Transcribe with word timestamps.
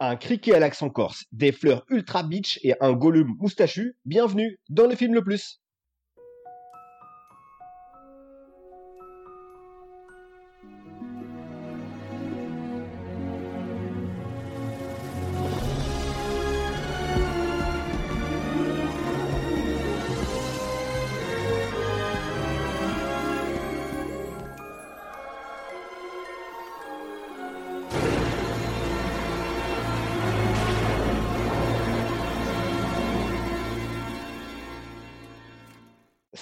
un 0.00 0.16
criquet 0.16 0.54
à 0.54 0.58
l'accent 0.58 0.88
corse, 0.88 1.24
des 1.30 1.52
fleurs 1.52 1.84
ultra 1.90 2.22
beach 2.22 2.58
et 2.62 2.74
un 2.80 2.92
gollum 2.94 3.36
moustachu, 3.38 3.96
bienvenue 4.06 4.58
dans 4.70 4.86
le 4.86 4.96
film 4.96 5.14
le 5.14 5.22
plus. 5.22 5.59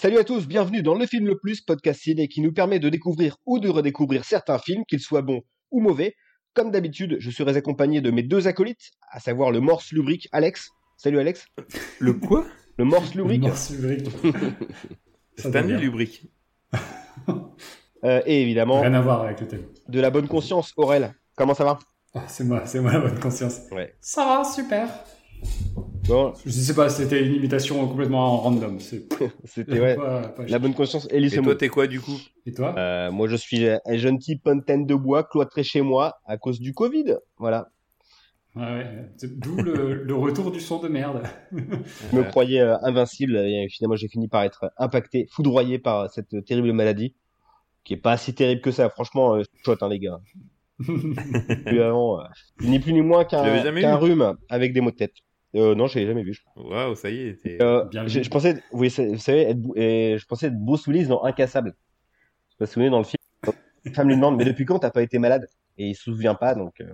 Salut 0.08 0.20
à 0.20 0.24
tous, 0.24 0.48
bienvenue 0.48 0.82
dans 0.82 0.94
Le 0.94 1.04
Film 1.04 1.26
le 1.26 1.36
Plus, 1.36 1.60
podcast 1.60 2.00
ciné 2.00 2.28
qui 2.28 2.40
nous 2.40 2.50
permet 2.50 2.78
de 2.78 2.88
découvrir 2.88 3.36
ou 3.44 3.58
de 3.58 3.68
redécouvrir 3.68 4.24
certains 4.24 4.58
films, 4.58 4.84
qu'ils 4.88 5.00
soient 5.00 5.20
bons 5.20 5.42
ou 5.70 5.82
mauvais. 5.82 6.14
Comme 6.54 6.70
d'habitude, 6.70 7.18
je 7.20 7.30
serai 7.30 7.54
accompagné 7.58 8.00
de 8.00 8.10
mes 8.10 8.22
deux 8.22 8.48
acolytes, 8.48 8.90
à 9.10 9.20
savoir 9.20 9.50
le 9.50 9.60
Morse 9.60 9.92
Lubrique 9.92 10.26
Alex. 10.32 10.70
Salut 10.96 11.18
Alex. 11.18 11.44
Le 11.98 12.14
quoi? 12.14 12.46
Le 12.78 12.86
Morse 12.86 13.14
Lubrique. 13.14 13.42
Morse 13.42 13.70
doit 13.70 15.62
bien. 15.62 15.78
Lubrique. 15.78 16.22
Euh, 18.04 18.22
et 18.26 18.42
évidemment, 18.42 18.80
Rien 18.80 18.94
à 18.94 19.00
voir 19.00 19.22
avec 19.22 19.40
le 19.40 19.48
thème. 19.48 19.66
de 19.88 20.00
la 20.00 20.10
bonne 20.10 20.28
conscience, 20.28 20.72
Aurel. 20.76 21.12
Comment 21.36 21.52
ça 21.52 21.64
va? 21.64 21.80
Ah, 22.14 22.22
c'est 22.28 22.44
moi, 22.44 22.64
c'est 22.64 22.78
moi 22.78 22.92
la 22.92 23.00
bonne 23.00 23.18
conscience. 23.18 23.62
Ouais. 23.72 23.92
Ça 24.00 24.24
va, 24.24 24.44
super. 24.44 24.88
Bon, 26.08 26.32
Je 26.46 26.50
sais 26.50 26.74
pas, 26.74 26.88
c'était 26.88 27.22
une 27.22 27.34
imitation 27.34 27.86
complètement 27.86 28.38
random. 28.38 28.80
C'est 28.80 29.04
c'était 29.44 29.78
ouais. 29.78 29.94
pas- 29.94 30.28
pas 30.28 30.46
La 30.46 30.58
bonne 30.58 30.72
conscience, 30.72 31.06
Elise 31.10 31.34
Et 31.34 31.42
toi, 31.42 31.54
t'es 31.54 31.68
quoi 31.68 31.86
du 31.86 32.00
coup? 32.00 32.18
Et 32.46 32.52
toi? 32.54 32.74
Euh, 32.78 33.10
moi, 33.10 33.28
je 33.28 33.36
suis 33.36 33.66
un 33.68 33.96
jeune 33.98 34.18
type 34.18 34.42
fontaine 34.42 34.86
de 34.86 34.94
bois 34.94 35.22
cloîtré 35.24 35.62
chez 35.62 35.82
moi 35.82 36.18
à 36.24 36.38
cause 36.38 36.60
du 36.60 36.72
Covid. 36.72 37.16
Voilà. 37.36 37.68
Ouais, 38.56 38.62
ouais. 38.62 38.86
C'est 39.18 39.38
D'où 39.38 39.56
le, 39.62 40.02
le 40.02 40.14
retour 40.14 40.50
du 40.50 40.60
son 40.60 40.80
de 40.80 40.88
merde. 40.88 41.22
Je 41.52 42.16
me 42.16 42.22
croyais 42.24 42.60
euh, 42.60 42.76
invincible 42.82 43.36
et 43.36 43.68
finalement, 43.68 43.96
j'ai 43.96 44.08
fini 44.08 44.28
par 44.28 44.44
être 44.44 44.72
impacté, 44.78 45.26
foudroyé 45.30 45.78
par 45.78 46.10
cette 46.10 46.42
terrible 46.46 46.72
maladie 46.72 47.14
qui 47.84 47.92
est 47.94 47.98
pas 47.98 48.16
si 48.16 48.34
terrible 48.34 48.62
que 48.62 48.70
ça. 48.70 48.88
Franchement, 48.88 49.34
euh, 49.34 49.42
chouette, 49.62 49.82
hein, 49.82 49.90
les 49.90 49.98
gars. 49.98 50.20
Plus 51.66 51.82
avant, 51.82 52.20
euh, 52.20 52.24
ni 52.62 52.78
plus 52.78 52.92
ni 52.92 53.02
moins 53.02 53.24
qu'un 53.24 53.96
rhume 53.96 54.36
avec 54.48 54.72
des 54.72 54.80
maux 54.80 54.90
de 54.92 54.96
tête. 54.96 55.14
Euh, 55.54 55.74
non, 55.74 55.86
je 55.86 55.98
l'ai 55.98 56.06
jamais 56.06 56.22
vu. 56.22 56.34
je 56.34 56.42
crois. 56.42 56.62
Waouh, 56.86 56.94
ça 56.94 57.10
y 57.10 57.28
est. 57.28 57.42
t'es- 57.42 57.58
Euh, 57.62 57.84
Bien 57.86 58.06
je, 58.06 58.18
vu. 58.18 58.24
je 58.24 58.30
pensais, 58.30 58.62
vous 58.72 58.88
savez, 58.90 59.08
vous 59.12 59.18
savez, 59.18 59.40
être, 59.42 59.58
et 59.76 60.16
je 60.18 60.26
pensais 60.26 60.48
être 60.48 60.58
Bruce 60.58 60.86
Willis 60.86 61.06
dans 61.06 61.24
Incassable. 61.24 61.74
Je 62.48 62.52
sais 62.52 62.56
pas 62.58 62.66
si 62.66 62.74
vous 62.74 62.80
vous 62.82 62.86
souvenez 62.86 62.90
dans 62.90 62.98
le 62.98 63.04
film. 63.04 63.16
Une 63.84 63.94
femme 63.94 64.08
lui 64.08 64.16
demande, 64.16 64.36
mais 64.36 64.44
depuis 64.44 64.64
quand 64.66 64.78
t'as 64.80 64.90
pas 64.90 65.02
été 65.02 65.18
malade? 65.18 65.46
Et 65.78 65.88
il 65.88 65.94
se 65.94 66.02
souvient 66.04 66.34
pas, 66.34 66.54
donc 66.54 66.80
euh, 66.80 66.86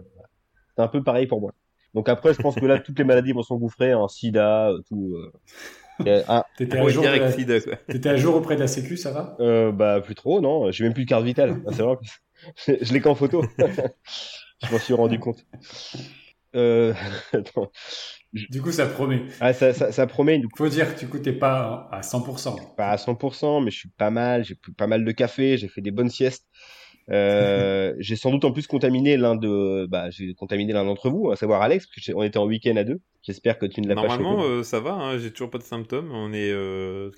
c'est 0.77 0.83
un 0.83 0.89
peu 0.89 1.03
pareil 1.03 1.27
pour 1.27 1.41
moi. 1.41 1.53
Donc 1.95 2.09
après, 2.09 2.35
je 2.35 2.41
pense 2.43 2.55
que 2.57 2.67
là, 2.67 2.79
toutes 2.79 2.99
les 2.99 3.05
maladies 3.05 3.33
vont 3.33 3.43
s'engouffrer 3.43 3.95
en 3.95 4.07
SIDA, 4.09 4.69
euh, 4.71 4.79
tout. 4.89 5.17
Euh, 6.07 6.23
ah, 6.29 6.45
T'étais 6.57 6.79
à, 6.79 6.89
jour 6.89 7.05
la- 7.05 7.33
sida, 7.33 7.61
quoi. 7.61 7.77
t'étais 7.89 8.09
à 8.11 8.17
jour 8.17 8.35
auprès 8.37 8.57
de 8.57 8.61
la 8.61 8.67
Sécu, 8.67 8.97
ça 8.97 9.11
va? 9.13 9.37
Euh, 9.41 9.73
bah 9.73 10.01
plus 10.01 10.15
trop, 10.15 10.41
non. 10.41 10.71
J'ai 10.71 10.85
même 10.85 10.93
plus 10.93 11.05
de 11.05 11.09
carte 11.09 11.25
vitale. 11.25 11.63
Ah, 11.67 11.71
c'est 11.73 11.83
vrai. 11.83 11.97
je 12.83 12.93
l'ai 12.93 13.01
qu'en 13.01 13.15
photo. 13.15 13.43
je 13.59 14.73
m'en 14.73 14.79
suis 14.79 14.95
rendu 14.95 15.19
compte. 15.19 15.45
Euh... 16.55 16.93
attends. 17.33 17.71
Du 18.51 18.61
coup, 18.61 18.73
ça 18.73 18.87
promet. 18.87 19.23
Ah, 19.41 19.53
ça, 19.53 19.73
ça, 19.73 19.93
ça 19.93 20.07
promet 20.07 20.37
une 20.37 20.47
Faut 20.57 20.69
dire 20.69 20.95
que 20.95 21.01
du 21.01 21.09
coup, 21.09 21.19
t'es 21.19 21.33
pas 21.33 21.89
à 21.93 22.03
100%. 22.03 22.57
pas 22.77 22.91
à 22.91 22.97
100%, 22.97 23.61
mais 23.61 23.71
je 23.71 23.79
suis 23.79 23.89
pas 23.91 24.11
mal. 24.11 24.45
J'ai 24.45 24.55
pris 24.57 24.73
pas 24.73 24.87
mal 24.87 25.05
de 25.05 25.13
café, 25.13 25.57
j'ai 25.57 25.69
fait 25.69 25.81
des 25.81 25.91
bonnes 25.93 26.11
siestes. 26.11 26.47
Euh, 27.11 27.95
j'ai 28.01 28.17
sans 28.17 28.31
doute 28.31 28.45
en 28.45 28.51
plus 28.53 28.67
contaminé 28.67 29.17
l'un 29.17 29.37
de, 29.37 29.87
bah, 29.87 30.11
j'ai 30.11 30.35
contaminé 30.35 30.73
l'un 30.73 30.85
d'entre 30.85 31.11
vous, 31.11 31.31
à 31.31 31.37
savoir 31.37 31.61
Alex, 31.63 31.87
parce 31.87 31.95
que 31.97 32.01
j'ai- 32.01 32.15
on 32.15 32.23
était 32.23 32.39
en 32.39 32.47
week-end 32.47 32.77
à 32.77 32.85
deux. 32.85 33.01
J'espère 33.23 33.59
que 33.59 33.67
tu 33.67 33.81
ne 33.83 33.89
l'as 33.89 33.95
pas 33.95 34.03
Normalement, 34.03 34.41
chopé. 34.41 34.51
euh, 34.53 34.63
ça 34.63 34.81
va, 34.81 34.93
hein, 34.95 35.19
j'ai 35.19 35.31
toujours 35.31 35.51
pas 35.51 35.59
de 35.59 35.63
symptômes. 35.65 36.11
On 36.13 36.33
est 36.33 36.53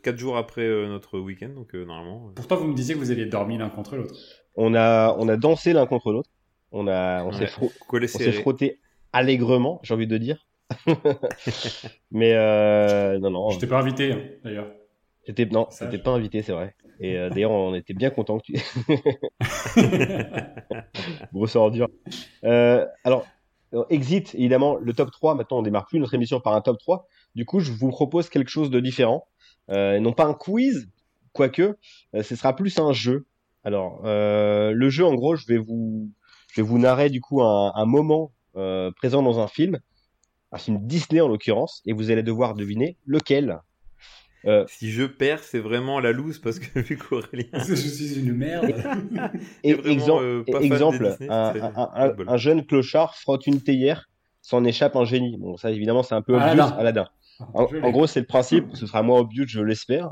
4 0.03 0.19
jours 0.19 0.37
après 0.37 0.63
euh, 0.63 0.87
notre 0.89 1.19
week-end, 1.19 1.49
donc 1.51 1.75
euh, 1.75 1.85
normalement. 1.85 2.27
euh, 2.29 2.33
Pourtant, 2.35 2.57
vous 2.57 2.67
me 2.67 2.75
disiez 2.75 2.95
que 2.95 3.01
vous 3.01 3.11
aviez 3.11 3.27
dormi 3.27 3.59
l'un 3.59 3.69
contre 3.71 3.97
l'autre. 3.97 4.15
On 4.57 4.75
a, 4.75 5.15
on 5.19 5.29
a 5.29 5.37
dansé 5.37 5.73
l'un 5.73 5.87
contre 5.87 6.13
l'autre. 6.13 6.31
On 6.73 6.89
a, 6.89 7.25
on 7.25 7.33
s'est 7.33 7.47
Ouais. 7.47 8.33
frotté 8.33 8.81
allègrement, 9.13 9.81
j'ai 9.83 9.95
envie 9.95 10.07
de 10.09 10.19
dire. 10.19 10.47
mais 12.11 12.33
euh, 12.35 13.19
non, 13.19 13.31
non, 13.31 13.51
Je 13.51 13.59
t'ai 13.59 13.67
pas 13.67 13.79
invité, 13.79 14.13
hein, 14.13 14.21
d'ailleurs. 14.45 14.67
j'étais 15.27 15.47
non, 15.47 15.69
je- 15.71 15.97
pas 15.99 16.11
invité, 16.13 16.43
c'est 16.43 16.53
vrai. 16.53 16.75
Et 16.99 17.17
euh, 17.17 17.29
d'ailleurs, 17.31 17.51
on 17.51 17.75
était 17.75 17.95
bien 17.95 18.11
content 18.11 18.39
que 18.39 18.45
tu. 18.45 18.55
Grosse 21.33 21.57
ordure. 21.57 21.89
Euh, 22.45 22.87
alors, 23.05 23.27
euh, 23.75 23.85
Exit, 23.91 24.35
évidemment, 24.35 24.77
le 24.77 24.93
top 24.93 25.11
3. 25.11 25.35
Maintenant, 25.35 25.59
on 25.59 25.63
démarre 25.63 25.87
plus 25.87 25.99
notre 26.01 26.15
émission 26.15 26.41
par 26.41 26.55
un 26.55 26.61
top 26.61 26.79
3. 26.79 27.07
Du 27.35 27.45
coup, 27.45 27.61
je 27.61 27.73
vous 27.73 27.91
propose 27.91 28.29
quelque 28.31 28.51
chose 28.51 28.71
de 28.71 28.81
différent. 28.81 29.27
Euh, 29.71 29.99
non 30.01 30.13
pas 30.13 30.25
un 30.25 30.35
quiz, 30.35 30.89
quoique, 31.33 31.77
euh, 32.15 32.23
ce 32.23 32.37
sera 32.37 32.55
plus 32.55 32.79
un 32.79 32.93
jeu. 32.93 33.27
Alors, 33.65 34.01
euh, 34.05 34.71
le 34.73 34.89
jeu, 34.89 35.05
en 35.05 35.15
gros, 35.15 35.35
je 35.37 35.47
vais 35.47 35.59
vous, 35.59 36.09
je 36.53 36.61
vais 36.61 36.67
vous 36.67 36.79
narrer 36.79 37.11
du 37.11 37.21
coup 37.21 37.43
un, 37.43 37.73
un 37.75 37.85
moment 37.85 38.33
euh, 38.57 38.91
présent 38.93 39.23
dans 39.23 39.41
un 39.41 39.49
film, 39.49 39.81
un 40.53 40.59
film 40.59 40.79
Disney 40.87 41.21
en 41.21 41.29
l'occurrence, 41.29 41.83
et 41.87 41.93
vous 41.93 42.11
allez 42.11 42.23
devoir 42.23 42.55
deviner 42.55 42.97
lequel. 43.07 43.59
Euh, 44.45 44.65
Si 44.69 44.93
je 44.93 45.03
perds, 45.05 45.41
c'est 45.43 45.59
vraiment 45.59 45.99
la 45.99 46.13
loose 46.13 46.39
parce 46.39 46.59
que 46.61 46.79
vu 46.81 46.97
qu'Aurélien. 46.97 47.49
je 47.67 47.75
suis 47.75 48.19
une 48.21 48.33
merde. 48.33 48.73
Et 49.65 49.71
Et 49.71 49.75
vraiment, 49.75 49.97
exem- 50.21 50.23
euh, 50.23 50.45
fan 50.51 50.63
exemple, 50.63 51.09
Disney, 51.09 51.29
un, 51.31 51.53
c'est 51.53 51.61
un- 51.61 51.73
un- 51.95 52.09
football. 52.09 52.27
un 52.29 52.37
jeune 52.37 52.65
clochard 52.67 53.17
frotte 53.17 53.47
une 53.49 53.61
théière, 53.61 54.09
s'en 54.43 54.65
échappe 54.65 54.95
un 54.95 55.05
génie. 55.05 55.37
Bon, 55.39 55.57
ça 55.57 55.71
évidemment 55.73 56.05
c'est 56.05 56.15
un 56.15 56.23
peu 56.23 56.35
obvious, 56.35 56.49
Aladdin. 56.51 56.77
Aladdin. 56.79 57.09
En, 57.53 57.91
gros, 57.91 58.07
c'est 58.07 58.21
le 58.21 58.27
principe, 58.27 58.65
ce 58.75 58.87
sera 58.87 59.03
moins 59.03 59.19
obvious, 59.21 59.45
je 59.47 59.61
l'espère. 59.61 60.09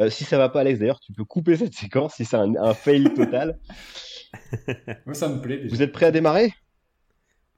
Euh, 0.00 0.08
si 0.08 0.24
ça 0.24 0.38
va 0.38 0.48
pas, 0.48 0.60
Alex, 0.60 0.78
d'ailleurs, 0.78 1.00
tu 1.00 1.12
peux 1.12 1.24
couper 1.24 1.54
cette 1.56 1.74
séquence 1.74 2.14
si 2.14 2.24
c'est 2.24 2.36
un, 2.36 2.54
un 2.56 2.72
fail 2.72 3.12
total. 3.14 3.58
Moi, 5.04 5.14
ça 5.14 5.28
me 5.28 5.38
plaît 5.40 5.58
déjà. 5.58 5.74
Vous 5.74 5.82
êtes 5.82 5.92
prêts 5.92 6.06
à 6.06 6.10
démarrer? 6.12 6.52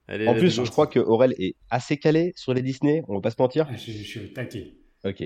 Allez, 0.09 0.27
En 0.27 0.35
plus, 0.35 0.51
je 0.65 0.71
crois 0.71 0.87
que 0.87 0.99
Aurel 0.99 1.35
est 1.39 1.55
assez 1.71 1.99
calé 1.99 2.33
sur 2.35 2.55
les 2.55 2.63
Disney, 2.63 3.03
on 3.09 3.15
va 3.15 3.21
pas 3.21 3.31
se 3.31 3.37
mentir. 3.39 3.67
Ah, 3.71 3.77
je, 3.77 3.93
je 3.93 4.03
suis 4.03 4.21
au 4.21 4.29
taquet. 4.29 4.75
Ok. 5.05 5.23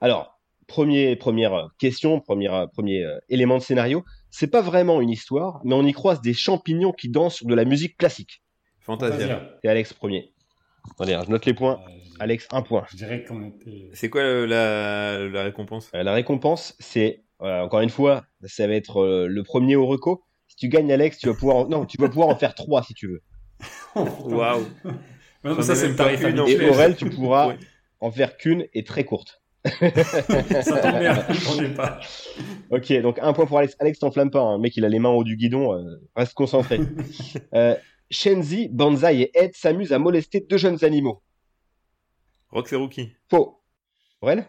Alors, 0.00 0.40
premier, 0.66 1.14
première 1.16 1.68
question, 1.78 2.20
première, 2.20 2.68
premier 2.70 3.04
euh, 3.04 3.18
élément 3.28 3.58
de 3.58 3.62
scénario. 3.62 4.04
C'est 4.30 4.48
pas 4.48 4.60
vraiment 4.60 5.00
une 5.00 5.10
histoire, 5.10 5.60
mais 5.64 5.74
on 5.74 5.84
y 5.84 5.92
croise 5.92 6.20
des 6.20 6.34
champignons 6.34 6.92
qui 6.92 7.08
dansent 7.08 7.36
sur 7.36 7.46
de 7.46 7.54
la 7.54 7.64
musique 7.64 7.96
classique. 7.96 8.42
Fantasia. 8.80 9.56
C'est 9.62 9.70
Alex 9.70 9.92
premier. 9.92 10.32
Attendez, 10.90 11.18
je 11.24 11.30
note 11.30 11.46
les 11.46 11.54
points. 11.54 11.80
Euh, 11.88 11.92
Alex, 12.18 12.48
un 12.50 12.62
point. 12.62 12.84
Je 12.90 12.96
dirais 12.96 13.24
qu'on 13.24 13.42
était. 13.46 13.88
C'est 13.94 14.10
quoi 14.10 14.20
euh, 14.22 14.46
la, 14.46 15.26
la 15.28 15.44
récompense? 15.44 15.90
Euh, 15.94 16.02
la 16.02 16.12
récompense, 16.12 16.74
c'est, 16.80 17.22
euh, 17.40 17.62
encore 17.62 17.80
une 17.80 17.88
fois, 17.88 18.24
ça 18.44 18.66
va 18.66 18.74
être 18.74 19.00
euh, 19.00 19.26
le 19.26 19.42
premier 19.44 19.76
au 19.76 19.86
reco. 19.86 20.24
Si 20.48 20.56
tu 20.56 20.68
gagnes, 20.68 20.92
Alex, 20.92 21.18
tu 21.18 21.28
vas 21.28 21.34
pouvoir, 21.34 21.56
en... 21.56 21.68
non, 21.68 21.86
tu 21.86 21.96
vas 21.98 22.08
pouvoir 22.08 22.28
en 22.28 22.36
faire 22.36 22.54
trois 22.54 22.82
si 22.82 22.92
tu 22.92 23.08
veux. 23.08 23.22
Oh. 23.96 24.06
Waouh 24.24 24.64
J'en 25.44 25.62
ça, 25.62 25.74
c'est 25.74 25.88
le 25.88 25.94
pas 25.96 26.16
tarif 26.16 26.48
Et. 26.48 26.68
Aurel, 26.68 26.96
tu 26.96 27.08
pourras 27.10 27.48
Ouais. 27.50 27.58
en 28.00 28.10
faire 28.10 28.36
qu'une 28.36 28.66
et 28.72 28.82
très 28.84 29.04
courte. 29.04 29.40
ça 29.64 30.80
tombe 30.82 30.98
bien, 30.98 31.26
j'en 31.30 31.62
ai 31.62 31.68
pas. 31.72 32.00
Ok, 32.70 32.92
donc 33.00 33.18
un 33.20 33.32
point 33.32 33.46
pour 33.46 33.58
Alex. 33.58 33.76
Alex, 33.78 33.98
t'enflamme 33.98 34.30
pas, 34.30 34.40
hein. 34.40 34.56
le 34.56 34.62
mec, 34.62 34.76
il 34.76 34.84
a 34.84 34.88
les 34.88 34.98
mains 34.98 35.08
au 35.10 35.18
haut 35.20 35.24
du 35.24 35.36
guidon, 35.36 35.72
euh, 35.74 36.00
reste 36.16 36.34
concentré. 36.34 36.80
euh, 37.54 37.74
Shenzi, 38.10 38.68
Banzai 38.68 39.20
et 39.22 39.30
Ed 39.38 39.54
s'amusent 39.54 39.92
à 39.92 39.98
molester 39.98 40.40
deux 40.40 40.58
jeunes 40.58 40.84
animaux. 40.84 41.22
Rox 42.50 42.72
et 42.72 42.76
Rookie. 42.76 43.12
Faux. 43.30 43.62
Aurel 44.20 44.46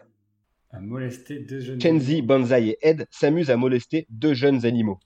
À 0.70 0.80
molester 0.80 1.38
deux 1.40 1.60
jeunes. 1.60 1.80
Shenzi, 1.80 2.20
Banzai 2.22 2.68
et 2.68 2.78
Ed 2.82 3.06
s'amusent 3.10 3.50
à 3.50 3.56
molester 3.56 4.06
deux 4.10 4.34
jeunes 4.34 4.66
animaux. 4.66 4.98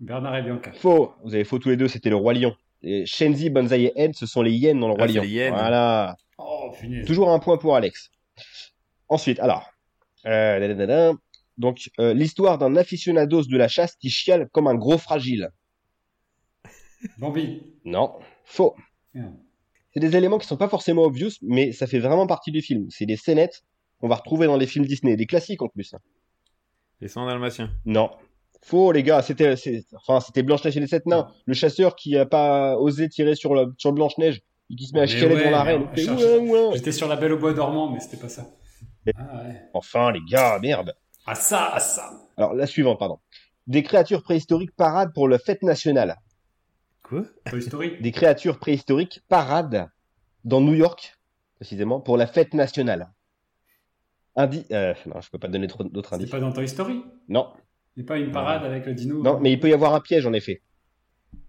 Bernard 0.00 0.36
et 0.36 0.42
Bianca. 0.42 0.72
Faux. 0.72 1.12
Vous 1.24 1.34
avez 1.34 1.44
faux 1.44 1.58
tous 1.58 1.70
les 1.70 1.76
deux, 1.76 1.88
c'était 1.88 2.10
le 2.10 2.16
roi 2.16 2.34
lion. 2.34 2.54
Shenzi, 2.82 3.50
Banzai 3.50 3.84
et 3.84 3.92
Ed, 3.96 4.14
ce 4.14 4.26
sont 4.26 4.42
les 4.42 4.52
hyènes 4.52 4.80
dans 4.80 4.88
le 4.88 4.94
roi 4.94 5.04
Ah, 5.04 5.12
c'est 5.12 5.26
lion. 5.26 5.50
Voilà. 5.50 6.16
Oh. 6.38 6.72
Toujours 7.06 7.30
un 7.30 7.38
point 7.38 7.58
pour 7.58 7.76
Alex. 7.76 8.10
Ensuite, 9.08 9.38
alors. 9.40 9.70
Euh, 10.26 10.60
dadadada. 10.60 11.12
donc, 11.56 11.90
euh, 11.98 12.12
l'histoire 12.12 12.58
d'un 12.58 12.76
aficionados 12.76 13.44
de 13.44 13.56
la 13.56 13.68
chasse 13.68 13.96
qui 13.96 14.10
chiale 14.10 14.48
comme 14.52 14.66
un 14.66 14.74
gros 14.74 14.98
fragile. 14.98 15.50
Bambi. 17.18 17.62
Non. 17.84 18.18
Faux. 18.44 18.74
C'est 19.92 20.00
des 20.00 20.16
éléments 20.16 20.38
qui 20.38 20.46
sont 20.46 20.56
pas 20.56 20.68
forcément 20.68 21.02
obvious, 21.02 21.30
mais 21.42 21.72
ça 21.72 21.86
fait 21.86 21.98
vraiment 21.98 22.26
partie 22.26 22.52
du 22.52 22.62
film. 22.62 22.86
C'est 22.90 23.06
des 23.06 23.16
scénettes 23.16 23.64
qu'on 23.98 24.08
va 24.08 24.16
retrouver 24.16 24.46
dans 24.46 24.56
les 24.56 24.66
films 24.66 24.84
Disney, 24.84 25.16
des 25.16 25.26
classiques 25.26 25.62
en 25.62 25.68
plus. 25.68 25.94
Les 27.00 27.08
100 27.08 27.26
dalmatiens. 27.26 27.70
Non. 27.84 28.10
Faux, 28.62 28.92
les 28.92 29.02
gars. 29.02 29.22
C'était, 29.22 29.56
c'est- 29.56 29.86
enfin, 29.94 30.20
c'était 30.20 30.42
Blanche-Neige 30.42 30.76
et 30.76 30.80
les 30.80 30.86
sept 30.86 31.06
nains. 31.06 31.28
Le 31.46 31.54
chasseur 31.54 31.96
qui 31.96 32.16
a 32.18 32.26
pas 32.26 32.76
osé 32.78 33.08
tirer 33.08 33.34
sur, 33.34 33.54
le- 33.54 33.74
sur 33.78 33.92
Blanche-Neige 33.92 34.42
et 34.70 34.76
qui 34.76 34.86
se 34.86 34.94
met 34.94 35.00
à 35.00 35.06
chialer 35.06 35.34
ouais, 35.34 35.40
devant 35.40 35.50
la 35.50 35.64
mais 35.64 35.70
reine. 35.72 35.82
on 35.82 35.90
Il 35.92 35.96
fait, 35.96 36.04
cherche- 36.04 36.22
ouais, 36.22 36.38
ouais. 36.50 36.70
J'étais 36.76 36.92
sur 36.92 37.08
la 37.08 37.16
belle 37.16 37.32
au 37.32 37.38
bois 37.38 37.52
dormant, 37.54 37.90
mais 37.90 38.00
c'était 38.00 38.18
pas 38.18 38.28
ça. 38.28 38.46
Ah 39.16 39.42
ouais. 39.44 39.62
Enfin, 39.74 40.12
les 40.12 40.20
gars, 40.30 40.58
merde. 40.60 40.94
Ah 41.26 41.34
ça, 41.34 41.70
ah 41.72 41.80
ça. 41.80 42.10
Alors, 42.36 42.54
la 42.54 42.66
suivante, 42.66 42.98
pardon. 42.98 43.18
Des 43.66 43.82
créatures 43.82 44.22
préhistoriques 44.22 44.74
paradent 44.76 45.12
pour 45.14 45.28
la 45.28 45.38
fête 45.38 45.62
nationale. 45.62 46.16
Quoi? 47.02 47.22
Toy 47.48 47.62
Story. 47.62 47.96
Des 48.00 48.12
créatures 48.12 48.58
préhistoriques 48.58 49.22
paradent 49.28 49.88
dans 50.44 50.60
New 50.60 50.74
York, 50.74 51.16
précisément, 51.56 52.00
pour 52.00 52.16
la 52.16 52.26
fête 52.26 52.52
nationale. 52.54 53.10
Indi... 54.36 54.64
Euh, 54.70 54.94
non, 55.06 55.20
je 55.20 55.30
peux 55.30 55.38
pas 55.38 55.48
donner 55.48 55.66
trop 55.66 55.82
d'autres 55.84 56.10
C'est 56.10 56.14
indices. 56.16 56.30
pas 56.30 56.40
dans 56.40 56.52
Toy 56.52 56.68
Story? 56.68 57.02
Non, 57.28 57.48
C'est 57.96 58.04
pas 58.04 58.18
une 58.18 58.30
parade 58.32 58.64
avec 58.64 58.86
le 58.86 58.94
dino 58.94 59.22
non, 59.22 59.40
mais 59.40 59.52
il 59.52 59.60
peut 59.60 59.68
y 59.68 59.72
avoir 59.74 59.94
un 59.94 60.00
piège, 60.00 60.26
en 60.26 60.32
effet. 60.32 60.62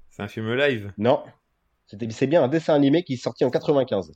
C'est 0.10 0.24
un 0.24 0.28
film 0.28 0.54
live. 0.56 0.92
Non. 0.98 1.24
C'était- 1.86 2.10
C'est 2.10 2.28
bien 2.28 2.44
un 2.44 2.48
dessin 2.48 2.74
animé 2.74 3.04
qui 3.04 3.14
est 3.14 3.18
sorti 3.18 3.46
en 3.46 3.50
95. 3.50 4.12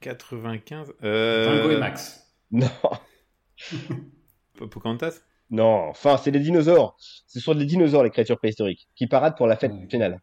95. 0.00 0.86
Dingo 0.88 0.92
et 1.00 1.04
Euh... 1.06 1.78
Max. 1.78 2.26
Non, 2.52 2.68
Pocahontas? 4.70 5.20
Non, 5.50 5.88
enfin, 5.88 6.16
c'est 6.16 6.30
des 6.32 6.40
dinosaures. 6.40 6.96
Ce 6.98 7.38
sont 7.40 7.54
des 7.54 7.64
dinosaures, 7.64 8.02
les 8.04 8.10
créatures 8.10 8.38
préhistoriques, 8.38 8.88
qui 8.96 9.06
paradent 9.06 9.36
pour 9.36 9.46
la 9.46 9.56
fête 9.56 9.72
Ouais. 9.72 9.78
nationale. 9.80 10.20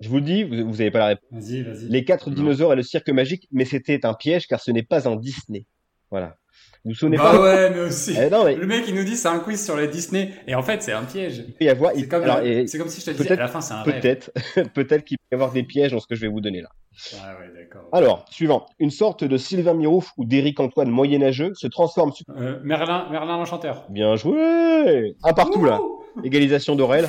Je 0.00 0.08
vous 0.08 0.16
le 0.16 0.22
dis, 0.22 0.44
vous, 0.44 0.68
vous 0.68 0.80
avez 0.80 0.90
pas 0.90 0.98
la 0.98 1.06
réponse. 1.06 1.28
Vas-y, 1.30 1.62
vas-y. 1.62 1.88
Les 1.88 2.04
quatre 2.04 2.28
Non. 2.30 2.36
dinosaures 2.36 2.72
et 2.72 2.76
le 2.76 2.82
cirque 2.82 3.08
magique, 3.10 3.48
mais 3.52 3.64
c'était 3.64 4.04
un 4.04 4.14
piège 4.14 4.46
car 4.46 4.60
ce 4.60 4.70
n'est 4.70 4.82
pas 4.82 5.08
un 5.08 5.16
Disney. 5.16 5.66
Voilà. 6.10 6.36
Vous 6.84 6.94
souvenez 6.94 7.16
Bah 7.16 7.30
pas 7.30 7.40
ouais, 7.40 7.70
mais 7.70 7.80
aussi. 7.80 8.14
Eh 8.20 8.28
non, 8.28 8.44
mais 8.44 8.56
Le 8.56 8.66
mec, 8.66 8.84
il 8.88 8.94
nous 8.94 9.04
dit 9.04 9.16
c'est 9.16 9.28
un 9.28 9.38
quiz 9.38 9.64
sur 9.64 9.76
les 9.76 9.86
Disney, 9.86 10.32
et 10.48 10.54
en 10.54 10.62
fait, 10.62 10.82
c'est 10.82 10.92
un 10.92 11.04
piège. 11.04 11.44
il 11.46 11.54
peut 11.54 11.64
y 11.64 11.68
avoir. 11.68 11.92
C'est 11.94 12.08
comme, 12.08 12.24
alors, 12.24 12.40
et 12.40 12.66
c'est 12.66 12.78
comme 12.78 12.88
si 12.88 13.00
je 13.00 13.06
te 13.06 13.10
disais, 13.16 13.32
à 13.32 13.36
la 13.36 13.48
fin, 13.48 13.60
c'est 13.60 13.74
un 13.74 13.82
peut-être, 13.84 14.32
peut-être 14.74 15.04
qu'il 15.04 15.16
peut 15.18 15.24
y 15.32 15.34
avoir 15.34 15.52
des 15.52 15.62
pièges 15.62 15.92
dans 15.92 16.00
ce 16.00 16.06
que 16.08 16.16
je 16.16 16.22
vais 16.22 16.28
vous 16.28 16.40
donner 16.40 16.60
là. 16.60 16.70
Ah 17.22 17.36
ouais, 17.38 17.50
d'accord. 17.54 17.88
Alors, 17.92 18.24
suivant. 18.30 18.66
Une 18.78 18.90
sorte 18.90 19.24
de 19.24 19.36
Sylvain 19.36 19.74
Mirouf 19.74 20.10
ou 20.16 20.24
d'Éric 20.24 20.60
Antoine 20.60 20.90
moyenâgeux 20.90 21.52
se 21.54 21.66
transforme. 21.66 22.12
Euh, 22.36 22.58
Merlin, 22.64 23.08
Merlin 23.10 23.38
l'Enchanteur. 23.38 23.86
Bien 23.88 24.16
joué. 24.16 25.14
Un 25.22 25.32
partout 25.32 25.64
là. 25.64 25.80
Égalisation 26.24 26.74
d'Aurel. 26.74 27.08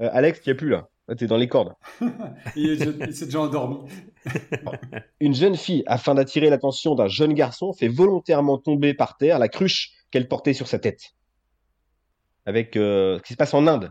Euh, 0.00 0.10
Alex, 0.12 0.40
qui 0.40 0.50
a 0.50 0.54
plus 0.54 0.68
là. 0.68 0.88
Là, 1.08 1.14
T'es 1.16 1.26
dans 1.26 1.36
les 1.36 1.48
cordes. 1.48 1.74
Il 2.56 2.70
est 2.70 2.76
déjà- 2.76 3.06
il 3.06 3.14
s'est 3.14 3.26
déjà 3.26 3.40
endormi. 3.40 3.78
Une 5.20 5.34
jeune 5.34 5.54
fille, 5.56 5.82
afin 5.86 6.14
d'attirer 6.14 6.48
l'attention 6.48 6.94
d'un 6.94 7.08
jeune 7.08 7.34
garçon, 7.34 7.72
fait 7.74 7.88
volontairement 7.88 8.56
tomber 8.58 8.94
par 8.94 9.16
terre 9.18 9.38
la 9.38 9.48
cruche 9.48 9.90
qu'elle 10.10 10.28
portait 10.28 10.54
sur 10.54 10.66
sa 10.66 10.78
tête. 10.78 11.14
Avec 12.46 12.76
euh, 12.76 13.18
ce 13.18 13.22
qui 13.22 13.32
se 13.34 13.36
passe 13.36 13.52
en 13.54 13.66
Inde. 13.66 13.90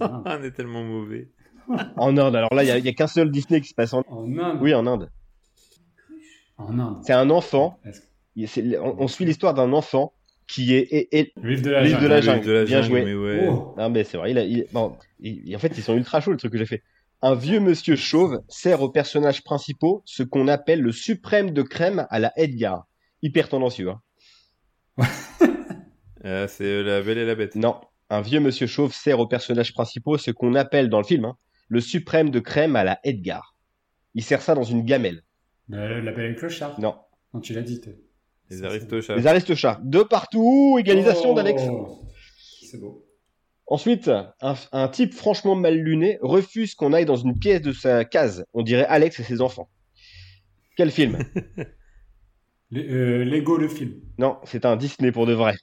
On 0.00 0.42
est 0.42 0.52
tellement 0.52 0.82
mauvais. 0.84 1.30
En 1.96 2.16
Inde. 2.16 2.36
Alors 2.36 2.54
là, 2.54 2.62
il 2.62 2.82
n'y 2.82 2.88
a, 2.88 2.92
qu'un 2.92 3.06
seul 3.08 3.30
Disney 3.30 3.60
qui 3.60 3.68
se 3.68 3.74
passe 3.74 3.92
en 3.92 4.02
En 4.08 4.38
Inde. 4.38 4.58
Oui, 4.62 4.72
en 4.72 4.86
Inde. 4.86 5.10
En 6.58 6.78
Inde. 6.78 6.98
C'est 7.04 7.12
un 7.12 7.28
enfant. 7.30 7.78
Est-ce 7.84 8.00
que- 8.00 8.06
il- 8.36 8.48
c'est- 8.48 8.78
On, 8.78 9.00
on 9.02 9.08
suit 9.08 9.24
l'histoire 9.24 9.52
d'un 9.52 9.72
enfant 9.72 10.12
qui 10.46 10.74
est. 10.74 10.86
est- 10.92 11.08
est- 11.12 11.32
Le 11.40 11.50
livre 11.50 11.62
de 11.62 11.70
la 11.70 11.82
Livre 11.82 12.00
de 12.00 12.08
jungle. 12.08 12.08
la 12.08 12.16
Le 12.16 12.22
jungle. 12.22 12.38
livre 12.40 12.46
de 12.48 12.52
la 12.58 12.64
Bien 12.64 12.82
jungle, 12.82 12.88
joué. 13.00 13.04
mais 13.04 13.14
ouais. 13.14 13.48
Oh. 13.50 13.74
Non, 13.76 13.90
mais 13.90 14.04
c'est 14.04 14.16
vrai. 14.16 14.30
Il 14.30 14.38
a, 14.38 14.44
il- 14.44 14.66
bon, 14.72 14.96
il- 15.20 15.54
en 15.54 15.58
fait, 15.58 15.72
ils 15.76 15.82
sont 15.82 15.96
ultra 15.96 16.20
chauds, 16.20 16.30
le 16.32 16.36
truc 16.36 16.52
que 16.52 16.58
j'ai 16.58 16.66
fait. 16.66 16.82
Un 17.22 17.34
vieux 17.34 17.60
monsieur 17.60 17.96
chauve 17.96 18.40
sert 18.48 18.82
aux 18.82 18.90
personnages 18.90 19.42
principaux 19.42 20.02
ce 20.04 20.22
qu'on 20.22 20.48
appelle 20.48 20.80
le 20.82 20.92
suprême 20.92 21.50
de 21.52 21.62
crème 21.62 22.06
à 22.10 22.18
la 22.18 22.32
Edgar. 22.36 22.86
Hyper 23.22 23.48
tendancieux. 23.48 23.88
Hein. 23.90 25.06
Euh, 26.24 26.46
c'est 26.48 26.64
euh, 26.64 26.82
La 26.82 27.02
Belle 27.02 27.18
et 27.18 27.24
la 27.26 27.34
Bête. 27.34 27.54
Non, 27.56 27.80
un 28.10 28.20
vieux 28.20 28.40
monsieur 28.40 28.66
chauve 28.66 28.92
sert 28.94 29.18
aux 29.18 29.26
personnages 29.26 29.72
principaux 29.72 30.18
ce 30.18 30.30
qu'on 30.30 30.54
appelle 30.54 30.88
dans 30.88 30.98
le 30.98 31.04
film 31.06 31.24
hein, 31.24 31.36
le 31.68 31.80
suprême 31.80 32.30
de 32.30 32.38
crème 32.40 32.76
à 32.76 32.84
la 32.84 33.00
Edgar. 33.04 33.56
Il 34.14 34.22
sert 34.22 34.42
ça 34.42 34.54
dans 34.54 34.62
une 34.62 34.82
gamelle. 34.84 35.22
Mais 35.68 36.00
La 36.02 36.12
Belle 36.12 36.26
et 36.26 36.28
le 36.28 36.34
Clochard. 36.34 36.78
Non. 36.80 36.94
Non, 37.34 37.40
tu 37.40 37.52
l'as 37.54 37.62
dit. 37.62 37.80
Les 38.50 38.62
Aristochats. 38.62 39.16
Les 39.16 39.26
Aristochats. 39.26 39.80
De 39.82 40.02
partout, 40.02 40.76
égalisation 40.78 41.32
Oh. 41.32 41.34
d'Alex. 41.34 41.62
C'est 42.62 42.78
beau. 42.80 43.02
Ensuite, 43.68 44.08
un, 44.08 44.54
un 44.72 44.88
type 44.88 45.12
franchement 45.12 45.56
mal 45.56 45.74
luné 45.76 46.18
refuse 46.22 46.74
qu'on 46.76 46.92
aille 46.92 47.04
dans 47.06 47.16
une 47.16 47.36
pièce 47.38 47.60
de 47.62 47.72
sa 47.72 48.04
case. 48.04 48.44
On 48.54 48.62
dirait 48.62 48.84
Alex 48.86 49.18
et 49.18 49.24
ses 49.24 49.40
enfants. 49.40 49.68
Quel 50.76 50.90
film? 50.92 51.18
Les- 52.70 52.88
euh, 52.88 53.24
Lego, 53.24 53.56
le 53.56 53.68
film. 53.68 53.94
Non, 54.18 54.38
c'est 54.44 54.64
un 54.64 54.76
Disney 54.76 55.10
pour 55.12 55.26
de 55.26 55.32
vrai. 55.34 55.54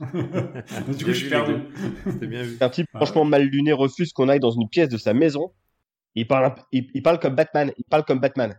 Du 0.00 1.04
coup, 1.04 1.10
je 1.12 1.18
suis 1.18 1.28
perdu. 1.28 1.54
Bien 2.26 2.42
vu. 2.44 2.56
Un 2.60 2.68
type 2.68 2.86
Ah 2.94 2.98
franchement 2.98 3.24
mal 3.24 3.42
luné 3.42 3.72
refuse 3.72 4.12
qu'on 4.12 4.28
aille 4.28 4.38
dans 4.40 4.52
une 4.52 4.68
pièce 4.68 4.88
de 4.88 4.96
sa 4.96 5.12
maison. 5.12 5.52
Il 6.14 6.26
parle, 6.28 6.54
il, 6.72 6.88
il 6.94 7.02
parle 7.02 7.18
comme 7.18 7.34
Batman. 7.34 7.72
Il 7.76 7.84
parle 7.84 8.04
comme 8.04 8.20
Batman. 8.20 8.54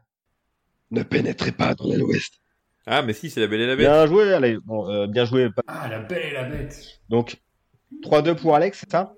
Ne 0.91 1.03
pénétrez 1.03 1.51
pas 1.51 1.75
dans 1.75 1.85
l'Ouest. 1.93 2.41
Ah, 2.87 3.01
mais 3.01 3.13
si, 3.13 3.29
c'est 3.29 3.39
La 3.41 3.47
Belle 3.47 3.61
et 3.61 3.67
la 3.67 3.75
Bête. 3.75 3.85
Bien 3.85 4.05
joué, 4.07 4.33
allez. 4.33 4.57
Bon, 4.65 4.89
euh, 4.89 5.07
bien 5.07 5.25
joué. 5.25 5.49
Ah, 5.67 5.87
La 5.89 5.99
Belle 5.99 6.25
et 6.25 6.33
la 6.33 6.43
Bête. 6.43 6.99
Donc, 7.09 7.37
3-2 8.03 8.35
pour 8.35 8.55
Alex, 8.55 8.79
c'est 8.79 8.91
ça? 8.91 9.13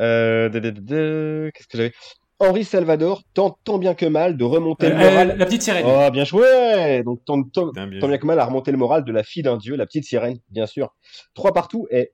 Euh, 0.00 0.48
Qu'est-ce 0.50 1.68
que 1.68 1.76
j'avais? 1.76 1.92
Henri 2.40 2.64
Salvador 2.64 3.22
tente 3.34 3.58
tant 3.62 3.78
bien 3.78 3.94
que 3.94 4.06
mal 4.06 4.36
de 4.36 4.42
remonter 4.42 4.88
le 4.88 4.96
Euh, 4.96 4.98
moral. 4.98 5.30
euh, 5.30 5.36
la 5.36 5.46
petite 5.46 5.62
sirène. 5.62 5.84
Oh, 5.86 6.10
bien 6.10 6.24
joué 6.24 7.02
Donc, 7.04 7.24
tant, 7.24 7.40
tant- 7.44 7.66
bien 7.70 7.84
tant 7.84 7.88
bien 7.88 8.00
joué. 8.08 8.18
que 8.18 8.26
mal 8.26 8.40
à 8.40 8.44
remonter 8.46 8.72
le 8.72 8.78
moral 8.78 9.04
de 9.04 9.12
la 9.12 9.22
fille 9.22 9.44
d'un 9.44 9.56
dieu, 9.58 9.76
la 9.76 9.86
petite 9.86 10.04
sirène, 10.04 10.38
bien 10.50 10.66
sûr. 10.66 10.92
Trois 11.34 11.52
partout 11.52 11.86
et... 11.92 12.10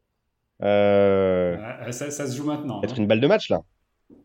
Euh, 0.62 1.56
ça, 1.92 2.10
ça 2.10 2.26
se 2.26 2.36
joue 2.36 2.44
maintenant. 2.44 2.82
être 2.82 2.92
hein. 2.92 2.96
une 2.98 3.06
balle 3.06 3.20
de 3.20 3.26
match, 3.26 3.48
là. 3.48 3.62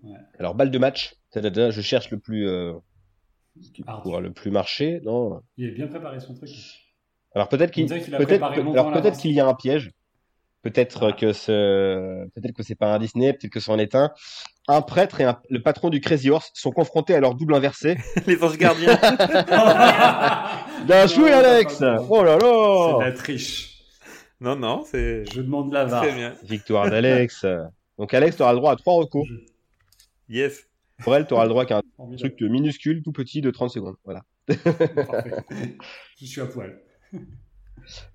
Ouais. 0.04 0.18
Alors, 0.40 0.56
balle 0.56 0.72
de 0.72 0.78
match. 0.78 1.14
Je 1.34 1.82
cherche 1.82 2.12
le 2.12 2.20
plus... 2.20 2.50
Qui 3.74 3.84
pourra 3.84 4.20
le 4.20 4.32
plus 4.32 4.52
marcher. 4.52 5.00
Non. 5.04 5.42
Il 5.58 5.70
est 5.70 5.72
bien 5.72 5.88
préparé 5.88 6.20
son 6.20 6.34
truc. 6.34 6.50
Alors, 7.36 7.50
peut-être 7.50 7.72
qu'il 7.72 7.88
peut-être 7.88 8.10
préparé 8.26 8.56
peut- 8.64 9.12
qu'il 9.20 9.32
y 9.32 9.40
a 9.40 9.46
un 9.48 9.54
piège. 9.54 9.92
Peut-être 10.64 11.10
Ah. 11.12 11.14
que 11.14 11.34
ce 11.34 12.26
peut-être 12.36 12.56
que 12.56 12.64
c'est 12.64 12.76
pas 12.76 12.94
un 12.94 13.00
Disney, 13.00 13.34
peut-être 13.34 13.52
que 13.52 13.60
c'en 13.60 13.78
est 13.78 13.96
un. 13.96 14.12
Un 14.70 14.82
prêtre 14.82 15.20
et 15.20 15.26
un- 15.26 15.38
le 15.50 15.62
patron 15.62 15.90
du 15.90 16.00
Crazy 16.00 16.30
Horse 16.30 16.52
sont 16.54 16.72
confrontés 16.72 17.14
à 17.14 17.20
leur 17.20 17.36
double 17.36 17.54
inversé. 17.54 17.98
Les 18.28 18.42
anges 18.44 18.58
gardiens. 18.58 18.98
Bien 20.86 21.08
joué 21.08 21.32
Non, 21.32 21.38
Alex 21.38 21.84
Oh 22.10 22.24
là 22.24 22.38
C'est 22.40 22.46
de 22.48 23.00
là 23.00 23.06
la 23.08 23.12
triche. 23.12 23.78
non, 24.40 24.56
non, 24.56 24.84
c'est 24.86 25.26
Je 25.34 25.42
demande 25.42 25.74
la 25.74 25.86
VAR. 25.86 26.06
Victoire 26.44 26.90
d'Alex. 26.90 27.46
Donc 27.98 28.14
Alex, 28.14 28.38
tu 28.38 28.42
auras 28.42 28.54
le 28.54 28.60
droit 28.60 28.72
à 28.72 28.76
trois 28.76 28.94
recours. 28.96 29.28
Yes. 30.30 30.66
Pour 31.00 31.16
elle, 31.16 31.26
tu 31.28 31.34
auras 31.34 31.44
le 31.44 31.50
droit 31.50 31.66
qu'à 31.66 31.78
un 32.00 32.16
truc 32.18 32.40
minuscule, 32.42 33.02
tout 33.04 33.12
petit, 33.12 33.42
de 33.42 33.52
30 33.52 33.70
secondes. 33.72 33.96
Voilà. 34.06 34.24
Parfait. 34.48 35.32
Je 36.20 36.26
suis 36.26 36.42
à 36.42 36.46
poil. 36.46 36.80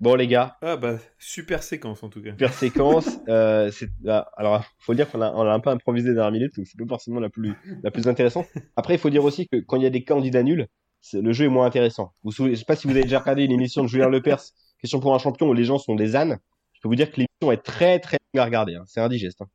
Bon 0.00 0.14
les 0.14 0.26
gars, 0.26 0.56
Ah, 0.62 0.76
bah, 0.78 0.96
super 1.18 1.62
séquence 1.62 2.02
en 2.02 2.08
tout 2.08 2.22
cas. 2.22 2.30
super 2.30 2.52
séquence. 2.54 3.08
Euh, 3.28 3.70
c'est- 3.70 3.90
ah, 4.06 4.30
alors, 4.38 4.64
faut 4.78 4.94
dire 4.94 5.10
qu'on 5.10 5.20
a, 5.20 5.30
on 5.32 5.42
a 5.42 5.52
un 5.52 5.60
peu 5.60 5.68
improvisé 5.68 6.14
dernière 6.14 6.32
minute, 6.32 6.56
donc 6.56 6.66
c'est 6.66 6.78
pas 6.78 6.86
forcément 6.86 7.20
la 7.20 7.28
plus, 7.28 7.52
la 7.82 7.90
plus 7.90 8.08
intéressante. 8.08 8.46
Après, 8.76 8.94
il 8.94 8.98
faut 8.98 9.10
dire 9.10 9.24
aussi 9.24 9.46
que 9.48 9.58
quand 9.58 9.76
il 9.76 9.82
y 9.82 9.86
a 9.86 9.90
des 9.90 10.04
candidats 10.04 10.42
nuls, 10.42 10.66
le 11.12 11.32
jeu 11.32 11.44
est 11.44 11.48
moins 11.50 11.66
intéressant. 11.66 12.14
Vous 12.22 12.32
souvenez, 12.32 12.54
je 12.54 12.60
sais 12.60 12.64
pas 12.64 12.76
si 12.76 12.86
vous 12.86 12.94
avez 12.94 13.02
déjà 13.02 13.18
regardé 13.18 13.44
une 13.44 13.52
émission 13.52 13.82
de 13.82 13.88
Julien 13.88 14.08
Lepers, 14.08 14.40
Question 14.80 15.00
pour 15.00 15.14
un 15.14 15.18
champion, 15.18 15.48
où 15.48 15.52
les 15.54 15.64
gens 15.64 15.76
sont 15.78 15.96
des 15.96 16.16
ânes. 16.16 16.38
Je 16.72 16.80
peux 16.80 16.88
vous 16.88 16.94
dire 16.94 17.10
que 17.10 17.16
l'émission 17.16 17.52
est 17.52 17.62
très 17.62 17.98
très 17.98 18.16
longue 18.32 18.40
à 18.40 18.44
regarder. 18.46 18.76
hein. 18.76 18.84
C'est 18.86 19.00
indigeste. 19.00 19.42
hein. 19.42 19.48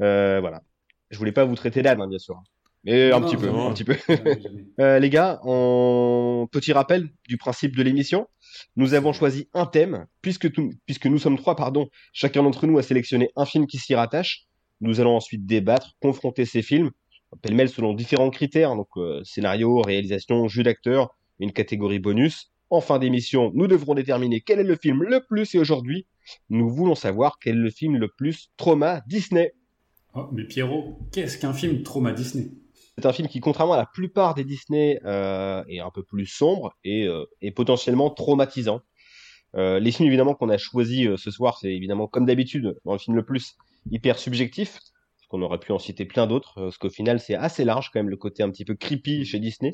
Euh, 0.00 0.38
voilà. 0.40 0.62
Je 1.10 1.18
voulais 1.18 1.32
pas 1.32 1.44
vous 1.44 1.54
traiter 1.54 1.82
d'âne, 1.82 2.00
hein, 2.00 2.08
bien 2.08 2.18
sûr. 2.18 2.40
Mais 2.84 3.10
un 3.10 3.18
Non, 3.20 3.26
petit 3.26 3.36
peu, 3.36 3.48
un 3.50 3.72
petit 3.72 3.84
peu. 3.84 3.96
Euh, 4.80 4.98
les 4.98 5.08
gars, 5.10 5.40
en 5.42 6.46
petit 6.52 6.72
rappel 6.72 7.08
du 7.28 7.36
principe 7.38 7.74
de 7.76 7.82
l'émission, 7.82 8.28
nous 8.76 8.92
avons 8.94 9.12
choisi 9.14 9.48
un 9.54 9.64
thème, 9.66 10.06
puisque, 10.20 10.52
tout- 10.52 10.70
puisque 10.84 11.06
nous 11.06 11.18
sommes 11.18 11.38
trois, 11.38 11.56
pardon, 11.56 11.88
chacun 12.12 12.42
d'entre 12.42 12.66
nous 12.66 12.76
a 12.78 12.82
sélectionné 12.82 13.30
un 13.36 13.46
film 13.46 13.66
qui 13.66 13.78
s'y 13.78 13.94
rattache. 13.94 14.44
Nous 14.82 15.00
allons 15.00 15.16
ensuite 15.16 15.46
débattre, 15.46 15.96
confronter 16.00 16.44
ces 16.44 16.60
films, 16.62 16.90
pêle-mêle 17.42 17.70
selon 17.70 17.94
différents 17.94 18.30
critères, 18.30 18.76
donc 18.76 18.88
euh, 18.98 19.22
scénario, 19.24 19.80
réalisation, 19.80 20.46
jeu 20.46 20.62
d'acteur, 20.62 21.08
une 21.40 21.52
catégorie 21.52 21.98
bonus. 21.98 22.52
En 22.68 22.80
fin 22.80 22.98
d'émission, 22.98 23.50
nous 23.54 23.66
devrons 23.66 23.94
déterminer 23.94 24.40
quel 24.42 24.58
est 24.58 24.64
le 24.64 24.76
film 24.76 25.02
le 25.04 25.20
plus 25.26 25.54
et 25.54 25.58
aujourd'hui, 25.58 26.06
nous 26.50 26.68
voulons 26.68 26.94
savoir 26.96 27.38
quel 27.40 27.54
est 27.56 27.60
le 27.60 27.70
film 27.70 27.96
le 27.96 28.08
plus 28.08 28.50
trauma 28.58 29.02
Disney. 29.06 29.54
Oh, 30.18 30.28
mais 30.32 30.44
Pierrot, 30.44 30.98
qu'est-ce 31.12 31.36
qu'un 31.36 31.52
film 31.52 31.82
trauma 31.82 32.12
Disney? 32.12 32.48
C'est 32.96 33.04
un 33.04 33.12
film 33.12 33.28
qui, 33.28 33.40
contrairement 33.40 33.74
à 33.74 33.76
la 33.76 33.84
plupart 33.84 34.34
des 34.34 34.44
Disney, 34.44 34.98
euh, 35.04 35.62
est 35.68 35.80
un 35.80 35.90
peu 35.90 36.02
plus 36.02 36.24
sombre 36.24 36.74
et, 36.84 37.06
euh, 37.06 37.26
potentiellement 37.54 38.08
traumatisant. 38.08 38.80
Euh, 39.56 39.78
les 39.78 39.92
films 39.92 40.08
évidemment 40.08 40.34
qu'on 40.34 40.48
a 40.48 40.56
choisi 40.56 41.06
ce 41.18 41.30
soir, 41.30 41.58
c'est 41.60 41.72
évidemment 41.74 42.06
comme 42.06 42.24
d'habitude 42.24 42.76
dans 42.86 42.92
le 42.92 42.98
film 42.98 43.14
le 43.14 43.26
plus 43.26 43.56
hyper 43.90 44.18
subjectif, 44.18 44.72
parce 44.72 45.28
qu'on 45.28 45.42
aurait 45.42 45.58
pu 45.58 45.72
en 45.72 45.78
citer 45.78 46.06
plein 46.06 46.26
d'autres, 46.26 46.54
parce 46.56 46.78
qu'au 46.78 46.88
final 46.88 47.20
c'est 47.20 47.34
assez 47.34 47.64
large 47.64 47.90
quand 47.92 47.98
même 47.98 48.08
le 48.08 48.16
côté 48.16 48.42
un 48.42 48.50
petit 48.50 48.64
peu 48.64 48.74
creepy 48.74 49.26
chez 49.26 49.38
Disney. 49.38 49.72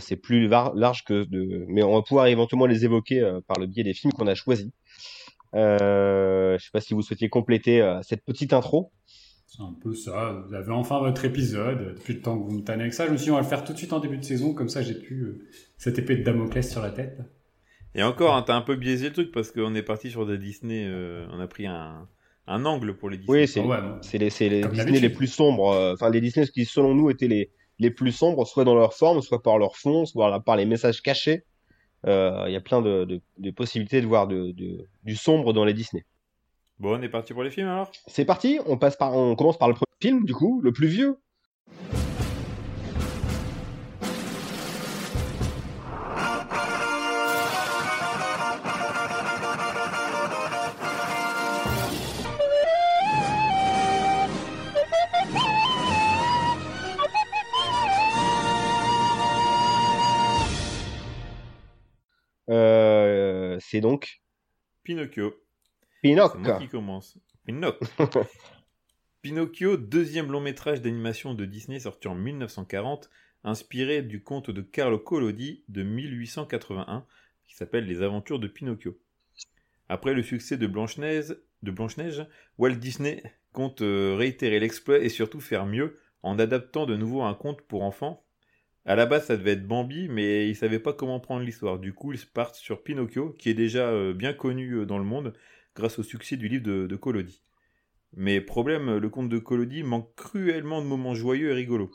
C'est 0.00 0.16
plus 0.16 0.48
large 0.48 1.04
que 1.04 1.24
de, 1.24 1.66
mais 1.68 1.82
on 1.82 1.94
va 1.94 2.02
pouvoir 2.02 2.26
éventuellement 2.26 2.66
les 2.66 2.86
évoquer 2.86 3.20
par 3.46 3.58
le 3.58 3.66
biais 3.66 3.84
des 3.84 3.94
films 3.94 4.12
qu'on 4.12 4.26
a 4.26 4.34
choisis. 4.34 4.70
Euh, 5.54 6.58
je 6.58 6.64
sais 6.64 6.70
pas 6.72 6.80
si 6.80 6.94
vous 6.94 7.02
souhaitiez 7.02 7.28
compléter 7.28 7.98
cette 8.02 8.24
petite 8.24 8.52
intro. 8.52 8.92
C'est 9.56 9.62
un 9.62 9.74
peu 9.82 9.94
ça. 9.94 10.42
Vous 10.48 10.54
avez 10.54 10.72
enfin 10.72 10.98
votre 10.98 11.24
épisode. 11.24 11.94
Depuis 11.96 12.14
le 12.14 12.20
temps 12.20 12.36
que 12.38 12.44
vous 12.44 12.58
me 12.58 12.62
tannez 12.64 12.82
avec 12.82 12.94
ça, 12.94 13.06
je 13.06 13.12
me 13.12 13.16
suis 13.16 13.26
dit, 13.26 13.30
on 13.30 13.34
va 13.36 13.42
le 13.42 13.46
faire 13.46 13.62
tout 13.64 13.72
de 13.72 13.78
suite 13.78 13.92
en 13.92 14.00
début 14.00 14.18
de 14.18 14.24
saison. 14.24 14.52
Comme 14.54 14.68
ça, 14.68 14.82
j'ai 14.82 14.94
plus 14.94 15.22
euh, 15.24 15.46
cette 15.76 15.98
épée 15.98 16.16
de 16.16 16.22
Damoclès 16.24 16.68
sur 16.68 16.82
la 16.82 16.90
tête. 16.90 17.18
Et 17.94 18.02
encore, 18.02 18.34
hein, 18.34 18.42
t'as 18.44 18.56
un 18.56 18.62
peu 18.62 18.74
biaisé 18.74 19.08
le 19.08 19.12
truc 19.12 19.30
parce 19.30 19.52
qu'on 19.52 19.74
est 19.76 19.82
parti 19.82 20.10
sur 20.10 20.26
des 20.26 20.38
Disney. 20.38 20.84
euh, 20.88 21.26
on 21.32 21.38
a 21.38 21.46
pris 21.46 21.66
un, 21.66 22.08
un 22.48 22.64
angle 22.64 22.96
pour 22.96 23.10
les 23.10 23.18
Disney. 23.18 23.42
Oui, 23.42 23.46
c'est 23.48 23.60
Ah 23.60 23.66
ouais, 23.66 23.76
les, 24.48 24.62
Disney 24.70 24.98
les 25.00 25.10
plus 25.10 25.28
sombres. 25.28 25.70
euh, 25.72 25.92
Enfin, 25.94 26.10
les 26.10 26.20
Disney 26.20 26.46
qui, 26.48 26.64
selon 26.64 26.92
nous, 26.94 27.10
étaient 27.10 27.28
les, 27.28 27.52
les 27.78 27.90
plus 27.92 28.10
sombres, 28.10 28.44
soit 28.48 28.64
dans 28.64 28.74
leur 28.74 28.94
forme, 28.94 29.20
soit 29.22 29.40
par 29.42 29.58
leur 29.58 29.76
fond, 29.76 30.04
soit 30.04 30.40
par 30.40 30.56
les 30.56 30.66
messages 30.66 31.00
cachés. 31.00 31.44
Euh, 32.06 32.44
Il 32.48 32.52
y 32.52 32.56
a 32.56 32.60
plein 32.60 32.82
de, 32.82 33.04
de, 33.04 33.20
de 33.38 33.50
possibilités 33.52 34.00
de 34.00 34.06
voir 34.06 34.26
de, 34.26 34.50
de- 34.50 34.84
du 35.04 35.14
sombre 35.14 35.52
dans 35.52 35.64
les 35.64 35.74
Disney. 35.74 36.04
Bon, 36.78 36.98
on 36.98 37.02
est 37.02 37.08
parti 37.08 37.32
pour 37.32 37.44
les 37.44 37.50
films 37.50 37.68
alors 37.68 37.90
C'est 38.06 38.24
parti, 38.24 38.58
on 38.66 38.76
passe 38.76 38.96
par, 38.96 39.14
on 39.14 39.36
commence 39.36 39.58
par 39.58 39.68
le 39.68 39.74
premier 39.74 39.86
film, 40.00 40.24
du 40.24 40.34
coup, 40.34 40.60
le 40.60 40.72
plus 40.72 40.88
vieux. 40.88 41.18
Euh, 62.50 63.56
c'est 63.60 63.80
donc 63.80 64.20
Pinocchio. 64.82 65.43
C'est 66.04 66.14
moi 66.14 66.30
Pinocchio. 66.30 66.58
qui 66.58 66.68
commence. 66.68 67.18
Pinocchio. 67.46 67.88
Pinocchio, 69.22 69.76
deuxième 69.78 70.30
long 70.30 70.40
métrage 70.40 70.82
d'animation 70.82 71.32
de 71.32 71.46
Disney 71.46 71.80
sorti 71.80 72.08
en 72.08 72.14
1940, 72.14 73.08
inspiré 73.42 74.02
du 74.02 74.22
conte 74.22 74.50
de 74.50 74.60
Carlo 74.60 74.98
Collodi 74.98 75.64
de 75.68 75.82
1881, 75.82 77.06
qui 77.46 77.54
s'appelle 77.54 77.86
Les 77.86 78.02
Aventures 78.02 78.38
de 78.38 78.48
Pinocchio. 78.48 78.98
Après 79.88 80.12
le 80.12 80.22
succès 80.22 80.58
de 80.58 80.66
Blanche-Neige, 80.66 81.36
de 81.62 81.70
Blanche-Neige, 81.70 82.26
Walt 82.58 82.74
Disney 82.74 83.22
compte 83.54 83.80
euh, 83.80 84.14
réitérer 84.14 84.60
l'exploit 84.60 84.98
et 84.98 85.08
surtout 85.08 85.40
faire 85.40 85.64
mieux 85.64 85.98
en 86.22 86.38
adaptant 86.38 86.84
de 86.84 86.96
nouveau 86.96 87.22
un 87.22 87.32
conte 87.34 87.62
pour 87.62 87.82
enfants. 87.82 88.22
À 88.84 88.94
la 88.94 89.06
base, 89.06 89.26
ça 89.26 89.38
devait 89.38 89.52
être 89.52 89.66
Bambi, 89.66 90.08
mais 90.10 90.50
ils 90.50 90.56
savaient 90.56 90.78
pas 90.78 90.92
comment 90.92 91.18
prendre 91.18 91.46
l'histoire. 91.46 91.78
Du 91.78 91.94
coup, 91.94 92.12
ils 92.12 92.26
partent 92.26 92.56
sur 92.56 92.82
Pinocchio, 92.82 93.30
qui 93.38 93.48
est 93.48 93.54
déjà 93.54 93.88
euh, 93.88 94.12
bien 94.12 94.34
connu 94.34 94.72
euh, 94.72 94.84
dans 94.84 94.98
le 94.98 95.04
monde 95.04 95.32
grâce 95.74 95.98
au 95.98 96.02
succès 96.02 96.36
du 96.36 96.48
livre 96.48 96.64
de, 96.64 96.86
de 96.86 96.96
Collodi. 96.96 97.42
Mais 98.16 98.40
problème, 98.40 98.96
le 98.96 99.08
conte 99.08 99.28
de 99.28 99.38
Collodi 99.38 99.82
manque 99.82 100.14
cruellement 100.14 100.80
de 100.80 100.86
moments 100.86 101.14
joyeux 101.14 101.50
et 101.50 101.54
rigolos. 101.54 101.90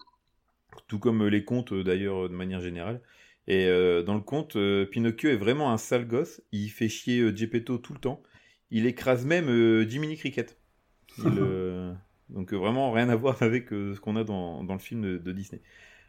Tout 0.87 0.99
comme 0.99 1.25
les 1.27 1.43
contes 1.43 1.71
euh, 1.71 1.83
d'ailleurs 1.83 2.29
de 2.29 2.35
manière 2.35 2.61
générale. 2.61 3.01
Et 3.49 3.65
euh, 3.65 4.03
dans 4.03 4.13
le 4.13 4.21
conte, 4.21 4.55
euh, 4.55 4.85
Pinocchio 4.85 5.31
est 5.31 5.35
vraiment 5.35 5.71
un 5.71 5.77
sale 5.77 6.07
gosse. 6.07 6.41
Il 6.51 6.69
fait 6.69 6.87
chier 6.87 7.19
euh, 7.19 7.35
Geppetto 7.35 7.79
tout 7.79 7.93
le 7.93 7.99
temps. 7.99 8.21
Il 8.69 8.85
écrase 8.85 9.25
même 9.25 9.49
Jiminy 9.89 10.15
Cricket. 10.15 10.55
Il, 11.17 11.25
Donc 12.29 12.53
vraiment 12.53 12.91
rien 12.91 13.09
à 13.09 13.15
voir 13.15 13.37
avec 13.41 13.69
ce 13.69 13.99
qu'on 13.99 14.15
a 14.15 14.23
dans, 14.23 14.63
dans 14.63 14.73
le 14.73 14.79
film 14.79 15.01
de, 15.01 15.17
de 15.17 15.31
Disney. 15.31 15.61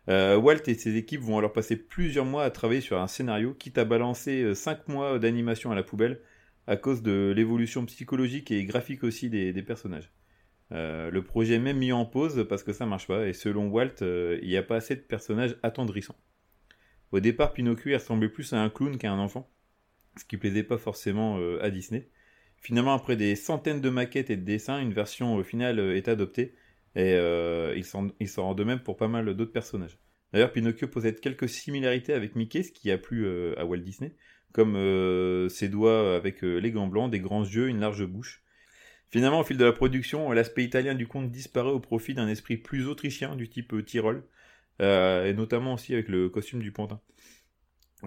Walt 0.07 0.63
et 0.67 0.75
ses 0.75 0.97
équipes 0.97 1.23
vont 1.23 1.39
alors 1.39 1.53
passer 1.53 1.77
plusieurs 1.77 2.25
mois 2.27 2.45
à 2.45 2.51
travailler 2.51 2.81
sur 2.81 3.01
un 3.01 3.07
scénario, 3.07 3.55
quitte 3.55 3.79
à 3.79 3.85
balancer 3.85 4.55
5 4.55 4.89
mois 4.89 5.19
d'animation 5.19 5.71
à 5.71 5.75
la 5.77 5.85
poubelle 5.85 6.21
à 6.71 6.77
cause 6.77 7.03
de 7.03 7.33
l'évolution 7.35 7.85
psychologique 7.85 8.53
et 8.53 8.65
graphique 8.65 9.03
aussi 9.03 9.29
des, 9.29 9.53
personnages. 9.61 10.13
Euh, 10.71 11.11
le 11.11 11.21
projet 11.25 11.55
est 11.55 11.59
même 11.59 11.79
mis 11.79 11.91
en 11.91 12.05
pause 12.05 12.47
parce 12.49 12.63
que 12.63 12.73
ça 12.73 12.87
marche 12.87 13.09
pas, 13.09 13.27
et 13.27 13.33
selon 13.33 13.67
Walt, 13.67 14.03
euh, 14.03 14.39
il 14.41 14.49
n'y 14.49 14.57
a 14.57 14.63
pas 14.63 14.77
assez 14.77 14.95
de 14.95 15.01
personnages 15.01 15.57
attendrissants. 15.65 16.15
Au 17.11 17.19
départ, 17.19 17.55
Pinocchio 17.55 17.93
ressemblait 17.93 18.29
plus 18.29 18.53
à 18.53 18.63
un 18.63 18.71
clown 18.71 18.97
qu'à 18.99 19.11
un 19.11 19.19
enfant, 19.19 19.51
ce 20.17 20.25
qui 20.25 20.37
plaisait 20.37 20.63
pas 20.63 20.79
forcément 20.79 21.41
euh, 21.41 21.61
à 21.61 21.71
Disney. 21.71 22.09
Finalement, 22.57 22.95
après 22.95 23.17
des 23.17 23.35
centaines 23.35 23.81
de 23.81 23.91
maquettes 23.91 24.31
et 24.31 24.37
de 24.37 24.45
dessins, 24.45 24.81
une 24.81 24.93
version 24.93 25.43
finale 25.43 25.81
est 25.81 26.07
adoptée, 26.07 26.55
et 26.95 27.17
il 27.75 27.85
s'en 27.85 28.13
rend 28.37 28.55
de 28.55 28.63
même 28.63 28.81
pour 28.81 28.97
pas 28.97 29.09
mal 29.09 29.35
d'autres 29.35 29.51
personnages. 29.51 29.99
D'ailleurs, 30.33 30.53
Pinocchio 30.53 30.87
possède 30.87 31.19
quelques 31.19 31.49
similarités 31.49 32.13
avec 32.13 32.37
Mickey, 32.37 32.63
ce 32.63 32.71
qui 32.71 32.93
a 32.93 32.99
plu 32.99 33.27
à 33.57 33.65
Walt 33.65 33.79
Disney, 33.79 34.15
comme 34.53 34.77
euh, 34.77 35.49
ses 35.49 35.69
doigts 35.69 36.17
avec 36.17 36.45
euh, 36.45 36.59
les 36.59 36.71
gants 36.71 36.87
blancs, 36.87 37.11
des 37.11 37.21
grands 37.21 37.45
yeux, 37.45 37.69
une 37.69 37.81
large 37.81 38.05
bouche. 38.05 38.43
Finalement, 39.11 39.41
au 39.41 39.45
fil 39.45 39.57
de 39.57 39.65
la 39.65 39.73
production, 39.73 40.31
l'aspect 40.33 40.65
italien 40.65 40.95
du 40.95 41.07
conte 41.07 41.31
disparaît 41.31 41.71
au 41.71 41.81
profit 41.81 42.15
d'un 42.15 42.29
esprit 42.29 42.57
plus 42.57 42.87
autrichien 42.87 43.37
du 43.37 43.49
type 43.49 43.73
euh, 43.73 43.83
Tyrol, 43.83 44.25
et 44.81 45.35
notamment 45.35 45.75
aussi 45.75 45.93
avec 45.93 46.09
le 46.09 46.31
costume 46.31 46.61
du 46.61 46.73
pantin. 46.73 47.01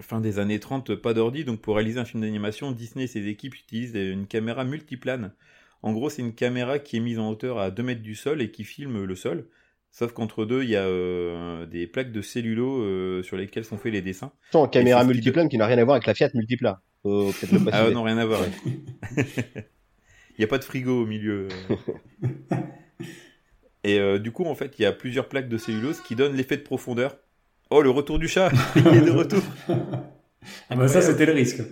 Fin 0.00 0.20
des 0.20 0.40
années 0.40 0.58
30, 0.58 0.96
pas 0.96 1.14
d'ordi, 1.14 1.44
donc 1.44 1.60
pour 1.60 1.76
réaliser 1.76 2.00
un 2.00 2.04
film 2.04 2.22
d'animation, 2.22 2.72
Disney 2.72 3.04
et 3.04 3.06
ses 3.06 3.28
équipes 3.28 3.54
utilisent 3.54 3.94
une 3.94 4.26
caméra 4.26 4.64
multiplane. 4.64 5.32
En 5.82 5.92
gros, 5.92 6.10
c'est 6.10 6.22
une 6.22 6.34
caméra 6.34 6.80
qui 6.80 6.96
est 6.96 7.00
mise 7.00 7.20
en 7.20 7.30
hauteur 7.30 7.58
à 7.58 7.70
2 7.70 7.80
mètres 7.84 8.02
du 8.02 8.16
sol 8.16 8.42
et 8.42 8.50
qui 8.50 8.64
filme 8.64 9.04
le 9.04 9.14
sol. 9.14 9.46
Sauf 9.96 10.12
qu'entre 10.12 10.44
deux, 10.44 10.64
il 10.64 10.70
y 10.70 10.76
a 10.76 10.82
euh, 10.82 11.66
des 11.66 11.86
plaques 11.86 12.10
de 12.10 12.20
cellulo 12.20 12.82
euh, 12.82 13.22
sur 13.22 13.36
lesquelles 13.36 13.64
sont 13.64 13.78
faits 13.78 13.92
les 13.92 14.02
dessins. 14.02 14.32
Attends, 14.48 14.66
caméra 14.66 15.04
multiplane 15.04 15.48
qui 15.48 15.56
n'a 15.56 15.66
rien 15.66 15.78
à 15.78 15.84
voir 15.84 15.94
avec 15.94 16.08
la 16.08 16.14
Fiat 16.14 16.30
Multipla. 16.34 16.80
Le 17.04 17.30
Ah 17.70 17.88
non, 17.90 18.02
rien 18.02 18.18
à 18.18 18.26
voir. 18.26 18.40
Il 19.16 20.40
n'y 20.40 20.44
a 20.44 20.48
pas 20.48 20.58
de 20.58 20.64
frigo 20.64 21.02
au 21.02 21.06
milieu. 21.06 21.46
Et 23.84 24.00
euh, 24.00 24.18
du 24.18 24.32
coup, 24.32 24.46
en 24.46 24.56
fait, 24.56 24.74
il 24.78 24.82
y 24.82 24.86
a 24.86 24.92
plusieurs 24.92 25.28
plaques 25.28 25.48
de 25.48 25.58
cellulose 25.58 26.00
qui 26.00 26.16
donnent 26.16 26.34
l'effet 26.34 26.56
de 26.56 26.62
profondeur. 26.62 27.16
Oh, 27.70 27.80
le 27.80 27.90
retour 27.90 28.18
du 28.18 28.26
chat 28.26 28.50
Il 28.74 28.86
est 28.86 29.02
de 29.02 29.12
retour 29.12 29.42
Ah 30.70 30.74
bah 30.74 30.88
ça, 30.88 31.02
c'était 31.02 31.26
le 31.26 31.34
risque. 31.34 31.62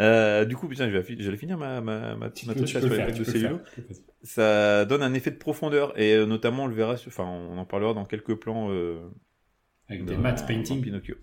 Euh, 0.00 0.44
Du 0.44 0.56
coup, 0.56 0.68
putain, 0.68 0.88
je 0.90 0.96
vais, 0.96 1.36
finir 1.36 1.58
ma, 1.58 1.80
peux, 1.80 2.30
truc 2.30 2.46
là 2.46 2.66
sur 2.66 2.80
le 2.80 2.88
les 2.88 3.04
plaques 3.04 3.18
de 3.18 3.24
faire. 3.24 3.60
Ça 4.22 4.84
donne 4.84 5.02
un 5.02 5.14
effet 5.14 5.30
de 5.30 5.36
profondeur. 5.36 5.98
Et 5.98 6.14
euh, 6.14 6.26
notamment, 6.26 6.64
on 6.64 6.66
le 6.66 6.74
verra, 6.74 6.94
enfin, 6.94 7.24
on 7.24 7.58
en 7.58 7.64
parlera 7.64 7.94
dans 7.94 8.04
quelques 8.04 8.34
plans 8.34 8.70
euh, 8.70 8.98
Avec 9.88 10.04
des 10.04 10.16
matte 10.16 10.46
painting. 10.46 10.80
Pinocchio. 10.82 11.16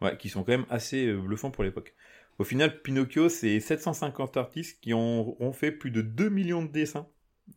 Ouais, 0.00 0.16
qui 0.16 0.28
sont 0.28 0.42
quand 0.42 0.52
même 0.52 0.66
assez 0.68 1.12
bluffants 1.12 1.50
pour 1.50 1.62
l'époque. 1.62 1.94
Au 2.38 2.44
final, 2.44 2.80
Pinocchio, 2.82 3.28
c'est 3.28 3.60
750 3.60 4.36
artistes 4.36 4.80
qui 4.80 4.94
ont, 4.94 5.40
ont 5.40 5.52
fait 5.52 5.70
plus 5.70 5.90
de 5.90 6.00
2 6.00 6.28
millions 6.28 6.62
de 6.62 6.72
dessins. 6.72 7.06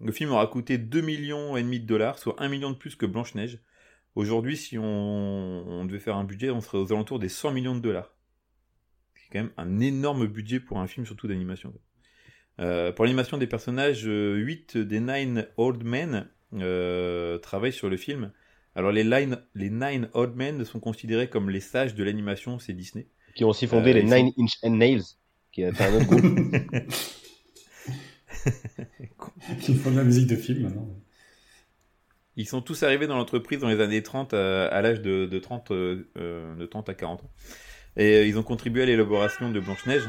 Le 0.01 0.11
film 0.11 0.31
aura 0.31 0.45
coûté 0.47 0.77
2 0.77 1.01
millions 1.01 1.57
et 1.57 1.63
demi 1.63 1.79
de 1.79 1.85
dollars, 1.85 2.19
soit 2.19 2.35
1 2.39 2.49
million 2.49 2.69
de 2.69 2.75
plus 2.75 2.95
que 2.95 3.05
Blanche-Neige. 3.05 3.59
Aujourd'hui, 4.15 4.57
si 4.57 4.77
on, 4.77 4.83
on 4.83 5.85
devait 5.85 5.99
faire 5.99 6.17
un 6.17 6.23
budget, 6.23 6.49
on 6.49 6.61
serait 6.61 6.77
aux 6.77 6.91
alentours 6.91 7.19
des 7.19 7.29
100 7.29 7.51
millions 7.51 7.75
de 7.75 7.79
dollars. 7.79 8.14
C'est 9.35 9.41
quand 9.41 9.47
même 9.47 9.53
un 9.57 9.81
énorme 9.81 10.27
budget 10.27 10.61
pour 10.61 10.79
un 10.79 10.87
film, 10.87 11.05
surtout 11.05 11.27
d'animation. 11.27 11.73
Euh, 12.61 12.93
pour 12.93 13.03
l'animation 13.03 13.37
des 13.37 13.47
personnages, 13.47 14.03
8 14.05 14.77
des 14.77 15.01
9 15.01 15.45
Old 15.57 15.83
Men 15.83 16.29
euh, 16.53 17.37
travaillent 17.39 17.73
sur 17.73 17.89
le 17.89 17.97
film. 17.97 18.31
Alors 18.75 18.93
les, 18.93 19.03
line, 19.03 19.37
les 19.53 19.69
Nine 19.69 20.07
Old 20.13 20.37
Men 20.37 20.63
sont 20.63 20.79
considérés 20.79 21.29
comme 21.29 21.49
les 21.49 21.59
sages 21.59 21.95
de 21.95 22.03
l'animation, 22.05 22.59
c'est 22.59 22.71
Disney. 22.71 23.09
Qui 23.35 23.43
ont 23.43 23.49
aussi 23.49 23.67
fondé 23.67 23.89
Euh, 23.91 23.95
les 23.95 24.01
ils 24.03 24.09
sont- 24.09 24.15
Nine 24.15 24.31
Inch 24.37 24.53
and 24.63 24.69
Nails, 24.77 25.03
qui 25.51 25.63
est 25.63 25.81
un 25.81 25.93
autre 25.95 26.05
groupe. 26.05 26.23
Ils 29.67 29.77
font 29.77 29.91
de 29.91 29.97
la 29.97 30.03
musique 30.05 30.27
de 30.27 30.35
film 30.37 30.61
maintenant. 30.63 30.87
Ils 32.37 32.47
sont 32.47 32.61
tous 32.61 32.83
arrivés 32.83 33.07
dans 33.07 33.15
l'entreprise 33.17 33.59
dans 33.59 33.67
les 33.69 33.79
années 33.81 34.01
30 34.03 34.33
à, 34.33 34.67
à 34.67 34.81
l'âge 34.81 35.01
de, 35.01 35.25
de, 35.25 35.39
30, 35.39 35.71
euh, 35.71 36.07
euh, 36.17 36.55
de 36.55 36.65
30 36.65 36.87
à 36.89 36.93
40 36.93 37.21
ans. 37.23 37.29
Et 37.97 38.15
euh, 38.15 38.25
ils 38.25 38.37
ont 38.37 38.43
contribué 38.43 38.83
à 38.83 38.85
l'élaboration 38.85 39.51
de 39.51 39.59
Blanche-Neige. 39.59 40.03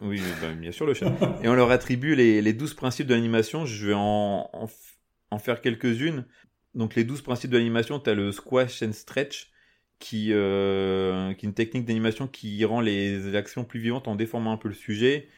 Oui, 0.00 0.20
bah, 0.40 0.52
bien 0.52 0.72
sûr, 0.72 0.86
le 0.86 0.94
chat. 0.94 1.12
Et 1.42 1.48
on 1.48 1.54
leur 1.54 1.70
attribue 1.70 2.14
les, 2.14 2.42
les 2.42 2.52
12 2.52 2.74
principes 2.74 3.06
de 3.06 3.14
l'animation. 3.14 3.64
Je 3.64 3.88
vais 3.88 3.94
en, 3.94 4.50
en, 5.30 5.38
faire 5.38 5.60
quelques-unes. 5.60 6.24
Donc, 6.74 6.94
les 6.94 7.04
12 7.04 7.22
principes 7.22 7.50
de 7.50 7.56
l'animation, 7.56 7.98
tu 7.98 8.10
as 8.10 8.14
le 8.14 8.32
squash 8.32 8.82
and 8.82 8.92
stretch, 8.92 9.50
qui, 9.98 10.32
euh, 10.32 11.32
qui 11.34 11.46
est 11.46 11.48
une 11.48 11.54
technique 11.54 11.86
d'animation 11.86 12.28
qui 12.28 12.62
rend 12.64 12.80
les 12.80 13.34
actions 13.34 13.64
plus 13.64 13.80
vivantes 13.80 14.08
en 14.08 14.14
déformant 14.14 14.52
un 14.52 14.58
peu 14.58 14.68
le 14.68 14.74
sujet. 14.74 15.28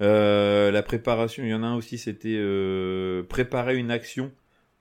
Euh, 0.00 0.70
la 0.70 0.82
préparation, 0.82 1.42
il 1.44 1.50
y 1.50 1.54
en 1.54 1.62
a 1.62 1.66
un 1.66 1.76
aussi, 1.76 1.98
c'était 1.98 2.36
euh, 2.36 3.22
préparer 3.24 3.76
une 3.76 3.90
action. 3.90 4.32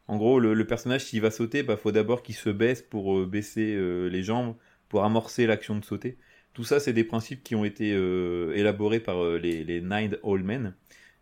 En 0.07 0.17
gros, 0.17 0.39
le, 0.39 0.53
le 0.53 0.67
personnage, 0.67 1.05
s'il 1.05 1.21
va 1.21 1.31
sauter, 1.31 1.63
bah, 1.63 1.77
faut 1.77 1.91
d'abord 1.91 2.23
qu'il 2.23 2.35
se 2.35 2.49
baisse 2.49 2.81
pour 2.81 3.17
euh, 3.19 3.25
baisser 3.25 3.73
euh, 3.75 4.07
les 4.09 4.23
jambes, 4.23 4.55
pour 4.93 5.03
amorcer 5.03 5.47
l'action 5.47 5.75
de 5.75 5.83
sauter. 5.83 6.17
Tout 6.53 6.63
ça, 6.63 6.79
c'est 6.79 6.93
des 6.93 7.03
principes 7.03 7.41
qui 7.41 7.55
ont 7.55 7.65
été 7.65 7.93
euh, 7.95 8.53
élaborés 8.55 8.99
par 8.99 9.23
euh, 9.23 9.39
les, 9.39 9.63
les 9.63 9.81
Nine 9.81 10.19
Old 10.21 10.45
Men 10.45 10.75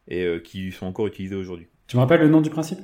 et 0.09 0.25
euh, 0.25 0.39
qui 0.39 0.73
sont 0.73 0.85
encore 0.87 1.07
utilisés 1.07 1.35
aujourd'hui. 1.35 1.67
Tu 1.87 1.95
me 1.95 2.01
rappelles 2.01 2.19
le 2.19 2.27
nom 2.27 2.41
du 2.41 2.49
principe? 2.49 2.79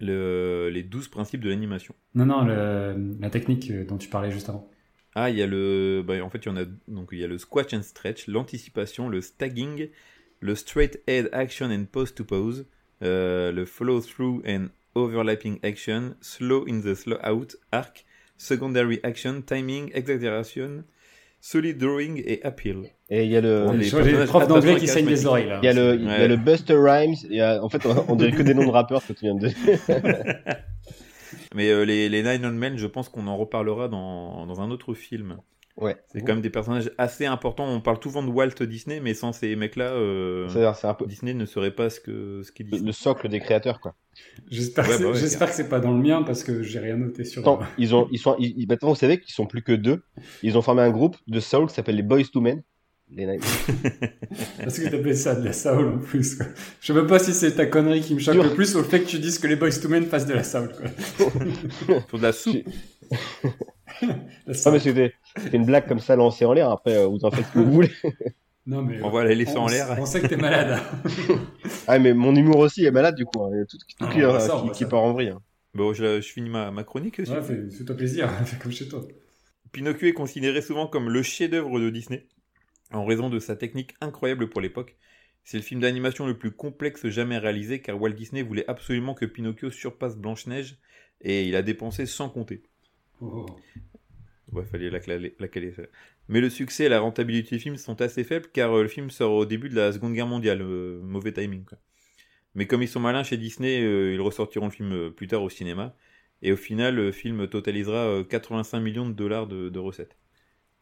Le- 0.00 0.70
les 0.72 0.82
12 0.82 1.08
principes 1.08 1.42
de 1.42 1.50
l'animation. 1.50 1.94
Non, 2.14 2.24
non, 2.24 2.46
le- 2.46 2.96
la 3.20 3.28
technique 3.28 3.70
dont 3.86 3.98
tu 3.98 4.08
parlais 4.08 4.30
juste 4.30 4.48
avant. 4.48 4.70
Ah, 5.14 5.28
il 5.28 5.36
y 5.36 5.42
a 5.42 5.46
le. 5.46 6.02
bah, 6.02 6.14
en 6.24 6.30
fait, 6.30 6.38
il 6.38 6.46
y 6.46 6.50
en 6.50 6.56
a. 6.56 6.64
Donc, 6.88 7.10
il 7.12 7.18
y 7.18 7.24
a 7.24 7.26
le 7.26 7.36
squash 7.36 7.74
and 7.74 7.82
stretch, 7.82 8.26
l'anticipation, 8.26 9.10
le 9.10 9.20
stagging, 9.20 9.90
le 10.40 10.54
straight 10.54 11.02
head 11.06 11.28
action 11.32 11.66
and 11.70 11.84
pose 11.92 12.14
to 12.14 12.24
pose, 12.24 12.64
euh, 13.02 13.52
le 13.52 13.66
follow-through 13.66 14.42
and 14.46 14.68
overlapping 14.94 15.58
action, 15.62 16.14
slow 16.22 16.64
in 16.66 16.80
the 16.80 16.94
slow 16.94 17.18
out 17.22 17.54
arc, 17.70 18.06
secondary 18.36 19.00
action, 19.02 19.42
timing, 19.42 19.90
exaggeration, 19.94 20.84
solid 21.40 21.78
drawing 21.78 22.22
et 22.24 22.42
appeal. 22.44 22.90
Et 23.08 23.24
il 23.24 23.30
y 23.30 23.36
a 23.36 23.40
le, 23.40 23.66
d'anglais 23.66 24.74
qui 24.76 24.86
les 24.86 24.86
charismatiques. 24.86 25.26
oreilles 25.26 25.46
là. 25.46 25.60
il 25.62 25.66
y 25.66 25.68
a 25.68 25.72
le, 25.72 25.94
il 25.94 26.04
y 26.04 26.10
a 26.10 26.28
le 26.28 26.36
Buster 26.36 26.76
Rhymes. 26.76 27.14
Il 27.30 27.36
y 27.36 27.40
a, 27.40 27.62
en 27.62 27.68
fait, 27.68 27.84
on, 27.86 28.04
on 28.08 28.16
dirait 28.16 28.32
que 28.32 28.42
des 28.42 28.54
noms 28.54 28.66
de 28.66 28.70
rappeurs 28.70 29.06
que 29.06 29.12
tu 29.12 29.26
viens 29.26 29.36
de 29.36 29.48
Mais 31.54 31.70
euh, 31.70 31.84
les, 31.84 32.08
les 32.08 32.22
Nine 32.22 32.44
Old 32.44 32.56
Men, 32.56 32.76
je 32.76 32.86
pense 32.86 33.08
qu'on 33.08 33.26
en 33.28 33.36
reparlera 33.36 33.88
dans, 33.88 34.46
dans 34.46 34.60
un 34.60 34.70
autre 34.70 34.94
film. 34.94 35.38
Ouais. 35.76 35.94
C'est 36.10 36.20
quand 36.20 36.32
même 36.32 36.40
des 36.40 36.50
personnages 36.50 36.90
assez 36.96 37.26
importants. 37.26 37.66
On 37.68 37.82
parle 37.82 38.02
souvent 38.02 38.22
de 38.22 38.30
Walt 38.30 38.48
Disney, 38.62 38.98
mais 39.00 39.12
sans 39.12 39.32
ces 39.32 39.54
mecs-là, 39.56 39.92
euh, 39.92 40.48
peu 40.98 41.06
Disney 41.06 41.34
ne 41.34 41.44
serait 41.44 41.70
pas 41.70 41.90
ce 41.90 42.00
que 42.00 42.42
ce 42.42 42.50
qu'il 42.50 42.70
le, 42.70 42.78
dit. 42.78 42.84
le 42.84 42.92
socle 42.92 43.28
des 43.28 43.40
créateurs, 43.40 43.80
quoi. 43.80 43.94
J'espère 44.50 44.88
Ouais, 44.88 44.96
que, 44.96 45.02
bah 45.02 45.08
ouais, 45.10 45.18
j'espère 45.18 45.50
que 45.50 45.54
c'est 45.54 45.68
pas 45.68 45.80
dans 45.80 45.92
le 45.92 46.00
mien 46.02 46.22
parce 46.22 46.44
que 46.44 46.62
j'ai 46.62 46.78
rien 46.78 46.96
noté 46.96 47.24
sur. 47.24 47.42
Attends, 47.42 47.60
ils 47.76 47.94
ont, 47.94 48.08
ils 48.10 48.18
sont, 48.18 48.36
ils, 48.38 48.66
maintenant, 48.66 48.88
vous 48.88 48.94
savez 48.94 49.20
qu'ils 49.20 49.34
sont 49.34 49.46
plus 49.46 49.62
que 49.62 49.72
deux. 49.72 50.02
Ils 50.42 50.56
ont 50.56 50.62
formé 50.62 50.80
un 50.80 50.90
groupe 50.90 51.16
de 51.26 51.40
soul 51.40 51.66
qui 51.68 51.74
s'appelle 51.74 51.96
les 51.96 52.02
Boys 52.02 52.24
to 52.32 52.40
Men. 52.40 52.62
Les 53.10 53.26
Parce 54.58 54.78
que 54.80 54.88
t'appelles 54.88 55.16
ça 55.16 55.36
de 55.36 55.44
la 55.44 55.52
soul 55.52 55.88
en 55.88 55.98
plus. 55.98 56.36
Quoi. 56.36 56.46
Je 56.80 56.86
sais 56.86 56.92
même 56.92 57.06
pas 57.06 57.20
si 57.20 57.34
c'est 57.34 57.54
ta 57.54 57.66
connerie 57.66 58.00
qui 58.00 58.14
me 58.14 58.18
choque 58.18 58.34
Dur. 58.34 58.42
le 58.44 58.54
plus 58.54 58.74
ou 58.74 58.78
le 58.78 58.84
fait 58.84 59.00
que 59.00 59.06
tu 59.06 59.18
dises 59.20 59.38
que 59.38 59.46
les 59.46 59.54
Boys 59.56 59.70
to 59.80 59.88
Men 59.88 60.06
fassent 60.06 60.26
de 60.26 60.34
la 60.34 60.42
soul. 60.42 60.72
Quoi. 60.76 62.00
Sur 62.08 62.18
de 62.18 62.22
la 62.22 62.32
soupe. 62.32 62.64
Soul. 64.52 64.72
mais 64.94 65.12
c'était 65.36 65.56
une 65.56 65.64
blague 65.66 65.86
comme 65.88 65.98
ça 66.00 66.16
lancée 66.16 66.44
en 66.44 66.52
l'air. 66.52 66.70
Après, 66.70 66.96
euh, 66.96 67.06
vous 67.06 67.24
en 67.24 67.30
faites 67.30 67.46
ce 67.46 67.52
que 67.52 67.58
vous 67.58 67.72
voulez. 67.72 67.92
Non 68.68 68.82
mais 68.82 69.00
On 69.00 69.10
va 69.10 69.22
la 69.22 69.32
laisser 69.32 69.56
en 69.58 69.68
l'air. 69.68 69.96
On 69.96 70.06
sait 70.06 70.20
que 70.20 70.26
t'es 70.26 70.36
malade. 70.36 70.80
Ah, 71.86 72.00
mais 72.00 72.14
mon 72.14 72.34
humour 72.34 72.58
aussi 72.58 72.84
est 72.84 72.90
malade, 72.90 73.14
du 73.14 73.24
coup. 73.24 73.44
hein. 73.44 73.50
Il 73.52 73.58
y 73.58 73.60
a 73.60 73.64
tout, 73.64 73.78
tout 73.78 73.84
Ah, 74.00 74.10
qui, 74.12 74.22
euh, 74.22 74.40
ça, 74.40 74.60
qui, 74.64 74.70
qui 74.72 74.84
part 74.86 75.04
en 75.04 75.12
vrille. 75.12 75.28
hein. 75.28 75.40
Bon, 75.74 75.92
je, 75.92 76.20
je 76.20 76.32
finis 76.32 76.50
ma, 76.50 76.72
ma 76.72 76.82
chronique 76.82 77.20
aussi. 77.20 77.30
Ouais, 77.30 77.42
fais- 77.42 77.70
fais-toi 77.70 77.96
plaisir, 77.96 78.28
fais 78.44 78.56
comme 78.58 78.72
chez 78.72 78.88
toi. 78.88 79.06
Pinocchio 79.70 80.08
est 80.08 80.12
considéré 80.14 80.62
souvent 80.62 80.88
comme 80.88 81.08
le 81.10 81.22
chef-d'œuvre 81.22 81.78
de 81.78 81.90
Disney, 81.90 82.26
en 82.92 83.04
raison 83.04 83.30
de 83.30 83.38
sa 83.38 83.54
technique 83.54 83.94
incroyable 84.00 84.48
pour 84.48 84.60
l'époque. 84.60 84.96
C'est 85.44 85.58
le 85.58 85.62
film 85.62 85.80
d'animation 85.80 86.26
le 86.26 86.36
plus 86.36 86.50
complexe 86.50 87.06
jamais 87.08 87.38
réalisé, 87.38 87.80
car 87.80 88.00
Walt 88.00 88.14
Disney 88.14 88.42
voulait 88.42 88.68
absolument 88.68 89.14
que 89.14 89.26
Pinocchio 89.26 89.70
surpasse 89.70 90.16
Blanche-Neige, 90.16 90.76
et 91.20 91.44
il 91.46 91.54
a 91.54 91.62
dépensé 91.62 92.04
sans 92.06 92.28
compter. 92.30 92.64
Oh. 93.20 93.46
Ouais, 94.52 94.64
fallait 94.64 94.90
la, 94.90 95.00
la, 95.06 95.28
la 95.38 95.48
caler, 95.48 95.72
ça. 95.72 95.82
Mais 96.28 96.40
le 96.40 96.50
succès 96.50 96.84
et 96.84 96.88
la 96.88 97.00
rentabilité 97.00 97.56
du 97.56 97.62
film 97.62 97.76
sont 97.76 98.00
assez 98.00 98.24
faibles, 98.24 98.48
car 98.52 98.72
euh, 98.76 98.82
le 98.82 98.88
film 98.88 99.10
sort 99.10 99.32
au 99.32 99.46
début 99.46 99.68
de 99.68 99.76
la 99.76 99.92
Seconde 99.92 100.14
Guerre 100.14 100.26
mondiale, 100.26 100.62
euh, 100.62 101.00
mauvais 101.02 101.32
timing. 101.32 101.64
Quoi. 101.64 101.78
Mais 102.54 102.66
comme 102.66 102.82
ils 102.82 102.88
sont 102.88 103.00
malins 103.00 103.22
chez 103.22 103.36
Disney, 103.36 103.82
euh, 103.82 104.14
ils 104.14 104.20
ressortiront 104.20 104.66
le 104.66 104.72
film 104.72 105.10
plus 105.10 105.26
tard 105.26 105.42
au 105.42 105.50
cinéma, 105.50 105.94
et 106.42 106.52
au 106.52 106.56
final, 106.56 106.94
le 106.94 107.12
film 107.12 107.48
totalisera 107.48 108.06
euh, 108.06 108.24
85 108.24 108.80
millions 108.80 109.08
de 109.08 109.14
dollars 109.14 109.46
de, 109.46 109.68
de 109.68 109.78
recettes. 109.78 110.16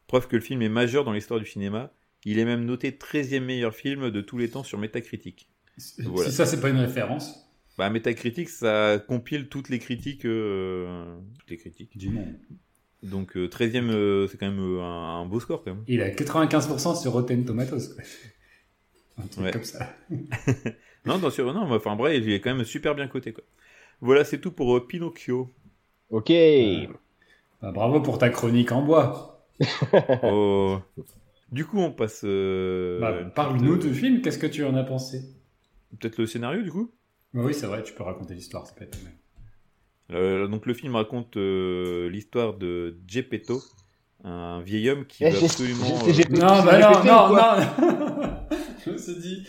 Preuve 0.07 0.29
que 0.29 0.37
le 0.37 0.43
film 0.43 0.63
est 0.63 0.69
majeur 0.69 1.05
dans 1.05 1.13
l'histoire 1.13 1.41
du 1.41 1.47
cinéma. 1.47 1.93
Il 2.25 2.39
est 2.39 2.45
même 2.45 2.65
noté 2.65 2.91
13e 2.91 3.41
meilleur 3.41 3.75
film 3.75 4.11
de 4.11 4.21
tous 4.21 4.39
les 4.39 4.51
temps 4.51 4.63
sur 4.63 4.79
Metacritic. 4.79 5.49
Voilà. 5.99 6.31
si 6.31 6.37
ça 6.37 6.47
c'est 6.47 6.61
pas 6.61 6.71
une 6.71 6.79
référence, 6.79 7.51
Bah, 7.77 7.91
Metacritic, 7.91 8.49
ça 8.49 8.99
compile 9.07 9.49
toutes 9.49 9.69
les 9.69 9.79
critiques. 9.79 10.25
euh, 10.27 11.17
toutes 11.39 11.51
les 11.51 11.57
critiques. 11.57 11.97
du 11.99 12.09
nom. 12.11 12.27
Donc, 13.03 13.37
euh, 13.37 13.49
13e, 13.49 13.91
euh, 13.91 14.27
c'est 14.29 14.39
quand 14.39 14.47
même 14.51 14.61
euh, 14.61 14.81
un, 14.83 15.21
un 15.23 15.27
beau 15.27 15.41
score, 15.41 15.63
quand 15.65 15.75
même. 15.75 15.85
Il 15.89 16.01
a 16.01 16.11
95% 16.11 16.95
sur 17.01 17.13
Rotten 17.13 17.45
Tomatoes. 17.45 17.95
Quoi. 17.95 18.05
Un 19.25 19.27
truc 19.29 19.45
Ouais. 19.45 19.53
comme 19.53 19.65
ça. 19.65 19.95
Non, 21.07 21.19
non, 21.19 21.29
sur, 21.29 21.53
non, 21.53 21.71
enfin, 21.71 21.97
bref, 21.97 22.23
il 22.25 22.33
est 22.33 22.41
quand 22.41 22.55
même 22.55 22.65
super 22.65 22.95
bien 22.95 23.09
coté, 23.09 23.35
quoi. 23.35 23.45
Voilà, 24.01 24.25
c'est 24.25 24.41
tout 24.41 24.53
pour 24.53 24.75
euh, 24.75 24.87
Pinocchio. 24.87 25.51
Ok. 26.09 26.33
Bah, 27.61 27.73
bravo 27.73 28.01
pour 28.01 28.17
ta 28.19 28.31
chronique 28.31 28.73
en 28.73 28.83
bois. 28.83 29.47
Oh. 30.23 30.79
Du 31.53 31.65
coup, 31.67 31.79
on 31.79 31.93
passe. 31.93 32.23
euh, 32.25 32.99
Bah, 33.01 33.21
une 33.21 33.31
Parle-nous 33.31 33.77
du 33.77 33.93
film, 33.95 34.23
qu'est-ce 34.23 34.39
que 34.39 34.47
tu 34.47 34.65
en 34.65 34.75
as 34.77 34.83
pensé? 34.85 35.21
Peut-être 36.01 36.19
le 36.19 36.27
scénario, 36.27 36.63
du 36.63 36.71
coup? 36.73 36.91
Oui, 37.35 37.53
c'est 37.55 37.67
vrai, 37.67 37.83
tu 37.83 37.93
peux 37.93 38.03
raconter 38.05 38.35
l'histoire, 38.35 38.67
ça 38.67 38.75
peut 38.75 38.85
être. 38.85 38.99
Euh, 40.13 40.47
donc 40.47 40.67
le 40.67 40.75
film 40.75 40.95
raconte 40.97 41.37
euh, 41.37 42.09
l'histoire 42.11 42.55
de 42.55 42.99
Geppetto, 43.09 43.63
un 44.23 44.61
vieil 44.61 44.89
homme 44.91 45.07
qui 45.07 45.25
Eh, 45.25 45.31
veut 45.31 45.45
absolument. 45.45 45.87
euh, 46.07 46.13
Non, 46.31 46.63
bah 46.65 46.79
non, 46.79 47.05
non, 47.05 47.37
non 47.37 48.35
Je 48.87 48.91
me 48.91 48.99
suis 48.99 49.15
dit, 49.15 49.47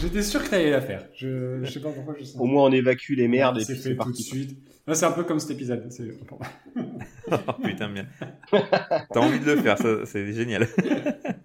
j'étais 0.00 0.22
sûr 0.22 0.42
que 0.42 0.50
t'allais 0.50 0.70
la 0.72 0.80
faire. 0.80 1.06
Je, 1.14 1.60
je 1.62 1.70
sais 1.70 1.80
pas 1.80 1.90
pourquoi 1.92 2.16
je 2.18 2.24
sens. 2.24 2.40
Au 2.40 2.44
moins, 2.44 2.64
on 2.64 2.72
évacue 2.72 3.12
les 3.16 3.28
merdes 3.28 3.58
et 3.58 3.64
c'est 3.64 3.74
puis 3.74 3.82
fait 3.82 3.88
c'est 3.90 3.94
tout 3.96 4.02
de 4.02 4.08
parti. 4.08 4.22
suite. 4.24 4.58
Là, 4.84 4.94
c'est 4.94 5.04
un 5.06 5.12
peu 5.12 5.22
comme 5.22 5.38
cet 5.38 5.52
épisode. 5.52 5.86
c'est- 5.92 6.08
Oh, 7.30 7.52
putain, 7.62 7.88
bien. 7.88 8.06
T'as 8.50 9.20
envie 9.20 9.38
de 9.38 9.44
le 9.44 9.56
faire, 9.62 9.78
ça, 9.78 10.04
c'est 10.06 10.32
génial. 10.32 10.66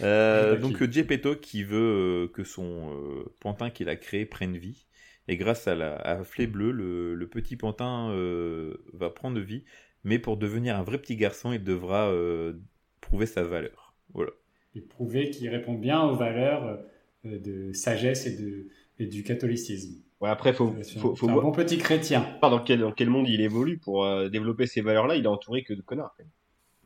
Euh, 0.00 0.56
donc 0.56 0.90
Geppetto 0.90 1.34
qui 1.36 1.64
veut 1.64 2.26
euh, 2.26 2.28
que 2.28 2.44
son 2.44 2.92
euh, 2.92 3.24
pantin 3.40 3.70
qu'il 3.70 3.88
a 3.88 3.96
créé 3.96 4.26
prenne 4.26 4.56
vie. 4.56 4.86
Et 5.26 5.36
grâce 5.36 5.68
à 5.68 5.74
la 5.74 5.94
à 5.96 6.24
Flé 6.24 6.46
Bleu, 6.46 6.70
le, 6.72 7.14
le 7.14 7.26
petit 7.28 7.56
pantin 7.56 8.10
euh, 8.10 8.78
va 8.92 9.10
prendre 9.10 9.40
vie. 9.40 9.64
Mais 10.04 10.18
pour 10.18 10.36
devenir 10.36 10.76
un 10.76 10.82
vrai 10.82 10.98
petit 10.98 11.16
garçon, 11.16 11.52
il 11.52 11.62
devra 11.62 12.08
euh, 12.08 12.54
prouver 13.00 13.26
sa 13.26 13.42
valeur. 13.42 13.94
Voilà. 14.14 14.30
Et 14.74 14.80
prouver 14.80 15.30
qu'il 15.30 15.48
répond 15.48 15.74
bien 15.74 16.02
aux 16.02 16.14
valeurs 16.14 16.78
euh, 17.26 17.38
de 17.38 17.72
sagesse 17.72 18.26
et, 18.26 18.36
de, 18.36 18.68
et 18.98 19.06
du 19.06 19.22
catholicisme. 19.24 20.02
Ouais, 20.20 20.30
après, 20.30 20.52
faut, 20.52 20.74
C'est 20.82 20.98
faut, 20.98 21.14
faut 21.14 21.28
un 21.28 21.32
voir 21.32 21.44
bon 21.44 21.52
petit 21.52 21.78
chrétien. 21.78 22.26
dans 22.40 22.60
quel, 22.60 22.80
dans 22.80 22.92
quel 22.92 23.10
monde 23.10 23.28
il 23.28 23.40
évolue 23.40 23.78
pour 23.78 24.04
euh, 24.04 24.28
développer 24.28 24.66
ces 24.66 24.80
valeurs-là. 24.80 25.16
Il 25.16 25.24
est 25.24 25.28
entouré 25.28 25.62
que 25.62 25.74
de 25.74 25.82
connards. 25.82 26.14
quand 26.16 26.24
même. 26.24 26.32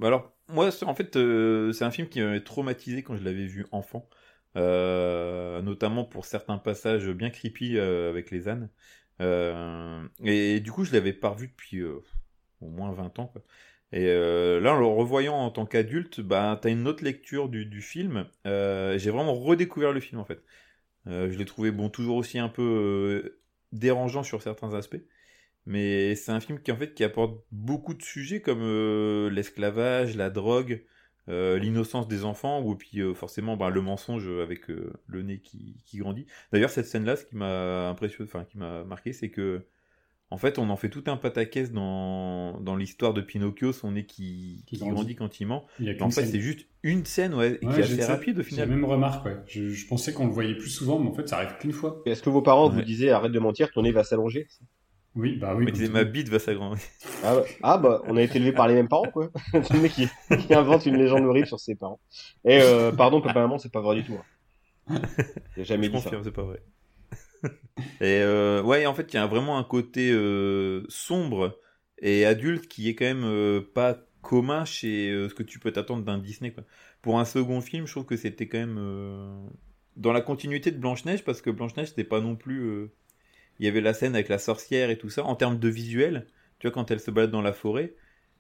Bah 0.02 0.08
alors, 0.08 0.32
moi, 0.48 0.68
en 0.82 0.94
fait, 0.96 1.14
euh, 1.14 1.72
c'est 1.72 1.84
un 1.84 1.92
film 1.92 2.08
qui 2.08 2.20
m'avait 2.20 2.42
traumatisé 2.42 3.04
quand 3.04 3.16
je 3.16 3.22
l'avais 3.22 3.46
vu 3.46 3.66
enfant. 3.70 4.08
Euh, 4.56 5.62
notamment 5.62 6.04
pour 6.04 6.26
certains 6.26 6.58
passages 6.58 7.08
bien 7.10 7.30
creepy 7.30 7.78
euh, 7.78 8.10
avec 8.10 8.32
les 8.32 8.48
ânes. 8.48 8.68
Et, 10.24 10.58
du 10.60 10.72
coup, 10.72 10.84
je 10.84 10.92
l'avais 10.92 11.12
pas 11.12 11.28
revu 11.28 11.46
depuis 11.46 11.84
au 11.84 12.02
moins 12.60 12.92
20 12.92 13.16
ans. 13.20 13.32
Et 13.92 14.06
là, 14.06 14.74
en 14.74 14.78
le 14.80 14.86
revoyant 14.86 15.36
en 15.36 15.50
tant 15.52 15.66
qu'adulte, 15.66 16.20
bah, 16.20 16.58
t'as 16.60 16.70
une 16.70 16.88
autre 16.88 17.04
lecture 17.04 17.48
du, 17.48 17.64
du 17.64 17.80
film. 17.80 18.26
J'ai 18.44 19.10
vraiment 19.10 19.34
redécouvert 19.34 19.92
le 19.92 20.00
film, 20.00 20.20
en 20.20 20.24
fait. 20.24 20.42
Je 21.06 21.38
l'ai 21.38 21.44
trouvé, 21.44 21.70
bon, 21.70 21.88
toujours 21.90 22.16
aussi 22.16 22.40
un 22.40 22.48
peu 22.48 23.38
dérangeant 23.70 24.24
sur 24.24 24.42
certains 24.42 24.74
aspects. 24.74 25.02
Mais 25.66 26.14
c'est 26.16 26.32
un 26.32 26.40
film 26.40 26.60
qui 26.60 26.72
en 26.72 26.76
fait 26.76 26.94
qui 26.94 27.04
apporte 27.04 27.40
beaucoup 27.52 27.94
de 27.94 28.02
sujets 28.02 28.40
comme 28.40 28.62
euh, 28.62 29.30
l'esclavage, 29.30 30.16
la 30.16 30.28
drogue, 30.30 30.84
euh, 31.28 31.58
l'innocence 31.58 32.08
des 32.08 32.24
enfants, 32.24 32.62
ou 32.62 32.74
puis 32.74 33.00
euh, 33.00 33.14
forcément 33.14 33.56
bah, 33.56 33.70
le 33.70 33.80
mensonge 33.80 34.28
avec 34.42 34.70
euh, 34.70 34.92
le 35.06 35.22
nez 35.22 35.40
qui, 35.40 35.76
qui 35.86 35.98
grandit. 35.98 36.26
D'ailleurs 36.52 36.70
cette 36.70 36.86
scène-là, 36.86 37.16
ce 37.16 37.24
qui 37.26 37.36
m'a 37.36 37.88
impressionné, 37.90 38.28
enfin 38.28 38.44
qui 38.44 38.58
m'a 38.58 38.82
marqué, 38.84 39.12
c'est 39.12 39.30
que 39.30 39.64
en 40.30 40.38
fait 40.38 40.58
on 40.58 40.70
en 40.70 40.76
fait 40.76 40.90
tout 40.90 41.04
un 41.06 41.16
pataquès 41.16 41.72
dans, 41.72 42.60
dans 42.60 42.76
l'histoire 42.76 43.14
de 43.14 43.20
Pinocchio, 43.20 43.72
son 43.72 43.92
nez 43.92 44.06
qui, 44.06 44.64
Qui 44.66 44.78
qui 44.78 44.78
grandit. 44.78 44.94
grandit 44.94 45.16
gentiment. 45.16 45.66
Il 45.78 45.86
y 45.86 45.90
a 45.90 45.94
En 46.02 46.10
fait 46.10 46.24
scène. 46.24 46.30
c'est 46.32 46.40
juste 46.40 46.66
une 46.82 47.04
scène 47.06 47.34
ouais, 47.34 47.58
et 47.62 47.66
Ouais, 47.66 47.74
qui 47.74 47.80
est 47.80 47.82
assez 47.84 48.04
rapide 48.04 48.38
au 48.40 48.42
final. 48.42 48.68
la 48.68 48.74
même 48.74 48.84
remarque, 48.84 49.24
ouais. 49.26 49.36
Je, 49.46 49.68
je 49.68 49.86
pensais 49.86 50.12
qu'on 50.12 50.26
le 50.26 50.32
voyait 50.32 50.56
plus 50.56 50.70
souvent, 50.70 50.98
mais 50.98 51.08
en 51.08 51.14
fait, 51.14 51.28
ça 51.28 51.36
arrive 51.38 51.56
qu'une 51.58 51.72
fois. 51.72 52.02
Est-ce 52.06 52.22
que 52.22 52.30
vos 52.30 52.42
parents 52.42 52.68
vous 52.68 52.82
disaient 52.82 53.10
arrête 53.10 53.32
de 53.32 53.38
mentir, 53.38 53.70
ton 53.72 53.82
nez 53.82 53.92
va 53.92 54.04
s'allonger? 54.04 54.48
Oui, 55.14 55.36
bah 55.36 55.54
oui. 55.54 55.66
Mais 55.66 55.72
tout 55.72 55.90
ma 55.90 56.04
bite 56.04 56.28
va 56.28 56.38
s'agrandir. 56.38 56.82
ah, 57.22 57.34
bah, 57.36 57.44
ah, 57.62 57.78
bah, 57.78 58.02
on 58.06 58.16
a 58.16 58.22
été 58.22 58.38
élevés 58.38 58.52
par 58.52 58.68
les 58.68 58.74
mêmes 58.74 58.88
parents, 58.88 59.10
quoi. 59.10 59.30
C'est 59.52 59.70
le 59.74 59.80
mec 59.80 59.92
qui, 59.92 60.08
qui 60.38 60.54
invente 60.54 60.86
une 60.86 60.96
légende 60.96 61.24
horrible 61.24 61.46
sur 61.46 61.60
ses 61.60 61.74
parents. 61.74 62.00
Et 62.44 62.60
euh, 62.62 62.92
pardon, 62.92 63.20
papa, 63.20 63.40
maman, 63.40 63.58
c'est 63.58 63.72
pas 63.72 63.80
vrai 63.82 63.96
du 63.96 64.04
tout. 64.04 64.14
Hein. 64.14 64.24
J'ai 65.56 65.64
jamais 65.64 65.88
Je 65.88 65.90
dit 65.90 66.00
ça. 66.00 66.10
confirme, 66.10 66.24
c'est 66.24 66.32
pas 66.32 66.42
vrai. 66.42 66.62
et 68.00 68.20
euh, 68.22 68.62
ouais, 68.62 68.86
en 68.86 68.94
fait, 68.94 69.12
il 69.12 69.16
y 69.16 69.18
a 69.18 69.26
vraiment 69.26 69.58
un 69.58 69.64
côté 69.64 70.10
euh, 70.12 70.84
sombre 70.88 71.58
et 72.00 72.24
adulte 72.26 72.68
qui 72.68 72.88
est 72.88 72.94
quand 72.94 73.04
même 73.04 73.24
euh, 73.24 73.60
pas 73.74 73.98
commun 74.22 74.64
chez 74.64 75.10
euh, 75.10 75.28
ce 75.28 75.34
que 75.34 75.42
tu 75.42 75.58
peux 75.58 75.72
t'attendre 75.72 76.04
d'un 76.04 76.18
Disney. 76.18 76.52
Quoi. 76.52 76.64
Pour 77.02 77.18
un 77.18 77.24
second 77.24 77.60
film, 77.60 77.86
je 77.86 77.92
trouve 77.92 78.06
que 78.06 78.16
c'était 78.16 78.48
quand 78.48 78.58
même 78.58 78.78
euh, 78.78 79.46
dans 79.96 80.12
la 80.12 80.20
continuité 80.20 80.70
de 80.70 80.78
Blanche-Neige, 80.78 81.24
parce 81.24 81.42
que 81.42 81.50
Blanche-Neige, 81.50 81.88
c'était 81.88 82.04
pas 82.04 82.20
non 82.20 82.36
plus. 82.36 82.88
Il 83.58 83.66
y 83.66 83.68
avait 83.68 83.80
la 83.80 83.94
scène 83.94 84.14
avec 84.14 84.28
la 84.28 84.38
sorcière 84.38 84.90
et 84.90 84.98
tout 84.98 85.10
ça. 85.10 85.24
En 85.24 85.36
termes 85.36 85.58
de 85.58 85.68
visuel, 85.68 86.26
tu 86.58 86.66
vois, 86.66 86.72
quand 86.72 86.90
elle 86.90 87.00
se 87.00 87.10
balade 87.10 87.30
dans 87.30 87.42
la 87.42 87.52
forêt, 87.52 87.94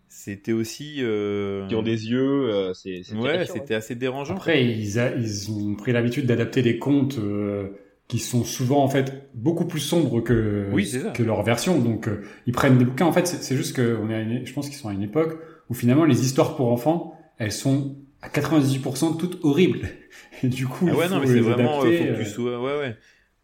c'était 0.08 0.52
aussi. 0.52 0.96
euh, 1.00 1.66
Qui 1.68 1.74
ont 1.74 1.82
des 1.82 2.08
yeux, 2.10 2.50
euh, 2.50 2.74
c'est. 2.74 3.02
Ouais, 3.14 3.46
c'était 3.46 3.74
assez 3.74 3.94
dérangeant. 3.94 4.34
Après, 4.34 4.64
ils, 4.64 4.98
a- 4.98 5.14
ils 5.14 5.50
ont 5.50 5.74
pris 5.74 5.92
l'habitude 5.92 6.26
d'adapter 6.26 6.62
des 6.62 6.78
contes 6.78 7.18
euh, 7.18 7.70
qui 8.08 8.18
sont 8.18 8.44
souvent 8.44 8.82
en 8.82 8.88
fait 8.88 9.28
beaucoup 9.34 9.64
plus 9.66 9.80
sombres 9.80 10.20
que, 10.20 10.66
Oui, 10.72 10.90
que 11.14 11.22
leur 11.22 11.42
version. 11.42 11.78
Donc, 11.78 12.08
euh, 12.08 12.22
ils 12.46 12.52
prennent 12.52 12.78
des 12.78 12.84
bouquins. 12.84 13.06
En 13.06 13.12
fait, 13.12 13.26
c'est 13.26 13.56
juste 13.56 13.74
que 13.76 13.98
on 14.02 14.10
est 14.10 14.14
à 14.14 14.20
une- 14.20 14.46
je 14.46 14.52
pense 14.52 14.68
qu'ils 14.68 14.78
sont 14.78 14.88
à 14.88 14.92
une 14.92 15.02
époque 15.02 15.38
où 15.70 15.74
finalement 15.74 16.04
les 16.04 16.24
histoires 16.24 16.56
pour 16.56 16.70
enfants, 16.70 17.18
elles 17.38 17.52
sont 17.52 17.96
à 18.20 18.28
98% 18.28 19.14
toutes 19.14 19.38
horribles. 19.44 19.88
Et 20.42 20.48
du 20.48 20.66
coup, 20.66 20.86
Ah 20.86 20.90
il 20.92 20.96
ouais, 20.96 21.08
faut 21.08 21.14
non, 21.14 21.20
mais 21.20 21.26
c'est 21.26 21.40
vraiment. 21.40 21.80
adapter, 21.80 21.98
faut 21.98 22.04
que 22.04 22.10
tu 22.16 22.24
sois. 22.24 22.60
Ouais, 22.62 22.78
ouais. 22.78 22.96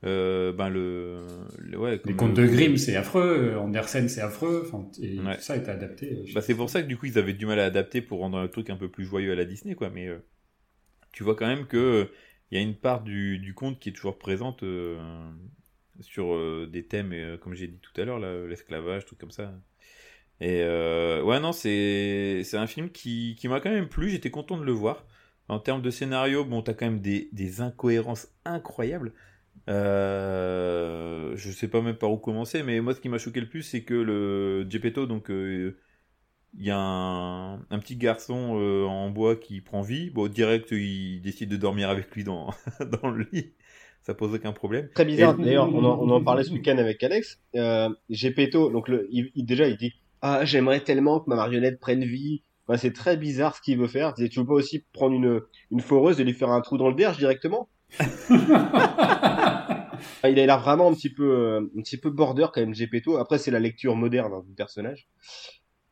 Euh, 0.05 0.53
ben 0.53 0.69
le, 0.69 1.27
le- 1.59 1.79
ouais, 1.79 2.01
Les 2.05 2.15
contes 2.15 2.35
de 2.35 2.47
Grimm, 2.47 2.77
c'est 2.77 2.97
affreux. 2.97 3.57
Andersen, 3.57 4.09
c'est 4.09 4.21
affreux. 4.21 4.65
Enfin, 4.67 4.87
et 5.03 5.17
Ouais. 5.17 5.35
tout 5.37 5.41
ça 5.43 5.55
a 5.55 5.57
été 5.57 5.71
adapté. 5.71 6.13
euh, 6.13 6.33
Bah, 6.35 6.41
c'est 6.43 6.55
pour 6.55 6.71
ça 6.71 6.83
que 6.83 6.87
du 6.87 6.97
coup 6.97 7.07
ils 7.07 7.19
avaient 7.19 7.33
du 7.35 7.47
mal 7.47 7.59
à 7.61 7.65
adapter 7.65 8.01
pour 8.03 8.21
rendre 8.21 8.41
le 8.41 8.49
truc 8.51 8.71
un 8.71 8.77
peu 8.77 8.89
plus 8.91 9.05
joyeux 9.05 9.33
à 9.33 9.35
la 9.35 9.45
Disney 9.45 9.75
quoi 9.75 9.91
mais 9.91 10.07
euh, 10.09 10.19
tu 11.13 11.25
vois 11.25 11.37
quand 11.37 11.47
même 11.47 11.67
que 11.67 11.77
euh, 11.79 12.05
il 12.51 12.59
y 12.59 12.61
a 12.61 12.65
une 12.65 12.77
part 12.77 13.03
du, 13.03 13.39
du 13.39 13.55
conte 13.55 13.79
qui 13.81 13.91
est 13.91 13.93
toujours 13.93 14.19
présente 14.19 14.65
sur 16.01 16.69
des 16.69 16.87
thèmes 16.87 17.39
comme 17.39 17.55
j'ai 17.55 17.69
dit 17.69 17.79
tout 17.81 17.99
à 18.01 18.05
l'heure 18.05 18.19
l'esclavage 18.47 19.05
tout 19.07 19.17
comme 19.17 19.31
ça 19.31 19.53
et 20.41 20.63
ouais 20.65 21.41
non 21.41 21.53
c'est 21.53 22.43
c'est 22.45 22.57
un 22.57 22.67
film 22.67 22.91
qui, 22.91 23.37
qui 23.39 23.49
m'a 23.49 23.61
quand 23.61 23.71
même 23.71 23.89
plu 23.89 24.11
j'étais 24.11 24.31
content 24.31 24.59
de 24.59 24.65
le 24.65 24.73
voir 24.73 25.07
en 25.49 25.59
termes 25.61 25.83
de 25.83 25.91
scénario 25.91 26.45
bon 26.45 26.63
t'as 26.63 26.75
quand 26.75 26.87
même 26.87 27.01
des, 27.01 27.29
des 27.33 27.61
incohérences 27.61 28.29
incroyables 28.45 29.13
euh, 29.69 31.33
je 31.37 31.51
sais 31.51 31.69
pas 31.69 31.81
même 31.83 31.97
par 31.97 32.11
où 32.11 32.17
commencer, 32.19 32.63
mais 32.63 32.81
moi 32.81 32.95
ce 32.95 33.01
qui 33.01 33.09
m'a 33.09 33.19
choqué 33.19 33.41
le 33.41 33.49
plus, 33.49 33.63
c'est 33.63 33.83
que 33.83 33.95
le 33.95 34.67
Gepetto, 34.69 35.07
donc 35.07 35.31
euh, 35.31 35.77
il 36.57 36.65
y 36.67 36.71
a 36.71 36.79
un, 36.79 37.55
un 37.57 37.79
petit 37.79 37.97
garçon 37.97 38.59
euh, 38.59 38.85
en 38.85 39.11
bois 39.11 39.37
qui 39.37 39.61
prend 39.61 39.83
vie. 39.83 40.11
Bon, 40.11 40.29
direct, 40.29 40.71
il 40.73 41.21
décide 41.21 41.51
de 41.51 41.57
dormir 41.57 41.91
avec 41.91 42.11
lui 42.15 42.25
dans, 42.25 42.51
dans 43.03 43.09
le 43.11 43.27
lit. 43.33 43.53
Ça 44.03 44.15
pose 44.15 44.33
aucun 44.35 44.53
problème. 44.53 44.89
Très 44.95 45.05
bizarre. 45.05 45.37
Et- 45.39 45.45
D'ailleurs, 45.45 45.69
on 45.75 45.85
en, 45.85 45.99
on 46.01 46.09
en 46.11 46.23
parlait 46.25 46.45
ce 46.45 46.51
week-end 46.55 46.79
avec 46.79 47.03
Alex. 47.03 47.39
Euh, 47.57 47.91
Gepetto, 48.09 48.71
donc 48.71 48.89
le, 48.89 49.07
il, 49.11 49.31
il- 49.35 49.45
déjà, 49.45 49.69
il 49.69 49.77
dit 49.77 49.93
Ah, 50.23 50.45
j'aimerais 50.45 50.81
tellement 50.81 51.21
que 51.21 51.29
ma 51.29 51.37
marionnette 51.37 51.79
prenne 51.79 52.05
vie. 52.05 52.43
Enfin, 52.67 52.79
c'est 52.79 52.93
très 52.93 53.17
bizarre 53.17 53.57
ce 53.57 53.61
qu'il 53.63 53.79
veut 53.79 53.87
faire. 53.89 54.15
Tu 54.15 54.29
veux 54.41 54.47
pas 54.47 54.55
aussi 54.55 54.85
prendre 54.93 55.15
une, 55.15 55.41
une 55.71 55.81
foreuse 55.81 56.21
et 56.21 56.25
lui 56.25 56.33
faire 56.35 56.51
un 56.51 56.61
trou 56.63 56.79
dans 56.79 56.89
le 56.89 56.95
derge 56.95 57.19
directement? 57.19 57.69
Il 60.25 60.39
a 60.41 60.47
l'air 60.47 60.61
vraiment 60.61 60.89
un 60.91 60.95
petit 60.95 61.11
peu, 61.11 61.31
euh, 61.31 61.61
un 61.77 61.83
petit 61.83 61.97
peu 61.97 62.11
border 62.11 62.47
quand 62.53 62.61
même, 62.61 62.75
Gepetto. 62.75 63.17
Après, 63.19 63.39
c'est 63.39 63.51
la 63.51 63.61
lecture 63.61 63.95
moderne 63.97 64.33
hein, 64.33 64.43
du 64.47 64.55
personnage. 64.55 65.09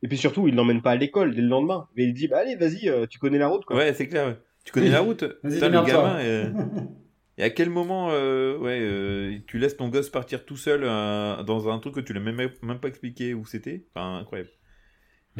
Et 0.03 0.07
puis 0.07 0.17
surtout, 0.17 0.47
il 0.47 0.55
l'emmène 0.55 0.81
pas 0.81 0.91
à 0.91 0.95
l'école 0.95 1.33
dès 1.33 1.41
le 1.41 1.47
lendemain. 1.47 1.87
Mais 1.95 2.03
il 2.03 2.13
dit 2.13 2.27
Bah 2.27 2.39
allez, 2.39 2.55
vas-y, 2.55 2.89
euh, 2.89 3.05
tu 3.09 3.19
connais 3.19 3.37
la 3.37 3.47
route, 3.47 3.65
quoi. 3.65 3.75
Ouais, 3.77 3.93
c'est 3.93 4.07
clair. 4.07 4.27
ouais. 4.27 4.37
Tu 4.63 4.71
connais 4.73 4.89
la 4.89 4.99
route 4.99 5.23
Vas-y, 5.43 5.53
Putain, 5.53 5.69
le 5.69 5.81
gamin. 5.87 6.19
euh, 6.19 6.51
Et 7.39 7.43
à 7.43 7.49
quel 7.51 7.69
moment, 7.69 8.09
euh, 8.11 8.57
ouais, 8.57 8.79
euh, 8.81 9.37
tu 9.45 9.59
laisses 9.59 9.77
ton 9.77 9.89
gosse 9.89 10.09
partir 10.09 10.43
tout 10.43 10.57
seul 10.57 10.81
euh, 10.83 11.43
dans 11.43 11.69
un 11.69 11.77
truc 11.79 11.93
que 11.93 11.99
tu 11.99 12.11
l'as 12.11 12.19
même, 12.19 12.35
même 12.63 12.79
pas 12.79 12.87
expliqué 12.87 13.33
où 13.35 13.45
c'était? 13.45 13.85
Enfin, 13.95 14.17
incroyable. 14.17 14.49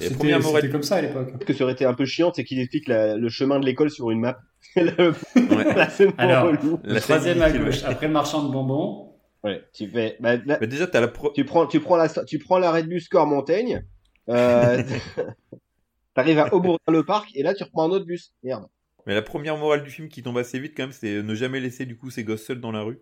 Et 0.01 0.10
première 0.12 0.39
morale- 0.41 0.62
c'était 0.62 0.71
comme 0.71 0.83
ça 0.83 0.95
à 0.97 1.01
l'époque. 1.01 1.29
Ce 1.39 1.45
que 1.45 1.53
ça 1.53 1.63
aurait 1.63 1.73
été 1.73 1.86
un 1.86 1.93
peu 1.93 2.05
chiant, 2.05 2.31
c'est 2.33 2.43
qu'il 2.43 2.60
explique 2.60 2.88
la- 2.88 3.15
le 3.15 3.29
chemin 3.29 3.60
de 3.60 3.65
l'école 3.65 3.89
sur 3.89 4.12
une 4.12 4.19
map. 4.21 4.39
Le- 4.75 5.12
Ouais. 5.55 5.73
la 5.75 5.89
scène 5.89 6.12
Alors. 6.17 6.51
Le 6.51 6.99
troisième 6.99 7.41
à 7.41 7.51
gauche, 7.51 7.83
après 7.83 8.07
le 8.07 8.13
marchand 8.13 8.43
de 8.43 8.51
bonbons. 8.51 9.13
Ouais, 9.43 9.63
tu 9.73 9.88
fais, 9.89 10.17
bah, 10.19 10.36
là, 10.38 10.57
Mais 10.60 10.67
déjà, 10.67 10.88
t'as 10.88 10.99
la 10.99 11.07
pro... 11.07 11.31
tu 11.31 11.45
prends, 11.45 11.67
tu 11.67 11.79
prends 11.79 11.95
la, 11.95 12.10
tu 12.10 12.38
prends 12.39 12.57
l'arrêt 12.57 12.83
de 12.83 12.88
bus 12.88 13.05
Score 13.05 13.27
Montaigne, 13.27 13.83
euh, 14.29 14.81
t'arrives 16.15 16.39
à 16.39 16.53
Aubourdin-le-Parc, 16.53 17.29
et 17.36 17.43
là, 17.43 17.53
tu 17.53 17.63
reprends 17.63 17.83
un 17.88 17.91
autre 17.91 18.05
bus. 18.05 18.33
Merde. 18.43 18.65
Mais 19.05 19.13
la 19.13 19.21
première 19.21 19.55
morale 19.57 19.83
du 19.83 19.89
film 19.89 20.10
qui 20.10 20.21
tombe 20.23 20.38
assez 20.38 20.60
vite 20.60 20.73
quand 20.75 20.83
même, 20.83 20.91
c'est 20.91 21.21
ne 21.23 21.36
jamais 21.36 21.60
laisser 21.60 21.86
du 21.86 21.95
coup 21.97 22.10
ses 22.10 22.23
gosses 22.23 22.43
seuls 22.45 22.60
dans 22.60 22.71
la 22.71 22.81
rue. 22.81 22.99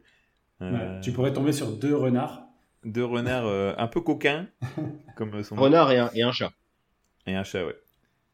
Euh, 0.62 0.71
Ouais, 0.71 1.01
Tu 1.01 1.12
pourrais 1.12 1.34
tomber 1.34 1.51
sur 1.51 1.71
deux 1.71 1.95
renards. 1.95 2.43
Deux 2.84 3.03
renards 3.05 3.47
euh, 3.47 3.73
un 3.77 3.88
peu 3.88 4.01
coquins, 4.01 4.47
comme 5.15 5.41
son 5.43 5.55
Renard 5.55 5.91
et 5.91 5.97
un, 5.97 6.12
et 6.13 6.21
un 6.21 6.31
chat. 6.31 6.51
Et 7.28 7.36
un 7.36 7.44
chat, 7.44 7.66
ouais. 7.66 7.76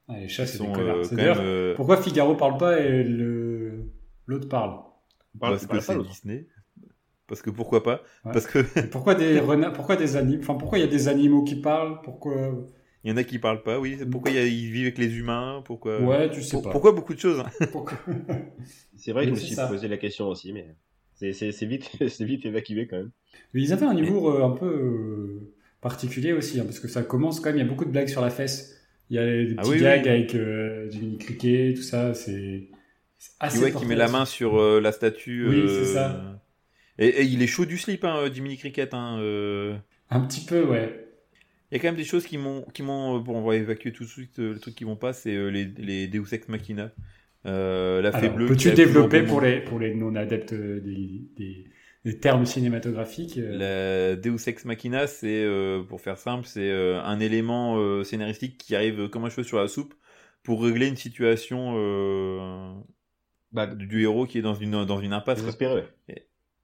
Ah, 0.07 0.19
les 0.19 0.27
chats, 0.27 0.45
c'est 0.45 0.57
sont 0.57 0.65
des 0.65 0.71
euh, 0.71 0.73
connards. 0.73 1.05
C'est 1.05 1.15
même. 1.15 1.17
d'ailleurs, 1.17 1.39
euh, 1.39 1.75
Pourquoi 1.75 1.97
Figaro 2.01 2.35
parle 2.35 2.57
pas 2.57 2.79
et 2.79 3.03
le 3.03 3.85
l'autre 4.27 4.47
parle? 4.49 4.79
Parle- 5.39 5.53
parce 5.53 5.65
que 5.67 5.79
c'est. 5.79 5.97
Disney. 5.97 6.47
Parce 7.27 7.41
que 7.41 7.49
pourquoi 7.49 7.83
pas? 7.83 8.01
Ouais. 8.25 8.31
Parce 8.33 8.45
que 8.47 8.59
Pourquoi 8.91 9.15
des 9.15 9.39
renards 9.39 9.73
Pourquoi 9.73 9.95
des 9.95 10.15
animaux 10.17 10.41
Enfin, 10.41 10.55
pourquoi 10.55 10.77
il 10.79 10.81
y 10.81 10.83
a 10.83 10.87
des 10.87 11.07
animaux 11.07 11.43
qui 11.43 11.55
parlent? 11.55 12.01
Pourquoi 12.03 12.51
il 13.03 13.09
y 13.09 13.13
en 13.13 13.17
a 13.17 13.23
qui 13.23 13.39
parlent 13.39 13.63
pas, 13.63 13.79
oui. 13.79 13.97
Pourquoi 14.11 14.31
ils 14.31 14.71
vivent 14.71 14.83
avec 14.85 14.97
les 14.99 15.17
humains? 15.17 15.63
Pourquoi 15.65 15.97
Ouais, 16.03 16.29
tu 16.29 16.41
sais 16.43 16.61
pas. 16.61 16.69
Pourquoi 16.71 16.91
beaucoup 16.91 17.13
de 17.13 17.19
choses 17.19 17.39
hein? 17.39 17.49
Pourquoi 17.71 17.97
C'est 18.95 19.11
vrai 19.11 19.23
que 19.25 19.29
je 19.29 19.35
me 19.35 19.39
suis 19.39 19.55
ça. 19.55 19.67
posé 19.67 19.87
la 19.87 19.97
question 19.97 20.27
aussi, 20.27 20.53
mais 20.53 20.67
c'est, 21.15 21.33
c'est, 21.33 21.51
c'est 21.51 21.65
vite, 21.65 21.89
c'est 22.09 22.25
vite 22.25 22.45
évacué 22.45 22.87
quand 22.87 22.97
même. 22.97 23.11
Mais 23.53 23.61
ils 23.61 23.73
avaient 23.73 23.85
un 23.87 23.97
humour 23.97 24.29
euh, 24.29 24.43
un 24.45 24.51
peu 24.51 24.65
euh, 24.67 25.53
particulier 25.81 26.33
aussi, 26.33 26.59
hein, 26.59 26.65
parce 26.65 26.79
que 26.79 26.87
ça 26.87 27.01
commence 27.03 27.39
quand 27.39 27.49
même. 27.49 27.57
Il 27.57 27.61
y 27.61 27.65
a 27.65 27.67
beaucoup 27.67 27.85
de 27.85 27.91
blagues 27.91 28.07
sur 28.09 28.21
la 28.21 28.29
fesse. 28.29 28.80
Il 29.11 29.15
y 29.15 29.19
a 29.19 29.25
des 29.25 29.55
Ah 29.57 29.61
petits 29.61 29.71
oui. 29.71 29.81
gags 29.81 30.07
avec 30.07 30.35
euh, 30.35 30.89
Jiminy 30.89 31.17
Cricket, 31.17 31.75
tout 31.75 31.81
ça. 31.81 32.13
C'est 32.13 32.69
assez. 33.41 33.57
Qui, 33.57 33.63
ouais, 33.65 33.71
qui 33.73 33.85
met 33.85 33.95
la 33.95 34.07
main 34.07 34.25
sur 34.25 34.57
euh, 34.57 34.79
la 34.79 34.93
statue. 34.93 35.47
Oui, 35.49 35.59
euh, 35.59 35.67
c'est 35.67 35.93
ça. 35.93 36.41
Et, 36.97 37.07
et 37.07 37.23
il 37.23 37.41
est 37.43 37.47
chaud 37.47 37.65
du 37.65 37.77
slip, 37.77 38.05
hein, 38.05 38.29
Jiminy 38.33 38.57
Cricket. 38.57 38.93
Hein, 38.93 39.17
euh. 39.19 39.75
Un 40.09 40.21
petit 40.21 40.45
peu, 40.45 40.63
ouais. 40.63 41.07
Il 41.71 41.75
y 41.75 41.77
a 41.77 41.81
quand 41.81 41.89
même 41.89 41.97
des 41.97 42.05
choses 42.05 42.25
qui 42.25 42.37
m'ont, 42.37 42.65
bon, 42.79 43.35
on 43.35 43.43
va 43.43 43.55
évacuer 43.57 43.91
tout 43.91 44.03
de 44.05 44.09
suite 44.09 44.39
le 44.39 44.59
truc 44.59 44.75
qui 44.75 44.85
vont 44.85 44.95
pas, 44.95 45.11
c'est 45.13 45.35
les, 45.51 45.65
les 45.65 46.07
Deus 46.07 46.33
Ex 46.33 46.47
Machina. 46.47 46.91
La 47.43 48.11
fée 48.13 48.29
bleue. 48.29 48.47
peux-tu 48.47 48.71
développer 48.71 49.23
pour 49.23 49.41
les 49.41 49.59
pour 49.61 49.79
les 49.79 49.93
non 49.93 50.15
adeptes 50.15 50.53
des, 50.53 51.21
des, 51.35 51.65
des 52.05 52.19
termes 52.19 52.45
cinématographiques 52.45 53.37
euh, 53.37 53.57
La 53.57 54.15
Deus 54.15 54.47
Ex 54.47 54.65
Machina, 54.65 55.07
c'est, 55.07 55.43
euh, 55.43 55.83
pour 55.83 56.01
faire 56.01 56.17
simple, 56.17 56.45
c'est 56.47 56.69
euh, 56.71 57.01
un 57.03 57.19
élément 57.19 57.77
euh, 57.77 58.03
scénaristique 58.03 58.57
qui 58.57 58.75
arrive 58.75 59.09
comme 59.09 59.25
un 59.25 59.29
cheveu 59.29 59.43
sur 59.43 59.59
la 59.59 59.67
soupe 59.67 59.93
pour 60.43 60.63
régler 60.63 60.87
une 60.87 60.95
situation 60.97 61.73
euh, 61.77 62.73
Bah, 63.51 63.67
du 63.67 64.03
héros 64.03 64.25
qui 64.25 64.37
est 64.39 64.41
dans 64.41 64.55
une, 64.55 64.85
dans 64.85 64.99
une 64.99 65.13
impasse. 65.13 65.39
désespéré. 65.39 65.83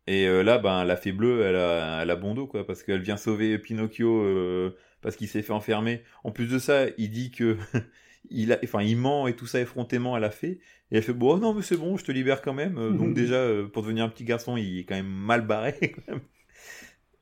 Et 0.07 0.25
euh, 0.27 0.41
là, 0.43 0.57
ben, 0.57 0.85
la 0.85 0.95
fée 0.95 1.11
bleue, 1.11 1.43
elle 1.43 1.55
a, 1.57 2.01
elle 2.01 2.09
a 2.11 2.15
bon 2.15 2.33
dos, 2.33 2.47
quoi, 2.47 2.65
parce 2.65 2.83
qu'elle 2.83 3.01
vient 3.01 3.17
sauver 3.17 3.57
Pinocchio 3.59 4.21
euh, 4.23 4.77
parce 5.01 5.15
qu'il 5.17 5.27
s'est 5.27 5.41
fait 5.41 5.51
enfermer. 5.53 6.03
En 6.23 6.31
plus 6.31 6.47
de 6.47 6.59
ça, 6.59 6.85
il 6.97 7.09
dit 7.11 7.31
que 7.31 7.57
il, 8.29 8.51
a, 8.53 8.59
enfin, 8.63 8.81
il 8.81 8.97
ment 8.97 9.27
et 9.27 9.35
tout 9.35 9.47
ça 9.47 9.59
effrontément 9.61 10.15
à 10.15 10.19
la 10.19 10.31
fée. 10.31 10.59
Et 10.91 10.97
elle 10.97 11.03
fait 11.03 11.13
bon, 11.13 11.35
oh 11.35 11.39
non, 11.39 11.53
mais 11.53 11.61
c'est 11.61 11.77
bon, 11.77 11.97
je 11.97 12.05
te 12.05 12.11
libère 12.11 12.41
quand 12.41 12.53
même. 12.53 12.77
Euh, 12.77 12.91
Donc 12.91 13.13
déjà, 13.13 13.35
euh, 13.35 13.67
pour 13.67 13.83
devenir 13.83 14.03
un 14.05 14.09
petit 14.09 14.23
garçon, 14.23 14.57
il 14.57 14.79
est 14.79 14.83
quand 14.85 14.95
même 14.95 15.07
mal 15.07 15.45
barré. 15.45 15.75
Quand 15.95 16.13
même. 16.13 16.21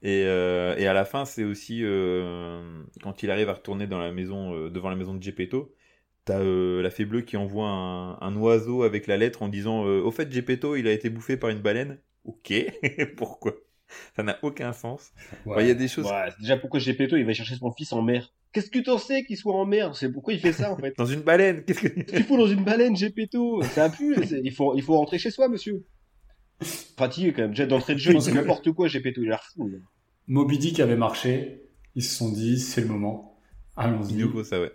Et, 0.01 0.23
euh, 0.25 0.75
et 0.77 0.87
à 0.87 0.93
la 0.93 1.05
fin, 1.05 1.25
c'est 1.25 1.43
aussi 1.43 1.79
euh, 1.83 2.83
quand 3.01 3.23
il 3.23 3.31
arrive 3.31 3.49
à 3.49 3.53
retourner 3.53 3.87
dans 3.87 3.97
la 3.99 4.11
maison, 4.11 4.53
euh, 4.53 4.69
devant 4.69 4.89
la 4.89 4.95
maison 4.95 5.15
de 5.15 5.23
Gepetto. 5.23 5.73
T'as 6.25 6.43
la 6.43 6.89
fée 6.89 7.05
bleue 7.05 7.21
qui 7.21 7.37
envoie 7.37 7.67
un, 7.69 8.19
un 8.19 8.35
oiseau 8.35 8.81
avec 8.83 9.05
la 9.05 9.15
lettre 9.15 9.43
en 9.43 9.47
disant 9.47 9.83
Au 9.83 10.09
fait, 10.11 10.31
Gepetto, 10.31 10.75
il 10.75 10.87
a 10.87 10.91
été 10.91 11.11
bouffé 11.11 11.37
par 11.37 11.51
une 11.51 11.59
baleine. 11.61 11.99
Ok, 12.23 12.51
pourquoi? 13.17 13.53
Ça 14.15 14.23
n'a 14.23 14.39
aucun 14.41 14.73
sens. 14.73 15.13
ouais. 15.45 15.63
Il 15.65 15.67
y 15.67 15.71
a 15.71 15.75
des 15.75 15.87
choses. 15.87 16.05
Ouais, 16.05 16.29
déjà 16.39 16.57
pourquoi 16.57 16.79
Gepetto, 16.79 17.15
il 17.15 17.25
va 17.25 17.33
chercher 17.33 17.55
son 17.55 17.71
fils 17.71 17.93
en 17.93 18.01
mer? 18.01 18.33
Qu'est-ce 18.55 18.71
que 18.71 18.79
t'en 18.79 18.97
sais 18.97 19.23
qu'il 19.25 19.35
soit 19.35 19.53
en 19.53 19.65
mer? 19.65 19.95
C'est 19.97 20.09
pourquoi 20.11 20.33
il 20.33 20.39
fait 20.39 20.53
ça 20.53 20.71
en 20.71 20.77
fait. 20.77 20.95
Dans 20.97 21.05
une 21.05 21.19
baleine, 21.21 21.63
qu'est-ce 21.65 21.81
que. 21.81 21.87
Qu'il 21.89 22.23
faut 22.23 22.37
dans 22.37 22.47
une 22.47 22.63
baleine, 22.63 22.95
Gepetto 22.95 23.61
Ça 23.63 23.83
a 23.85 23.89
pu. 23.89 24.15
c'est- 24.25 24.39
Il 24.43 24.51
faut, 24.53 24.75
il 24.77 24.81
faut 24.81 24.95
rentrer 24.97 25.17
chez 25.19 25.29
soi, 25.29 25.49
monsieur. 25.49 25.83
Fatigué 26.97 27.33
quand 27.33 27.41
même. 27.41 27.51
Déjà 27.51 27.65
d'entrée 27.65 27.93
de 27.95 27.99
jeu, 27.99 28.13
que- 28.13 28.31
n'importe 28.31 28.71
quoi, 28.71 28.87
Gepetto. 28.87 29.21
Il 29.21 29.27
a 29.27 29.31
l'air 29.31 29.43
fou. 29.43 29.67
là. 29.67 29.77
Moby 30.27 30.57
Dick 30.57 30.79
avait 30.79 30.95
marché. 30.95 31.63
Ils 31.95 32.03
se 32.03 32.15
sont 32.15 32.31
dit, 32.31 32.59
c'est 32.59 32.81
le 32.81 32.87
moment. 32.87 33.37
Allons-y. 33.75 34.21
Ça, 34.45 34.59
ouais. 34.61 34.71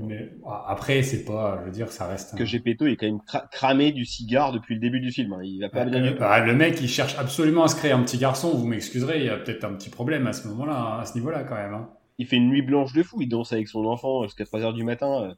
Mais 0.00 0.32
ah, 0.44 0.64
après, 0.68 1.04
c'est 1.04 1.24
pas, 1.24 1.58
je 1.60 1.66
veux 1.66 1.70
dire, 1.70 1.92
ça 1.92 2.08
reste. 2.08 2.34
un- 2.34 2.36
que 2.36 2.44
Gepetto 2.44 2.86
est 2.88 2.96
quand 2.96 3.06
même 3.06 3.20
cra- 3.26 3.48
cramé 3.52 3.92
du 3.92 4.04
cigare 4.04 4.50
depuis 4.52 4.74
le 4.74 4.80
début 4.80 4.98
du 5.00 5.12
film. 5.12 5.32
hein. 5.32 5.40
Il 5.44 5.60
va 5.60 5.68
pas 5.68 5.84
bien 5.84 6.02
Euh, 6.04 6.12
bah, 6.18 6.44
le 6.44 6.56
mec, 6.56 6.80
il 6.80 6.88
cherche 6.88 7.16
absolument 7.16 7.62
à 7.62 7.68
se 7.68 7.76
créer 7.76 7.92
un 7.92 8.02
petit 8.02 8.18
garçon. 8.18 8.50
Vous 8.56 8.66
m'excuserez, 8.66 9.20
il 9.20 9.26
y 9.26 9.28
a 9.28 9.36
peut-être 9.36 9.62
un 9.64 9.74
petit 9.74 9.88
problème 9.90 10.26
à 10.26 10.32
ce 10.32 10.48
moment-là, 10.48 10.98
à 11.00 11.04
ce 11.04 11.14
niveau-là 11.14 11.44
quand 11.44 11.54
même. 11.54 11.72
hein. 11.74 11.88
Il 12.20 12.26
fait 12.26 12.36
une 12.36 12.48
nuit 12.50 12.62
blanche 12.62 12.92
de 12.92 13.02
fou. 13.02 13.22
Il 13.22 13.28
danse 13.28 13.52
avec 13.52 13.66
son 13.66 13.84
enfant 13.86 14.24
jusqu'à 14.24 14.44
3 14.44 14.60
heures 14.60 14.74
du 14.74 14.84
matin. 14.84 15.22
euh. 15.24 15.34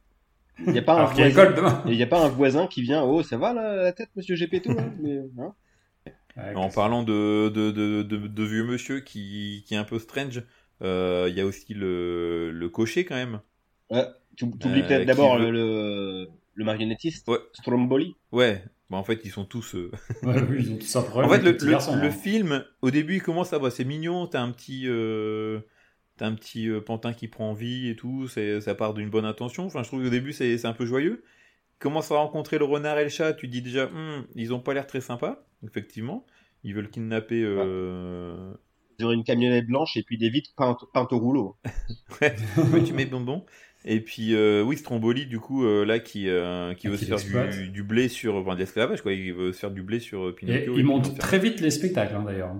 Il 0.67 0.75
y 0.75 0.79
a 0.79 0.83
pas 0.83 1.01
un 1.01 1.05
voisin. 1.07 1.83
y 1.87 2.03
a 2.03 2.07
pas 2.07 2.25
un 2.25 2.29
voisin 2.29 2.67
qui 2.67 2.83
vient. 2.83 3.03
Oh, 3.05 3.23
ça 3.23 3.39
va 3.39 3.53
la 3.55 3.93
tête, 3.93 4.11
monsieur 4.17 4.37
Gepetto 4.37 4.71
hein 5.39 5.55
Ouais, 6.37 6.55
En 6.55 6.69
parlant 6.71 7.03
de, 7.03 7.49
de, 7.51 7.71
de, 7.71 8.03
de, 8.03 8.17
de 8.27 8.45
vieux 8.45 8.65
monsieur 8.65 9.01
qui, 9.01 9.65
qui 9.67 9.75
est 9.75 9.77
un 9.79 9.85
peu 9.85 9.99
strange, 9.99 10.43
euh, 10.83 11.27
il 11.31 11.37
y 11.37 11.41
a 11.41 11.47
aussi 11.47 11.75
le, 11.75 12.51
le 12.51 12.69
cocher 12.69 13.05
quand 13.05 13.15
même. 13.15 13.41
Tu 14.37 14.45
oublies 14.45 14.81
Euh, 14.83 14.89
peut-être 14.89 15.07
d'abord 15.07 15.39
veut- 15.39 15.51
le, 15.51 16.27
le, 16.55 16.65
marionnettiste, 16.65 17.29
Ouais. 17.29 17.39
Stromboli. 17.53 18.17
Ouais, 18.33 18.65
bah, 18.91 18.97
en 18.97 19.05
fait, 19.05 19.21
ils 19.25 19.31
sont 19.31 19.45
tous. 19.45 19.75
euh, 19.75 19.91
Ouais, 20.23 20.41
oui, 20.51 20.57
ils 20.61 20.73
ont 20.73 20.77
tous 20.79 20.97
un 20.97 21.03
problème 21.11 21.31
En 21.31 21.35
fait, 21.35 21.43
le, 21.43 21.75
hein. 21.75 22.11
film, 22.11 22.65
au 22.81 22.91
début, 22.91 23.17
il 23.17 23.23
commence 23.23 23.53
à 23.53 23.59
bah, 23.59 23.71
c'est 23.71 23.85
mignon, 23.85 24.27
t'as 24.27 24.41
un 24.43 24.51
petit, 24.53 24.85
euh, 24.87 25.61
t'as 26.23 26.29
un 26.29 26.35
petit 26.37 26.69
euh, 26.69 26.81
pantin 26.81 27.13
qui 27.13 27.27
prend 27.27 27.53
vie 27.53 27.89
et 27.89 27.97
tout, 27.97 28.29
c'est, 28.29 28.61
ça 28.61 28.77
part 28.77 28.95
d'une 28.95 29.11
bonne 29.11 29.25
intention. 29.25 29.67
Enfin, 29.67 29.83
je 29.83 29.89
trouve 29.89 30.05
qu'au 30.05 30.09
début, 30.11 30.33
c'est, 30.33 30.65
un 30.65 30.73
peu 30.73 30.87
joyeux. 30.87 31.25
Commence 31.81 32.13
à 32.13 32.15
rencontrer 32.15 32.59
le 32.59 32.65
renard 32.65 32.97
et 33.01 33.03
le 33.03 33.09
chat, 33.11 33.33
tu 33.33 33.49
dis 33.49 33.61
déjà, 33.61 33.87
Hum, 33.87 34.25
ils 34.37 34.55
ont 34.55 34.61
pas 34.61 34.73
l'air 34.73 34.87
très 34.87 35.01
sympas, 35.01 35.45
effectivement. 35.67 36.25
Ils 36.63 36.75
veulent 36.75 36.91
kidnapper. 36.91 37.43
Euh... 37.45 38.53
J'aurais 39.01 39.17
une 39.17 39.25
camionnette 39.25 39.67
blanche 39.67 39.97
et 39.97 40.05
puis 40.05 40.17
des 40.17 40.29
vitres 40.31 40.53
peintes, 40.57 40.85
peintes 40.95 41.13
au 41.13 41.19
rouleau. 41.19 41.57
ouais, 42.21 42.37
tu 42.87 42.93
mets 42.93 43.07
bonbon. 43.07 43.45
Et 43.85 44.01
puis, 44.01 44.33
euh, 44.37 44.63
oui, 44.63 44.77
Stromboli, 44.77 45.27
du 45.27 45.41
coup, 45.41 45.65
euh, 45.65 45.85
là, 45.85 45.99
qui, 45.99 46.29
euh, 46.29 46.73
qui 46.75 46.87
veut 46.87 46.97
qui 46.97 47.07
se 47.07 47.17
faire 47.17 47.51
du, 47.51 47.69
du 47.69 47.83
blé 47.83 48.07
sur. 48.07 48.37
Enfin, 48.37 48.55
de 48.55 48.61
l'esclavage, 48.61 49.03
quoi. 49.03 49.13
Il 49.13 49.33
veut 49.35 49.53
se 49.53 49.59
faire 49.59 49.73
du 49.73 49.83
blé 49.83 49.99
sur 49.99 50.29
Et 50.29 50.35
Pinocchio. 50.35 50.75
il 50.75 50.81
et 50.81 50.83
monte 50.85 51.03
puis 51.03 51.11
faire- 51.17 51.19
très 51.19 51.41
vite 51.41 51.61
les 51.61 51.73
spectacles, 51.73 52.15
hein, 52.15 52.23
d'ailleurs. 52.25 52.55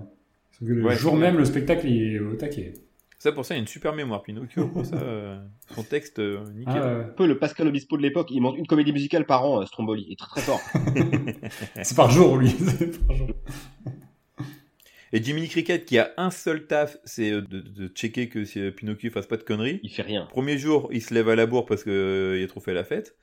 Le 0.59 0.83
Ouais, 0.83 0.97
jour 0.97 1.15
même, 1.15 1.37
le 1.37 1.45
spectacle 1.45 1.87
il 1.87 2.15
est 2.15 2.19
au 2.19 2.35
taquet. 2.35 2.73
Ça, 3.23 3.31
pour 3.31 3.45
ça, 3.45 3.53
il 3.53 3.57
y 3.57 3.59
a 3.59 3.61
une 3.61 3.67
super 3.67 3.93
mémoire, 3.93 4.21
Pinocchio. 4.21 4.67
Pour 4.67 4.85
ça, 4.85 4.97
euh, 4.97 5.39
son 5.73 5.83
texte, 5.83 6.19
euh, 6.19 6.43
nickel. 6.55 6.73
Ah, 6.75 6.97
ouais. 6.97 7.03
Un 7.05 7.13
peu 7.15 7.25
le 7.25 7.39
Pascal 7.39 7.65
Obispo 7.69 7.95
de 7.95 8.01
l'époque. 8.01 8.27
Il 8.31 8.41
monte 8.41 8.57
une 8.57 8.67
comédie 8.67 8.91
musicale 8.91 9.25
par 9.25 9.45
an, 9.45 9.61
euh, 9.61 9.65
Stromboli. 9.65 10.03
Il 10.09 10.11
est 10.11 10.19
très 10.19 10.27
très 10.27 10.41
fort. 10.41 10.59
C'est 11.83 11.95
par 11.95 12.11
jour, 12.11 12.35
lui. 12.35 12.49
C'est 12.77 13.07
par 13.07 13.15
jour. 13.15 13.29
Et 15.13 15.23
Jiminy 15.23 15.47
Cricket, 15.47 15.85
qui 15.85 15.99
a 15.99 16.11
un 16.17 16.31
seul 16.31 16.67
taf, 16.67 16.97
c'est 17.05 17.31
de, 17.31 17.41
de 17.41 17.87
checker 17.87 18.27
que 18.27 18.43
si, 18.43 18.59
Pinocchio 18.71 19.09
fasse 19.09 19.27
pas 19.27 19.37
de 19.37 19.43
conneries. 19.43 19.79
Il 19.83 19.89
fait 19.89 20.01
rien. 20.01 20.25
Premier 20.25 20.57
jour, 20.57 20.89
il 20.91 21.01
se 21.01 21.13
lève 21.13 21.29
à 21.29 21.37
la 21.37 21.45
bourre 21.45 21.65
parce 21.65 21.85
que 21.85 21.91
euh, 21.91 22.39
il 22.41 22.43
a 22.43 22.47
trop 22.47 22.59
fait 22.59 22.73
la 22.73 22.83
fête. 22.83 23.15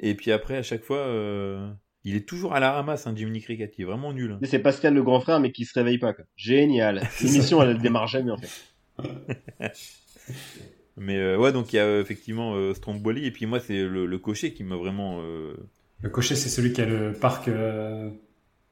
Et 0.00 0.16
puis 0.16 0.32
après, 0.32 0.56
à 0.56 0.64
chaque 0.64 0.82
fois, 0.82 0.98
euh, 0.98 1.70
il 2.02 2.16
est 2.16 2.26
toujours 2.28 2.52
à 2.52 2.58
la 2.58 2.72
ramasse, 2.72 3.06
hein, 3.06 3.12
Jiminy 3.14 3.42
Cricket. 3.42 3.72
Il 3.78 3.82
est 3.82 3.84
vraiment 3.84 4.12
nul. 4.12 4.32
hein. 4.32 4.40
C'est 4.42 4.58
Pascal 4.58 4.94
le 4.94 5.04
grand 5.04 5.20
frère, 5.20 5.38
mais 5.38 5.52
qui 5.52 5.66
se 5.66 5.74
réveille 5.74 5.98
pas. 5.98 6.14
Quoi. 6.14 6.24
Génial. 6.34 7.08
L'émission, 7.22 7.62
elle, 7.62 7.70
elle 7.70 7.78
démarre 7.78 8.08
jamais 8.08 8.32
en 8.32 8.38
fait. 8.38 8.50
Mais 10.98 11.18
euh, 11.18 11.36
ouais, 11.36 11.52
donc 11.52 11.72
il 11.72 11.76
y 11.76 11.78
a 11.78 11.84
euh, 11.84 12.00
effectivement 12.00 12.54
euh, 12.54 12.72
Stromboli. 12.74 13.26
Et 13.26 13.30
puis 13.30 13.46
moi, 13.46 13.60
c'est 13.60 13.82
le, 13.84 14.06
le 14.06 14.18
cocher 14.18 14.52
qui 14.54 14.64
m'a 14.64 14.76
vraiment. 14.76 15.20
euh, 15.20 15.54
Le 16.00 16.08
cocher, 16.08 16.34
c'est 16.36 16.48
celui 16.48 16.72
qui 16.72 16.80
a 16.80 16.86
le 16.86 17.12
parc. 17.12 17.48
euh, 17.48 18.10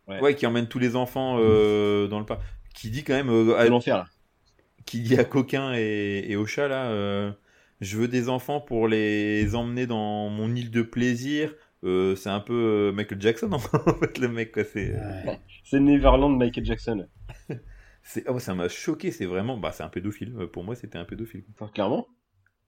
Ouais. 0.06 0.20
Ouais, 0.20 0.34
qui 0.34 0.46
emmène 0.46 0.66
tous 0.68 0.78
les 0.78 0.96
enfants 0.96 1.38
euh, 1.40 2.08
dans 2.08 2.18
le 2.18 2.26
parc. 2.26 2.42
Qui 2.74 2.90
dit 2.90 3.04
quand 3.04 3.14
même. 3.14 3.30
euh, 3.30 3.56
à- 3.56 3.64
De 3.64 3.70
l'enfer 3.70 3.96
là. 3.96 4.04
qui 4.84 5.00
dit 5.00 5.16
à 5.18 5.24
Coquin 5.24 5.72
et, 5.74 6.24
et 6.28 6.36
au 6.36 6.44
chat 6.46 6.68
là, 6.68 6.90
euh, 6.90 7.30
je 7.80 7.96
veux 7.96 8.06
des 8.08 8.28
enfants 8.28 8.60
pour 8.60 8.86
les 8.86 9.54
emmener 9.54 9.86
dans 9.86 10.28
mon 10.28 10.54
île 10.54 10.70
de 10.70 10.82
plaisir. 10.82 11.54
Euh, 11.84 12.16
c'est 12.16 12.28
un 12.30 12.40
peu 12.40 12.92
Michael 12.94 13.20
Jackson 13.20 13.50
en 13.52 13.58
fait 13.58 14.18
le 14.18 14.28
mec 14.28 14.52
quoi. 14.52 14.64
C'est, 14.64 14.94
ouais. 14.94 15.80
Neverland 15.80 16.36
Michael 16.36 16.64
Jackson. 16.66 17.06
c'est, 18.04 18.28
oh, 18.28 18.38
ça 18.38 18.54
m'a 18.54 18.68
choqué. 18.68 19.10
C'est 19.10 19.26
vraiment, 19.26 19.56
bah 19.56 19.72
c'est 19.72 19.82
un 19.82 19.88
pédophile. 19.88 20.32
Euh, 20.38 20.46
Pour 20.46 20.62
moi 20.62 20.76
c'était 20.76 20.98
un 20.98 21.04
pédophile. 21.04 21.44
Enfin, 21.54 21.68
clairement. 21.72 22.06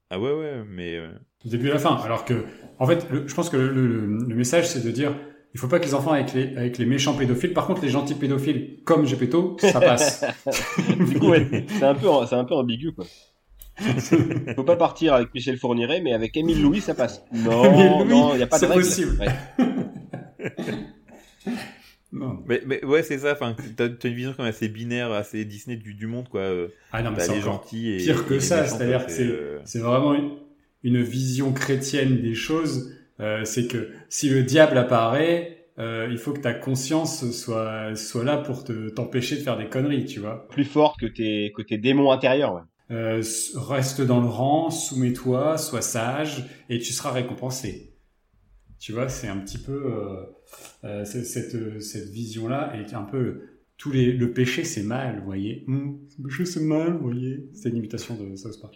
Ah 0.09 0.19
ouais 0.19 0.31
ouais, 0.33 0.63
mais 0.69 0.95
euh, 0.97 1.09
Du 1.43 1.49
début 1.49 1.69
à 1.69 1.73
la 1.75 1.79
fin. 1.79 1.95
Alors 1.95 2.25
que, 2.25 2.45
en 2.79 2.85
fait, 2.87 3.09
le- 3.09 3.27
je 3.27 3.33
pense 3.35 3.49
que 3.49 3.57
le, 3.57 3.69
le- 3.71 4.05
le 4.25 4.35
message, 4.35 4.67
c'est 4.67 4.83
de 4.83 4.91
dire 4.91 5.15
il 5.53 5.59
faut 5.59 5.67
pas 5.67 5.79
que 5.79 5.85
les 5.85 5.93
enfants 5.93 6.11
avec 6.11 6.33
les, 6.33 6.55
avec 6.55 6.77
les 6.77 6.85
méchants 6.85 7.13
pédophiles. 7.15 7.53
Par 7.53 7.65
contre, 7.67 7.81
les 7.81 7.89
gentils 7.89 8.13
pédophiles, 8.15 8.79
comme 8.85 9.05
Gepetto, 9.05 9.57
ça 9.59 9.79
passe. 9.79 10.23
du 10.97 11.19
coup, 11.19 11.29
ouais, 11.29 11.65
c'est 11.67 11.83
un 11.83 11.95
peu, 11.95 12.07
c'est 12.27 12.35
un 12.35 12.43
peu 12.45 12.53
ambigu 12.55 12.91
quoi. 12.93 13.05
Faut 14.55 14.63
pas 14.63 14.75
partir 14.75 15.13
avec 15.13 15.33
Michel 15.35 15.57
Fourniret, 15.57 16.01
mais 16.01 16.13
avec 16.13 16.35
Émile 16.37 16.61
Louis, 16.61 16.81
ça 16.81 16.95
passe. 16.95 17.23
Non, 17.31 17.63
Émile 17.65 17.91
Louis, 17.99 18.09
non, 18.09 18.33
il 18.33 18.39
y 18.39 18.43
a 18.43 18.47
pas 18.47 18.57
de 18.57 18.61
c'est 18.61 18.67
règle. 18.67 18.81
possible. 18.81 19.19
Ouais. 19.19 19.65
non. 22.17 22.43
mais, 22.47 22.61
mais 22.65 22.83
ouais 22.85 23.03
c'est 23.03 23.19
ça. 23.19 23.33
Enfin 23.33 23.55
t'as, 23.75 23.87
une 23.87 24.15
vision 24.15 24.33
quand 24.35 24.43
même 24.43 24.49
assez 24.49 24.69
binaire, 24.69 25.11
assez 25.11 25.45
Disney 25.45 25.77
du, 25.77 25.93
du 25.93 26.07
monde 26.07 26.27
quoi. 26.29 26.49
Ah 26.91 27.01
non, 27.01 27.11
mais 27.11 27.19
c'est 27.19 27.37
et 27.37 27.97
pire 27.97 28.25
que 28.25 28.35
et 28.35 28.39
ça. 28.39 28.65
C'est-à-dire 28.65 29.05
que 29.05 29.11
c'est, 29.11 29.27
euh, 29.27 29.59
c'est 29.65 29.79
vraiment 29.79 30.13
une, 30.13 30.31
une 30.83 31.01
vision 31.01 31.53
chrétienne 31.53 32.21
des 32.21 32.33
choses. 32.33 32.93
Euh, 33.19 33.43
c'est 33.45 33.67
que 33.67 33.89
si 34.09 34.29
le 34.29 34.43
diable 34.43 34.77
apparaît, 34.77 35.57
euh, 35.79 36.07
il 36.09 36.17
faut 36.17 36.33
que 36.33 36.39
ta 36.39 36.53
conscience 36.53 37.29
soit, 37.31 37.95
soit 37.95 38.23
là 38.23 38.37
pour 38.37 38.63
te, 38.63 38.89
t'empêcher 38.89 39.37
de 39.37 39.41
faire 39.41 39.57
des 39.57 39.67
conneries, 39.67 40.05
tu 40.05 40.19
vois. 40.19 40.47
Plus 40.49 40.65
forte 40.65 40.99
que 40.99 41.05
tes, 41.05 41.51
que 41.55 41.61
tes 41.61 41.77
démons 41.77 42.11
intérieurs. 42.11 42.53
Ouais. 42.53 42.61
Euh, 42.89 43.21
reste 43.55 44.01
dans 44.01 44.21
le 44.21 44.27
rang, 44.27 44.69
soumets-toi, 44.69 45.57
sois 45.57 45.81
sage, 45.81 46.45
et 46.69 46.79
tu 46.79 46.93
seras 46.93 47.11
récompensé. 47.11 47.93
Tu 48.79 48.93
vois, 48.93 49.09
c'est 49.09 49.27
un 49.27 49.37
petit 49.37 49.57
peu 49.57 49.93
euh, 50.83 51.05
cette, 51.05 51.55
euh, 51.55 51.79
cette 51.79 52.09
vision-là, 52.09 52.73
et 52.75 52.93
un 52.93 53.03
peu 53.03 53.41
tous 53.77 53.91
les, 53.91 54.11
le 54.11 54.33
péché 54.33 54.63
c'est 54.63 54.83
mal, 54.83 55.19
vous 55.19 55.25
voyez. 55.25 55.63
Hum, 55.67 55.99
le 56.19 56.27
péché 56.29 56.45
c'est 56.45 56.61
mal, 56.61 56.93
vous 56.93 57.03
voyez. 57.11 57.49
C'est 57.53 57.69
une 57.69 57.77
imitation 57.77 58.15
de 58.15 58.35
South 58.35 58.59
Park. 58.61 58.75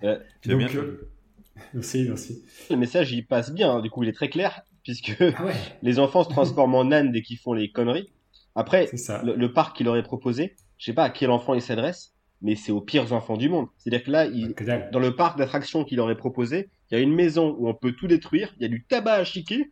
bien. 0.00 0.18
Donc, 0.44 0.74
euh, 0.76 1.10
merci, 1.74 2.04
merci. 2.08 2.42
Le 2.70 2.76
message, 2.76 3.12
il 3.12 3.26
passe 3.26 3.52
bien. 3.52 3.72
hein. 3.76 3.80
Du 3.80 3.90
coup, 3.90 4.02
il 4.02 4.08
est 4.08 4.12
très 4.14 4.28
clair, 4.30 4.62
puisque 4.82 5.14
Ah 5.20 5.44
ouais, 5.44 5.54
les 5.82 5.98
enfants 5.98 6.24
se 6.24 6.30
transforment 6.30 6.74
en 6.76 6.90
ânes 6.92 7.12
dès 7.12 7.22
qu'ils 7.22 7.38
font 7.38 7.52
les 7.52 7.70
conneries. 7.70 8.08
Après, 8.54 8.88
le, 9.24 9.34
le 9.36 9.52
parc 9.52 9.76
qu'il 9.76 9.88
aurait 9.88 10.02
proposé, 10.02 10.56
je 10.78 10.86
sais 10.86 10.92
pas 10.94 11.04
à 11.04 11.10
quel 11.10 11.30
enfant 11.30 11.54
il 11.54 11.62
s'adresse, 11.62 12.14
mais 12.42 12.56
c'est 12.56 12.72
aux 12.72 12.80
pires 12.80 13.12
enfants 13.12 13.36
du 13.36 13.48
monde. 13.50 13.66
C'est-à-dire 13.76 14.02
que 14.04 14.10
là, 14.10 14.24
il, 14.26 14.54
Que 14.54 14.64
dalle. 14.64 14.90
dans 14.90 14.98
le 14.98 15.14
parc 15.14 15.38
d'attractions 15.38 15.84
qu'il 15.84 16.00
aurait 16.00 16.16
proposé, 16.16 16.68
il 16.90 16.94
y 16.96 17.00
a 17.00 17.02
une 17.02 17.14
maison 17.14 17.54
où 17.58 17.68
on 17.68 17.74
peut 17.74 17.92
tout 17.92 18.06
détruire, 18.08 18.54
il 18.58 18.62
y 18.62 18.64
a 18.64 18.68
du 18.68 18.84
tabac 18.84 19.14
à 19.14 19.24
chiquer. 19.24 19.70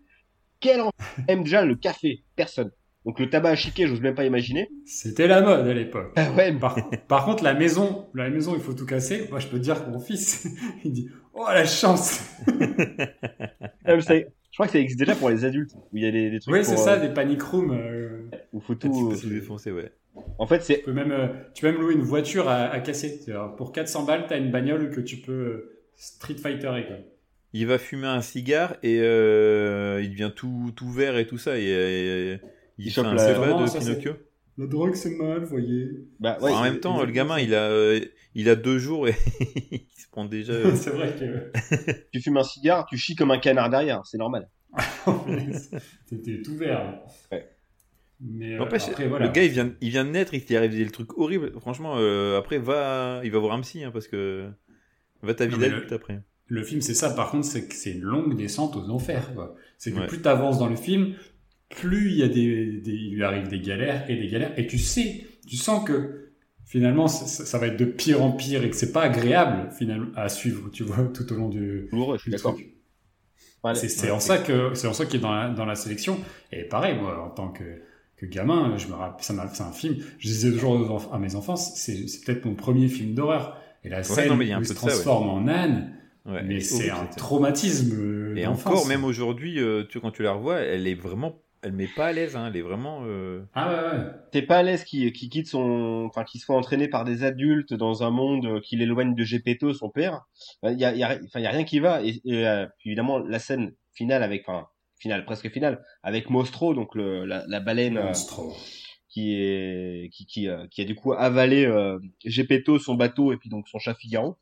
Quel 0.61 0.81
enfant 0.81 0.93
aime 1.29 1.45
déjà 1.45 1.65
le 1.65 1.75
café 1.77 2.25
Personne. 2.37 2.71
Donc 3.05 3.21
le 3.21 3.31
tabac 3.31 3.51
à 3.51 3.57
chiquer, 3.57 3.87
j'ose 3.87 4.01
même 4.01 4.15
pas 4.15 4.25
imaginer. 4.25 4.69
C'était 4.85 5.29
la 5.29 5.41
mode 5.41 5.67
à 5.67 5.73
l'époque. 5.73 6.13
Ah 6.17 6.31
ouais, 6.33 6.53
Par, 6.53 6.77
par 7.09 7.25
contre, 7.25 7.45
la 7.45 7.55
maison, 7.55 8.07
la 8.15 8.29
maison, 8.29 8.55
il 8.55 8.61
faut 8.61 8.75
tout 8.75 8.85
casser. 8.87 9.29
Moi, 9.31 9.39
je 9.39 9.47
peux 9.47 9.59
te 9.59 9.63
dire 9.63 9.85
que 9.85 9.91
mon 9.91 10.01
fils, 10.01 10.47
il 10.85 10.93
dit, 10.93 11.09
oh 11.33 11.47
la 11.49 11.65
chance. 11.65 12.21
ça- 14.01 14.15
je 14.51 14.57
crois 14.57 14.67
que 14.67 14.73
ça 14.73 14.79
existe 14.81 14.99
déjà 14.99 15.15
pour 15.15 15.31
les 15.31 15.45
adultes, 15.45 15.71
où 15.93 15.97
il 15.97 16.03
y 16.03 16.07
a 16.07 16.11
des, 16.11 16.31
des 16.31 16.41
trucs 16.41 16.53
Oui, 16.53 16.65
c'est 16.65 16.77
ça, 16.77 16.95
euh, 16.95 17.01
des 17.07 17.15
panic 17.15 17.41
rooms. 17.43 17.71
euh, 17.71 18.29
où 18.53 18.61
faut 18.61 18.75
Tu 18.75 18.89
tout. 18.89 19.15
tout 19.21 19.29
défoncer 19.29 19.71
ouais. 19.71 19.93
En 20.39 20.47
fait, 20.47 20.63
c'est 20.63 20.79
Tu 20.79 20.85
peux 20.85 20.93
même, 20.93 21.13
euh, 21.13 21.29
tu 21.55 21.63
peux 21.63 21.71
même 21.71 21.81
louer 21.81 21.95
une 21.95 22.03
voiture 22.03 22.49
à, 22.49 22.65
à 22.65 22.81
casser. 22.81 23.21
Pour 23.57 23.73
400 23.73 24.05
balles, 24.05 24.27
t'as 24.29 24.39
une 24.39 24.51
bagnole 24.51 24.91
que 24.91 25.01
tu 25.01 25.19
peux 25.19 25.33
euh, 25.33 25.79
Street 25.95 26.35
Fighter 26.35 26.73
quoi. 26.89 26.97
Il 27.55 27.67
va 27.67 27.79
fumer 27.79 28.07
un 28.07 28.21
cigare 28.21 28.77
et 28.83 28.99
euh, 29.01 30.01
il 30.03 30.11
devient 30.11 30.33
tout, 30.35 30.73
tout 30.77 30.91
vert 30.91 31.17
et 31.17 31.27
tout 31.27 31.39
ça. 31.39 31.59
Et, 31.59 31.63
et- 31.65 32.33
et- 32.35 32.41
il, 32.79 32.91
chope 32.93 33.07
un 33.07 33.15
la- 33.15 33.61
de 33.63 33.67
ça, 33.67 33.79
Pinocchio. 33.81 34.13
La 34.59 34.67
drogue, 34.67 34.95
c'est 34.95 35.11
mal, 35.17 35.41
vous 35.41 35.47
voyez. 35.51 35.89
bah 36.21 36.37
ouais, 36.41 36.51
en 36.53 36.63
même 36.63 36.81
temps, 36.81 37.03
le 37.05 37.11
gamin, 37.13 37.39
il 37.39 37.55
a, 37.55 37.71
euh, 37.71 38.01
il 38.35 38.49
a 38.49 38.57
deux 38.57 38.79
jours 38.79 39.09
et 39.09 39.15
il 39.71 39.87
se 39.97 40.09
prend 40.11 40.25
déjà. 40.25 40.53
c'est 40.77 40.91
vrai 40.91 41.15
que 41.19 41.93
tu 42.13 42.21
fumes 42.21 42.37
un 42.37 42.43
cigare, 42.43 42.85
tu 42.87 42.97
chies 42.99 43.15
comme 43.15 43.31
un 43.31 43.39
canard 43.39 43.71
derrière, 43.71 44.05
c'est 44.05 44.19
normal. 44.19 44.49
t'étais 46.09 46.43
tout 46.43 46.57
vert. 46.57 47.01
Ouais. 47.33 47.49
Mais 48.21 48.57
euh, 48.59 48.63
après, 48.63 48.79
voilà. 49.09 49.27
le 49.27 49.33
gars, 49.33 49.45
il 49.45 49.51
vient, 49.51 49.73
il 49.81 49.91
vient 49.91 50.05
de 50.05 50.11
naître, 50.11 50.35
il 50.35 50.45
t'est 50.45 50.57
arrivé 50.57 50.85
le 50.85 50.91
truc 50.91 51.17
horrible. 51.17 51.53
Franchement, 51.61 51.95
euh, 51.99 52.37
après, 52.37 52.59
va, 52.59 53.21
il 53.23 53.31
va 53.31 53.39
voir 53.39 53.55
un 53.55 53.61
psy, 53.61 53.85
hein, 53.85 53.91
parce 53.93 54.09
que 54.09 54.49
va 55.23 55.35
ta 55.35 55.47
vie 55.47 55.57
d'adulte 55.57 55.91
le- 55.91 55.97
après. 55.97 56.21
Le 56.49 56.63
film, 56.63 56.81
c'est 56.81 56.95
ça. 56.95 57.11
Par 57.11 57.31
contre, 57.31 57.47
c'est 57.47 57.69
que 57.69 57.75
c'est 57.75 57.93
une 57.93 58.03
longue 58.03 58.37
descente 58.37 58.75
aux 58.77 58.89
enfers. 58.91 59.31
C'est 59.77 59.93
que 59.93 60.01
Ouais. 60.01 60.07
plus 60.07 60.21
t'avances 60.23 60.59
dans 60.59 60.69
le 60.69 60.77
film, 60.77 61.15
plus 61.69 62.11
il 62.11 62.17
y 62.19 62.23
a 62.23 62.29
des, 62.29 62.81
des- 62.81 62.93
il 62.93 63.15
lui 63.15 63.23
arrive 63.25 63.49
des 63.49 63.61
galères 63.61 64.09
et 64.11 64.17
des 64.17 64.29
galères, 64.29 64.59
et 64.59 64.67
tu 64.67 64.79
sais, 64.79 65.27
tu 65.47 65.57
sens 65.57 65.85
que 65.87 66.31
finalement, 66.65 67.07
ça, 67.09 67.59
va 67.59 67.67
être 67.69 67.79
de 67.79 67.85
pire 67.85 68.23
en 68.23 68.33
pire 68.33 68.65
et 68.65 68.71
que 68.71 68.77
c'est 68.77 68.93
pas 68.93 69.03
agréable 69.03 69.71
finalement 69.77 70.09
à 70.17 70.29
suivre. 70.29 70.71
Tu 70.71 70.83
vois, 70.85 70.97
tout 71.15 71.31
au 71.33 71.37
long 71.37 71.49
du, 71.49 71.89
Douloureux, 71.91 72.17
je 72.17 72.23
suis 72.23 72.31
d'accord. 72.31 72.57
C'est 73.75 74.05
ouais, 74.07 74.11
en 74.11 74.21
ça 74.21 74.39
que 74.39 74.73
c'est 74.75 74.87
en 74.87 74.93
ça 74.93 75.05
qu'il 75.05 75.17
est 75.19 75.23
dans 75.23 75.35
la, 75.35 75.51
dans 75.51 75.65
la 75.67 75.75
sélection. 75.75 76.19
Et 76.53 76.63
pareil, 76.65 76.97
moi, 76.97 77.23
en 77.23 77.31
tant 77.31 77.49
que, 77.49 77.65
que 78.17 78.25
gamin, 78.25 78.77
je 78.79 78.87
me 78.87 78.95
rappelle, 78.95 79.25
c'est 79.53 79.63
un 79.63 79.73
film. 79.73 79.97
Je 80.19 80.29
disais 80.29 80.53
toujours 80.53 81.13
à 81.13 81.19
mes 81.19 81.35
enfants, 81.35 81.57
c'est 81.57 82.05
peut-être 82.25 82.45
mon 82.45 82.55
premier 82.55 82.89
film 82.89 83.15
d'horreur. 83.15 83.61
Et 83.85 83.89
la 83.89 84.03
scène 84.03 84.29
non, 84.31 84.37
où 84.39 84.43
il 84.43 84.49
se 84.65 84.71
ouais. 84.71 84.75
transforme 84.77 85.29
en 85.29 85.49
âne, 85.49 85.93
Ouais, 86.29 86.43
mais 86.43 86.61
c'est 86.61 86.91
un 86.91 87.07
traumatisme. 87.07 87.93
euh, 87.99 88.37
Et 88.37 88.47
encore, 88.47 88.87
même 88.87 89.05
aujourd'hui, 89.05 89.59
euh, 89.61 89.85
tu, 89.89 89.99
quand 90.01 90.11
tu 90.11 90.23
la 90.23 90.33
revois, 90.33 90.59
elle 90.61 90.87
est 90.87 90.95
vraiment, 90.95 91.41
elle 91.63 91.73
met 91.73 91.89
pas 91.89 92.07
à 92.09 92.13
l'aise, 92.13 92.37
hein, 92.37 92.49
elle 92.49 92.57
est 92.57 92.63
vraiment. 92.63 93.01
euh, 93.07 93.43
Ah 93.55 93.69
ouais, 93.71 93.99
ouais. 93.99 94.05
T'es 94.31 94.43
pas 94.43 94.59
à 94.59 94.63
l'aise 94.63 94.85
qui, 94.85 95.11
qui 95.13 95.31
quitte 95.31 95.47
son, 95.49 96.05
enfin, 96.07 96.25
qui 96.25 96.39
soit 96.39 96.55
entraîné 96.57 96.87
par 96.87 97.05
des 97.05 97.25
adultes 97.25 97.73
dans 97.73 98.03
un 98.03 98.11
monde 98.11 98.45
euh, 98.47 98.61
qui 98.61 98.77
l'éloigne 98.77 99.15
de 99.15 99.25
Gepetto, 99.25 99.73
son 99.73 99.89
père. 99.89 100.27
Il 100.63 100.79
y 100.79 100.85
a, 100.85 100.95
y 100.95 101.03
a, 101.03 101.19
enfin, 101.25 101.41
y 101.41 101.47
a 101.47 101.51
rien 101.51 101.65
qui 101.65 101.81
va. 101.81 102.03
Et, 102.03 102.21
et, 102.27 102.47
euh, 102.47 102.67
puis 102.79 102.91
évidemment, 102.91 103.19
la 103.19 103.39
scène 103.39 103.73
finale 103.95 104.23
avec, 104.23 104.47
enfin, 104.47 104.67
finale, 104.99 105.25
presque 105.25 105.51
finale, 105.51 105.83
avec 106.03 106.29
Mostro, 106.29 106.75
donc 106.75 106.95
le, 106.95 107.25
la, 107.25 107.45
la 107.49 107.61
baleine 107.61 107.97
euh, 107.97 108.05
Monstre. 108.05 108.43
qui 109.09 109.35
est, 109.35 110.11
qui, 110.13 110.27
qui, 110.27 110.49
euh, 110.49 110.67
qui 110.71 110.83
a 110.83 110.85
du 110.85 110.95
coup 110.95 111.15
avalé 111.15 111.65
euh, 111.65 111.99
Gepetto, 112.25 112.79
son 112.79 112.95
bateau 112.97 113.33
et 113.33 113.39
puis 113.39 113.49
donc 113.49 113.67
son 113.69 113.79
chat 113.79 113.95
Figaro. 113.95 114.37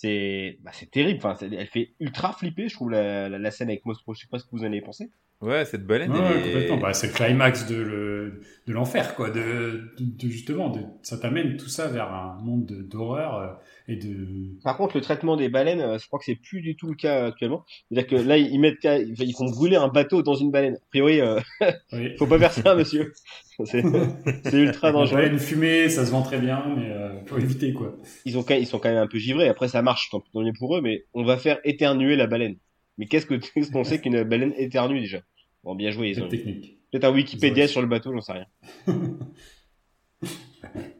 C'est, 0.00 0.56
bah, 0.62 0.70
c'est 0.72 0.90
terrible. 0.90 1.18
Enfin, 1.22 1.36
elle 1.52 1.66
fait 1.66 1.94
ultra 2.00 2.32
flipper, 2.32 2.68
je 2.70 2.74
trouve 2.74 2.90
la 2.90 3.50
scène 3.50 3.68
avec 3.68 3.84
Mostro. 3.84 4.14
Je 4.14 4.20
sais 4.22 4.28
pas 4.28 4.38
ce 4.38 4.44
que 4.44 4.50
vous 4.52 4.62
en 4.62 4.66
avez 4.66 4.80
pensé. 4.80 5.10
Ouais, 5.40 5.64
cette 5.64 5.86
baleine. 5.86 6.12
Ouais, 6.12 6.18
est- 6.18 6.42
complètement. 6.42 6.76
Bah, 6.76 6.92
c'est 6.92 7.06
le 7.06 7.12
climax 7.14 7.66
de, 7.66 7.76
le, 7.76 8.40
de 8.66 8.72
l'enfer, 8.74 9.14
quoi. 9.14 9.30
De, 9.30 9.90
de, 9.98 10.04
de- 10.04 10.28
justement, 10.28 10.68
de, 10.68 10.80
ça 11.02 11.16
t'amène 11.16 11.56
tout 11.56 11.68
ça 11.68 11.88
vers 11.88 12.12
un 12.12 12.38
monde 12.42 12.66
de- 12.66 12.82
d'horreur 12.82 13.36
euh, 13.36 13.46
et 13.88 13.96
de. 13.96 14.26
Par 14.62 14.76
contre, 14.76 14.96
le 14.96 15.00
traitement 15.02 15.36
des 15.38 15.48
baleines, 15.48 15.80
euh, 15.80 15.98
je 15.98 16.06
crois 16.08 16.18
que 16.18 16.26
c'est 16.26 16.34
plus 16.36 16.60
du 16.60 16.76
tout 16.76 16.88
le 16.88 16.94
cas 16.94 17.28
actuellement. 17.28 17.64
C'est-à-dire 17.90 18.06
que 18.06 18.16
là, 18.16 18.36
ils 18.36 18.60
mettent, 18.60 18.84
ils 18.84 19.34
font 19.34 19.46
brûler 19.48 19.76
un 19.76 19.88
bateau 19.88 20.22
dans 20.22 20.34
une 20.34 20.50
baleine. 20.50 20.74
A 20.74 20.86
priori, 20.90 21.22
euh, 21.22 21.40
Oui. 21.92 22.14
faut 22.18 22.26
pas 22.26 22.38
faire 22.38 22.52
ça, 22.52 22.74
monsieur. 22.74 23.12
C'est 23.64 23.82
c'est 24.44 24.58
ultra 24.58 24.92
dangereux. 24.92 25.22
baleine 25.22 25.38
fumée, 25.38 25.88
ça 25.88 26.04
se 26.04 26.10
vend 26.10 26.22
très 26.22 26.38
bien, 26.38 26.62
mais 26.76 26.90
euh, 26.90 27.24
faut 27.24 27.38
éviter, 27.38 27.72
quoi. 27.72 27.96
Ils 28.26 28.36
ont, 28.36 28.44
ils 28.50 28.66
sont 28.66 28.78
quand 28.78 28.90
même 28.90 28.98
un 28.98 29.06
peu 29.06 29.18
givrés. 29.18 29.48
Après, 29.48 29.68
ça 29.68 29.80
marche, 29.80 30.10
tant 30.10 30.20
tant 30.20 30.42
mieux 30.42 30.52
pour 30.58 30.76
eux. 30.76 30.82
Mais 30.82 31.04
on 31.14 31.24
va 31.24 31.38
faire 31.38 31.58
éternuer 31.64 32.16
la 32.16 32.26
baleine. 32.26 32.56
Mais 32.98 33.06
qu'est-ce 33.06 33.24
que 33.26 33.34
qu'est-ce 33.54 33.70
qu'on 33.72 33.84
sait 33.84 34.00
qu'une 34.00 34.22
baleine 34.24 34.52
éternue 34.58 35.00
déjà? 35.00 35.20
Bon, 35.64 35.74
bien 35.74 35.90
joué. 35.90 36.10
Ils 36.10 36.22
ont 36.22 36.28
technique. 36.28 36.78
peut-être 36.90 37.04
un 37.04 37.12
Wikipédia 37.12 37.68
sur 37.68 37.82
le 37.82 37.88
bateau, 37.88 38.12
j'en 38.12 38.20
sais 38.20 38.32
rien. 38.32 38.46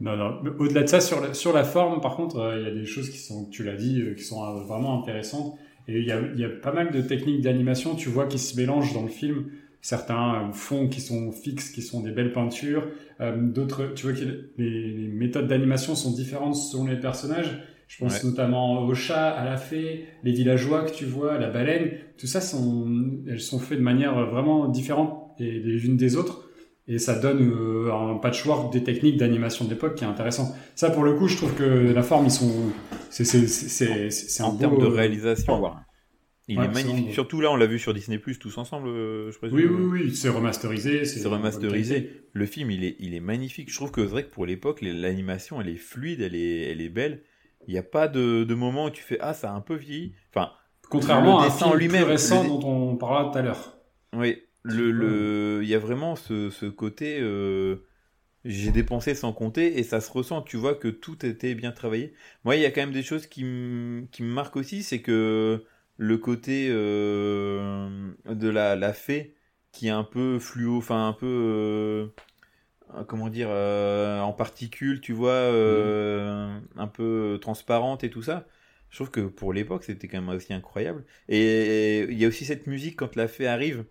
Non, 0.00 0.16
non. 0.16 0.40
Au-delà 0.58 0.82
de 0.82 0.88
ça, 0.88 1.00
sur 1.00 1.20
la, 1.20 1.34
sur 1.34 1.52
la 1.52 1.64
forme, 1.64 2.00
par 2.00 2.16
contre, 2.16 2.38
euh, 2.38 2.58
il 2.58 2.64
y 2.66 2.70
a 2.70 2.74
des 2.74 2.86
choses 2.86 3.10
qui 3.10 3.18
sont, 3.18 3.48
tu 3.50 3.62
l'as 3.64 3.76
dit, 3.76 4.00
euh, 4.00 4.14
qui 4.14 4.24
sont 4.24 4.42
euh, 4.42 4.62
vraiment 4.64 4.98
intéressantes. 5.00 5.58
Et 5.88 5.98
il 5.98 6.06
y 6.06 6.12
a, 6.12 6.20
il 6.34 6.40
y 6.40 6.44
a 6.44 6.48
pas 6.48 6.72
mal 6.72 6.90
de 6.90 7.00
techniques 7.02 7.42
d'animation, 7.42 7.94
tu 7.94 8.08
vois, 8.08 8.26
qui 8.26 8.38
se 8.38 8.56
mélangent 8.56 8.94
dans 8.94 9.02
le 9.02 9.08
film. 9.08 9.50
Certains 9.82 10.50
fonds 10.52 10.88
qui 10.88 11.00
sont 11.00 11.32
fixes, 11.32 11.70
qui 11.70 11.82
sont 11.82 12.00
des 12.00 12.10
belles 12.10 12.32
peintures. 12.32 12.86
D'autres, 13.18 13.92
tu 13.94 14.06
vois 14.06 14.14
que 14.14 14.24
les, 14.58 14.92
les 14.92 15.08
méthodes 15.08 15.48
d'animation 15.48 15.94
sont 15.94 16.12
différentes 16.12 16.54
selon 16.54 16.86
les 16.86 17.00
personnages. 17.00 17.62
Je 17.90 17.98
pense 17.98 18.22
Ouais. 18.22 18.30
notamment 18.30 18.84
au 18.86 18.94
chat, 18.94 19.30
à 19.30 19.44
la 19.44 19.56
fée, 19.56 20.04
les 20.22 20.30
villageois 20.30 20.84
que 20.84 20.94
tu 20.94 21.04
vois, 21.06 21.38
la 21.38 21.50
baleine. 21.50 21.90
Tout 22.16 22.28
ça, 22.28 22.40
sont, 22.40 22.88
elles 23.28 23.40
sont 23.40 23.58
faites 23.58 23.78
de 23.78 23.82
manière 23.82 24.14
vraiment 24.30 24.68
différente 24.68 25.32
et 25.40 25.58
les 25.58 25.84
unes 25.86 25.96
des 25.96 26.14
autres. 26.14 26.48
Et 26.86 26.98
ça 26.98 27.18
donne 27.18 27.50
euh, 27.52 27.92
un 27.92 28.16
patchwork 28.18 28.72
des 28.72 28.84
techniques 28.84 29.16
d'animation 29.16 29.64
de 29.64 29.70
l'époque 29.70 29.96
qui 29.96 30.04
est 30.04 30.06
intéressant. 30.06 30.54
Ça, 30.76 30.90
pour 30.90 31.02
le 31.02 31.14
coup, 31.14 31.26
je 31.26 31.36
trouve 31.36 31.52
que 31.54 31.64
la 31.92 32.02
forme, 32.04 32.26
ils 32.26 32.30
sont. 32.30 32.70
C'est 33.10 34.40
un 34.40 34.44
En 34.44 34.56
termes 34.56 34.78
de 34.78 34.86
Au 34.86 34.90
réalisation, 34.90 35.60
il 36.46 36.58
Ouais, 36.58 36.66
est 36.66 36.68
magnifique. 36.68 37.12
Surtout 37.12 37.40
là, 37.40 37.50
on 37.50 37.56
l'a 37.56 37.66
vu 37.66 37.80
sur 37.80 37.92
Disney 37.92 38.18
Plus 38.18 38.38
tous 38.38 38.56
ensemble, 38.56 38.86
euh, 38.88 39.32
je 39.32 39.38
présume. 39.38 39.58
Oui, 39.58 39.64
oui, 39.64 40.02
oui, 40.04 40.14
c'est 40.14 40.28
remasterisé. 40.28 41.04
C'est 41.04 41.26
remasterisé. 41.26 42.22
Le 42.32 42.46
film, 42.46 42.70
il 42.70 42.84
est, 42.84 42.94
il 43.00 43.14
est 43.14 43.20
magnifique. 43.20 43.68
Je 43.68 43.74
trouve 43.74 43.90
que 43.90 44.02
c'est 44.02 44.10
vrai 44.10 44.24
que 44.24 44.30
pour 44.30 44.46
l'époque, 44.46 44.80
l'animation, 44.80 45.60
elle 45.60 45.68
est 45.68 45.76
fluide, 45.76 46.20
elle 46.20 46.36
est, 46.36 46.70
elle 46.70 46.80
est 46.80 46.88
belle. 46.88 47.22
Il 47.66 47.72
n'y 47.72 47.78
a 47.78 47.82
pas 47.82 48.08
de, 48.08 48.44
de 48.44 48.54
moment 48.54 48.86
où 48.86 48.90
tu 48.90 49.02
fais 49.02 49.18
ah 49.20 49.34
ça 49.34 49.50
a 49.50 49.54
un 49.54 49.60
peu 49.62 49.74
vieilli. 49.76 50.14
Enfin, 50.30 50.52
Contrairement 50.90 51.38
Le 51.38 51.44
à 51.44 51.46
un 51.46 51.50
film 51.50 51.74
lui-même, 51.78 52.02
plus 52.02 52.04
récent 52.04 52.44
dont 52.44 52.60
on 52.68 52.96
parlera 52.96 53.32
tout 53.32 53.38
à 53.38 53.42
l'heure. 53.42 53.78
oui, 54.14 54.42
le, 54.62 54.90
le, 54.90 55.60
il 55.62 55.68
y 55.68 55.74
a 55.74 55.78
vraiment 55.78 56.16
ce, 56.16 56.50
ce 56.50 56.66
côté. 56.66 57.18
euh, 57.20 57.86
j'ai 58.44 58.72
dépensé 58.72 59.14
sans 59.14 59.32
compter 59.34 59.78
et 59.78 59.84
ça 59.84 60.00
se 60.00 60.10
ressent. 60.12 60.42
Tu 60.42 60.56
vois 60.58 60.74
que 60.76 60.88
tout 60.88 61.26
était 61.26 61.54
bien 61.54 61.72
travaillé. 61.72 62.14
Moi, 62.44 62.56
il 62.56 62.62
y 62.62 62.66
a 62.66 62.70
quand 62.72 62.82
même 62.82 62.92
des 62.92 63.02
choses 63.04 63.26
qui 63.28 63.44
me 63.44 64.06
qui 64.12 64.22
me 64.24 64.32
marquent 64.32 64.56
aussi, 64.56 64.82
c'est 64.84 65.02
que 65.02 65.64
le 65.98 66.18
côté 66.18 66.68
euh, 66.70 68.12
de 68.26 68.48
la, 68.50 68.76
la 68.76 68.92
fée 68.94 69.36
qui 69.72 69.88
est 69.88 69.90
un 69.90 70.04
peu 70.04 70.38
fluo, 70.40 70.78
enfin 70.78 71.08
un 71.08 71.12
peu 71.14 71.26
euh, 71.26 72.08
comment 73.06 73.28
dire 73.28 73.48
euh, 73.50 74.20
en 74.20 74.32
particules, 74.32 75.00
tu 75.00 75.12
vois, 75.12 75.30
euh, 75.30 76.58
un 76.76 76.86
peu 76.86 77.38
transparente 77.40 78.04
et 78.04 78.10
tout 78.10 78.22
ça. 78.22 78.46
Je 78.90 78.96
trouve 78.96 79.10
que 79.10 79.20
pour 79.20 79.52
l'époque, 79.52 79.84
c'était 79.84 80.08
quand 80.08 80.20
même 80.20 80.34
aussi 80.34 80.52
incroyable. 80.52 81.04
Et 81.28 82.02
il 82.10 82.18
y 82.18 82.24
a 82.24 82.28
aussi 82.28 82.44
cette 82.44 82.66
musique 82.66 82.96
quand 82.96 83.14
la 83.14 83.28
fée 83.28 83.46
arrive, 83.46 83.84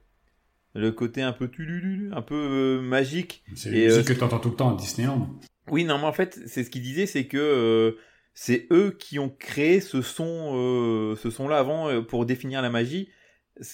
le 0.76 0.92
côté 0.92 1.22
un 1.22 1.32
peu 1.32 1.48
tululu, 1.48 2.12
un 2.14 2.22
peu 2.22 2.36
euh, 2.36 2.82
magique. 2.82 3.44
C'est 3.56 3.72
la 3.72 3.78
musique 3.78 4.10
euh, 4.10 4.14
que 4.14 4.14
tu 4.14 4.24
entends 4.24 4.40
tout 4.40 4.50
le 4.50 4.56
temps 4.56 4.74
à 4.74 4.78
Disneyland. 4.78 5.30
Oui, 5.72 5.86
non, 5.86 5.98
mais 6.00 6.06
en 6.06 6.14
fait, 6.14 6.40
c'est 6.48 6.64
ce 6.64 6.70
qu'il 6.70 6.82
disait, 6.82 7.06
c'est 7.06 7.28
que 7.28 7.38
euh, 7.38 7.98
c'est 8.34 8.68
eux 8.72 8.96
qui 8.98 9.20
ont 9.20 9.30
créé 9.30 9.82
ce 9.82 10.02
son, 10.02 10.52
euh, 10.54 11.16
ce 11.16 11.30
son-là 11.30 11.58
avant 11.60 11.90
euh, 11.90 12.02
pour 12.02 12.26
définir 12.26 12.62
la 12.62 12.70
magie. 12.70 13.10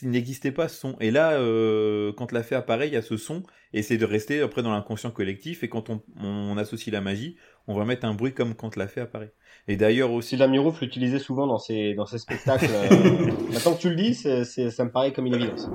Il 0.01 0.09
n'existait 0.09 0.51
pas 0.51 0.67
ce 0.67 0.79
son. 0.79 0.95
Et 0.99 1.11
là, 1.11 1.33
euh, 1.33 2.11
quand 2.13 2.31
la 2.31 2.43
fée 2.43 2.55
apparaît, 2.55 2.87
il 2.87 2.93
y 2.93 2.97
a 2.97 3.01
ce 3.01 3.17
son, 3.17 3.43
et 3.73 3.83
c'est 3.83 3.97
de 3.97 4.05
rester 4.05 4.41
après 4.41 4.63
dans 4.63 4.71
l'inconscient 4.71 5.11
collectif. 5.11 5.63
Et 5.63 5.69
quand 5.69 5.89
on, 5.89 6.01
on 6.19 6.57
associe 6.57 6.91
la 6.91 7.01
magie, 7.01 7.35
on 7.67 7.75
va 7.75 7.85
mettre 7.85 8.05
un 8.05 8.13
bruit 8.13 8.33
comme 8.33 8.55
quand 8.55 8.75
la 8.75 8.87
fée 8.87 9.01
apparaît. 9.01 9.33
Et 9.67 9.77
d'ailleurs 9.77 10.11
aussi, 10.11 10.29
Sylvain 10.29 10.47
Mirouf 10.47 10.81
l'utilisait 10.81 11.19
souvent 11.19 11.47
dans 11.47 11.59
ses, 11.59 11.93
dans 11.93 12.05
ses 12.05 12.17
spectacles. 12.17 12.69
euh, 12.69 13.31
Maintenant 13.53 13.73
que 13.75 13.81
tu 13.81 13.89
le 13.89 13.95
dis, 13.95 14.13
ça 14.15 14.85
me 14.85 14.91
paraît 14.91 15.13
comme 15.13 15.25
une 15.25 15.35
évidence. 15.35 15.69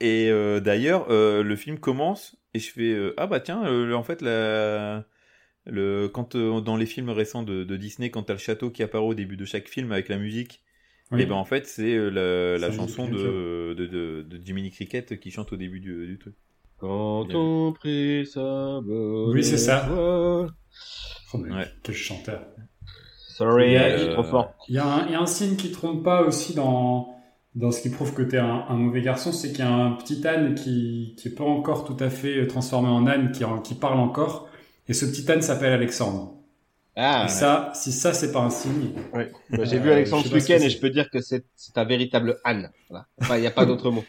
Et 0.00 0.28
euh, 0.30 0.60
d'ailleurs, 0.60 1.06
euh, 1.10 1.42
le 1.42 1.56
film 1.56 1.78
commence 1.78 2.36
et 2.54 2.58
je 2.58 2.70
fais 2.70 2.96
ah 3.16 3.26
bah 3.26 3.40
tiens, 3.40 3.62
en 3.94 4.02
fait 4.02 4.22
la 4.22 5.04
le 5.66 6.08
quand 6.08 6.36
dans 6.36 6.76
les 6.76 6.86
films 6.86 7.10
récents 7.10 7.42
de, 7.42 7.64
de 7.64 7.76
Disney, 7.76 8.10
quand 8.10 8.22
t'as 8.22 8.34
le 8.34 8.38
château 8.38 8.70
qui 8.70 8.82
apparaît 8.82 9.04
au 9.04 9.14
début 9.14 9.36
de 9.36 9.44
chaque 9.44 9.68
film 9.68 9.92
avec 9.92 10.08
la 10.08 10.16
musique, 10.16 10.62
Oui. 11.12 11.22
et 11.22 11.26
ben 11.26 11.36
en 11.36 11.44
fait 11.44 11.66
c'est 11.66 11.94
euh, 11.94 12.10
la, 12.10 12.58
la 12.58 12.74
chanson 12.74 13.06
de, 13.08 13.74
de, 13.74 13.86
de, 13.86 14.22
de 14.28 14.40
Jiminy 14.44 14.70
Cricket 14.72 15.20
qui 15.20 15.30
chante 15.30 15.52
au 15.52 15.56
début 15.56 15.78
du, 15.80 16.06
du 16.06 16.18
truc. 16.18 16.34
Quand 16.78 17.26
on 17.34 17.72
prit 17.72 18.26
sa 18.26 18.80
bonne 18.82 19.32
Oui, 19.32 19.44
c'est 19.44 19.56
ça. 19.56 19.86
voix. 19.88 20.46
Oh, 21.32 21.38
mais 21.38 21.54
Ouais. 21.54 21.66
Quel 21.82 21.94
chanteur. 21.94 22.42
Sorry, 23.28 23.66
Il 23.68 23.72
y 23.72 23.76
a- 23.76 23.96
je 23.98 24.04
suis 24.04 24.12
trop 24.12 24.24
fort. 24.24 24.54
Il 24.68 24.74
y, 24.74 24.78
a 24.78 24.86
un, 24.86 25.06
il 25.06 25.12
y 25.12 25.14
a 25.14 25.20
un 25.20 25.26
signe 25.26 25.56
qui 25.56 25.70
trompe 25.70 26.02
pas 26.02 26.22
aussi 26.22 26.54
dans, 26.54 27.14
dans 27.54 27.70
ce 27.70 27.82
qui 27.82 27.90
prouve 27.90 28.12
que 28.14 28.22
tu 28.22 28.36
es 28.36 28.38
un, 28.38 28.64
un 28.68 28.76
mauvais 28.76 29.00
garçon, 29.02 29.30
c'est 29.32 29.50
qu'il 29.50 29.60
y 29.60 29.68
a 29.68 29.72
un 29.72 29.92
petit 29.92 30.26
âne 30.26 30.54
qui 30.54 31.14
qui 31.18 31.28
est 31.28 31.34
pas 31.34 31.44
encore 31.44 31.84
tout 31.84 31.96
à 32.02 32.10
fait 32.10 32.46
transformé 32.46 32.88
en 32.88 33.06
âne, 33.06 33.32
qui, 33.32 33.44
en- 33.44 33.60
qui 33.60 33.74
parle 33.74 33.98
encore. 34.00 34.48
Et 34.88 34.92
ce 34.94 35.04
petit 35.06 35.30
âne 35.30 35.42
s'appelle 35.42 35.72
Alexandre. 35.72 36.34
Ah, 36.96 37.24
et 37.26 37.28
ça, 37.28 37.72
si 37.74 37.92
ça, 37.92 38.12
c'est 38.14 38.32
pas 38.32 38.40
un 38.40 38.50
signe. 38.50 38.92
ouais. 39.12 39.30
Bah, 39.50 39.64
J'ai 39.64 39.76
Euh, 39.76 39.80
vu 39.80 39.90
Alexandre 39.92 40.24
ce 40.26 40.32
week-end 40.34 40.58
et 40.62 40.70
je 40.70 40.80
peux 40.80 40.90
dire 40.90 41.10
que 41.10 41.20
c'est, 41.20 41.44
un 41.76 41.84
véritable 41.84 42.38
âne. 42.44 42.70
Voilà. 42.88 43.06
Enfin, 43.20 43.36
il 43.36 43.42
n'y 43.42 43.46
a 43.46 43.50
pas 43.50 43.66
d'autre 43.66 43.90
mot. 43.90 44.04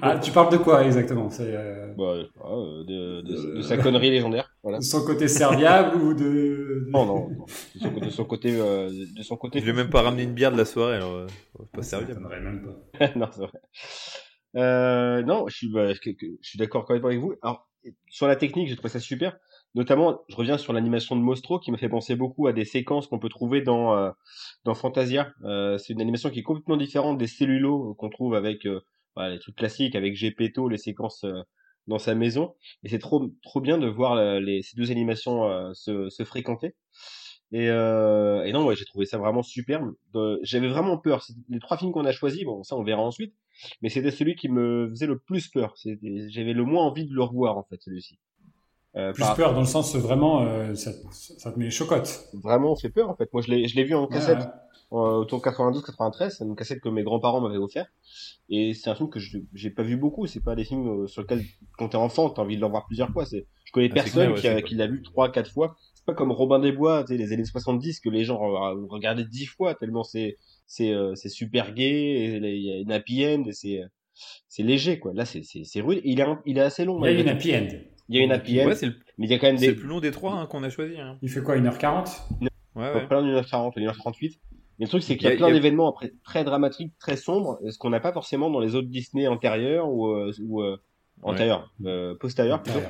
Ah, 0.00 0.18
tu 0.18 0.30
parles 0.30 0.50
de 0.50 0.56
quoi 0.56 0.82
exactement? 0.84 1.28
Euh, 1.40 1.94
Bah, 1.96 2.04
euh, 2.04 2.84
de, 2.84 3.20
de, 3.20 3.56
de 3.58 3.62
sa 3.62 3.76
connerie 3.76 4.10
légendaire. 4.10 4.50
Voilà. 4.62 4.78
de 4.78 4.82
son 4.82 5.04
côté 5.04 5.28
serviable 5.28 5.96
ou 5.96 6.14
de, 6.14 6.88
Non, 6.90 7.04
non, 7.04 7.28
non. 7.28 7.44
De 7.74 7.80
son, 7.80 7.90
de 7.92 8.10
son 8.10 8.24
côté, 8.24 8.56
euh, 8.58 8.90
de 8.90 9.22
son 9.22 9.36
côté. 9.36 9.60
Je 9.60 9.64
lui 9.64 9.70
ai 9.70 9.74
même 9.74 9.90
pas 9.90 10.02
ramené 10.02 10.22
une 10.22 10.32
bière 10.32 10.52
de 10.52 10.56
la 10.56 10.64
soirée, 10.64 10.96
alors 10.96 11.12
euh, 11.12 11.26
pas 11.72 11.82
m'étonnerait 12.00 12.40
même 12.40 12.62
pas. 12.98 13.08
non, 13.16 13.28
c'est 13.30 13.40
vrai. 13.42 13.60
Euh, 14.56 15.22
non, 15.22 15.46
je 15.48 15.56
suis, 15.56 15.68
bah, 15.72 15.92
je, 15.92 15.98
je 16.02 16.48
suis 16.48 16.58
d'accord 16.58 16.84
complètement 16.86 17.08
avec 17.08 17.20
vous. 17.20 17.34
Alors, 17.42 17.68
sur 18.08 18.26
la 18.26 18.36
technique, 18.36 18.68
j'ai 18.68 18.76
trouvé 18.76 18.88
ça 18.88 19.00
super. 19.00 19.36
Notamment, 19.74 20.20
je 20.28 20.36
reviens 20.36 20.56
sur 20.56 20.72
l'animation 20.72 21.16
de 21.16 21.20
Mostro 21.20 21.58
qui 21.58 21.72
m'a 21.72 21.78
fait 21.78 21.88
penser 21.88 22.14
beaucoup 22.14 22.46
à 22.46 22.52
des 22.52 22.64
séquences 22.64 23.08
qu'on 23.08 23.18
peut 23.18 23.28
trouver 23.28 23.60
dans 23.60 23.96
euh, 23.96 24.10
dans 24.64 24.74
Fantasia. 24.74 25.32
Euh, 25.42 25.78
c'est 25.78 25.92
une 25.94 26.00
animation 26.00 26.30
qui 26.30 26.40
est 26.40 26.42
complètement 26.44 26.76
différente 26.76 27.18
des 27.18 27.26
cellulos 27.26 27.94
qu'on 27.94 28.08
trouve 28.08 28.34
avec 28.34 28.66
euh, 28.66 28.80
voilà, 29.16 29.34
les 29.34 29.40
trucs 29.40 29.56
classiques, 29.56 29.96
avec 29.96 30.14
Gepetto, 30.14 30.68
les 30.68 30.78
séquences 30.78 31.24
euh, 31.24 31.42
dans 31.88 31.98
sa 31.98 32.14
maison. 32.14 32.54
Et 32.84 32.88
c'est 32.88 33.00
trop 33.00 33.30
trop 33.42 33.60
bien 33.60 33.76
de 33.78 33.88
voir 33.88 34.12
euh, 34.12 34.38
les, 34.38 34.62
ces 34.62 34.76
deux 34.76 34.90
animations 34.92 35.44
euh, 35.48 35.72
se, 35.74 36.08
se 36.08 36.22
fréquenter. 36.24 36.74
Et, 37.52 37.66
et 37.66 38.52
non, 38.52 38.66
ouais, 38.66 38.74
j'ai 38.74 38.84
trouvé 38.84 39.06
ça 39.06 39.16
vraiment 39.18 39.44
superbe. 39.44 39.92
J'avais 40.42 40.66
vraiment 40.66 40.98
peur. 40.98 41.24
Les 41.48 41.60
trois 41.60 41.76
films 41.76 41.92
qu'on 41.92 42.04
a 42.04 42.10
choisis, 42.10 42.42
bon, 42.42 42.64
ça 42.64 42.74
on 42.74 42.82
verra 42.82 43.02
ensuite, 43.02 43.32
mais 43.80 43.90
c'était 43.90 44.10
celui 44.10 44.34
qui 44.34 44.48
me 44.48 44.88
faisait 44.90 45.06
le 45.06 45.20
plus 45.20 45.46
peur. 45.48 45.72
J'avais 46.30 46.52
le 46.52 46.64
moins 46.64 46.84
envie 46.84 47.06
de 47.06 47.14
le 47.14 47.22
revoir 47.22 47.56
en 47.56 47.62
fait, 47.62 47.80
celui-ci. 47.80 48.18
Euh, 48.96 49.12
Plus 49.12 49.22
par- 49.22 49.34
peur 49.36 49.54
dans 49.54 49.60
le 49.60 49.66
sens 49.66 49.94
vraiment, 49.96 50.42
euh, 50.42 50.74
ça, 50.74 50.92
ça 51.10 51.50
te 51.52 51.58
met 51.58 51.64
les 51.64 51.70
chocottes. 51.70 52.28
Vraiment, 52.42 52.72
on 52.72 52.76
fait 52.76 52.90
peur 52.90 53.10
en 53.10 53.16
fait. 53.16 53.32
Moi, 53.32 53.42
je 53.42 53.50
l'ai, 53.50 53.66
je 53.66 53.74
l'ai 53.76 53.84
vu 53.84 53.94
en 53.94 54.06
cassette 54.06 54.38
Ouais, 54.38 55.00
euh, 55.00 55.16
autour 55.16 55.40
de 55.40 55.44
92-93. 55.44 56.30
C'est 56.38 56.44
une 56.44 56.54
cassette 56.54 56.80
que 56.80 56.88
mes 56.88 57.02
grands-parents 57.02 57.40
m'avaient 57.40 57.56
offert. 57.58 57.86
Et 58.48 58.72
c'est 58.74 58.90
un 58.90 58.94
film 58.94 59.10
que 59.10 59.18
je 59.18 59.38
j'ai 59.52 59.70
pas 59.70 59.82
vu 59.82 59.96
beaucoup. 59.96 60.26
C'est 60.28 60.44
pas 60.44 60.54
des 60.54 60.62
films 60.64 61.02
euh, 61.02 61.06
sur 61.08 61.22
lesquels, 61.22 61.42
quand 61.76 61.88
t'es 61.88 61.96
enfant, 61.96 62.30
t'as 62.30 62.42
envie 62.42 62.54
de 62.54 62.60
le 62.60 62.66
revoir 62.66 62.86
plusieurs 62.86 63.10
fois. 63.10 63.24
C'est, 63.26 63.46
je 63.64 63.72
connais 63.72 63.88
Ah, 63.90 63.94
personne 63.94 64.34
clair, 64.34 64.54
ouais, 64.54 64.62
qui, 64.62 64.74
l'a 64.76 64.86
vu 64.86 65.02
trois, 65.02 65.32
quatre 65.32 65.50
fois. 65.50 65.74
C'est 65.94 66.04
pas 66.04 66.14
comme 66.14 66.30
Robin 66.30 66.60
des 66.60 66.70
Bois, 66.70 67.02
tu 67.02 67.14
sais, 67.14 67.16
les 67.18 67.32
années 67.32 67.44
70 67.44 67.98
que 67.98 68.10
les 68.10 68.24
gens 68.24 68.36
re- 68.40 68.86
regardaient 68.88 69.24
dix 69.24 69.46
fois 69.46 69.74
tellement 69.74 70.04
c'est, 70.04 70.36
c'est, 70.66 70.92
euh, 70.92 71.14
c'est 71.16 71.30
super 71.30 71.72
gay. 71.74 72.38
Il 72.40 72.62
y 72.62 72.70
a 72.72 72.76
une 72.78 72.92
happy 72.92 73.26
end 73.26 73.42
et 73.48 73.52
c'est, 73.52 73.80
c'est 74.48 74.62
léger 74.62 75.00
quoi. 75.00 75.12
Là, 75.14 75.24
c'est, 75.24 75.42
c'est, 75.42 75.64
c'est 75.64 75.80
rude. 75.80 76.00
Il 76.04 76.20
est, 76.20 76.26
il 76.46 76.58
est 76.58 76.60
assez 76.60 76.84
long. 76.84 77.04
Il 77.04 77.12
y 77.14 77.16
a 77.16 77.20
une 77.20 77.28
happy 77.28 77.56
end. 77.56 77.68
Il 78.08 78.16
y 78.16 78.20
a 78.20 78.22
une 78.24 78.32
happy 78.32 78.60
end, 78.60 78.66
Ouais, 78.66 78.74
c'est 78.74 78.86
le, 78.86 78.94
mais 79.18 79.26
il 79.26 79.30
y 79.30 79.34
a 79.34 79.38
quand 79.38 79.46
même 79.46 79.56
c'est 79.58 79.68
le 79.68 79.76
plus 79.76 79.88
long 79.88 80.00
des 80.00 80.10
trois 80.10 80.34
hein, 80.34 80.46
qu'on 80.46 80.62
a 80.62 80.70
choisi. 80.70 81.00
Hein. 81.00 81.18
Il 81.22 81.30
fait 81.30 81.42
quoi, 81.42 81.56
1h40 81.56 82.22
Ouais, 82.40 82.48
ouais. 82.92 83.06
plein 83.06 83.22
d'une 83.22 83.30
heure 83.32 83.46
40, 83.46 83.76
d'une 83.76 83.86
heure 83.86 83.96
38. 83.96 84.38
Mais 84.78 84.86
le 84.86 84.88
truc, 84.90 85.02
c'est 85.04 85.16
qu'il 85.16 85.24
y 85.24 85.28
a, 85.28 85.30
Il 85.30 85.34
y 85.34 85.36
a- 85.36 85.38
plein 85.38 85.48
a- 85.48 85.52
d'événements 85.52 85.88
après 85.88 86.12
très 86.24 86.42
dramatiques, 86.44 86.92
très 86.98 87.16
sombres, 87.16 87.58
ce 87.70 87.78
qu'on 87.78 87.90
n'a 87.90 88.00
pas 88.00 88.12
forcément 88.12 88.50
dans 88.50 88.58
les 88.60 88.74
autres 88.74 88.88
Disney 88.88 89.26
antérieurs 89.28 89.88
ou, 89.88 90.08
euh, 90.08 90.32
ou 90.42 90.62
euh, 90.62 90.76
antérieurs, 91.22 91.72
euh, 91.84 92.14
postérieurs 92.16 92.62
plutôt. 92.62 92.80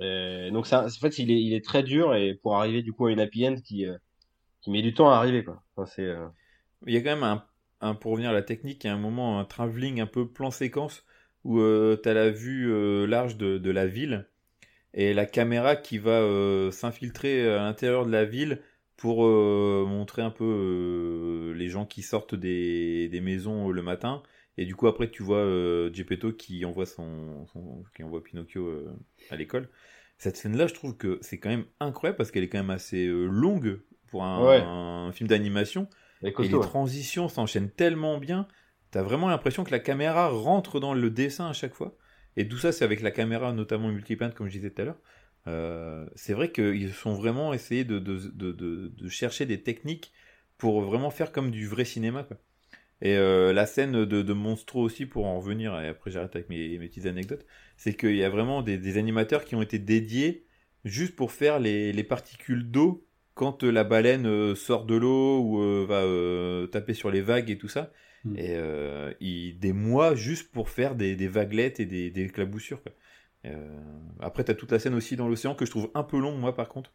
Euh, 0.00 0.50
donc 0.50 0.66
ça, 0.66 0.84
en 0.84 0.88
fait, 0.88 1.18
il 1.18 1.30
est, 1.30 1.40
il 1.42 1.54
est 1.54 1.64
très 1.64 1.82
dur 1.82 2.14
et 2.14 2.34
pour 2.34 2.56
arriver 2.56 2.82
du 2.82 2.92
coup 2.92 3.06
à 3.06 3.12
une 3.12 3.20
happy 3.20 3.46
end 3.48 3.56
qui, 3.64 3.86
euh, 3.86 3.96
qui 4.60 4.70
met 4.70 4.82
du 4.82 4.92
temps 4.94 5.10
à 5.10 5.14
arriver 5.16 5.42
quoi. 5.44 5.62
Enfin, 5.76 5.90
c'est, 5.94 6.04
euh, 6.04 6.26
Il 6.86 6.92
y 6.92 6.96
a 6.96 7.00
quand 7.00 7.14
même 7.14 7.22
un, 7.24 7.44
un, 7.80 7.94
pour 7.94 8.12
revenir 8.12 8.30
à 8.30 8.34
la 8.34 8.42
technique, 8.42 8.84
il 8.84 8.88
y 8.88 8.90
a 8.90 8.94
un 8.94 8.98
moment, 8.98 9.38
un 9.38 9.44
travelling 9.44 10.00
un 10.00 10.06
peu 10.06 10.28
plan 10.28 10.50
séquence 10.50 11.04
où 11.46 11.60
euh, 11.60 11.96
tu 12.02 12.08
as 12.08 12.14
la 12.14 12.28
vue 12.30 12.72
euh, 12.72 13.06
large 13.06 13.36
de, 13.36 13.56
de, 13.56 13.70
la 13.70 13.86
ville 13.86 14.26
et 14.94 15.14
la 15.14 15.26
caméra 15.26 15.76
qui 15.76 15.98
va 15.98 16.20
euh, 16.20 16.72
s'infiltrer 16.72 17.48
à 17.48 17.58
l'intérieur 17.58 18.04
de 18.04 18.10
la 18.10 18.24
ville 18.24 18.60
pour 18.96 19.24
montrer 19.26 20.22
un 20.22 20.30
peu 20.30 21.52
les 21.54 21.68
gens 21.68 21.84
qui 21.84 22.00
sortent 22.00 22.34
des, 22.34 23.10
des, 23.10 23.20
maisons 23.20 23.68
le 23.68 23.82
matin. 23.82 24.22
Et 24.56 24.64
du 24.64 24.74
coup, 24.74 24.86
après, 24.86 25.10
tu 25.10 25.22
vois 25.22 25.44
Gepetto 25.92 26.32
qui 26.32 26.64
envoie, 26.64 26.86
son, 26.86 27.44
qui 27.94 28.02
envoie 28.02 28.24
Pinocchio 28.24 28.86
à 29.28 29.36
l'école. 29.36 29.68
Cette 30.16 30.38
scène-là, 30.38 30.66
je 30.66 30.72
trouve 30.72 30.96
que 30.96 31.18
c'est 31.20 31.36
quand 31.36 31.50
même 31.50 31.66
incroyable 31.78 32.16
parce 32.16 32.30
qu'elle 32.30 32.42
est 32.42 32.48
quand 32.48 32.56
même 32.56 32.70
assez 32.70 33.06
longue 33.06 33.80
pour 34.06 34.24
un, 34.24 35.08
un 35.08 35.12
film 35.12 35.28
d'animation. 35.28 35.88
Et 36.22 36.32
les 36.38 36.60
transitions 36.60 37.28
s'enchaînent 37.28 37.70
tellement 37.70 38.16
bien. 38.16 38.48
T'as 38.96 39.02
vraiment 39.02 39.28
l'impression 39.28 39.62
que 39.62 39.72
la 39.72 39.78
caméra 39.78 40.28
rentre 40.28 40.80
dans 40.80 40.94
le 40.94 41.10
dessin 41.10 41.50
à 41.50 41.52
chaque 41.52 41.74
fois. 41.74 41.98
Et 42.38 42.48
tout 42.48 42.56
ça, 42.56 42.72
c'est 42.72 42.82
avec 42.82 43.02
la 43.02 43.10
caméra, 43.10 43.52
notamment 43.52 43.88
multiplane, 43.88 44.32
comme 44.32 44.46
je 44.46 44.52
disais 44.52 44.70
tout 44.70 44.80
à 44.80 44.84
l'heure. 44.86 45.00
Euh, 45.48 46.06
c'est 46.14 46.32
vrai 46.32 46.50
qu'ils 46.50 46.94
sont 46.94 47.12
vraiment 47.12 47.52
essayé 47.52 47.84
de, 47.84 48.00
chercher 49.10 49.44
des 49.44 49.62
techniques 49.62 50.14
pour 50.56 50.80
vraiment 50.80 51.10
faire 51.10 51.30
comme 51.30 51.50
du 51.50 51.66
vrai 51.66 51.84
cinéma. 51.84 52.26
Et 53.02 53.18
euh, 53.18 53.52
la 53.52 53.66
scène 53.66 54.06
de, 54.06 54.32
Monstro 54.32 54.80
aussi, 54.80 55.04
pour 55.04 55.26
en 55.26 55.40
revenir, 55.40 55.78
et 55.78 55.88
après 55.88 56.10
j'arrête 56.10 56.34
avec 56.34 56.48
mes, 56.48 56.78
petites 56.78 57.04
anecdotes, 57.04 57.44
c'est 57.76 57.92
qu'il 57.92 58.16
y 58.16 58.24
a 58.24 58.30
vraiment 58.30 58.62
des, 58.62 58.96
animateurs 58.96 59.44
qui 59.44 59.56
ont 59.56 59.62
été 59.62 59.78
dédiés 59.78 60.46
juste 60.86 61.16
pour 61.16 61.32
faire 61.32 61.58
les, 61.58 61.92
les 61.92 62.04
particules 62.04 62.70
d'eau 62.70 63.06
quand 63.34 63.62
la 63.62 63.84
baleine 63.84 64.26
euh, 64.26 64.54
sort 64.54 64.86
de 64.86 64.94
l'eau 64.94 65.42
ou 65.42 65.86
va 65.86 66.02
taper 66.72 66.94
sur 66.94 67.10
les 67.10 67.20
vagues 67.20 67.50
et 67.50 67.58
tout 67.58 67.68
ça. 67.68 67.92
Hmm. 68.26 68.36
Et 68.36 68.56
il, 69.20 69.58
des 69.58 69.72
mois 69.72 70.14
juste 70.14 70.52
pour 70.52 70.68
faire 70.68 70.94
des, 70.94 71.16
des 71.16 71.28
vaguelettes 71.28 71.80
et 71.80 71.86
des, 71.86 72.10
des 72.10 72.24
éclaboussures. 72.24 72.80
après, 74.20 74.44
tu 74.44 74.50
as 74.50 74.54
toute 74.54 74.72
la 74.72 74.78
scène 74.78 74.94
aussi 74.94 75.16
dans 75.16 75.28
l'océan 75.28 75.54
que 75.54 75.64
je 75.64 75.70
trouve 75.70 75.90
un 75.94 76.02
peu 76.02 76.18
longue, 76.18 76.38
moi, 76.38 76.54
par 76.54 76.68
contre. 76.68 76.92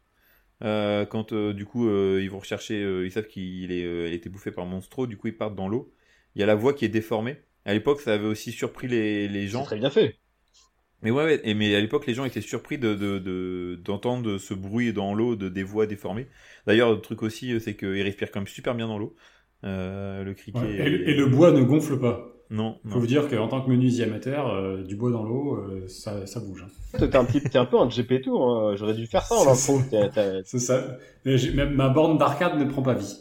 quand 0.60 1.34
du 1.34 1.64
coup 1.64 1.88
ils 2.18 2.28
vont 2.30 2.38
rechercher, 2.38 2.80
ils 3.04 3.10
savent 3.10 3.26
qu'il 3.26 3.72
est, 3.72 3.80
il 3.80 4.12
a 4.12 4.14
été 4.14 4.28
bouffé 4.28 4.50
par 4.50 4.66
Monstro, 4.66 5.06
du 5.06 5.16
coup 5.16 5.28
ils 5.28 5.36
partent 5.36 5.56
dans 5.56 5.68
l'eau. 5.68 5.92
Il 6.34 6.40
y 6.40 6.42
a 6.42 6.46
la 6.46 6.54
voix 6.54 6.72
qui 6.74 6.84
est 6.84 6.88
déformée. 6.88 7.36
À 7.64 7.72
l'époque, 7.74 8.00
ça 8.00 8.14
avait 8.14 8.26
aussi 8.26 8.52
surpris 8.52 8.88
les, 8.88 9.28
les 9.28 9.48
gens. 9.48 9.62
très 9.62 9.76
bien 9.76 9.90
fait. 9.90 10.16
Mais 11.02 11.10
ouais, 11.10 11.40
et 11.42 11.54
mais 11.54 11.74
à 11.74 11.80
l'époque, 11.80 12.06
les 12.06 12.14
gens 12.14 12.24
étaient 12.24 12.40
surpris 12.40 12.78
de, 12.78 13.74
d'entendre 13.84 14.22
de, 14.22 14.38
ce 14.38 14.54
bruit 14.54 14.92
dans 14.92 15.14
l'eau, 15.14 15.34
de 15.34 15.48
des 15.48 15.64
voix 15.64 15.86
déformées. 15.86 16.28
D'ailleurs, 16.66 16.92
le 16.92 17.00
truc 17.00 17.22
aussi, 17.22 17.58
c'est 17.60 17.76
qu'il 17.76 18.02
respire 18.02 18.30
quand 18.30 18.40
même 18.40 18.46
super 18.46 18.74
bien 18.74 18.86
dans 18.86 18.98
l'eau. 18.98 19.16
Euh, 19.64 20.24
le 20.24 20.34
criquet. 20.34 20.60
et, 20.76 21.14
le 21.14 21.26
bois 21.26 21.52
ne 21.52 21.62
gonfle 21.62 21.98
pas. 21.98 22.28
Non. 22.50 22.78
Il 22.84 22.90
faut 22.90 23.00
vous 23.00 23.06
dire 23.06 23.28
qu'en 23.28 23.48
tant 23.48 23.62
que 23.62 23.70
menuisier 23.70 24.04
amateur, 24.04 24.48
euh, 24.48 24.82
du 24.82 24.94
bois 24.94 25.10
dans 25.10 25.22
l'eau, 25.22 25.56
euh, 25.56 25.88
ça, 25.88 26.26
ça, 26.26 26.40
bouge. 26.40 26.66
Hein. 26.66 26.98
T'es 26.98 27.16
un 27.16 27.24
petit, 27.24 27.56
un 27.56 27.64
peu 27.64 27.78
un 27.78 27.88
GP 27.88 28.22
Tour. 28.22 28.50
Hein. 28.50 28.76
J'aurais 28.76 28.94
dû 28.94 29.06
faire 29.06 29.22
ça 29.22 29.36
en 29.36 29.50
intro. 29.50 29.80
C'est 30.44 30.58
ça. 30.58 30.98
Même 31.24 31.74
ma 31.74 31.88
borne 31.88 32.18
d'arcade 32.18 32.58
ne 32.58 32.64
prend 32.64 32.82
pas 32.82 32.94
vie. 32.94 33.16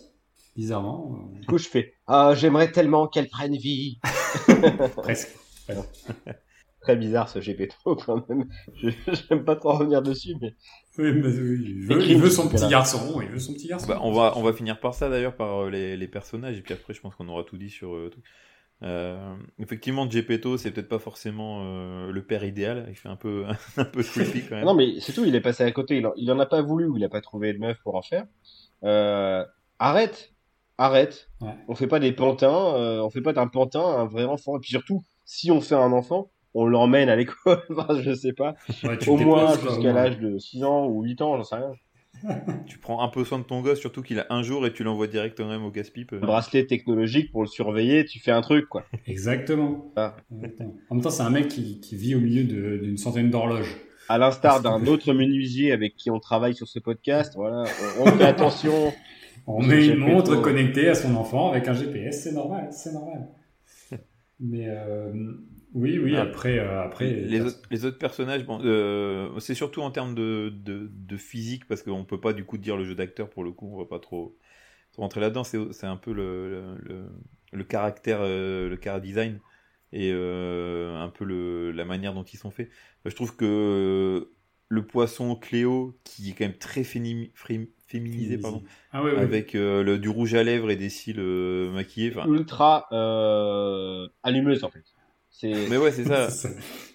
Bizarrement. 0.57 1.29
Du 1.39 1.47
coup, 1.47 1.57
je 1.57 1.69
fais. 1.69 1.93
Ah, 2.07 2.33
j'aimerais 2.35 2.71
tellement 2.71 3.07
qu'elle 3.07 3.29
prenne 3.29 3.55
vie. 3.55 3.99
Presque. 4.97 5.29
très 6.81 6.95
bizarre 6.95 7.29
ce 7.29 7.39
Gepetto 7.39 7.95
quand 8.05 8.27
même. 8.29 8.45
Je 8.75 8.89
n'aime 9.29 9.45
pas 9.45 9.55
trop 9.55 9.73
revenir 9.73 10.01
dessus, 10.01 10.35
mais. 10.41 10.55
Oui, 10.97 11.13
mais 11.13 11.29
il, 11.29 12.17
veut, 12.17 12.29
son 12.29 12.49
petit 12.49 12.67
garçon. 12.67 13.21
Il 13.21 13.29
veut 13.29 13.39
son 13.39 13.53
petit 13.53 13.67
garçon. 13.67 13.87
Bah, 13.87 13.99
on 14.01 14.11
va 14.11 14.33
on 14.35 14.43
va 14.43 14.53
finir 14.53 14.79
par 14.79 14.93
ça 14.93 15.09
d'ailleurs 15.09 15.35
par 15.35 15.63
euh, 15.63 15.69
les, 15.69 15.95
les, 15.95 16.07
personnages 16.07 16.57
et 16.57 16.61
puis 16.61 16.73
après 16.73 16.93
je 16.93 16.99
pense 16.99 17.15
qu'on 17.15 17.29
aura 17.29 17.43
tout 17.43 17.57
dit 17.57 17.69
sur 17.69 17.95
euh, 17.95 18.09
tout. 18.09 18.21
Euh, 18.83 19.35
effectivement, 19.59 20.09
Gepetto, 20.09 20.57
c'est 20.57 20.71
peut-être 20.71 20.89
pas 20.89 20.99
forcément 20.99 21.61
euh, 21.63 22.11
le 22.11 22.23
père 22.23 22.43
idéal. 22.43 22.87
Il 22.89 22.95
fait 22.95 23.09
un 23.09 23.15
peu, 23.15 23.45
un 23.77 23.85
peu 23.85 24.03
creepy 24.03 24.43
quand 24.47 24.55
même. 24.55 24.65
Non, 24.65 24.73
mais 24.73 24.99
c'est 24.99 25.13
tout. 25.13 25.25
Il 25.25 25.35
est 25.35 25.41
passé 25.41 25.63
à 25.63 25.71
côté. 25.71 26.01
Il 26.17 26.31
en, 26.31 26.39
a 26.39 26.45
pas 26.45 26.61
voulu 26.61 26.85
ou 26.87 26.97
il 26.97 27.03
a 27.03 27.09
pas 27.09 27.21
trouvé 27.21 27.53
de 27.53 27.59
meuf 27.59 27.77
pour 27.83 27.95
en 27.95 28.01
faire. 28.01 28.25
Euh, 28.83 29.45
arrête, 29.77 30.33
arrête. 30.77 31.29
Ouais. 31.41 31.55
On 31.67 31.75
fait 31.75 31.87
pas 31.87 31.99
des 31.99 32.11
pantins. 32.11 32.49
on 32.49 33.09
fait 33.09 33.21
pas 33.21 33.33
d'un 33.33 33.47
pantin 33.47 33.83
un 33.83 34.05
vrai 34.05 34.25
enfant. 34.25 34.57
Et 34.57 34.59
puis 34.59 34.71
surtout, 34.71 35.03
si 35.25 35.51
on 35.51 35.61
fait 35.61 35.75
un 35.75 35.91
enfant, 35.91 36.31
on 36.53 36.65
l'emmène 36.65 37.09
à 37.09 37.15
l'école, 37.15 37.61
enfin, 37.75 38.01
je 38.01 38.13
sais 38.13 38.33
pas, 38.33 38.55
au 39.07 39.17
moins 39.17 39.57
jusqu'à 39.57 39.93
l'âge 39.93 40.19
de 40.19 40.37
6 40.37 40.63
ans 40.63 40.87
ou 40.87 41.03
8 41.03 41.21
ans, 41.21 41.37
j'en 41.37 41.43
sais 41.43 41.55
rien. 41.55 41.73
tu 42.67 42.77
prends 42.77 43.01
un 43.01 43.07
peu 43.07 43.23
soin 43.23 43.39
de 43.39 43.43
ton 43.43 43.61
gosse, 43.61 43.79
surtout 43.79 44.01
qu'il 44.01 44.19
a 44.19 44.27
un 44.29 44.43
jour 44.43 44.65
et 44.65 44.73
tu 44.73 44.83
l'envoies 44.83 45.07
directement 45.07 45.49
même 45.49 45.63
au 45.63 45.71
casse-pipe. 45.71 46.13
Un 46.13 46.25
bracelet 46.25 46.65
technologique 46.65 47.31
pour 47.31 47.41
le 47.41 47.47
surveiller, 47.47 48.05
tu 48.05 48.19
fais 48.19 48.31
un 48.31 48.41
truc, 48.41 48.67
quoi. 48.67 48.85
Exactement. 49.07 49.91
Ah. 49.95 50.15
En 50.89 50.95
même 50.95 51.03
temps, 51.03 51.09
c'est 51.09 51.23
un 51.23 51.29
mec 51.29 51.47
qui, 51.47 51.79
qui 51.79 51.95
vit 51.95 52.15
au 52.15 52.19
milieu 52.19 52.43
d'une 52.43 52.97
centaine 52.97 53.29
d'horloges. 53.29 53.75
À 54.09 54.17
l'instar 54.17 54.61
d'un 54.61 54.85
autre 54.87 55.13
menuisier 55.13 55.71
avec 55.71 55.95
qui 55.95 56.09
on 56.09 56.19
travaille 56.19 56.53
sur 56.53 56.67
ce 56.67 56.79
podcast, 56.79 57.33
voilà, 57.35 57.63
on, 57.99 58.05
fait 58.05 58.25
attention. 58.25 58.93
On 59.47 59.63
met 59.63 59.87
une 59.87 59.95
montre 59.95 60.39
connectée 60.39 60.87
à 60.87 60.93
son 60.93 61.15
enfant 61.15 61.49
avec 61.49 61.67
un 61.67 61.73
GPS, 61.73 62.23
c'est 62.23 62.31
normal, 62.31 62.67
c'est 62.71 62.93
normal. 62.93 63.27
Mais 64.39 64.67
euh, 64.67 65.11
oui, 65.73 65.99
oui, 65.99 66.15
ah. 66.15 66.23
après, 66.23 66.59
euh, 66.59 66.83
après. 66.83 67.09
Les, 67.09 67.41
autres, 67.41 67.61
les 67.69 67.85
autres 67.85 67.97
personnages, 67.97 68.45
bon, 68.45 68.59
euh, 68.63 69.39
c'est 69.39 69.53
surtout 69.53 69.81
en 69.81 69.91
termes 69.91 70.15
de, 70.15 70.51
de, 70.53 70.89
de 70.91 71.17
physique, 71.17 71.65
parce 71.67 71.81
qu'on 71.81 72.03
peut 72.03 72.19
pas 72.19 72.33
du 72.33 72.43
coup 72.43 72.57
dire 72.57 72.75
le 72.75 72.83
jeu 72.83 72.95
d'acteur 72.95 73.29
pour 73.29 73.43
le 73.43 73.51
coup, 73.51 73.69
on 73.73 73.77
va 73.77 73.85
pas 73.85 73.99
trop, 73.99 74.37
rentrer 74.97 75.21
là-dedans. 75.21 75.43
C'est 75.43 75.85
un 75.85 75.95
peu 75.95 76.11
le, 76.11 76.75
le, 76.81 77.05
le 77.53 77.63
caractère, 77.63 78.19
euh, 78.21 78.69
le 78.69 78.77
car 78.77 78.99
design 78.99 79.39
et 79.93 80.11
un 80.11 81.09
peu 81.09 81.25
le, 81.25 81.71
la 81.71 81.83
manière 81.83 82.13
dont 82.13 82.23
ils 82.23 82.37
sont 82.37 82.51
faits. 82.51 82.69
Je 83.03 83.13
trouve 83.13 83.35
que 83.35 84.31
le 84.69 84.85
poisson 84.85 85.35
Cléo, 85.35 85.97
qui 86.05 86.29
est 86.29 86.33
quand 86.33 86.45
même 86.45 86.57
très 86.57 86.85
féminisé, 86.85 88.37
pardon, 88.37 88.63
ah 88.93 89.03
avec 89.17 89.51
le, 89.51 89.97
du 89.97 90.07
rouge 90.07 90.33
à 90.33 90.43
lèvres 90.43 90.71
et 90.71 90.77
des 90.77 90.87
cils 90.87 91.19
maquillés. 91.73 92.13
Ultra 92.25 92.87
allumeuse 94.23 94.63
en 94.63 94.69
fait. 94.69 94.83
Mais 95.43 95.77
ouais, 95.77 95.91
c'est 95.91 96.05
ça. 96.05 96.27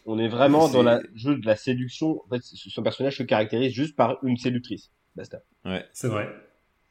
On 0.05 0.19
est 0.19 0.29
vraiment 0.29 0.69
dans 0.69 0.83
la 0.83 1.01
jeu 1.15 1.37
de 1.37 1.47
la 1.47 1.57
séduction. 1.57 2.23
En 2.27 2.29
fait, 2.29 2.43
son 2.43 2.83
personnage 2.83 3.17
se 3.19 3.23
caractérise 3.23 3.73
juste 3.73 3.97
par 3.97 4.19
une 4.23 4.37
séductrice. 4.37 4.91
Basta. 5.17 5.43
Ouais. 5.65 5.85
C'est 5.93 6.09
vrai. 6.09 6.29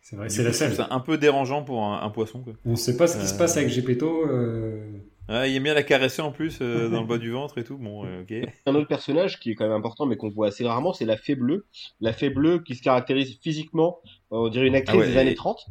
C'est 0.02 0.16
vrai. 0.16 0.30
C'est 0.30 0.44
la 0.44 0.54
seule. 0.54 0.74
C'est 0.74 0.82
un 0.82 1.00
peu 1.00 1.18
dérangeant 1.18 1.64
pour 1.64 1.84
un, 1.84 2.10
poisson. 2.10 2.44
Quoi. 2.44 2.54
On 2.66 2.76
sait 2.76 2.98
pas 2.98 3.08
ce 3.08 3.20
qui 3.20 3.28
se 3.28 3.38
passe 3.38 3.58
avec 3.58 3.70
Gepetto. 3.70 4.28
Euh... 4.28 5.00
Ah, 5.28 5.48
il 5.48 5.56
aime 5.56 5.64
bien 5.64 5.74
la 5.74 5.82
caresser 5.82 6.22
en 6.22 6.32
plus 6.32 6.60
euh, 6.62 6.90
dans 6.92 7.02
le 7.02 7.08
bas 7.08 7.18
du 7.18 7.32
ventre 7.32 7.58
et 7.58 7.64
tout. 7.64 7.78
Bon, 7.78 8.06
euh, 8.06 8.22
ok. 8.22 8.50
Un 8.68 8.76
autre 8.76 8.88
personnage 8.88 9.40
qui 9.40 9.52
est 9.52 9.56
quand 9.56 9.66
même 9.66 9.74
important, 9.74 10.06
mais 10.06 10.18
qu'on 10.18 10.30
voit 10.30 10.48
assez 10.48 10.66
rarement, 10.66 10.94
c'est 10.94 11.06
la 11.06 11.18
fée 11.18 11.36
bleue. 11.36 11.66
La 12.00 12.14
fée 12.14 12.30
bleue 12.30 12.60
qui 12.60 12.76
se 12.76 12.84
caractérise 12.84 13.40
physiquement, 13.42 14.00
on 14.30 14.50
dirait 14.50 14.68
une 14.68 14.76
actrice 14.76 15.02
ah 15.04 15.08
des 15.08 15.18
années 15.18 15.36
30. 15.36 15.66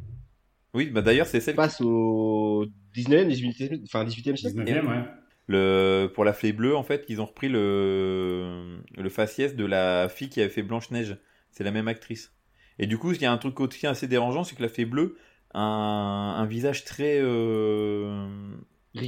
Oui, 0.75 0.87
bah 0.87 1.03
d'ailleurs, 1.03 1.27
c'est 1.29 1.39
celle 1.39 1.55
qui 1.55 1.59
passe 1.59 1.81
au 1.81 2.67
19e, 2.97 3.29
18e, 3.29 3.85
enfin 3.85 4.05
18e 4.05 4.37
siècle. 4.37 4.59
19e, 4.59 4.87
ouais. 4.89 5.05
Le, 5.47 6.11
pour 6.15 6.25
la 6.25 6.33
flée 6.33 6.53
bleue, 6.53 6.75
en 6.75 6.83
fait, 6.83 7.05
ils 7.09 7.21
ont 7.21 7.27
repris 7.27 7.49
le, 7.49 8.79
le 8.97 9.09
faciès 9.11 9.55
de 9.55 9.65
la 9.65 10.09
fille 10.09 10.31
qui 10.31 10.41
avait 10.41 10.51
fait 10.51 10.63
Blanche-Neige. 10.63 11.19
C'est 11.51 11.65
la 11.65 11.71
même 11.71 11.89
actrice. 11.89 12.33
Et 12.79 12.87
du 12.87 12.99
coup, 12.99 13.13
il 13.13 13.21
y 13.21 13.27
a 13.27 13.33
un 13.33 13.39
truc 13.39 13.61
aussi 13.61 13.87
assez 13.87 14.09
dérangeant, 14.09 14.43
c'est 14.43 14.57
que 14.57 14.63
la 14.63 14.69
fée 14.69 14.85
bleue 14.85 15.17
a 15.53 15.61
un, 15.61 16.37
un 16.37 16.47
visage 16.47 16.85
très, 16.85 17.19
euh, 17.21 18.27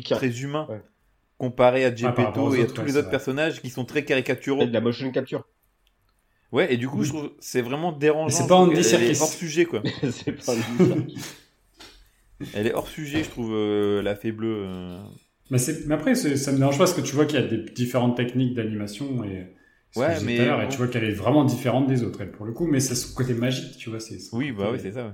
très 0.04 0.40
humain. 0.42 0.68
Comparé 1.38 1.84
à 1.84 1.94
Gepetto 1.94 2.54
et 2.54 2.62
à 2.62 2.66
tous 2.66 2.82
les 2.82 2.96
autres 2.96 3.10
personnages 3.10 3.60
qui 3.60 3.68
sont 3.68 3.84
très 3.84 4.04
caricaturaux. 4.04 4.64
de 4.64 4.72
la 4.72 4.80
motion 4.80 5.10
capture. 5.10 5.44
Ouais, 6.52 6.72
et 6.72 6.76
du 6.76 6.88
coup, 6.88 7.02
je 7.02 7.10
trouve 7.10 7.32
c'est 7.40 7.60
vraiment 7.60 7.92
dérangeant. 7.92 8.34
C'est 8.34 8.46
pas 8.46 8.54
Andy 8.54 8.80
Elle 8.80 9.02
est 9.02 9.20
hors 9.20 9.28
sujet, 9.28 9.66
quoi. 9.66 9.82
c'est 10.10 10.32
pas 10.32 10.54
Elle 12.54 12.66
est 12.66 12.74
hors 12.74 12.88
sujet, 12.88 13.24
je 13.24 13.30
trouve, 13.30 13.52
euh, 13.52 14.02
la 14.02 14.14
fée 14.14 14.32
bleue. 14.32 14.64
Euh. 14.66 14.98
Mais, 15.50 15.58
mais 15.86 15.94
après, 15.94 16.14
ça 16.14 16.52
me 16.52 16.58
dérange 16.58 16.78
pas 16.78 16.84
parce 16.84 16.94
que 16.94 17.00
tu 17.00 17.14
vois 17.14 17.26
qu'il 17.26 17.40
y 17.40 17.42
a 17.42 17.46
des 17.46 17.58
différentes 17.58 18.16
techniques 18.16 18.54
d'animation 18.54 19.24
et. 19.24 19.46
Ouais, 19.96 20.20
mais. 20.24 20.36
Et 20.36 20.68
tu 20.68 20.76
vois 20.78 20.88
qu'elle 20.88 21.04
est 21.04 21.12
vraiment 21.12 21.44
différente 21.44 21.86
des 21.86 22.02
autres, 22.02 22.20
elle, 22.20 22.32
pour 22.32 22.44
le 22.46 22.52
coup, 22.52 22.66
mais 22.66 22.80
c'est 22.80 22.94
son 22.94 23.14
côté 23.14 23.34
magique, 23.34 23.76
tu 23.78 23.90
vois. 23.90 24.00
c'est 24.00 24.18
Oui, 24.32 24.52
bah 24.52 24.70
oui, 24.72 24.78
c'est 24.80 24.92
ça, 24.92 25.06
ouais. 25.06 25.12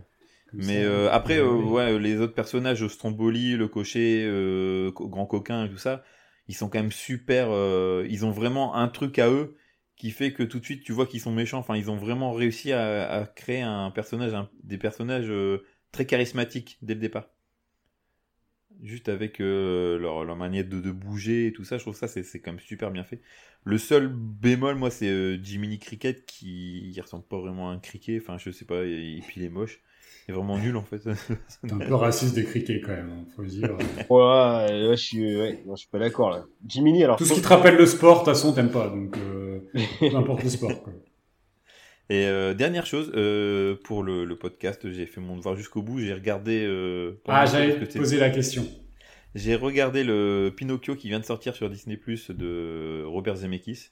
Mais 0.55 0.85
euh, 0.85 1.11
après, 1.11 1.39
euh, 1.39 1.51
ouais, 1.51 1.99
les 1.99 2.21
autres 2.21 2.35
personnages, 2.35 2.87
Stromboli, 2.89 3.57
le 3.57 3.69
cocher, 3.69 4.23
euh, 4.27 4.91
Grand 4.95 5.25
Coquin 5.25 5.65
et 5.65 5.71
tout 5.71 5.79
ça, 5.79 6.05
ils 6.49 6.55
sont 6.55 6.69
quand 6.69 6.79
même 6.81 6.93
super. 6.93 7.49
Euh, 7.51 8.07
ils 8.11 8.27
ont 8.27 8.31
vraiment 8.31 8.75
un 8.75 8.89
truc 8.89 9.19
à 9.19 9.31
eux 9.31 9.57
qui 9.97 10.11
fait 10.11 10.33
que 10.33 10.43
tout 10.43 10.59
de 10.59 10.65
suite 10.65 10.83
tu 10.85 10.93
vois 10.93 11.07
qu'ils 11.07 11.21
sont 11.21 11.33
méchants. 11.33 11.59
Enfin, 11.59 11.77
ils 11.77 11.91
ont 11.91 11.97
vraiment 11.97 12.33
réussi 12.33 12.73
à, 12.73 13.11
à 13.11 13.27
créer 13.27 13.63
un 13.63 13.91
personnage, 13.91 14.33
des 14.63 14.77
personnages 14.79 15.31
euh, 15.31 15.65
très 15.91 16.05
charismatiques 16.07 16.79
dès 16.83 16.95
le 16.95 17.01
départ 17.01 17.29
juste 18.83 19.09
avec 19.09 19.41
euh, 19.41 19.99
leur, 19.99 20.25
leur, 20.25 20.37
manière 20.37 20.65
de, 20.65 20.81
de, 20.81 20.91
bouger 20.91 21.47
et 21.47 21.53
tout 21.53 21.65
ça, 21.65 21.79
je 21.79 21.83
trouve 21.83 21.95
ça 21.97 22.09
c'est 22.09 22.41
quand 22.41 22.53
même 22.53 22.61
super 22.61 22.91
bien 22.91 23.05
fait. 23.05 23.21
Le 23.65 23.79
seul 23.79 24.09
bémol, 24.09 24.75
moi, 24.75 24.91
c'est 24.91 25.09
euh, 25.09 25.39
Jiminy 25.43 25.79
Cricket 25.79 26.27
qui 26.27 26.91
il 26.91 27.01
ressemble 27.01 27.25
pas 27.25 27.39
vraiment 27.39 27.71
à 27.71 27.73
un 27.73 27.79
cricket, 27.79 28.21
enfin 28.21 28.37
je 28.39 28.51
sais 28.51 28.65
pas, 28.65 28.85
et, 28.85 29.21
puis 29.27 29.41
il 29.41 29.45
est 29.45 29.51
moche. 29.51 29.81
est 30.29 30.33
vraiment 30.33 30.59
nul 30.59 30.77
en 30.77 30.83
fait. 30.83 30.99
T'es 31.63 31.73
un 31.73 31.79
peu 31.79 31.95
raciste 31.95 32.35
des 32.35 32.45
criquets 32.45 32.81
quand 32.81 32.93
même, 32.93 33.11
hein, 33.11 33.25
faut 33.37 33.43
le 33.43 33.49
dire. 33.49 33.77
Ouais, 34.11 34.89
ouais, 34.89 34.97
je 34.97 35.03
suis, 35.03 35.37
ouais, 35.37 35.63
non, 35.65 35.77
je 35.77 35.83
suis 35.83 35.91
pas 35.91 36.01
d'accord 36.01 36.31
là. 36.31 36.45
Jiminy, 36.67 37.05
alors. 37.05 37.17
Tout 37.17 37.25
ce 37.25 37.35
qui 37.35 37.43
te 37.43 37.49
rappelle 37.49 37.77
le 37.77 37.87
sport, 37.87 38.15
de 38.15 38.25
toute 38.25 38.35
façon, 38.35 38.53
t'aimes 38.53 38.73
pas, 38.73 38.89
donc 38.89 39.17
euh, 39.17 39.61
peu 40.01 40.17
importe 40.17 40.43
le 40.43 40.51
sport. 40.51 40.83
Quoi. 40.83 40.93
Et 42.11 42.27
euh, 42.27 42.53
dernière 42.53 42.85
chose, 42.87 43.13
euh, 43.15 43.77
pour 43.85 44.03
le, 44.03 44.25
le 44.25 44.37
podcast, 44.37 44.91
j'ai 44.91 45.07
fait 45.07 45.21
mon 45.21 45.37
devoir 45.37 45.57
jusqu'au 45.57 45.83
bout. 45.83 46.01
J'ai 46.01 46.13
regardé. 46.13 46.65
Euh, 46.67 47.21
Ah, 47.27 47.47
j'allais 47.47 47.79
te 47.87 47.99
poser 47.99 48.19
la 48.19 48.31
question. 48.31 48.67
J'ai 49.35 49.55
regardé 49.55 50.05
le 50.05 50.53
Pinocchio 50.55 50.95
qui 50.95 51.09
vient 51.09 51.21
de 51.21 51.25
sortir 51.25 51.55
sur 51.55 51.71
Disney 51.71 51.97
Plus 51.97 52.31
de 52.31 53.03
Robert 53.07 53.37
Zemeckis. 53.37 53.91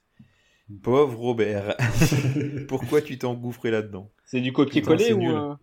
Pauvre 0.82 1.18
Robert, 1.18 1.76
pourquoi 2.68 3.02
tu 3.02 3.18
t'es 3.18 3.24
engouffré 3.24 3.72
là-dedans? 3.72 4.12
C'est 4.24 4.40
du 4.40 4.52
copier-coller 4.52 5.06
c'est 5.06 5.12
ou. 5.14 5.56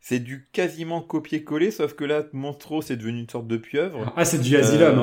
C'est 0.00 0.18
du 0.20 0.48
quasiment 0.52 1.00
copier-coller, 1.00 1.70
sauf 1.70 1.94
que 1.94 2.04
là, 2.04 2.24
Monstro, 2.32 2.82
c'est 2.82 2.96
devenu 2.96 3.20
une 3.20 3.28
sorte 3.28 3.46
de 3.46 3.56
pieuvre. 3.56 4.12
Ah, 4.16 4.24
c'est 4.24 4.38
du 4.40 4.54
Asylum. 4.56 4.98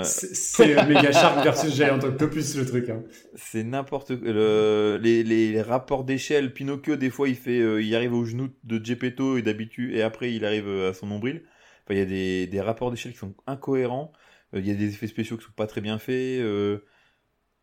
Euh, 0.00 0.04
C'est 0.04 0.86
Mega 0.88 1.12
Shark 1.12 1.42
versus 1.44 1.74
Giant 1.74 1.98
Octopus, 2.00 2.56
le 2.56 2.66
truc. 2.66 2.88
Hein. 2.88 3.02
C'est 3.34 3.64
n'importe 3.64 4.18
quoi. 4.18 4.32
Le- 4.32 4.98
Les, 5.02 5.22
les, 5.22 5.62
rapports 5.62 6.04
d'échelle, 6.04 6.52
Pinocchio, 6.52 6.96
des 6.96 7.10
fois, 7.10 7.28
il 7.28 7.36
fait, 7.36 7.60
euh, 7.60 7.82
il 7.82 7.94
arrive 7.94 8.12
au 8.14 8.24
genou 8.24 8.48
de 8.64 8.84
Geppetto 8.84 9.36
et 9.36 9.42
d'habitude, 9.42 9.94
et 9.94 10.02
après, 10.02 10.32
il 10.32 10.44
arrive 10.44 10.68
euh, 10.68 10.90
à 10.90 10.92
son 10.94 11.06
nombril. 11.06 11.42
Enfin, 11.84 11.94
il 11.94 11.98
y 11.98 12.02
a 12.02 12.06
des, 12.06 12.46
des 12.46 12.60
rapports 12.60 12.90
d'échelle 12.90 13.12
qui 13.12 13.18
sont 13.18 13.34
incohérents. 13.46 14.12
Euh, 14.54 14.60
Il 14.60 14.66
y 14.66 14.70
a 14.70 14.74
des 14.74 14.88
effets 14.88 15.06
spéciaux 15.06 15.36
qui 15.36 15.44
sont 15.44 15.52
pas 15.56 15.66
très 15.66 15.80
bien 15.80 15.98
faits. 15.98 16.42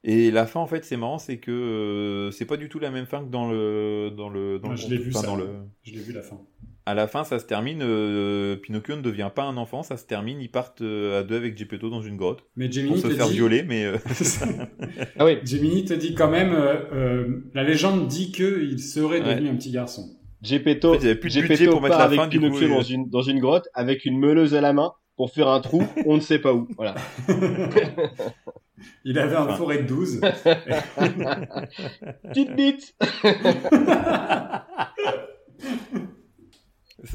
Et 0.05 0.31
la 0.31 0.45
fin, 0.45 0.59
en 0.59 0.67
fait, 0.67 0.83
c'est 0.83 0.97
marrant, 0.97 1.17
c'est 1.17 1.37
que 1.37 2.29
c'est 2.33 2.45
pas 2.45 2.57
du 2.57 2.67
tout 2.67 2.77
la 2.79 2.91
même 2.91 3.05
fin 3.05 3.23
que 3.23 3.29
dans 3.29 3.49
le, 3.49 4.11
dans 4.15 4.27
le, 4.27 4.59
dans 4.59 4.67
Moi, 4.67 4.75
le 4.75 4.81
je 4.81 4.87
l'ai 4.89 4.97
vu, 4.97 5.11
Enfin, 5.11 5.21
ça. 5.21 5.27
dans 5.27 5.37
le, 5.37 5.47
Je 5.83 5.93
l'ai 5.93 6.01
vu 6.01 6.11
la 6.11 6.21
fin. 6.21 6.41
À 6.85 6.93
la 6.93 7.07
fin, 7.07 7.23
ça 7.23 7.39
se 7.39 7.45
termine. 7.45 7.79
euh, 7.81 8.55
Pinocchio 8.57 8.95
ne 8.95 9.01
devient 9.01 9.29
pas 9.33 9.43
un 9.43 9.57
enfant, 9.57 9.83
ça 9.83 9.97
se 9.97 10.05
termine. 10.05 10.41
Ils 10.41 10.51
partent 10.51 10.81
euh, 10.81 11.19
à 11.19 11.23
deux 11.23 11.37
avec 11.37 11.57
Geppetto 11.57 11.89
dans 11.89 12.01
une 12.01 12.17
grotte 12.17 12.43
Mais 12.55 12.65
pour 12.67 12.73
Gemini 12.75 12.99
se 12.99 13.07
te 13.07 13.13
faire 13.13 13.27
dit... 13.27 13.33
violer, 13.33 13.63
mais 13.63 13.85
euh, 13.85 13.97
Ah 15.19 15.25
oui, 15.25 15.37
Gemini 15.45 15.85
te 15.85 15.93
dit 15.93 16.13
quand 16.15 16.29
même, 16.29 16.53
euh, 16.53 16.75
euh, 16.93 17.27
la 17.53 17.63
légende 17.63 18.07
dit 18.07 18.31
qu'il 18.31 18.79
serait 18.79 19.21
Ouais. 19.21 19.35
devenu 19.35 19.49
un 19.49 19.55
petit 19.55 19.71
garçon. 19.71 20.09
Gepetto, 20.41 20.89
En 20.89 20.93
fait, 20.93 20.99
il 20.99 21.03
y 21.03 21.09
avait 21.11 21.19
plus 21.19 21.33
de 21.39 21.69
pour 21.71 21.81
mettre 21.81 21.91
part 21.95 21.99
la 21.99 22.05
avec 22.05 22.19
fin, 22.19 22.27
du 22.27 22.37
Pinocchio 22.39 22.67
coup, 22.67 22.73
dans 22.73 22.81
une 22.81 23.09
dans 23.09 23.21
une 23.21 23.39
grotte 23.39 23.67
avec 23.73 24.03
une 24.03 24.19
meuleuse 24.19 24.53
à 24.55 24.59
la 24.61 24.73
main 24.73 24.91
pour 25.15 25.31
faire 25.31 25.47
un 25.47 25.61
trou, 25.61 25.83
on 26.05 26.15
ne 26.15 26.21
sait 26.21 26.39
pas 26.39 26.53
où. 26.53 26.67
Voilà. 26.75 26.95
Il 29.05 29.17
avait 29.17 29.37
un 29.37 29.43
Enfin. 29.45 29.55
forêt 29.55 29.77
de 29.83 29.87
12. 29.87 30.19
Petite 32.23 32.55
bite. 32.57 32.95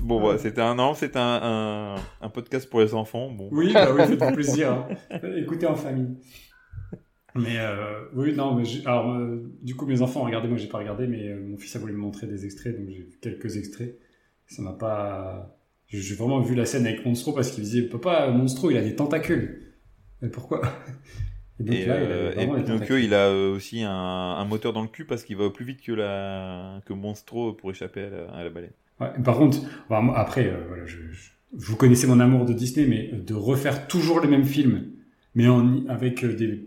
Bon, 0.02 0.20
voilà, 0.20 0.38
c'était 0.38 0.60
un 0.60 0.78
an, 0.78 0.94
c'était 0.94 1.18
un, 1.18 1.40
un, 1.42 1.94
un 2.20 2.28
podcast 2.30 2.68
pour 2.68 2.80
les 2.80 2.94
enfants. 2.94 3.30
Bon, 3.30 3.48
Oui, 3.50 3.72
bah 3.72 3.92
oui, 3.94 4.04
faites-vous 4.06 4.32
plaisir. 4.32 4.72
hein. 4.72 4.88
Écoutez 5.36 5.66
en 5.66 5.74
famille. 5.74 6.16
Mais 7.34 7.58
euh, 7.58 8.04
oui, 8.14 8.34
non, 8.34 8.54
mais 8.54 8.64
alors 8.86 9.10
euh, 9.14 9.52
du 9.62 9.76
coup 9.76 9.86
mes 9.86 10.02
enfants 10.02 10.22
ont 10.22 10.24
regardé, 10.24 10.48
moi 10.48 10.56
j'ai 10.56 10.66
pas 10.66 10.78
regardé, 10.78 11.06
mais 11.06 11.28
euh, 11.28 11.40
mon 11.40 11.56
fils 11.58 11.76
a 11.76 11.78
voulu 11.78 11.92
me 11.92 11.98
montrer 11.98 12.26
des 12.26 12.44
extraits, 12.46 12.76
donc 12.76 12.88
j'ai 12.88 13.02
vu 13.02 13.18
quelques 13.20 13.56
extraits. 13.56 13.98
Ça 14.46 14.62
m'a 14.62 14.72
pas, 14.72 15.56
j'ai 15.88 16.14
vraiment 16.14 16.40
vu 16.40 16.54
la 16.54 16.64
scène 16.64 16.86
avec 16.86 17.04
Monstro 17.04 17.32
parce 17.32 17.50
qu'il 17.50 17.62
disait 17.64 17.82
papa 17.82 18.30
Monstro 18.30 18.70
il 18.70 18.76
a 18.78 18.82
des 18.82 18.96
tentacules. 18.96 19.74
Mais 20.22 20.28
pourquoi? 20.30 20.62
Et 21.60 21.64
donc 21.64 21.74
Et, 21.74 21.84
là, 21.86 21.96
il 22.00 23.12
et 23.12 23.14
a 23.14 23.30
aussi 23.50 23.82
un, 23.82 23.90
un 23.92 24.44
moteur 24.46 24.72
dans 24.72 24.82
le 24.82 24.88
cul 24.88 25.04
parce 25.04 25.22
qu'il 25.22 25.36
va 25.36 25.50
plus 25.50 25.64
vite 25.64 25.82
que 25.82 25.92
la 25.92 26.80
que 26.86 26.92
Monstro 26.92 27.52
pour 27.52 27.70
échapper 27.70 28.04
à 28.04 28.10
la, 28.10 28.30
à 28.30 28.44
la 28.44 28.50
baleine. 28.50 28.72
Ouais, 29.00 29.08
par 29.24 29.36
contre, 29.38 29.58
bah, 29.88 30.00
moi, 30.00 30.18
après, 30.18 30.46
euh, 30.46 30.64
voilà, 30.68 30.84
je, 30.86 30.96
je- 31.12 31.30
vous 31.52 31.76
connaissez 31.76 32.06
mon 32.06 32.20
amour 32.20 32.44
de 32.44 32.52
Disney, 32.52 32.86
mais 32.86 33.10
de 33.18 33.34
refaire 33.34 33.86
toujours 33.88 34.20
les 34.20 34.28
mêmes 34.28 34.44
films, 34.44 34.90
mais 35.34 35.48
en, 35.48 35.86
avec 35.88 36.24
euh, 36.24 36.34
des 36.34 36.64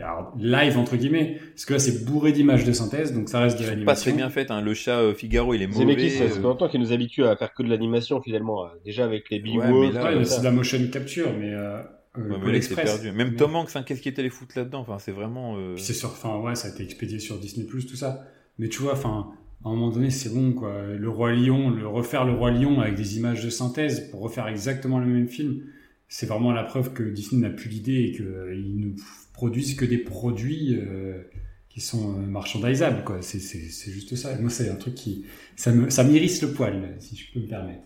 alors, 0.00 0.32
live 0.38 0.78
entre 0.78 0.96
guillemets, 0.96 1.38
parce 1.50 1.66
que 1.66 1.74
là 1.74 1.78
c'est 1.78 2.06
bourré 2.06 2.32
d'images 2.32 2.64
de 2.64 2.72
synthèse, 2.72 3.12
donc 3.12 3.28
ça 3.28 3.40
reste 3.40 3.58
de 3.58 3.64
Pas 3.64 3.70
l'animation. 3.72 4.10
très 4.10 4.16
bien 4.16 4.30
fait. 4.30 4.50
Hein. 4.50 4.62
Le 4.62 4.72
chat 4.72 4.98
euh, 5.00 5.12
Figaro, 5.12 5.52
il 5.52 5.60
est 5.60 5.66
mauvais. 5.66 5.80
Zemeckis, 5.80 6.10
ça 6.12 6.24
euh, 6.24 6.28
fait 6.30 6.40
longtemps 6.40 6.68
qu'il 6.70 6.80
nous 6.80 6.94
habitue 6.94 7.24
à 7.24 7.36
faire 7.36 7.52
que 7.52 7.62
de 7.62 7.68
l'animation 7.68 8.22
finalement. 8.22 8.64
euh, 8.64 8.68
Déjà 8.86 9.04
avec 9.04 9.28
les 9.28 9.38
Big 9.38 9.58
Ouais, 9.58 9.66
mais 9.66 9.70
Wolf, 9.70 9.94
là, 9.94 10.16
Ouais, 10.16 10.24
c'est 10.24 10.38
de 10.40 10.44
la 10.44 10.50
motion 10.50 10.78
capture, 10.90 11.28
mais 11.38 11.52
euh, 11.52 11.82
euh, 12.16 12.26
ouais, 12.30 12.38
mais 12.42 12.58
là, 12.58 12.82
perdu. 12.82 13.12
Même 13.12 13.32
Mais- 13.32 13.36
Tom 13.36 13.54
Hanks, 13.54 13.68
hein, 13.76 13.82
qu'est-ce 13.82 14.00
qu'il 14.00 14.10
était 14.12 14.20
allé 14.20 14.30
foutre 14.30 14.54
là-dedans? 14.56 14.80
Enfin, 14.80 14.98
c'est 14.98 15.12
vraiment. 15.12 15.56
euh, 15.58 15.74
Puis 15.74 15.84
c'est 15.84 15.92
sur, 15.92 16.08
enfin 16.08 16.38
ouais, 16.38 16.54
ça 16.54 16.68
a 16.68 16.70
été 16.70 16.82
expédié 16.84 17.18
sur 17.18 17.38
Disney 17.38 17.66
Plus, 17.66 17.84
tout 17.86 17.96
ça. 17.96 18.24
Mais 18.58 18.70
tu 18.70 18.80
vois, 18.80 18.94
enfin, 18.94 19.28
à 19.64 19.68
un 19.68 19.72
moment 19.72 19.90
donné, 19.90 20.10
c'est 20.10 20.28
bon 20.32 20.52
quoi. 20.52 20.82
Le 20.86 21.08
roi 21.08 21.32
lion, 21.32 21.70
le 21.70 21.86
refaire 21.86 22.24
le 22.24 22.32
roi 22.32 22.50
lion 22.50 22.80
avec 22.80 22.94
des 22.96 23.16
images 23.16 23.44
de 23.44 23.50
synthèse 23.50 24.10
pour 24.10 24.20
refaire 24.20 24.46
exactement 24.48 24.98
le 24.98 25.06
même 25.06 25.28
film, 25.28 25.62
c'est 26.08 26.26
vraiment 26.26 26.52
la 26.52 26.64
preuve 26.64 26.92
que 26.92 27.02
Disney 27.02 27.42
n'a 27.42 27.50
plus 27.54 27.68
l'idée 27.70 28.02
et 28.04 28.12
qu'ils 28.12 28.80
ne 28.80 28.90
produisent 29.32 29.74
que 29.74 29.84
des 29.84 29.98
produits 29.98 30.76
euh, 30.76 31.22
qui 31.68 31.80
sont 31.80 32.18
euh, 32.18 32.26
marchandisables 32.26 33.04
quoi. 33.04 33.18
C'est 33.22 33.38
c'est 33.38 33.60
c'est 33.70 33.90
juste 33.92 34.14
ça. 34.16 34.36
Moi, 34.40 34.50
c'est 34.50 34.68
un 34.68 34.74
truc 34.76 34.94
qui 34.94 35.24
ça 35.56 35.72
me 35.72 35.88
ça 35.90 36.02
m'irrisse 36.04 36.42
le 36.42 36.52
poil, 36.52 36.96
si 36.98 37.16
je 37.16 37.32
peux 37.32 37.40
me 37.40 37.46
permettre. 37.48 37.84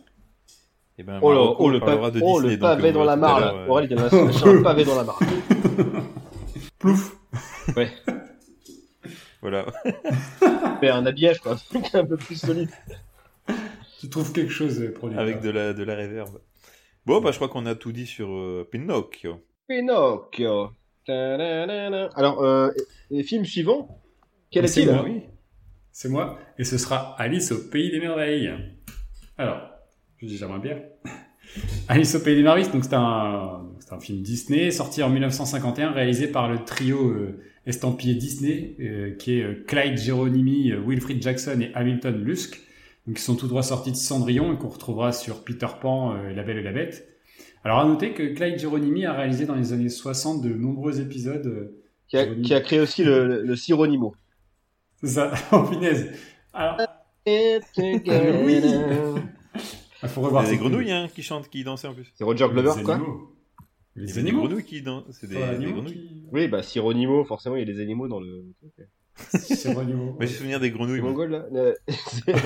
eh 0.99 1.03
ben, 1.03 1.20
Oh, 1.22 1.57
oh, 1.59 1.70
le, 1.70 1.79
parlera 1.79 2.11
pa- 2.11 2.18
de 2.18 2.20
oh, 2.24 2.37
Disney, 2.41 2.53
le 2.55 2.57
donc, 2.57 2.68
pavé 2.70 2.89
euh, 2.89 2.93
dans 2.93 3.05
la 3.05 3.16
mare 3.16 3.41
là. 3.41 3.55
euh, 3.55 3.66
Aurel, 3.68 3.87
il 3.91 3.97
y 3.97 4.01
en 4.01 4.05
a 4.05 4.09
lâché 4.11 4.49
un 4.49 4.62
pavé 4.62 4.85
dans 4.85 4.97
la 4.97 5.05
mare. 5.05 5.20
Plouf. 6.79 7.16
Voilà. 9.43 9.66
Mais 10.82 10.89
un 10.91 11.05
habillage 11.07 11.41
quoi, 11.41 11.57
un 11.95 12.05
peu 12.05 12.16
plus 12.16 12.37
solide. 12.41 12.70
Tu 14.01 14.09
trouves 14.09 14.32
quelque 14.32 14.53
chose 14.53 14.80
euh, 14.80 14.93
produit 14.93 15.18
Avec 15.18 15.37
par- 15.37 15.45
de 15.45 15.51
la, 15.51 15.72
de 15.72 15.82
la 15.84 15.95
réverb. 15.95 16.39
Bon, 17.07 17.20
bah, 17.20 17.30
je 17.30 17.37
crois 17.37 17.49
qu'on 17.49 17.66
a 17.66 17.74
tout 17.74 17.93
dit 17.93 18.07
sur 18.07 18.28
euh, 18.30 18.66
Pinocchio. 18.70 19.41
Pinocchio. 19.68 20.70
Ta-da-da-da. 21.07 22.11
Alors, 22.16 22.43
euh, 22.43 22.70
et, 23.11 23.20
et 23.20 23.22
film 23.22 23.45
suivant, 23.45 24.03
quel 24.51 24.62
Mais 24.62 24.68
c'est 24.68 24.82
est-il 24.82 24.93
moi. 24.93 25.03
oui. 25.05 25.22
C'est 25.93 26.09
moi, 26.11 26.39
et 26.59 26.64
ce 26.64 26.76
sera 26.76 27.14
Alice 27.18 27.53
au 27.53 27.59
Pays 27.70 27.91
des 27.91 28.01
Merveilles. 28.01 28.53
Alors, 29.39 29.61
je 30.18 30.26
dis 30.26 30.37
j'aimerais 30.37 30.59
bien. 30.59 30.78
Alice 31.89 32.14
au 32.16 32.20
Pays 32.20 32.34
des 32.37 32.43
Merveilles, 32.43 32.68
donc 32.70 32.84
c'est 32.84 32.95
un, 32.95 33.66
c'est 33.78 33.93
un 33.95 34.01
film 34.01 34.20
Disney 34.20 34.70
sorti 34.70 35.03
en 35.03 35.09
1951, 35.09 35.93
réalisé 35.93 36.28
par 36.28 36.51
le 36.51 36.64
trio 36.64 36.99
euh, 37.12 37.41
estampillé 37.67 38.14
Disney, 38.14 38.77
euh, 38.81 39.14
qui 39.17 39.39
est 39.39 39.43
euh, 39.43 39.64
Clyde 39.67 39.99
Geronimi, 39.99 40.71
euh, 40.73 40.81
Wilfrid 40.87 41.23
Jackson 41.23 41.59
et 41.61 41.73
Hamilton 41.75 42.23
Lusk, 42.23 42.61
donc 43.07 43.17
qui 43.17 43.23
sont 43.23 43.37
tout 43.37 43.49
droit 43.49 43.62
sortis 43.62 43.91
de 43.93 43.97
Cendrillon 43.97 44.53
et 44.55 44.57
qu'on 44.59 44.69
retrouvera 44.69 45.12
sur 45.12 45.45
Peter 45.45 45.67
Pan, 45.81 46.14
euh, 46.14 46.33
La 46.33 46.43
Belle 46.43 46.59
et 46.59 46.62
la 46.62 46.73
Bête. 46.73 47.09
Alors 47.64 47.81
à 47.81 47.85
noter 47.85 48.12
que 48.14 48.23
Clyde 48.35 48.59
Geronimi 48.61 49.05
a 49.07 49.12
réalisé 49.12 49.45
dans 49.47 49.57
les 49.57 49.73
années 49.73 49.89
60 49.89 50.43
de 50.43 50.51
nombreux 50.51 51.01
épisodes. 51.01 51.47
euh, 51.47 51.83
qui 52.09 52.17
a, 52.17 52.27
qui 52.27 52.55
a 52.55 52.61
créé 52.61 52.79
aussi 52.81 53.03
le, 53.03 53.27
le, 53.27 53.43
le 53.43 53.57
Sironimo. 53.57 54.14
c'est 55.01 55.09
ça, 55.09 55.33
en 55.51 55.64
punaise. 55.69 56.12
Alors, 56.53 56.79
oui. 57.27 58.61
il 60.03 60.09
faut 60.09 60.21
revoir 60.21 60.45
Il 60.45 60.47
y 60.47 60.49
a 60.49 60.51
des 60.51 60.57
ce 60.57 60.61
grenouilles 60.61 60.93
hein, 60.93 61.09
qui 61.12 61.23
chantent, 61.23 61.49
qui 61.49 61.64
dansaient 61.64 61.89
en 61.89 61.95
plus. 61.95 62.07
C'est 62.14 62.23
Roger 62.25 62.47
Glover, 62.49 62.83
quoi 62.85 62.95
animaux. 62.95 63.36
Il 63.97 64.03
y 64.03 64.07
Les 64.07 64.12
des 64.12 64.18
animaux. 64.18 64.40
grenouilles 64.47 64.64
qui 64.64 64.82
dansent. 64.82 65.05
C'est 65.12 65.26
des, 65.28 65.36
Enfin, 65.36 65.51
des 65.51 65.57
animaux 65.57 65.72
grenouilles. 65.72 65.92
qui- 65.94 66.28
Oui, 66.32 66.49
bah 66.49 66.62
Sironimo, 66.62 67.24
forcément, 67.24 67.57
il 67.57 67.61
y 67.61 67.70
a 67.70 67.72
des 67.74 67.80
animaux 67.80 68.09
dans 68.09 68.20
le. 68.20 68.44
C'est 69.32 69.72
vrai, 69.72 69.84
animaux. 69.84 70.14
Mais 70.20 70.26
j'ai 70.26 70.34
souvenir 70.34 70.61
des 70.61 70.70
grenouilles. 70.70 71.01
Mongol, 71.01 71.30
là 71.30 71.72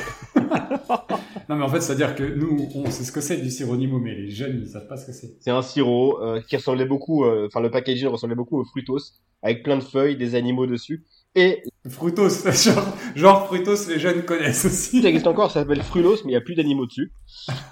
Non, 1.48 1.56
mais 1.56 1.64
en 1.64 1.68
fait, 1.68 1.80
c'est-à-dire 1.80 2.14
que 2.14 2.22
nous, 2.22 2.68
on 2.74 2.88
sait 2.90 3.02
ce 3.04 3.10
que 3.12 3.20
c'est 3.20 3.38
du 3.38 3.50
sironimo, 3.50 3.98
mais 3.98 4.14
les 4.14 4.30
jeunes, 4.30 4.60
ils 4.62 4.68
savent 4.68 4.86
pas 4.86 4.96
ce 4.96 5.06
que 5.06 5.12
c'est. 5.12 5.36
C'est 5.40 5.50
un 5.50 5.62
sirop 5.62 6.20
euh, 6.22 6.40
qui 6.40 6.56
ressemblait 6.56 6.84
beaucoup, 6.86 7.24
euh, 7.24 7.46
enfin 7.48 7.60
le 7.60 7.70
packaging 7.70 8.06
ressemblait 8.08 8.36
beaucoup 8.36 8.58
au 8.60 8.64
Fruitos, 8.64 8.98
avec 9.42 9.64
plein 9.64 9.76
de 9.76 9.82
feuilles, 9.82 10.16
des 10.16 10.34
animaux 10.36 10.66
dessus. 10.66 11.04
Et 11.36 11.62
Fruitos, 11.88 12.28
genre, 12.50 12.96
genre 13.14 13.46
Fruitos, 13.46 13.88
les 13.88 13.98
jeunes 14.00 14.22
connaissent 14.24 14.64
aussi. 14.64 15.00
ça 15.00 15.08
existe 15.08 15.26
encore, 15.28 15.50
ça 15.50 15.60
s'appelle 15.60 15.82
Frulos, 15.82 16.16
mais 16.24 16.32
il 16.32 16.34
n'y 16.34 16.36
a 16.36 16.40
plus 16.40 16.54
d'animaux 16.56 16.86
dessus. 16.86 17.12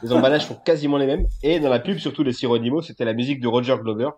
Les 0.02 0.12
emballages 0.12 0.46
sont 0.46 0.54
quasiment 0.54 0.96
les 0.96 1.06
mêmes. 1.06 1.26
Et 1.42 1.58
dans 1.58 1.68
la 1.68 1.80
pub, 1.80 1.98
surtout 1.98 2.22
les 2.22 2.32
sironimaux, 2.32 2.82
c'était 2.82 3.04
la 3.04 3.14
musique 3.14 3.40
de 3.40 3.48
Roger 3.48 3.76
Glover. 3.82 4.10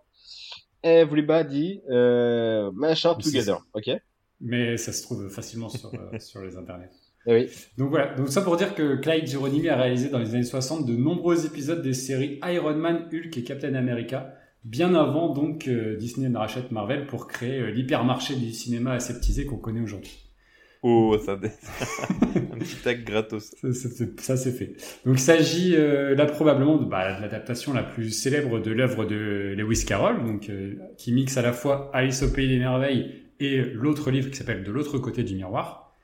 Everybody, 0.83 1.81
euh, 1.89 2.71
machin, 2.73 3.15
together. 3.15 3.57
Ok 3.73 3.87
Eh 3.87 3.99
Mais 4.39 4.77
ça 4.77 4.91
se 4.93 5.03
trouve 5.03 5.27
facilement 5.29 5.69
sur, 5.69 5.91
euh, 5.93 6.19
sur 6.19 6.41
les 6.41 6.55
internets. 6.57 6.89
oui. 7.27 7.47
Donc 7.77 7.89
voilà, 7.89 8.13
donc 8.15 8.29
ça 8.29 8.41
pour 8.41 8.57
dire 8.57 8.73
que 8.75 8.95
Clyde 8.95 9.27
Geronimi 9.27 9.69
a 9.69 9.75
réalisé 9.75 10.09
dans 10.09 10.19
les 10.19 10.33
années 10.33 10.43
60 10.43 10.85
de 10.85 10.95
nombreux 10.95 11.45
épisodes 11.45 11.81
des 11.81 11.93
séries 11.93 12.39
Iron 12.45 12.75
Man, 12.75 13.09
Hulk 13.11 13.37
et 13.37 13.43
Captain 13.43 13.75
America, 13.75 14.33
bien 14.63 14.93
avant 14.95 15.33
donc 15.33 15.67
euh, 15.67 15.95
Disney 15.97 16.29
ne 16.29 16.37
rachète 16.37 16.71
Marvel 16.71 17.07
pour 17.07 17.27
créer 17.27 17.59
euh, 17.59 17.71
l'hypermarché 17.71 18.35
du 18.35 18.51
cinéma 18.51 18.93
aseptisé 18.93 19.45
qu'on 19.45 19.57
connaît 19.57 19.81
aujourd'hui. 19.81 20.17
Oh, 20.83 21.15
ça. 21.23 21.33
un 22.53 22.57
petit 22.57 22.75
tag 22.83 23.03
gratos. 23.03 23.51
Ça, 23.61 23.71
ça, 23.71 23.89
c'est- 23.89 24.19
ça, 24.19 24.35
c'est 24.35 24.51
fait. 24.51 24.73
Donc 25.05 25.17
il 25.17 25.19
s'agit 25.19 25.75
euh, 25.75 26.15
là 26.15 26.25
probablement 26.25 26.77
de, 26.77 26.85
bah, 26.85 27.17
de 27.17 27.21
l'adaptation 27.21 27.71
la 27.73 27.83
plus 27.83 28.09
célèbre 28.09 28.59
de 28.59 28.71
l'œuvre 28.71 29.05
de 29.05 29.53
Lewis 29.55 29.85
Carroll, 29.85 30.23
donc 30.25 30.49
euh, 30.49 30.73
qui 30.97 31.11
mixe 31.13 31.37
à 31.37 31.43
la 31.43 31.53
fois 31.53 31.91
Alice 31.93 32.23
au 32.23 32.31
pays 32.31 32.47
des 32.47 32.57
merveilles 32.57 33.11
et 33.39 33.57
l'autre 33.61 34.09
livre 34.09 34.31
qui 34.31 34.37
s'appelle 34.37 34.63
De 34.63 34.71
l'autre 34.71 34.97
côté 34.97 35.23
du 35.23 35.35
miroir. 35.35 35.95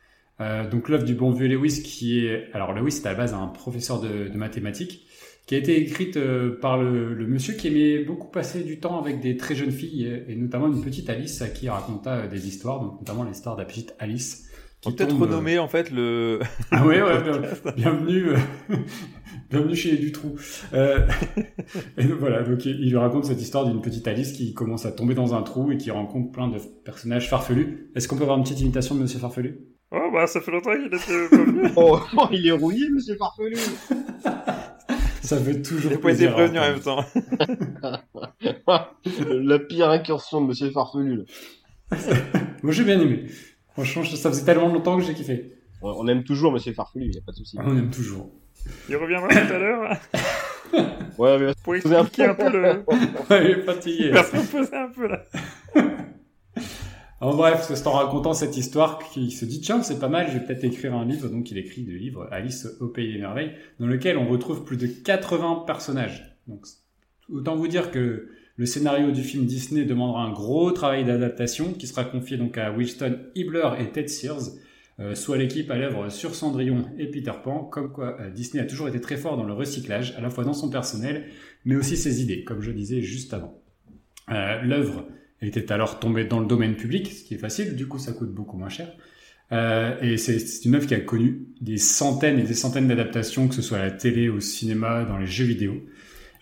Euh, 0.41 0.69
donc 0.69 0.89
l'œuvre 0.89 1.05
du 1.05 1.15
bon 1.15 1.31
vieux 1.31 1.47
Lewis 1.47 1.81
qui 1.81 2.27
est... 2.27 2.49
Alors 2.53 2.71
Lewis 2.73 2.91
c'est 2.91 3.07
à 3.07 3.13
la 3.13 3.17
base 3.17 3.33
un 3.33 3.47
professeur 3.47 3.99
de, 3.99 4.27
de 4.27 4.37
mathématiques 4.37 5.07
qui 5.47 5.55
a 5.55 5.57
été 5.57 5.81
écrite 5.81 6.17
euh, 6.17 6.59
par 6.59 6.77
le, 6.77 7.13
le, 7.13 7.25
monsieur 7.25 7.53
qui 7.53 7.67
aimait 7.67 8.03
beaucoup 8.03 8.27
passer 8.27 8.63
du 8.63 8.79
temps 8.79 8.99
avec 8.99 9.21
des 9.21 9.37
très 9.37 9.55
jeunes 9.55 9.71
filles 9.71 10.23
et, 10.27 10.35
notamment 10.35 10.67
une 10.67 10.81
petite 10.83 11.09
Alice 11.09 11.41
à 11.41 11.47
qui 11.47 11.65
il 11.65 11.69
raconta 11.69 12.15
euh, 12.15 12.27
des 12.27 12.47
histoires, 12.47 12.81
donc 12.81 12.99
notamment 12.99 13.23
l'histoire 13.23 13.55
de 13.55 13.61
la 13.61 13.65
petite 13.65 13.95
Alice. 13.97 14.49
Peut 14.83 14.91
peut-être 14.91 15.17
renommer 15.17 15.57
en 15.57 15.69
fait 15.69 15.89
le... 15.89 16.41
Ah 16.71 16.85
ouais, 16.85 17.01
ouais, 17.01 17.23
bienvenue, 17.77 18.33
bienvenue 19.49 19.75
chez 19.75 19.91
les 19.91 19.97
Dutroux. 19.97 20.35
Euh, 20.73 21.07
et 21.97 22.03
donc 22.03 22.19
voilà, 22.19 22.43
donc 22.43 22.65
il 22.65 22.89
lui 22.89 22.97
raconte 22.97 23.23
cette 23.25 23.41
histoire 23.41 23.65
d'une 23.65 23.81
petite 23.81 24.07
Alice 24.07 24.33
qui 24.33 24.53
commence 24.53 24.85
à 24.85 24.91
tomber 24.91 25.15
dans 25.15 25.33
un 25.33 25.43
trou 25.43 25.71
et 25.71 25.77
qui 25.77 25.91
rencontre 25.91 26.29
plein 26.29 26.49
de 26.49 26.57
personnages 26.83 27.29
farfelus. 27.29 27.89
Est-ce 27.95 28.09
qu'on 28.09 28.17
peut 28.17 28.23
avoir 28.23 28.37
une 28.37 28.43
petite 28.43 28.59
imitation 28.59 28.95
de 28.95 28.99
Monsieur 28.99 29.19
Farfelu? 29.19 29.59
Oh 29.91 30.09
bah 30.11 30.27
ça 30.27 30.41
fait 30.41 30.51
longtemps 30.51 30.73
qu'il 30.75 30.87
était 30.87 31.71
oh, 31.77 31.97
oh, 32.17 32.27
il 32.33 32.45
est 32.45 32.51
rouillé 32.51 32.89
Monsieur 32.89 33.15
Farfelu 33.15 33.55
Ça 35.27 35.37
fait 35.41 35.61
toujours 35.61 35.91
Il 35.91 35.99
pas 35.99 36.13
été 36.13 36.29
prévenu 36.29 36.57
en 36.57 36.61
même 36.61 36.79
temps. 36.79 37.03
La 39.27 39.59
pire 39.59 39.89
incursion 39.89 40.39
de 40.39 40.47
Monsieur 40.47 40.71
Farfelu. 40.71 41.25
Moi 42.63 42.71
j'ai 42.71 42.85
bien 42.85 42.97
aimé. 43.01 43.25
Franchement, 43.73 44.05
ça 44.05 44.29
faisait 44.29 44.45
tellement 44.45 44.69
longtemps 44.69 44.97
que 44.97 45.03
j'ai 45.03 45.13
kiffé. 45.13 45.51
On 45.81 46.07
aime 46.07 46.23
toujours 46.23 46.53
Monsieur 46.53 46.71
Farfelu, 46.71 47.07
il 47.07 47.11
n'y 47.11 47.17
a 47.17 47.21
pas 47.25 47.33
de 47.33 47.37
souci. 47.37 47.57
On 47.59 47.77
aime 47.77 47.89
toujours. 47.89 48.31
Il 48.87 48.95
reviendra 48.95 49.27
tout 49.27 49.53
à 49.53 49.57
l'heure. 49.57 49.97
ouais, 51.17 51.39
mais 51.39 51.51
pour 51.61 51.75
expliquer 51.75 52.23
un 52.23 52.33
peu 52.33 52.49
le. 52.49 52.85
ouais, 53.29 53.43
il 53.43 53.51
est 53.51 53.61
fatigué. 53.63 54.05
Il 54.05 54.13
va 54.13 54.23
se 54.23 54.75
un 54.75 54.91
peu 54.95 55.07
là. 55.07 55.25
En 57.19 57.35
bref, 57.35 57.71
c'est 57.73 57.87
en 57.87 57.93
racontant 57.93 58.33
cette 58.33 58.57
histoire 58.57 58.99
qu'il 58.99 59.31
se 59.31 59.45
dit 59.45 59.59
tiens 59.59 59.81
c'est 59.81 59.99
pas 59.99 60.07
mal, 60.07 60.27
je 60.27 60.37
vais 60.37 60.45
peut-être 60.45 60.63
écrire 60.63 60.93
un 60.93 61.05
livre. 61.05 61.29
Donc 61.29 61.49
il 61.49 61.57
écrit 61.57 61.83
le 61.83 61.95
livre 61.95 62.27
Alice 62.31 62.67
au 62.79 62.87
pays 62.87 63.13
des 63.13 63.19
merveilles, 63.19 63.53
dans 63.79 63.87
lequel 63.87 64.17
on 64.17 64.27
retrouve 64.27 64.63
plus 64.63 64.77
de 64.77 64.85
80 64.85 65.63
personnages. 65.65 66.37
Donc 66.47 66.65
autant 67.29 67.55
vous 67.55 67.67
dire 67.67 67.89
que 67.89 68.29
le 68.55 68.65
scénario 68.65 69.11
du 69.11 69.23
film 69.23 69.45
Disney 69.45 69.83
demandera 69.85 70.23
un 70.23 70.31
gros 70.31 70.71
travail 70.71 71.05
d'adaptation 71.05 71.73
qui 71.73 71.87
sera 71.87 72.03
confié 72.03 72.37
donc 72.37 72.57
à 72.57 72.71
Winston 72.71 73.17
Hibler 73.35 73.69
et 73.79 73.89
Ted 73.91 74.07
Sears, 74.07 74.51
euh, 74.99 75.13
soit 75.13 75.37
l'équipe 75.37 75.69
à 75.71 75.77
l'œuvre 75.77 76.09
sur 76.09 76.33
Cendrillon 76.33 76.85
et 76.97 77.07
Peter 77.07 77.33
Pan, 77.43 77.63
comme 77.63 77.91
quoi 77.91 78.19
euh, 78.19 78.31
Disney 78.31 78.63
a 78.63 78.65
toujours 78.65 78.87
été 78.87 78.99
très 78.99 79.17
fort 79.17 79.37
dans 79.37 79.43
le 79.43 79.53
recyclage, 79.53 80.15
à 80.17 80.21
la 80.21 80.31
fois 80.31 80.43
dans 80.43 80.53
son 80.53 80.71
personnel, 80.71 81.25
mais 81.65 81.75
aussi 81.75 81.97
ses 81.97 82.21
idées, 82.21 82.43
comme 82.43 82.61
je 82.61 82.71
disais 82.71 83.01
juste 83.01 83.33
avant. 83.33 83.61
Euh, 84.31 84.61
L'œuvre 84.63 85.05
était 85.41 85.71
alors 85.71 85.99
tombé 85.99 86.25
dans 86.25 86.39
le 86.39 86.47
domaine 86.47 86.75
public, 86.75 87.11
ce 87.11 87.23
qui 87.23 87.35
est 87.35 87.39
facile, 87.39 87.75
du 87.75 87.87
coup 87.87 87.99
ça 87.99 88.13
coûte 88.13 88.31
beaucoup 88.31 88.57
moins 88.57 88.69
cher. 88.69 88.89
Euh, 89.51 89.95
et 90.01 90.17
c'est 90.17 90.65
une 90.65 90.75
œuvre 90.75 90.87
qui 90.87 90.93
a 90.93 90.99
connu 90.99 91.47
des 91.61 91.77
centaines 91.77 92.39
et 92.39 92.43
des 92.43 92.53
centaines 92.53 92.87
d'adaptations, 92.87 93.47
que 93.47 93.55
ce 93.55 93.61
soit 93.61 93.77
à 93.77 93.85
la 93.85 93.91
télé, 93.91 94.29
au 94.29 94.39
cinéma, 94.39 95.05
dans 95.05 95.17
les 95.17 95.27
jeux 95.27 95.45
vidéo. 95.45 95.75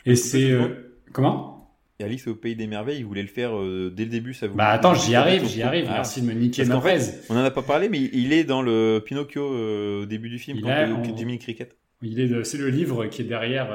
Et 0.06 0.16
c'est... 0.16 0.52
Euh, 0.52 0.70
comment? 1.12 1.52
Et 2.00 2.04
Alice 2.04 2.28
au 2.28 2.36
Pays 2.36 2.56
des 2.56 2.68
Merveilles, 2.68 3.00
il 3.00 3.06
voulait 3.06 3.22
le 3.22 3.28
faire 3.28 3.58
euh, 3.58 3.94
dès 3.96 4.04
le 4.04 4.10
début, 4.10 4.34
ça 4.34 4.48
vous... 4.48 4.56
Bah 4.56 4.70
attends, 4.70 4.96
j'y 4.96 5.16
arrive, 5.16 5.46
j'y 5.46 5.62
arrive, 5.62 5.86
ah. 5.88 5.96
merci 5.96 6.22
de 6.22 6.28
me 6.28 6.34
niquer 6.34 6.66
ma 6.66 6.82
on 7.30 7.36
en 7.36 7.44
a 7.44 7.52
pas 7.52 7.62
parlé, 7.62 7.88
mais 7.90 8.02
il 8.02 8.34
est 8.34 8.44
dans 8.44 8.62
le 8.62 9.02
Pinocchio 9.06 10.02
au 10.02 10.06
début 10.06 10.30
du 10.30 10.40
film, 10.40 10.58
il 10.58 10.64
quand 10.64 11.18
Jimmy 11.18 11.40
Cricket. 11.40 11.78
Il 12.02 12.20
est, 12.20 12.44
c'est 12.44 12.58
le 12.58 12.70
livre 12.70 13.06
qui 13.06 13.22
est 13.22 13.26
derrière 13.26 13.70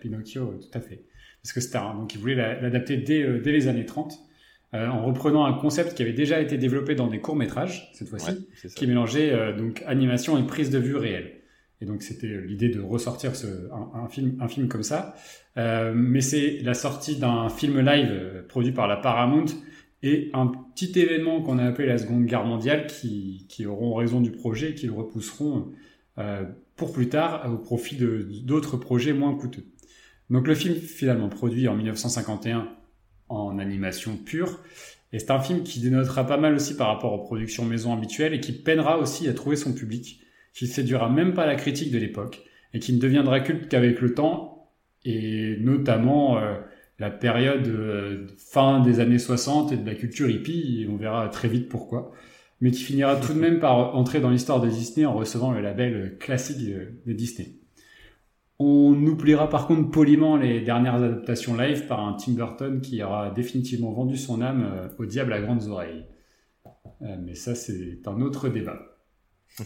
Pinocchio, 0.00 0.58
tout 0.60 0.78
à 0.78 0.80
fait. 0.80 1.04
Parce 1.42 1.52
que 1.52 1.60
c'était 1.60 1.78
un, 1.78 1.94
donc 1.94 2.14
il 2.14 2.20
voulait 2.20 2.34
l'adapter 2.34 2.96
dès, 2.96 3.40
dès 3.40 3.52
les 3.52 3.68
années 3.68 3.86
30. 3.86 4.18
Euh, 4.74 4.88
en 4.88 5.04
reprenant 5.04 5.44
un 5.44 5.52
concept 5.52 5.94
qui 5.94 6.02
avait 6.02 6.14
déjà 6.14 6.40
été 6.40 6.56
développé 6.56 6.94
dans 6.94 7.06
des 7.06 7.20
courts 7.20 7.36
métrages 7.36 7.90
cette 7.92 8.08
fois-ci, 8.08 8.48
qui 8.74 8.86
mélangeait 8.86 9.30
euh, 9.30 9.54
donc 9.54 9.82
animation 9.86 10.38
et 10.38 10.46
prise 10.46 10.70
de 10.70 10.78
vue 10.78 10.96
réelle. 10.96 11.42
Et 11.82 11.84
donc 11.84 12.02
c'était 12.02 12.28
euh, 12.28 12.40
l'idée 12.46 12.68
de 12.68 12.80
ressortir 12.80 13.34
ce, 13.34 13.46
un, 13.72 14.04
un, 14.04 14.08
film, 14.08 14.38
un 14.40 14.46
film 14.46 14.68
comme 14.68 14.84
ça. 14.84 15.14
Euh, 15.56 15.92
mais 15.94 16.20
c'est 16.20 16.60
la 16.62 16.74
sortie 16.74 17.16
d'un 17.16 17.48
film 17.48 17.80
live 17.80 18.44
produit 18.48 18.70
par 18.70 18.86
la 18.86 18.96
Paramount 18.96 19.46
et 20.04 20.30
un 20.32 20.46
petit 20.46 20.92
événement 20.98 21.42
qu'on 21.42 21.58
a 21.58 21.64
appelé 21.64 21.88
la 21.88 21.98
Seconde 21.98 22.24
Guerre 22.24 22.44
mondiale 22.44 22.86
qui, 22.86 23.46
qui 23.48 23.66
auront 23.66 23.94
raison 23.94 24.20
du 24.20 24.30
projet 24.30 24.70
et 24.70 24.74
qui 24.74 24.86
le 24.86 24.92
repousseront 24.92 25.72
euh, 26.18 26.44
pour 26.76 26.92
plus 26.92 27.08
tard 27.08 27.52
au 27.52 27.58
profit 27.58 27.96
d'autres 28.44 28.76
projets 28.76 29.12
moins 29.12 29.34
coûteux. 29.34 29.64
Donc 30.30 30.46
le 30.46 30.54
film 30.54 30.76
finalement 30.76 31.28
produit 31.28 31.66
en 31.66 31.74
1951 31.74 32.68
en 33.32 33.58
animation 33.58 34.16
pure. 34.16 34.60
Et 35.12 35.18
c'est 35.18 35.30
un 35.30 35.40
film 35.40 35.62
qui 35.62 35.80
dénotera 35.80 36.26
pas 36.26 36.38
mal 36.38 36.54
aussi 36.54 36.76
par 36.76 36.88
rapport 36.88 37.12
aux 37.12 37.18
productions 37.18 37.64
maison 37.64 37.92
habituelles 37.92 38.34
et 38.34 38.40
qui 38.40 38.52
peinera 38.52 38.98
aussi 38.98 39.28
à 39.28 39.34
trouver 39.34 39.56
son 39.56 39.74
public, 39.74 40.20
qui 40.54 40.66
séduira 40.66 41.10
même 41.10 41.34
pas 41.34 41.46
la 41.46 41.54
critique 41.54 41.90
de 41.92 41.98
l'époque 41.98 42.42
et 42.74 42.78
qui 42.78 42.92
ne 42.92 42.98
deviendra 42.98 43.40
culte 43.40 43.68
qu'avec 43.68 44.00
le 44.00 44.14
temps 44.14 44.70
et 45.04 45.56
notamment 45.60 46.38
euh, 46.38 46.54
la 46.98 47.10
période 47.10 47.66
euh, 47.66 48.26
fin 48.38 48.80
des 48.80 49.00
années 49.00 49.18
60 49.18 49.72
et 49.72 49.76
de 49.76 49.86
la 49.86 49.94
culture 49.94 50.30
hippie, 50.30 50.82
et 50.82 50.88
on 50.88 50.96
verra 50.96 51.28
très 51.28 51.48
vite 51.48 51.68
pourquoi, 51.68 52.12
mais 52.60 52.70
qui 52.70 52.82
finira 52.82 53.16
tout 53.16 53.34
de 53.34 53.38
même 53.38 53.58
par 53.58 53.96
entrer 53.96 54.20
dans 54.20 54.30
l'histoire 54.30 54.60
de 54.60 54.68
Disney 54.68 55.04
en 55.04 55.12
recevant 55.12 55.50
le 55.50 55.60
label 55.60 56.16
classique 56.18 56.64
de 56.64 57.12
Disney. 57.12 57.61
On 58.58 58.94
oubliera 59.06 59.48
par 59.48 59.66
contre 59.66 59.90
poliment 59.90 60.36
les 60.36 60.60
dernières 60.60 61.02
adaptations 61.02 61.56
live 61.56 61.86
par 61.86 62.00
un 62.00 62.14
Tim 62.14 62.32
Burton 62.32 62.80
qui 62.80 63.02
aura 63.02 63.30
définitivement 63.30 63.92
vendu 63.92 64.16
son 64.16 64.40
âme 64.40 64.64
euh, 64.64 64.88
au 64.98 65.06
diable 65.06 65.32
à 65.32 65.40
grandes 65.40 65.66
oreilles. 65.68 66.04
Euh, 67.02 67.16
mais 67.24 67.34
ça, 67.34 67.54
c'est 67.54 68.06
un 68.06 68.20
autre 68.20 68.48
débat. 68.48 68.78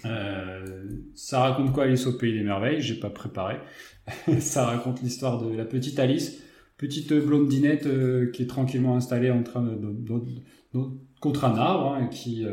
Euh, 0.04 0.84
ça 1.14 1.40
raconte 1.40 1.72
quoi 1.72 1.84
Alice 1.84 2.06
au 2.06 2.16
Pays 2.16 2.32
des 2.32 2.42
Merveilles? 2.42 2.80
J'ai 2.80 2.98
pas 2.98 3.10
préparé. 3.10 3.56
ça 4.38 4.64
raconte 4.64 5.02
l'histoire 5.02 5.44
de 5.44 5.54
la 5.54 5.64
petite 5.64 5.98
Alice, 5.98 6.42
petite 6.78 7.12
blondinette 7.12 7.88
qui 8.32 8.42
est 8.42 8.48
tranquillement 8.48 8.96
installée 8.96 9.30
en 9.30 9.42
train 9.42 9.62
de, 9.62 10.80
contre 11.20 11.44
un 11.44 11.54
arbre, 11.56 11.94
hein, 11.94 12.06
qui 12.06 12.46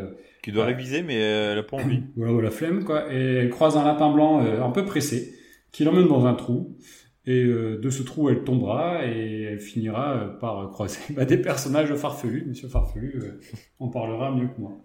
qui 0.44 0.52
doit 0.52 0.66
réviser, 0.66 1.04
mais 1.04 1.16
elle 1.16 1.58
a 1.58 1.64
pas 1.64 1.78
envie. 1.78 2.02
voilà, 2.18 2.42
la 2.42 2.52
flemme 2.52 2.84
quoi. 2.84 3.12
Et 3.14 3.36
elle 3.36 3.50
croise 3.50 3.78
un 3.78 3.86
lapin 3.86 4.12
blanc 4.12 4.40
un 4.40 4.72
peu 4.72 4.84
pressé 4.84 5.33
qui 5.74 5.84
l'emmène 5.84 6.08
dans 6.08 6.26
un 6.26 6.36
trou. 6.36 6.78
Et 7.26 7.44
euh, 7.44 7.80
de 7.80 7.90
ce 7.90 8.04
trou, 8.04 8.30
elle 8.30 8.44
tombera 8.44 9.06
et 9.06 9.44
elle 9.44 9.60
finira 9.60 10.14
euh, 10.14 10.28
par 10.28 10.70
croiser 10.70 11.02
bah, 11.14 11.26
des 11.26 11.38
personnages 11.38 11.94
farfelus. 11.96 12.46
Monsieur 12.48 12.68
Farfelu 12.68 13.22
euh, 13.22 13.40
en 13.80 13.90
parlera 13.90 14.32
mieux 14.32 14.48
que 14.48 14.62
moi. 14.62 14.78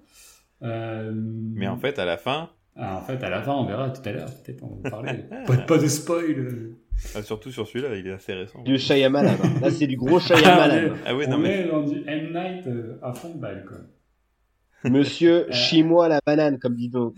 Mais 0.61 1.68
en 1.68 1.76
fait, 1.76 1.99
à 1.99 2.05
la 2.05 2.16
fin. 2.16 2.51
Ah, 2.74 2.97
en 2.97 3.01
fait, 3.01 3.22
à 3.24 3.28
la 3.28 3.43
fin, 3.43 3.55
on 3.55 3.64
verra 3.64 3.91
tout 3.91 4.09
à 4.09 4.12
l'heure. 4.12 4.30
Peut-être 4.45 4.62
on 4.62 4.76
va 4.76 4.91
parler. 4.91 5.24
pas, 5.47 5.57
pas, 5.57 5.78
de 5.78 5.89
spoil. 5.89 6.76
Ah, 7.16 7.22
surtout 7.22 7.51
sur 7.51 7.66
celui-là, 7.66 7.97
il 7.97 8.07
est 8.07 8.12
assez 8.12 8.34
récent. 8.34 8.62
Du 8.62 8.78
Shyamalan. 8.78 9.36
Là, 9.61 9.70
c'est 9.70 9.89
du 9.89 9.97
gros 9.97 10.20
Shyamalan. 10.20 10.95
ah, 11.05 11.16
oui, 11.16 11.26
non, 11.26 11.36
on 11.36 11.41
mais... 11.41 11.62
est 11.62 11.68
dans 11.68 11.82
du 11.82 12.05
M. 12.07 12.32
Night 12.32 12.68
à 13.03 13.12
fond 13.12 13.34
de 13.34 13.41
balle, 13.41 13.64
quoi. 13.66 13.78
Monsieur, 14.85 15.49
euh... 15.49 15.53
chie-moi 15.53 16.09
la 16.09 16.20
banane, 16.24 16.59
comme 16.59 16.76
dit 16.76 16.89
dans, 16.89 17.12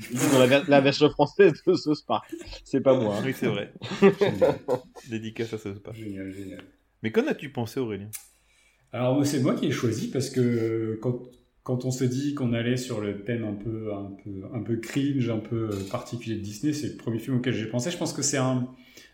la, 0.68 0.80
version 0.80 1.10
française 1.10 1.52
de 1.66 1.74
Sauce 1.74 2.02
Park. 2.02 2.32
C'est 2.64 2.80
pas 2.80 2.98
moi. 2.98 3.16
Hein. 3.16 3.22
Oui, 3.24 3.34
c'est 3.36 3.48
vrai. 3.48 3.72
Dédicace 5.10 5.52
à 5.52 5.58
Sauce 5.58 5.78
Park. 5.78 5.96
Génial, 5.96 6.30
génial. 6.32 6.62
Mais 7.02 7.12
qu'en 7.12 7.26
as-tu 7.26 7.50
pensé, 7.50 7.80
Aurélien? 7.80 8.08
Alors, 8.92 9.24
c'est 9.24 9.40
moi 9.40 9.54
qui 9.54 9.66
ai 9.66 9.70
choisi 9.70 10.10
parce 10.10 10.30
que 10.30 10.98
quand, 11.00 11.20
quand 11.62 11.84
on 11.84 11.90
s'est 11.90 12.08
dit 12.08 12.34
qu'on 12.34 12.52
allait 12.52 12.76
sur 12.76 13.00
le 13.00 13.22
thème 13.22 13.44
un 13.44 13.52
peu, 13.52 13.92
un 13.92 14.10
peu, 14.24 14.56
un 14.56 14.62
peu 14.62 14.76
cringe, 14.76 15.28
un 15.28 15.38
peu 15.38 15.70
euh, 15.70 15.88
particulier 15.90 16.36
de 16.36 16.42
Disney, 16.42 16.72
c'est 16.72 16.88
le 16.88 16.96
premier 16.96 17.18
film 17.18 17.36
auquel 17.36 17.54
j'ai 17.54 17.66
pensé. 17.66 17.90
Je 17.90 17.98
pense 17.98 18.12
que 18.12 18.22
c'est 18.22 18.38
un 18.38 18.68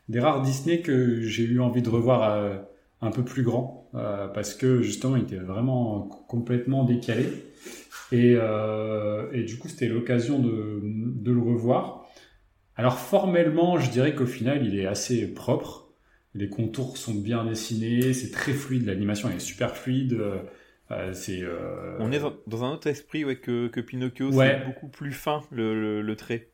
des 0.08 0.20
rares 0.20 0.42
Disney 0.42 0.80
que 0.80 1.20
j'ai 1.22 1.44
eu 1.44 1.60
envie 1.60 1.82
de 1.82 1.90
revoir 1.90 2.22
euh, 2.22 2.56
un 3.02 3.10
peu 3.10 3.24
plus 3.24 3.42
grand 3.42 3.90
euh, 3.94 4.28
parce 4.28 4.54
que 4.54 4.82
justement, 4.82 5.16
il 5.16 5.24
était 5.24 5.36
vraiment 5.36 6.08
complètement 6.28 6.84
décalé. 6.84 7.26
Et, 8.12 8.36
euh, 8.36 9.30
et 9.32 9.42
du 9.42 9.58
coup, 9.58 9.68
c'était 9.68 9.88
l'occasion 9.88 10.38
de, 10.38 10.80
de, 10.82 11.32
le 11.32 11.40
revoir. 11.40 12.06
Alors 12.76 12.98
formellement, 12.98 13.78
je 13.78 13.90
dirais 13.90 14.14
qu'au 14.14 14.26
final, 14.26 14.64
il 14.64 14.78
est 14.78 14.86
assez 14.86 15.32
propre. 15.32 15.88
Les 16.34 16.48
contours 16.48 16.98
sont 16.98 17.14
bien 17.14 17.44
dessinés, 17.44 18.12
c'est 18.12 18.30
très 18.30 18.52
fluide, 18.52 18.86
l'animation 18.86 19.30
est 19.30 19.38
super 19.38 19.76
fluide. 19.76 20.12
Euh. 20.14 20.42
Euh... 20.92 21.96
On 21.98 22.12
est 22.12 22.20
dans, 22.46 22.64
un 22.64 22.72
autre 22.72 22.86
esprit 22.86 23.24
ouais, 23.24 23.36
que, 23.36 23.66
que 23.66 23.80
Pinocchio, 23.80 24.30
c'est 24.30 24.64
beaucoup 24.64 24.86
plus 24.86 25.10
fin 25.10 25.42
le, 25.50 25.74
le, 25.74 26.00
le 26.00 26.16
trait. 26.16 26.52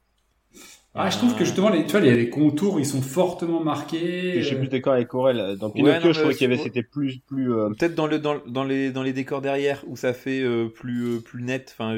Ah, 0.95 1.09
je 1.09 1.17
trouve 1.17 1.35
que 1.35 1.45
justement, 1.45 1.71
les, 1.71 1.87
tu 1.87 1.93
vois, 1.93 2.01
les, 2.01 2.29
contours, 2.29 2.79
ils 2.79 2.85
sont 2.85 3.01
fortement 3.01 3.61
marqués. 3.61 4.43
Je 4.43 4.47
suis 4.47 4.57
plus 4.57 4.69
d'accord 4.69 4.93
avec 4.93 5.15
Aurel. 5.15 5.57
Dans 5.59 5.71
Pinocchio, 5.71 6.13
je 6.13 6.19
trouvais 6.19 6.35
qu'il 6.35 6.51
y 6.51 6.53
avait, 6.53 6.63
c'était 6.63 6.83
plus, 6.83 7.19
plus. 7.21 7.51
Euh, 7.51 7.71
Peut-être 7.71 7.95
dans 7.95 8.07
le, 8.07 8.19
dans, 8.19 8.43
dans 8.47 8.65
les, 8.65 8.93
dans 8.93 9.03
les 9.03 9.15
décors 9.15 9.41
derrière 9.41 9.83
où 9.87 9.97
ça 9.97 10.13
fait 10.13 10.43
euh, 10.43 10.69
plus, 10.69 11.17
euh, 11.17 11.21
plus 11.21 11.43
net. 11.43 11.75
Enfin, 11.75 11.97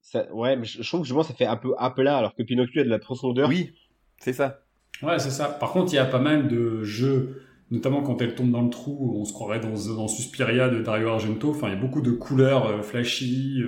ça, 0.00 0.32
ouais, 0.32 0.56
mais 0.56 0.64
je, 0.64 0.82
trouve 0.88 1.00
que 1.00 1.06
justement, 1.06 1.22
ça 1.22 1.34
fait 1.34 1.44
un 1.44 1.56
peu 1.56 1.74
à 1.76 1.90
plat, 1.90 2.16
alors 2.16 2.34
que 2.34 2.42
Pinocchio 2.42 2.80
a 2.80 2.84
de 2.84 2.88
la 2.88 2.98
profondeur. 2.98 3.46
Oui, 3.46 3.72
c'est 4.18 4.32
ça. 4.32 4.62
Ouais, 5.02 5.18
c'est 5.18 5.30
ça. 5.30 5.48
Par 5.48 5.72
contre, 5.72 5.92
il 5.92 5.96
y 5.96 5.98
a 5.98 6.06
pas 6.06 6.18
mal 6.18 6.48
de 6.48 6.82
jeux, 6.82 7.42
notamment 7.70 8.02
quand 8.02 8.22
elle 8.22 8.34
tombe 8.34 8.50
dans 8.50 8.62
le 8.62 8.70
trou, 8.70 9.18
on 9.20 9.26
se 9.26 9.34
croirait 9.34 9.60
dans, 9.60 9.94
dans 9.94 10.08
Suspiria 10.08 10.70
de 10.70 10.80
Dario 10.80 11.08
Argento. 11.08 11.50
Enfin, 11.50 11.68
il 11.68 11.74
y 11.74 11.76
a 11.76 11.80
beaucoup 11.80 12.00
de 12.00 12.12
couleurs 12.12 12.82
flashy 12.82 13.62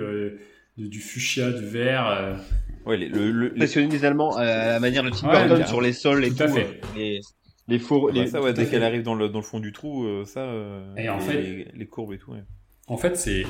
du 0.77 0.99
fuchsia, 0.99 1.51
du 1.51 1.63
vert. 1.63 2.39
Euh, 2.85 2.89
Ouais, 2.89 2.97
les- 2.97 3.09
le, 3.09 3.31
le- 3.31 3.53
les- 3.55 4.05
Allemands 4.05 4.35
à 4.35 4.43
la 4.45 4.79
manière 4.79 5.03
de 5.03 5.09
Tim 5.09 5.27
Ouais, 5.29 5.47
Burton 5.47 5.65
sur 5.67 5.81
les 5.81 5.93
sols 5.93 6.23
et 6.25 6.29
Tout 6.29 6.35
tout. 6.37 6.43
à 6.43 6.47
fait. 6.49 6.65
euh, 6.65 6.97
Les, 6.97 7.19
les 7.67 7.79
fours. 7.79 8.07
bah, 8.07 8.11
les- 8.21 8.27
ça, 8.27 8.41
ouais, 8.41 8.53
dès 8.53 8.65
qu'elle 8.65 8.83
arrive 8.83 9.03
dans 9.03 9.15
le, 9.15 9.29
dans 9.29 9.39
le 9.39 9.45
fond 9.45 9.59
du 9.59 9.71
trou, 9.71 10.05
euh, 10.05 10.25
ça. 10.25 10.41
euh, 10.41 10.93
Et 10.97 11.09
en 11.09 11.17
les, 11.17 11.23
fait- 11.23 11.41
les, 11.41 11.67
les 11.73 11.85
courbes 11.87 12.13
et 12.13 12.17
tout. 12.17 12.31
Ouais. 12.31 12.43
En 12.87 12.97
fait, 12.97 13.15
c'est 13.17 13.43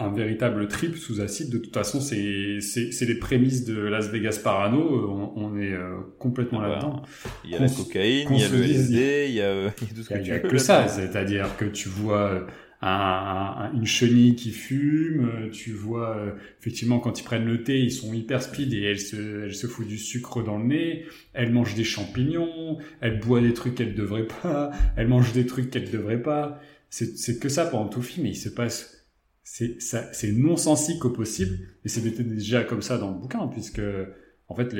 un 0.00 0.10
véritable 0.10 0.66
trip 0.66 0.96
sous 0.96 1.20
acide. 1.20 1.50
De 1.52 1.58
toute 1.58 1.74
façon, 1.74 2.00
c'est 2.00 3.04
les 3.06 3.18
prémices 3.20 3.64
de 3.64 3.78
Las 3.78 4.08
Vegas 4.10 4.40
Parano. 4.42 4.80
Euh, 4.80 5.06
On, 5.06 5.32
on 5.36 5.56
est 5.58 5.72
euh, 5.72 5.98
complètement 6.18 6.60
Ah 6.60 6.68
bah, 6.68 6.74
là-dedans. 6.74 7.02
Il 7.44 7.50
y 7.50 7.54
a 7.54 7.60
la 7.60 7.68
cocaïne, 7.68 8.28
il 8.32 8.40
y 8.40 8.44
a 8.44 8.48
le 8.48 8.62
LSD, 8.64 9.26
il 9.28 9.34
y 9.34 9.40
a, 9.40 9.44
euh, 9.44 9.70
il 9.82 9.88
y 9.88 9.90
a 9.90 9.94
tout 9.94 10.02
ce 10.02 10.12
Il 10.12 10.16
que 10.16 10.18
n'y 10.18 10.24
tu 10.24 10.32
a, 10.32 10.38
veux. 10.40 10.48
que 10.48 10.58
ça, 10.58 10.88
c'est-à-dire 10.88 11.56
que 11.56 11.66
tu 11.66 11.88
vois 11.88 12.30
euh, 12.32 12.40
un- 12.82 13.54
un- 13.70 13.72
une 13.74 13.86
chenille 13.86 14.34
qui 14.34 14.50
fume, 14.50 15.28
euh, 15.28 15.50
tu 15.50 15.72
vois 15.72 16.16
euh, 16.16 16.32
effectivement 16.60 16.98
quand 16.98 17.20
ils 17.20 17.24
prennent 17.24 17.44
le 17.46 17.62
thé, 17.62 17.78
ils 17.80 17.92
sont 17.92 18.12
hyper 18.12 18.42
speed 18.42 18.72
et 18.74 18.82
elle 18.82 19.00
se, 19.00 19.44
elle 19.44 19.54
se 19.54 19.66
fout 19.66 19.86
du 19.86 19.98
sucre 19.98 20.42
dans 20.42 20.58
le 20.58 20.64
nez, 20.64 21.04
elle 21.32 21.52
mange 21.52 21.74
des 21.74 21.84
champignons, 21.84 22.78
elle 23.00 23.20
boit 23.20 23.40
des 23.40 23.54
trucs 23.54 23.76
qu'elle 23.76 23.94
devrait 23.94 24.26
pas, 24.42 24.72
elle 24.96 25.08
mange 25.08 25.32
des 25.32 25.46
trucs 25.46 25.70
qu'elle 25.70 25.90
devrait 25.90 26.22
pas. 26.22 26.60
C'est 26.90 27.38
que 27.40 27.48
ça 27.48 27.64
pendant 27.66 27.88
tout 27.88 28.00
le 28.00 28.04
film 28.04 28.26
et 28.26 28.30
il 28.30 28.36
se 28.36 28.50
passe 28.50 28.98
c'est 29.44 30.32
non 30.32 30.56
sensique 30.56 31.04
au 31.04 31.10
possible 31.10 31.58
et 31.84 31.88
c'était 31.88 32.22
déjà 32.22 32.62
comme 32.64 32.82
ça 32.82 32.98
dans 32.98 33.10
le 33.10 33.18
bouquin 33.18 33.46
puisque 33.48 33.80
en 34.48 34.54
fait 34.54 34.74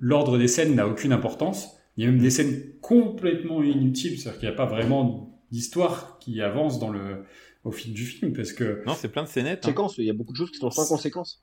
l'ordre 0.00 0.38
des 0.38 0.48
scènes 0.48 0.74
n'a 0.74 0.88
aucune 0.88 1.12
importance 1.12 1.76
il 1.96 2.04
y 2.04 2.06
a 2.06 2.10
même 2.10 2.20
des 2.20 2.30
scènes 2.30 2.62
complètement 2.80 3.62
inutiles 3.62 4.18
c'est-à-dire 4.18 4.40
qu'il 4.40 4.48
n'y 4.48 4.54
a 4.54 4.56
pas 4.56 4.66
vraiment 4.66 5.33
d'histoire 5.54 6.18
qui 6.20 6.40
avance 6.40 6.78
dans 6.78 6.90
le 6.90 7.24
au 7.64 7.70
fil 7.72 7.94
du 7.94 8.04
film 8.04 8.32
parce 8.34 8.52
que 8.52 8.82
Non, 8.86 8.94
c'est 8.94 9.08
plein 9.08 9.22
de 9.22 9.28
scénettes. 9.28 9.64
hein. 9.64 9.68
Séquences, 9.68 9.96
il 9.98 10.04
y 10.04 10.10
a 10.10 10.12
beaucoup 10.12 10.32
de 10.32 10.36
choses 10.38 10.50
qui 10.50 10.58
sont 10.58 10.70
sans 10.70 10.86
conséquence. 10.88 11.42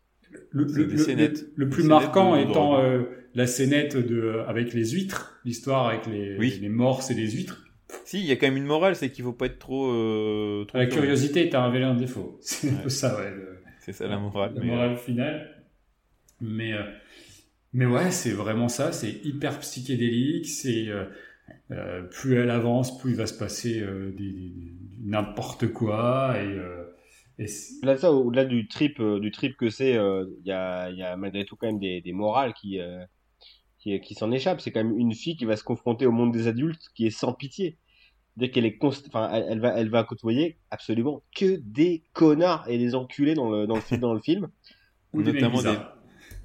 le, 0.51 0.63
le- 0.65 0.85
le- 0.85 0.97
scénettes. 0.97 1.41
le- 1.55 1.65
le 1.65 1.69
plus 1.69 1.83
marquant 1.83 2.35
étant 2.35 2.79
euh, 2.79 3.03
la 3.33 3.47
scénette 3.47 3.97
de 3.97 4.43
avec 4.47 4.73
les 4.73 4.89
huîtres 4.91 5.39
l'histoire 5.45 5.87
avec 5.87 6.05
les, 6.07 6.37
Oui. 6.37 6.59
les 6.61 6.69
morses 6.69 7.09
et 7.11 7.15
les 7.15 7.31
huîtres 7.31 7.65
Si, 8.05 8.19
il 8.19 8.25
y 8.25 8.31
a 8.31 8.35
quand 8.35 8.47
même 8.47 8.57
une 8.57 8.65
morale, 8.65 8.95
c'est 8.95 9.09
qu'il 9.11 9.23
faut 9.25 9.33
pas 9.33 9.47
être 9.47 9.59
trop. 9.59 9.91
euh, 9.91 10.63
trop 10.65 10.77
la 10.77 10.85
curieux. 10.85 11.01
curiosité 11.01 11.47
est 11.47 11.55
un 11.55 11.65
révélé 11.65 11.85
un 11.93 11.95
défaut 11.95 12.37
c'est 12.41 12.69
un 12.69 12.75
Ouais. 12.75 12.83
peu 12.83 12.89
ça 12.89 13.17
ouais 13.19 13.33
C'est 13.83 13.93
ça 13.93 14.07
la 14.07 14.19
morale. 14.19 14.53
la 14.55 14.61
mais, 14.61 14.67
euh, 14.69 14.73
morale 14.75 14.97
finale. 14.97 15.63
Mais, 16.39 16.73
euh, 16.73 16.83
mais 17.73 17.85
ouais, 17.85 18.11
c'est 18.11 18.31
vraiment 18.31 18.67
ça. 18.67 18.91
C'est 18.91 19.11
hyper 19.23 19.59
psychédélique. 19.59 20.47
C'est 20.47 20.87
euh, 21.71 22.03
plus 22.03 22.35
elle 22.35 22.49
avance, 22.49 22.97
plus 22.99 23.11
il 23.11 23.17
va 23.17 23.27
se 23.27 23.37
passer 23.37 23.79
euh, 23.81 24.11
des, 24.11 24.31
des- 24.31 24.49
des- 24.49 24.73
n'importe 25.03 25.67
quoi. 25.71 26.35
Et, 26.37 26.45
euh, 26.47 26.85
et 27.39 27.47
c'est- 27.47 27.77
Au-delà 27.79 27.95
de 27.95 27.99
ça, 27.99 28.11
au-delà 28.11 28.45
du 28.45 28.67
trip, 28.67 29.01
du 29.01 29.31
trip 29.31 29.55
que 29.57 29.69
c'est, 29.69 29.95
euh, 29.97 30.25
il 30.41 30.47
y, 30.47 30.51
a, 30.51 30.89
il 30.89 30.97
y 30.97 31.03
a 31.03 31.15
malgré 31.17 31.45
tout 31.45 31.55
quand 31.55 31.67
même 31.67 31.79
des, 31.79 32.01
des 32.01 32.13
morales 32.13 32.53
qui, 32.53 32.79
euh, 32.79 33.03
qui, 33.79 33.99
qui 34.01 34.13
s'en 34.15 34.31
échappent. 34.31 34.61
C'est 34.61 34.71
quand 34.71 34.83
même 34.83 34.97
une 34.97 35.13
fille 35.13 35.35
qui 35.37 35.45
va 35.45 35.55
se 35.55 35.63
confronter 35.63 36.05
au 36.05 36.11
monde 36.11 36.31
des 36.31 36.47
adultes 36.47 36.83
qui 36.95 37.07
est 37.07 37.09
sans 37.11 37.33
pitié. 37.33 37.77
C'est-à-dire 38.35 38.53
qu'elle 38.53 38.65
est 38.65 38.77
const... 38.77 39.07
enfin, 39.07 39.29
elle, 39.33 39.45
elle 39.49 39.59
va, 39.59 39.69
elle 39.77 39.89
va 39.89 40.03
côtoyer 40.03 40.57
absolument 40.71 41.21
que 41.35 41.59
des 41.63 42.03
connards 42.13 42.65
et 42.69 42.77
des 42.77 42.95
enculés 42.95 43.33
dans 43.33 43.49
le, 43.49 43.67
dans 43.67 43.75
le, 43.75 43.81
film- 43.81 43.99
dans 44.01 44.13
le 44.13 44.21
film. 44.21 44.49
ou 45.13 45.21
des 45.23 45.33
mecs 45.33 45.41
Notamment 45.43 45.61
des. 45.63 45.77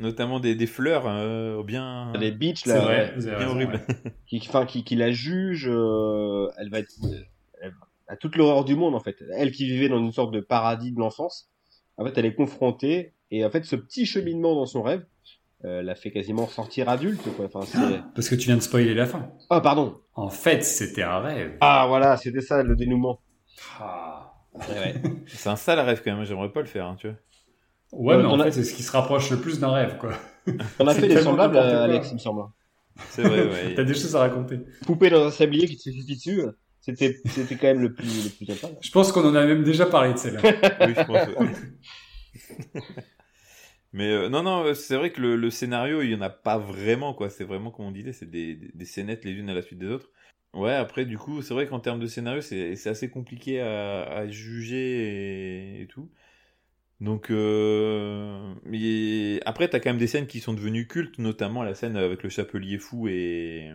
Notamment 0.00 0.40
des, 0.40 0.54
des 0.54 0.66
fleurs 0.66 1.04
euh, 1.06 1.62
bien. 1.62 2.12
Les 2.14 2.30
bitches, 2.30 2.66
là, 2.66 2.80
vrai, 2.80 3.14
ouais, 3.14 3.24
bien 3.24 3.36
raison, 3.36 3.50
horrible. 3.50 3.80
ouais. 3.88 4.12
qui, 4.26 4.38
enfin, 4.48 4.66
qui, 4.66 4.84
qui 4.84 4.96
la 4.96 5.10
jugent, 5.10 5.68
euh, 5.70 6.48
elle 6.58 6.70
va 6.70 6.80
être, 6.80 6.92
elle 7.60 7.72
a 8.08 8.16
toute 8.16 8.36
l'horreur 8.36 8.64
du 8.64 8.76
monde, 8.76 8.94
en 8.94 9.00
fait. 9.00 9.16
Elle 9.34 9.52
qui 9.52 9.66
vivait 9.66 9.88
dans 9.88 9.98
une 9.98 10.12
sorte 10.12 10.32
de 10.32 10.40
paradis 10.40 10.92
de 10.92 10.98
l'enfance, 10.98 11.50
en 11.96 12.04
fait, 12.04 12.16
elle 12.18 12.26
est 12.26 12.34
confrontée, 12.34 13.14
et 13.30 13.44
en 13.44 13.50
fait, 13.50 13.64
ce 13.64 13.76
petit 13.76 14.06
cheminement 14.06 14.54
dans 14.54 14.66
son 14.66 14.82
rêve, 14.82 15.04
euh, 15.64 15.82
l'a 15.82 15.94
fait 15.94 16.10
quasiment 16.10 16.46
sortir 16.46 16.88
adulte, 16.88 17.22
quoi. 17.34 17.46
Enfin, 17.46 17.62
c'est... 17.62 18.00
Parce 18.14 18.28
que 18.28 18.34
tu 18.34 18.46
viens 18.46 18.56
de 18.56 18.62
spoiler 18.62 18.94
la 18.94 19.06
fin. 19.06 19.30
Ah, 19.50 19.60
pardon. 19.60 19.98
En 20.14 20.28
fait, 20.28 20.62
c'était 20.62 21.02
un 21.02 21.18
rêve. 21.20 21.56
Ah, 21.60 21.86
voilà, 21.88 22.16
c'était 22.18 22.42
ça, 22.42 22.62
le 22.62 22.76
dénouement. 22.76 23.20
Ah. 23.80 24.34
C'est 25.26 25.48
un 25.50 25.56
sale 25.56 25.80
rêve 25.80 26.00
quand 26.02 26.16
même, 26.16 26.24
j'aimerais 26.24 26.50
pas 26.50 26.60
le 26.60 26.66
faire, 26.66 26.86
hein, 26.86 26.96
tu 26.98 27.08
vois. 27.08 27.16
Ouais, 27.92 28.16
Ouais, 28.16 28.22
mais 28.22 28.28
en 28.28 28.40
a- 28.40 28.44
fait, 28.44 28.52
c'est 28.52 28.64
ce 28.64 28.74
qui 28.74 28.82
se 28.82 28.92
rapproche 28.92 29.30
le 29.30 29.38
plus 29.38 29.60
d'un 29.60 29.72
rêve, 29.72 29.96
quoi. 29.98 30.12
On 30.78 30.86
a 30.86 30.94
fait 30.94 31.08
des 31.08 31.20
semblables. 31.20 31.56
Alex, 31.58 32.08
il 32.10 32.14
me 32.14 32.18
semble. 32.18 32.42
C'est 33.10 33.22
vrai, 33.22 33.46
ouais. 33.46 33.74
T'as 33.76 33.84
des 33.84 33.94
choses 33.94 34.16
à 34.16 34.20
raconter. 34.20 34.60
Poupée 34.86 35.10
dans 35.10 35.26
un 35.26 35.30
sablier 35.30 35.66
qui 35.66 35.76
te 35.76 35.90
pipi 35.90 36.14
dessus, 36.16 36.42
c'était, 36.80 37.16
c'était 37.26 37.56
quand 37.56 37.66
même 37.68 37.80
le 37.82 37.92
plus, 37.92 38.06
le 38.24 38.30
plus 38.30 38.46
sympa. 38.46 38.74
Je 38.80 38.90
pense 38.90 39.12
qu'on 39.12 39.24
en 39.28 39.34
a 39.34 39.44
même 39.44 39.64
déjà 39.64 39.86
parlé 39.86 40.12
de 40.12 40.18
celle-là. 40.18 40.40
oui, 40.86 40.94
je 40.96 41.04
pense. 41.04 41.28
Mais 43.92 44.10
euh, 44.12 44.28
non, 44.28 44.42
non, 44.42 44.74
c'est 44.74 44.96
vrai 44.96 45.10
que 45.12 45.20
le, 45.20 45.36
le 45.36 45.50
scénario, 45.50 46.02
il 46.02 46.10
y 46.10 46.14
en 46.14 46.20
a 46.20 46.30
pas 46.30 46.58
vraiment, 46.58 47.14
quoi. 47.14 47.30
C'est 47.30 47.44
vraiment, 47.44 47.70
comme 47.70 47.86
on 47.86 47.90
disait, 47.92 48.12
c'est 48.12 48.30
des, 48.30 48.54
des, 48.54 48.70
des 48.74 48.84
scénettes 48.84 49.24
les 49.24 49.32
unes 49.32 49.48
à 49.48 49.54
la 49.54 49.62
suite 49.62 49.78
des 49.78 49.86
autres. 49.88 50.10
Ouais, 50.54 50.74
après, 50.74 51.04
du 51.04 51.18
coup, 51.18 51.42
c'est 51.42 51.54
vrai 51.54 51.66
qu'en 51.66 51.80
termes 51.80 52.00
de 52.00 52.06
scénario, 52.06 52.40
c'est 52.40 52.76
c'est 52.76 52.88
assez 52.90 53.10
compliqué 53.10 53.60
à, 53.60 54.02
à 54.04 54.28
juger 54.28 55.78
et, 55.78 55.82
et 55.82 55.86
tout. 55.86 56.10
Donc, 57.00 57.30
euh, 57.30 58.54
mais 58.64 59.40
après, 59.44 59.68
t'as 59.68 59.80
quand 59.80 59.90
même 59.90 59.98
des 59.98 60.06
scènes 60.06 60.26
qui 60.26 60.40
sont 60.40 60.54
devenues 60.54 60.86
cultes, 60.86 61.18
notamment 61.18 61.62
la 61.62 61.74
scène 61.74 61.96
avec 61.96 62.22
le 62.22 62.30
chapelier 62.30 62.78
fou 62.78 63.06
et, 63.08 63.70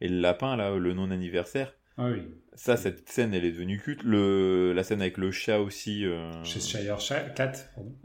et 0.00 0.08
le 0.08 0.20
lapin, 0.20 0.56
là, 0.56 0.76
le 0.76 0.94
non-anniversaire. 0.94 1.74
Ah 1.98 2.10
oui. 2.10 2.22
Ça, 2.54 2.76
cette 2.76 3.08
scène, 3.08 3.34
elle 3.34 3.44
est 3.44 3.52
devenue 3.52 3.80
culte. 3.80 4.02
Le, 4.02 4.72
la 4.74 4.84
scène 4.84 5.00
avec 5.00 5.16
le 5.16 5.30
chat 5.30 5.60
aussi. 5.60 6.04
euh, 6.04 6.30
Cheshire 6.44 6.98
Cat, 7.34 7.52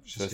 ça, 0.06 0.28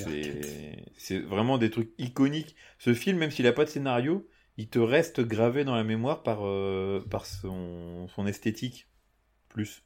c'est 0.97 1.20
vraiment 1.20 1.58
des 1.58 1.70
trucs 1.70 1.91
iconiques. 1.97 2.55
Ce 2.80 2.93
film, 2.93 3.18
même 3.18 3.32
s'il 3.32 3.45
n'a 3.45 3.53
pas 3.53 3.66
de 3.66 3.70
scénario, 3.70 4.28
il 4.58 4.70
te 4.70 4.80
reste 4.80 5.22
gravé 5.22 5.64
dans 5.66 5.76
la 5.76 5.84
mémoire 5.84 6.24
par, 6.24 6.45
euh, 6.45 7.03
par 7.10 7.26
son, 7.26 8.08
son 8.08 8.26
esthétique. 8.26 8.88
Plus. 9.49 9.84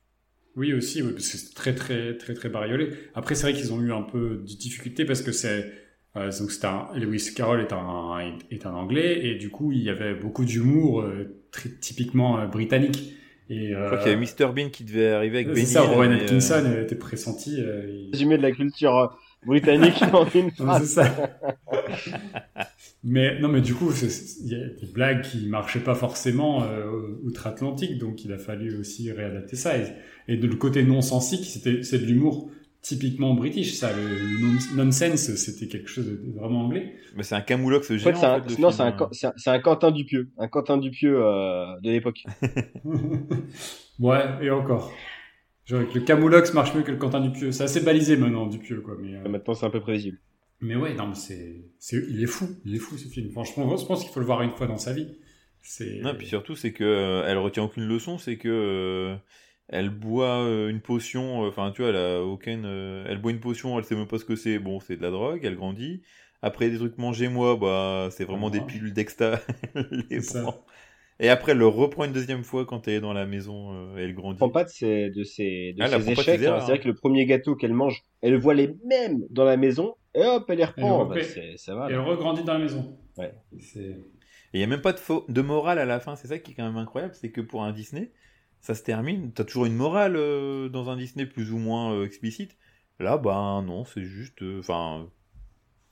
Oui, 0.58 0.74
aussi, 0.74 1.02
oui, 1.02 1.12
parce 1.14 1.30
que 1.30 1.38
c'est 1.38 1.54
très, 1.54 1.74
très, 1.74 2.18
très, 2.18 2.34
très 2.34 2.50
bariolé. 2.50 2.90
Après, 3.16 3.36
c'est 3.36 3.44
vrai 3.50 3.54
qu'ils 3.54 3.72
ont 3.74 3.82
eu 3.82 3.94
un 3.94 4.02
peu 4.02 4.42
de 4.48 4.56
difficulté 4.58 5.06
parce 5.06 5.22
que 5.22 5.32
c'est. 5.32 5.72
euh, 6.18 6.30
donc, 6.40 6.52
c'est 6.52 6.66
un, 6.66 6.88
Lewis 6.96 7.32
Carroll 7.36 7.62
est 7.62 7.72
un, 7.74 8.20
est 8.50 8.66
un 8.66 8.74
anglais 8.74 9.26
et 9.26 9.36
du 9.36 9.50
coup, 9.50 9.72
il 9.72 9.82
y 9.82 9.90
avait 9.90 10.14
beaucoup 10.14 10.44
d'humour 10.44 11.02
euh, 11.02 11.42
très 11.52 11.70
typiquement 11.70 12.40
euh, 12.40 12.48
britannique. 12.48 13.14
Et, 13.50 13.70
Je 13.70 13.86
crois 13.86 13.98
qu'il 13.98 14.12
y 14.12 14.16
avait 14.16 14.22
Mr 14.26 14.54
Bean 14.54 14.70
qui 14.70 14.84
devait 14.84 15.10
arriver 15.10 15.38
avec 15.40 15.48
C'est 15.50 15.54
Benny. 15.54 15.66
ça, 15.68 15.82
là, 15.84 15.88
Rowan 15.88 16.12
Atkinson 16.14 16.64
euh, 16.66 16.84
était 16.84 16.96
pressenti. 16.96 17.56
euh, 17.60 17.86
il- 17.90 18.10
Résumé 18.12 18.38
de 18.38 18.42
la 18.44 18.52
culture 18.52 19.18
britannique 19.46 20.02
en 20.14 20.26
une 20.30 20.52
phrase. 20.52 20.82
c'est 20.86 20.96
ça. 21.04 21.30
mais 23.04 23.40
non, 23.40 23.48
mais 23.48 23.62
du 23.62 23.74
coup, 23.74 23.92
il 24.44 24.48
y 24.48 24.56
a 24.56 24.68
des 24.68 24.86
blagues 24.94 25.22
qui 25.24 25.48
marchaient 25.48 25.80
pas 25.80 25.96
forcément 25.96 26.64
euh, 26.64 27.18
outre-Atlantique, 27.24 27.98
donc 27.98 28.24
il 28.26 28.32
a 28.32 28.38
fallu 28.38 28.78
aussi 28.78 29.12
réadapter 29.12 29.56
ça. 29.56 29.78
Et, 29.78 29.88
et 30.28 30.38
de 30.38 30.48
le 30.48 30.56
côté 30.56 30.84
non 30.84 31.02
sensique, 31.02 31.46
c'était 31.46 31.84
c'est 31.84 32.00
de 32.00 32.06
l'humour 32.06 32.52
typiquement 32.84 33.34
british, 33.36 33.74
ça. 33.74 33.92
Le, 33.96 34.02
le 34.08 34.40
non- 34.42 34.84
nonsense, 34.86 35.34
c'était 35.36 35.68
quelque 35.68 35.88
chose 35.90 36.06
de 36.08 36.20
vraiment 36.36 36.66
anglais. 36.66 36.96
Mais 37.16 37.24
c'est 37.24 37.36
un 37.36 37.42
camoulox 37.42 37.90
En 37.92 37.98
géant. 37.98 38.14
fait, 38.14 38.16
c'est 38.20 38.26
un, 38.26 38.40
en 38.40 38.44
fait, 38.44 38.50
non, 38.60 38.72
film, 38.72 38.72
c'est 38.72 38.82
un, 38.82 38.88
hein. 39.00 39.34
C'est 39.38 39.50
un, 39.50 39.60
Quentin 39.60 39.92
Dupieux, 39.92 40.30
un 40.38 40.48
Quentin 40.48 40.78
Dupieux 40.78 41.16
euh, 41.24 41.80
de 41.82 41.90
l'époque. 41.92 42.24
ouais, 44.00 44.24
et 44.42 44.50
encore. 44.50 44.92
Genre, 45.66 45.88
que 45.88 46.00
le 46.00 46.06
Camoulox 46.06 46.54
marche 46.54 46.74
mieux 46.76 46.82
que 46.82 46.92
le 46.92 46.98
Quentin 46.98 47.22
Dupieux. 47.22 47.52
C'est 47.52 47.64
assez 47.64 47.82
balisé 47.82 48.18
maintenant, 48.18 48.48
Dupieux, 48.48 48.82
quoi. 48.82 48.96
Mais, 49.00 49.16
euh, 49.16 49.30
Maintenant, 49.30 49.54
c'est 49.54 49.66
un 49.66 49.70
peu 49.70 49.80
prévisible. 49.80 50.18
Mais 50.62 50.76
ouais, 50.76 50.94
non, 50.94 51.08
mais 51.08 51.16
c'est, 51.16 51.56
il 51.94 52.22
est 52.24 52.28
fou. 52.28 52.48
Il 52.66 52.76
est 52.76 52.80
fou, 52.80 52.98
ce 52.98 53.08
film. 53.08 53.32
Franchement, 53.32 53.76
je 53.78 53.86
pense 53.86 54.04
qu'il 54.04 54.12
faut 54.12 54.20
le 54.20 54.26
voir 54.26 54.42
une 54.42 54.52
fois 54.52 54.68
dans 54.68 54.78
sa 54.78 54.94
vie. 54.94 55.08
C'est, 55.62 56.00
Non, 56.02 56.16
puis 56.16 56.28
surtout, 56.28 56.56
c'est 56.56 56.72
que 56.74 56.84
euh, 56.84 57.24
elle 57.28 57.38
retient 57.38 57.64
aucune 57.64 57.86
leçon, 57.88 58.18
c'est 58.18 58.38
que 58.38 58.50
euh, 58.50 59.16
elle 59.68 59.90
boit 59.90 60.40
euh, 60.44 60.70
une 60.70 60.82
potion, 60.82 61.46
euh, 61.46 61.50
enfin, 61.50 61.72
tu 61.72 61.82
vois, 61.82 61.90
elle 61.92 61.98
a 61.98 62.24
aucune. 62.24 62.64
euh, 62.66 63.06
elle 63.08 63.20
boit 63.22 63.32
une 63.32 63.40
potion, 63.40 63.78
elle 63.78 63.86
sait 63.86 63.96
même 63.96 64.08
pas 64.08 64.18
ce 64.20 64.26
que 64.26 64.36
c'est. 64.36 64.58
Bon, 64.60 64.80
c'est 64.80 64.98
de 64.98 65.02
la 65.04 65.12
drogue, 65.12 65.42
elle 65.44 65.56
grandit. 65.56 66.02
Après, 66.42 66.70
des 66.72 66.78
trucs 66.78 66.98
mangés, 66.98 67.28
moi, 67.28 67.56
bah, 67.56 68.10
c'est 68.12 68.26
vraiment 68.26 68.50
des 68.50 68.60
Ah. 68.60 68.66
pilules 68.66 68.94
d'exta. 68.94 69.40
Et 71.20 71.30
après, 71.30 71.52
elle 71.52 71.60
le 71.60 71.68
reprend 71.68 72.06
une 72.06 72.14
deuxième 72.14 72.44
fois 72.44 72.66
quand 72.66 72.88
elle 72.88 72.96
est 72.96 73.00
dans 73.00 73.14
la 73.14 73.28
maison 73.28 73.74
euh, 73.74 73.98
et 74.00 74.06
elle 74.06 74.16
grandit. 74.16 74.38
Elle 74.38 74.38
prend 74.40 74.50
pas 74.50 74.64
de 74.64 74.70
ses, 74.70 75.12
de 75.12 75.24
ses, 75.24 75.74
de 75.74 75.84
Ah, 75.84 75.88
ses 75.88 75.94
apprend 75.94 76.06
pas 76.06 76.14
de 76.16 76.22
échecs. 76.22 76.40
ses 76.40 76.48
hein. 76.48 76.56
C'est 76.62 76.66
vrai 76.66 76.74
hein. 76.74 76.78
que 76.82 76.88
le 76.88 76.96
premier 76.96 77.26
gâteau 77.28 77.56
qu'elle 77.56 77.74
mange, 77.76 78.02
elle 78.22 78.38
voit 78.38 78.56
les 78.56 78.74
mêmes 78.88 79.20
dans 79.30 79.44
la 79.44 79.56
maison, 79.56 79.94
et 80.14 80.24
hop, 80.24 80.46
elle 80.50 80.58
les 80.58 80.66
reprend. 80.66 81.12
Elle 81.14 81.24
Bah, 81.24 81.58
ça 81.58 81.76
va. 81.76 81.90
Et 81.90 81.94
elle 81.94 82.00
regrandit 82.00 82.44
dans 82.44 82.54
la 82.54 82.60
maison. 82.60 82.98
Ouais. 83.18 83.34
Et 83.54 83.96
il 84.54 84.58
n'y 84.58 84.64
a 84.64 84.68
même 84.68 84.82
pas 84.82 84.94
de, 84.94 85.00
faux- 85.00 85.26
de 85.30 85.42
morale 85.42 85.80
à 85.80 85.86
la 85.86 86.00
fin, 86.00 86.16
c'est 86.16 86.28
ça 86.28 86.38
qui 86.40 86.52
est 86.52 86.56
quand 86.56 86.66
même 86.66 86.78
incroyable, 86.78 87.14
c'est 87.16 87.32
que 87.32 87.42
pour 87.42 87.64
un 87.64 87.72
Disney, 87.72 88.12
ça 88.60 88.76
se 88.76 88.84
termine, 88.84 89.32
t'as 89.32 89.44
toujours 89.46 89.66
une 89.66 89.76
morale 89.76 90.16
euh, 90.18 90.70
dans 90.70 90.90
un 90.90 90.98
Disney 90.98 91.26
plus 91.26 91.52
ou 91.52 91.58
moins 91.58 91.94
euh, 91.94 92.06
explicite. 92.06 92.58
Là, 93.00 93.18
ben 93.18 93.64
non, 93.64 93.86
c'est 93.86 94.04
juste, 94.04 94.42
euh, 94.44 94.60
enfin, 94.60 95.08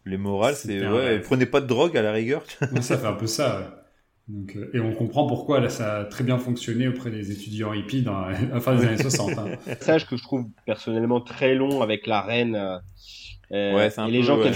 les 0.05 0.17
morales, 0.17 0.55
c'est, 0.55 0.88
ouais, 0.88 1.20
prenez 1.20 1.45
pas 1.45 1.61
de 1.61 1.67
drogue 1.67 1.97
à 1.97 2.01
la 2.01 2.11
rigueur. 2.11 2.43
Non, 2.74 2.82
ça 2.82 2.97
fait 2.97 3.07
un 3.07 3.13
peu 3.13 3.28
ça. 3.28 3.59
ouais. 3.59 3.65
Donc, 4.28 4.55
euh, 4.55 4.70
et 4.76 4.80
on 4.80 4.93
comprend 4.93 5.26
pourquoi 5.26 5.59
là, 5.59 5.70
ça 5.70 5.99
a 6.01 6.05
très 6.05 6.24
bien 6.24 6.38
fonctionné 6.38 6.88
auprès 6.88 7.09
des 7.09 7.32
étudiants 7.32 7.74
hippies 7.74 8.03
dans 8.03 8.28
la 8.28 8.59
fin 8.61 8.76
des 8.76 8.86
années 8.86 8.97
60. 9.01 9.32
hein. 9.39 9.47
passage 9.65 10.05
que 10.07 10.17
je 10.17 10.24
trouve 10.24 10.45
personnellement 10.65 11.22
très 11.22 11.55
long 11.55 11.82
avec 11.82 12.05
la 12.05 12.22
reine, 12.22 12.80
euh, 13.52 13.76
Ouais, 13.76 13.89
et 14.08 14.12
les 14.12 14.20
peu, 14.20 14.26
gens, 14.26 14.38
ouais, 14.38 14.52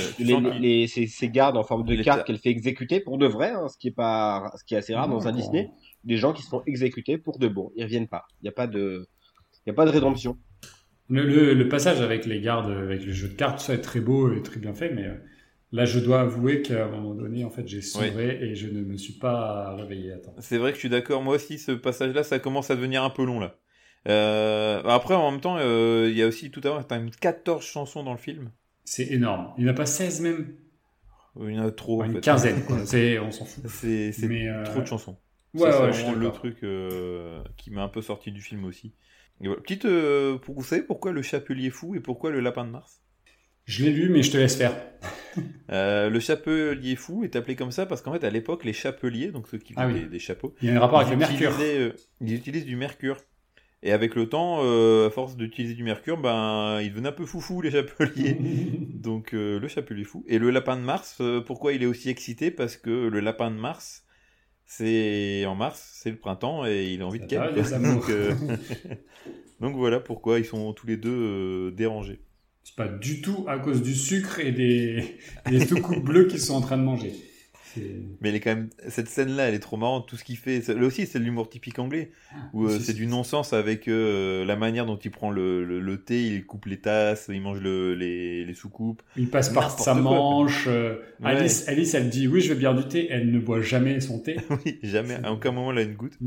les, 0.59 0.87
ces, 0.87 1.07
ces 1.07 1.29
gardes 1.29 1.57
en 1.57 1.63
forme 1.63 1.83
de 1.85 1.95
Les 1.95 2.03
cartes 2.03 2.19
ta- 2.19 2.23
qu'elle 2.25 2.37
fait 2.37 2.49
exécuter 2.49 2.99
pour 2.99 3.17
de 3.17 3.25
vrai, 3.25 3.49
hein, 3.51 3.67
ce 3.67 3.77
qui 3.77 3.87
est 3.89 3.91
pas, 3.91 4.51
ce 4.57 4.63
qui 4.63 4.75
est 4.75 4.77
assez 4.77 4.93
rare 4.95 5.09
dans 5.09 5.27
un. 5.27 5.31
Disney, 5.31 5.71
des 6.03 6.17
gens 6.17 6.33
qui 6.33 6.43
se 6.43 6.49
font 6.49 6.61
exécuter 6.65 7.17
pour 7.17 7.39
de 7.39 7.47
bon, 7.47 7.71
ils 7.75 7.83
reviennent 7.83 8.07
pas. 8.07 8.25
Il 8.41 8.45
y 8.45 8.49
a 8.49 8.51
pas 8.51 8.67
de, 8.67 9.07
il 9.65 9.69
y 9.69 9.71
a 9.71 9.73
pas 9.75 9.85
de 9.85 9.91
rédemption. 9.91 10.37
Le, 11.09 11.23
le- 11.25 11.53
le 11.53 11.69
passage 11.69 12.01
avec 12.01 12.25
les 12.25 12.41
gardes, 12.41 12.71
avec 12.71 13.05
le 13.05 13.11
jeu 13.13 13.27
de 13.29 13.33
cartes, 13.33 13.59
tout 13.59 13.65
ça 13.65 13.73
est 13.73 13.81
très 13.81 13.99
beau 13.99 14.33
et 14.33 14.41
très 14.41 14.59
bien 14.59 14.73
fait, 14.73 14.89
mais 14.91 15.05
euh, 15.05 15.15
là, 15.71 15.85
je 15.85 15.99
dois 15.99 16.21
avouer 16.21 16.61
qu'à 16.61 16.85
un 16.85 16.89
moment 16.89 17.13
donné, 17.13 17.43
en 17.43 17.49
fait, 17.49 17.67
j'ai 17.67 17.81
sombré 17.81 18.37
et 18.41 18.55
je 18.55 18.67
ne 18.67 18.81
me 18.81 18.97
suis 18.97 19.13
pas 19.13 19.75
réveillé 19.75 20.13
à 20.13 20.17
temps. 20.17 20.33
C'est 20.39 20.57
vrai 20.57 20.71
que 20.71 20.75
je 20.75 20.79
suis 20.79 20.89
d'accord. 20.89 21.21
Moi 21.21 21.35
aussi, 21.35 21.59
ce 21.59 21.71
passage-là, 21.71 22.23
ça 22.23 22.39
commence 22.39 22.69
à 22.71 22.75
devenir 22.75 23.03
un 23.03 23.09
peu 23.09 23.23
long 23.23 23.39
là. 23.39 23.55
Euh, 24.07 24.83
après, 24.83 25.13
en 25.15 25.31
même 25.31 25.41
temps, 25.41 25.57
euh, 25.59 26.07
il 26.09 26.17
y 26.17 26.23
a 26.23 26.27
aussi 26.27 26.51
tout 26.51 26.59
à 26.63 26.67
l'heure, 26.67 26.87
t'as 26.87 26.99
mis 26.99 27.11
14 27.11 27.63
chansons 27.65 28.03
dans 28.03 28.11
le 28.11 28.17
film. 28.17 28.51
C'est 28.85 29.07
énorme. 29.11 29.53
Il 29.57 29.63
n'y 29.63 29.69
en 29.69 29.73
a 29.73 29.75
pas 29.75 29.85
16 29.85 30.21
même, 30.21 30.55
Il 31.39 31.53
y 31.53 31.59
en 31.59 31.65
a 31.67 31.71
trop. 31.71 32.01
en 32.01 32.05
une 32.05 32.13
fait. 32.15 32.21
quinzaine, 32.21 32.63
quoi. 32.65 32.77
C'est, 32.85 33.19
on 33.19 33.31
s'en 33.31 33.45
fout. 33.45 33.63
C'est 33.67 34.11
euh, 34.23 34.63
trop 34.65 34.81
de 34.81 34.85
chansons. 34.85 35.17
Ouais, 35.53 35.71
ça, 35.71 35.85
ouais, 35.85 35.93
c'est 35.93 36.01
vraiment 36.01 36.17
le 36.19 36.31
truc 36.31 36.57
euh, 36.63 37.43
qui 37.57 37.69
m'a 37.71 37.83
un 37.83 37.87
peu 37.87 38.01
sorti 38.01 38.31
du 38.31 38.41
film 38.41 38.65
aussi. 38.65 38.93
Voilà. 39.39 39.61
Petite, 39.61 39.85
euh, 39.85 40.37
pour, 40.37 40.55
vous 40.55 40.63
savez 40.63 40.81
pourquoi 40.81 41.11
le 41.11 41.21
chapelier 41.21 41.69
fou 41.69 41.95
et 41.95 41.99
pourquoi 41.99 42.31
le 42.31 42.39
lapin 42.39 42.65
de 42.65 42.71
Mars? 42.71 43.01
Je 43.65 43.85
l'ai 43.85 43.91
lu, 43.91 44.09
mais 44.09 44.23
je 44.23 44.31
te 44.31 44.37
laisse 44.37 44.55
faire. 44.55 44.73
Euh, 45.71 46.11
Le 46.11 46.19
chapelier 46.19 46.95
fou 46.95 47.23
est 47.23 47.35
appelé 47.35 47.55
comme 47.55 47.71
ça 47.71 47.87
parce 47.87 48.03
qu'en 48.03 48.13
fait, 48.13 48.23
à 48.23 48.29
l'époque, 48.29 48.63
les 48.65 48.73
chapeliers, 48.73 49.31
donc 49.31 49.47
ceux 49.47 49.57
qui 49.57 49.73
font 49.73 49.81
Ah 49.81 49.87
oui. 49.87 50.01
des, 50.01 50.05
des 50.05 50.19
chapeaux, 50.19 50.53
Il 50.61 50.67
y 50.67 50.71
a 50.71 50.75
un 50.75 50.79
rapport 50.79 50.99
avec 50.99 51.09
le 51.11 51.17
mercure. 51.17 51.51
ils 52.21 52.33
utilisent 52.35 52.65
du 52.67 52.75
mercure. 52.75 53.17
Et 53.85 53.91
avec 53.91 54.15
le 54.15 54.29
temps, 54.29 54.59
euh, 54.61 55.07
à 55.07 55.09
force 55.09 55.35
d'utiliser 55.35 55.73
du 55.73 55.83
mercure, 55.83 56.17
ben, 56.17 56.79
ils 56.81 56.89
devenaient 56.89 57.09
un 57.09 57.11
peu 57.11 57.25
foufou 57.25 57.61
les 57.61 57.69
chapeliers. 57.69 58.37
Donc 58.93 59.33
euh, 59.33 59.59
le 59.59 59.67
chapelier 59.67 60.05
fou. 60.05 60.23
Et 60.25 60.39
le 60.39 60.51
lapin 60.51 60.77
de 60.77 60.81
Mars, 60.81 61.17
euh, 61.19 61.41
pourquoi 61.41 61.73
il 61.73 61.83
est 61.83 61.85
aussi 61.85 62.09
excité? 62.09 62.49
Parce 62.49 62.77
que 62.77 62.89
le 62.89 63.19
lapin 63.19 63.51
de 63.51 63.57
Mars, 63.57 64.05
c'est 64.65 65.45
en 65.45 65.55
mars, 65.55 65.99
c'est 66.01 66.11
le 66.11 66.15
printemps 66.15 66.65
et 66.65 66.93
il 66.93 67.01
a 67.01 67.05
envie 67.05 67.19
de 67.19 67.29
Ça 67.29 67.39
va, 67.39 67.51
les 67.51 67.73
amours. 67.73 68.07
donc, 68.07 68.11
donc 69.59 69.75
voilà 69.75 69.99
pourquoi 69.99 70.39
ils 70.39 70.45
sont 70.45 70.71
tous 70.71 70.87
les 70.87 70.95
deux 70.95 71.69
dérangés. 71.73 72.21
C'est 72.63 72.77
pas 72.77 72.87
du 72.87 73.21
tout 73.21 73.43
à 73.49 73.59
cause 73.59 73.81
du 73.81 73.93
sucre 73.93 74.39
et 74.39 74.53
des, 74.53 75.17
des 75.49 75.65
soucoupes 75.65 76.01
bleues 76.05 76.27
qu'ils 76.27 76.39
sont 76.39 76.55
en 76.55 76.61
train 76.61 76.77
de 76.77 76.83
manger. 76.83 77.11
Mais 78.21 78.29
elle 78.29 78.35
est 78.35 78.39
quand 78.39 78.55
même 78.55 78.69
cette 78.87 79.09
scène-là, 79.09 79.49
elle 79.49 79.55
est 79.55 79.59
trop 79.59 79.77
marrante. 79.77 80.07
Tout 80.07 80.15
ce 80.17 80.23
qu'il 80.23 80.37
fait, 80.37 80.61
c'est- 80.61 80.73
là 80.73 80.85
aussi, 80.85 81.05
c'est 81.07 81.19
de 81.19 81.23
l'humour 81.23 81.49
typique 81.49 81.79
anglais, 81.79 82.11
où 82.53 82.65
euh, 82.65 82.79
c'est 82.79 82.93
du 82.93 83.05
non-sens 83.07 83.53
avec 83.53 83.87
euh, 83.87 84.45
la 84.45 84.55
manière 84.55 84.85
dont 84.85 84.97
il 84.97 85.11
prend 85.11 85.31
le, 85.31 85.63
le- 85.65 85.79
le 85.79 86.03
thé, 86.03 86.25
il 86.27 86.45
coupe 86.45 86.65
les 86.65 86.79
tasses, 86.79 87.29
il 87.31 87.41
mange 87.41 87.59
le- 87.59 87.95
les, 87.95 88.45
les 88.45 88.53
soucoupes. 88.53 89.01
Il 89.17 89.29
passe 89.29 89.49
par 89.49 89.69
sa 89.79 89.93
manche. 89.93 90.65
euh, 90.67 90.95
Ouais. 91.19 91.27
Alice, 91.29 91.67
Alice, 91.67 91.93
elle 91.93 92.09
dit 92.09 92.27
oui, 92.27 92.41
je 92.41 92.53
veux 92.53 92.59
bien 92.59 92.73
du 92.73 92.87
thé. 92.87 93.07
Elle 93.09 93.31
ne 93.31 93.39
boit 93.39 93.61
jamais 93.61 93.99
son 94.01 94.19
thé. 94.19 94.37
oui, 94.65 94.79
jamais, 94.83 95.15
à 95.23 95.31
aucun 95.33 95.51
moment, 95.51 95.71
elle 95.71 95.77
a 95.79 95.81
une 95.83 95.95
goutte. 95.95 96.17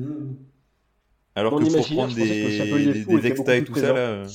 Alors 1.35 1.53
Dans 1.53 1.59
que 1.67 1.73
pour 1.77 1.87
prendre 1.87 2.15
des, 2.15 3.05
des, 3.05 3.27
extras 3.27 3.57
et 3.57 3.65
tout 3.65 3.75
ça, 3.75 3.93
là. 3.93 3.99
euh, 3.99 4.27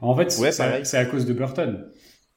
En 0.00 0.16
fait, 0.16 0.34
Ouais, 0.38 0.52
c'est 0.84 0.96
à 0.96 1.04
cause 1.04 1.26
de 1.26 1.32
Burton. 1.34 1.86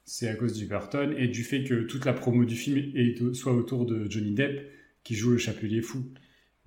C'est 0.06 0.28
à 0.28 0.36
cause 0.36 0.54
du 0.54 0.66
Burton 0.66 1.14
et 1.18 1.28
du 1.28 1.44
fait 1.44 1.64
que 1.64 1.84
toute 1.84 2.06
la 2.06 2.14
promo 2.14 2.46
du 2.46 2.56
film 2.56 2.92
est 2.96 3.22
au- 3.22 3.34
soit 3.34 3.54
autour 3.54 3.86
de 3.86 4.10
Johnny 4.10 4.34
Depp 4.34 4.70
qui 5.04 5.16
joue 5.16 5.32
le 5.32 5.38
chapelier 5.38 5.82
fou. 5.82 6.06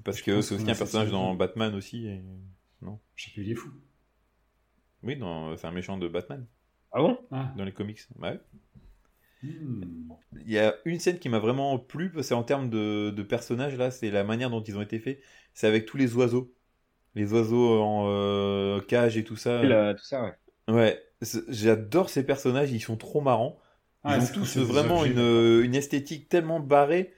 Parce 0.05 0.19
Je 0.19 0.25
que 0.25 0.41
c'est 0.41 0.55
aussi 0.55 0.71
un 0.71 0.75
personnage 0.75 1.11
dans. 1.11 1.35
Batman 1.35 1.75
aussi. 1.75 2.07
et- 2.07 2.21
Chapelier 3.15 3.55
fou. 3.55 3.71
Oui, 5.03 5.17
dans- 5.17 5.57
c'est 5.57 5.67
un 5.67 5.73
méchant 5.73 5.99
de 5.99 6.09
Batman, 6.09 6.47
Ah 6.93 7.01
bon? 7.01 7.19
Ah. 7.31 7.53
dans 7.57 7.65
les 7.65 7.73
comics. 7.73 8.01
Ouais. 8.19 8.39
Hmm. 9.43 9.83
Il 10.45 10.51
y 10.51 10.59
a 10.59 10.75
une 10.85 10.99
scène 10.99 11.19
qui 11.19 11.29
m'a 11.29 11.39
vraiment 11.39 11.79
plu, 11.79 12.11
c'est 12.23 12.35
en 12.35 12.43
termes 12.43 12.71
de, 12.71 13.11
de 13.11 13.23
personnages, 13.23 13.77
là, 13.77 13.91
c'est 13.91 14.11
la 14.11 14.25
manière 14.25 14.51
dont 14.51 14.63
ils 14.63 14.77
ont 14.77 14.83
été 14.83 14.99
faits. 14.99 15.21
C'est 15.55 15.67
avec 15.67 15.87
tous 15.87 15.97
les 15.97 16.15
oiseaux. 16.15 16.53
Les 17.15 17.33
oiseaux 17.33 17.81
en 17.81 18.07
euh, 18.09 18.81
cage 18.81 19.17
et 19.17 19.25
tout 19.25 19.37
ça. 19.37 19.63
Et 19.63 19.67
là, 19.67 19.95
tout 19.95 20.05
ça, 20.05 20.23
ouais. 20.25 20.75
Ouais, 20.75 21.03
j'adore 21.49 22.09
ces 22.11 22.25
personnages, 22.25 22.73
ils 22.73 22.81
sont 22.81 22.97
trop 22.97 23.21
marrants. 23.21 23.59
Ils 24.05 24.19
Ah, 24.19 24.21
ont 24.21 24.27
tous 24.29 24.59
vraiment 24.59 25.05
une, 25.05 25.19
euh, 25.19 25.65
une 25.65 25.75
esthétique 25.75 26.29
tellement 26.29 26.61
barrée, 26.61 27.13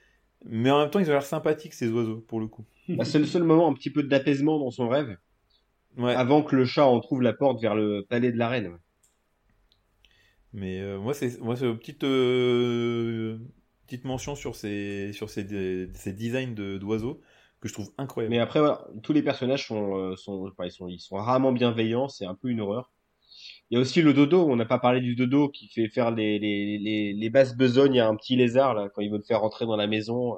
mais 0.45 0.71
en 0.71 0.79
même 0.79 0.89
temps 0.89 0.99
ils 0.99 1.09
ont 1.09 1.13
l'air 1.13 1.23
sympathiques 1.25 1.73
ces 1.73 1.89
oiseaux, 1.89 2.19
pour 2.21 2.39
le 2.39 2.47
coup. 2.47 2.65
Bah, 2.89 3.05
c'est 3.05 3.19
le 3.19 3.25
seul 3.25 3.43
moment 3.43 3.69
un 3.69 3.73
petit 3.73 3.89
peu 3.89 4.03
d'apaisement 4.03 4.59
dans 4.59 4.71
son 4.71 4.89
rêve, 4.89 5.17
Ouais, 5.97 6.15
avant 6.15 6.43
que 6.43 6.55
le 6.55 6.65
chat 6.65 6.85
en 6.85 6.99
trouve 7.01 7.21
la 7.21 7.33
porte 7.33 7.61
vers 7.61 7.75
le 7.75 8.05
palais 8.09 8.31
de 8.31 8.37
la 8.37 8.49
reine. 8.49 8.77
mais 10.53 10.79
euh, 10.79 10.99
moi 10.99 11.13
c'est 11.13 11.39
moi 11.39 11.55
c'est 11.55 11.65
une 11.65 11.77
petite 11.77 12.03
euh, 12.03 13.37
petite 13.87 14.05
mention 14.05 14.35
sur 14.35 14.55
ces 14.55 15.11
sur 15.13 15.29
ces, 15.29 15.89
ces 15.93 16.13
designs 16.13 16.53
de- 16.55 16.77
d'oiseaux 16.77 17.21
que 17.61 17.67
je 17.67 17.73
trouve 17.73 17.91
incroyables. 17.97 18.35
Mais 18.35 18.39
après, 18.39 18.59
voilà, 18.59 18.87
tous 19.03 19.11
les 19.13 19.21
personnages 19.23 19.67
sont, 19.67 20.15
sont, 20.15 20.47
enfin, 20.47 20.65
ils 20.65 20.71
sont, 20.71 20.87
ils 20.87 20.99
sont 20.99 21.15
rarement 21.17 21.51
bienveillants, 21.51 22.07
c'est 22.07 22.25
un 22.25 22.35
peu 22.35 22.49
une 22.49 22.61
horreur. 22.61 22.91
Il 23.71 23.75
y 23.75 23.77
a 23.77 23.81
aussi 23.81 24.01
le 24.01 24.13
dodo, 24.13 24.47
on 24.49 24.55
n'a 24.55 24.65
pas 24.65 24.79
parlé 24.79 24.99
du 24.99 25.15
dodo 25.15 25.49
qui 25.49 25.67
fait 25.67 25.87
faire 25.89 26.09
les, 26.11 26.39
les, 26.39 26.77
les, 26.79 27.13
les 27.13 27.29
basses 27.29 27.55
besognes, 27.55 27.93
il 27.93 27.97
y 27.97 28.01
a 28.01 28.07
un 28.07 28.15
petit 28.15 28.35
lézard 28.35 28.73
là, 28.73 28.89
quand 28.93 29.01
il 29.01 29.11
veut 29.11 29.17
le 29.17 29.23
faire 29.23 29.41
rentrer 29.41 29.65
dans 29.65 29.75
la 29.77 29.87
maison, 29.87 30.37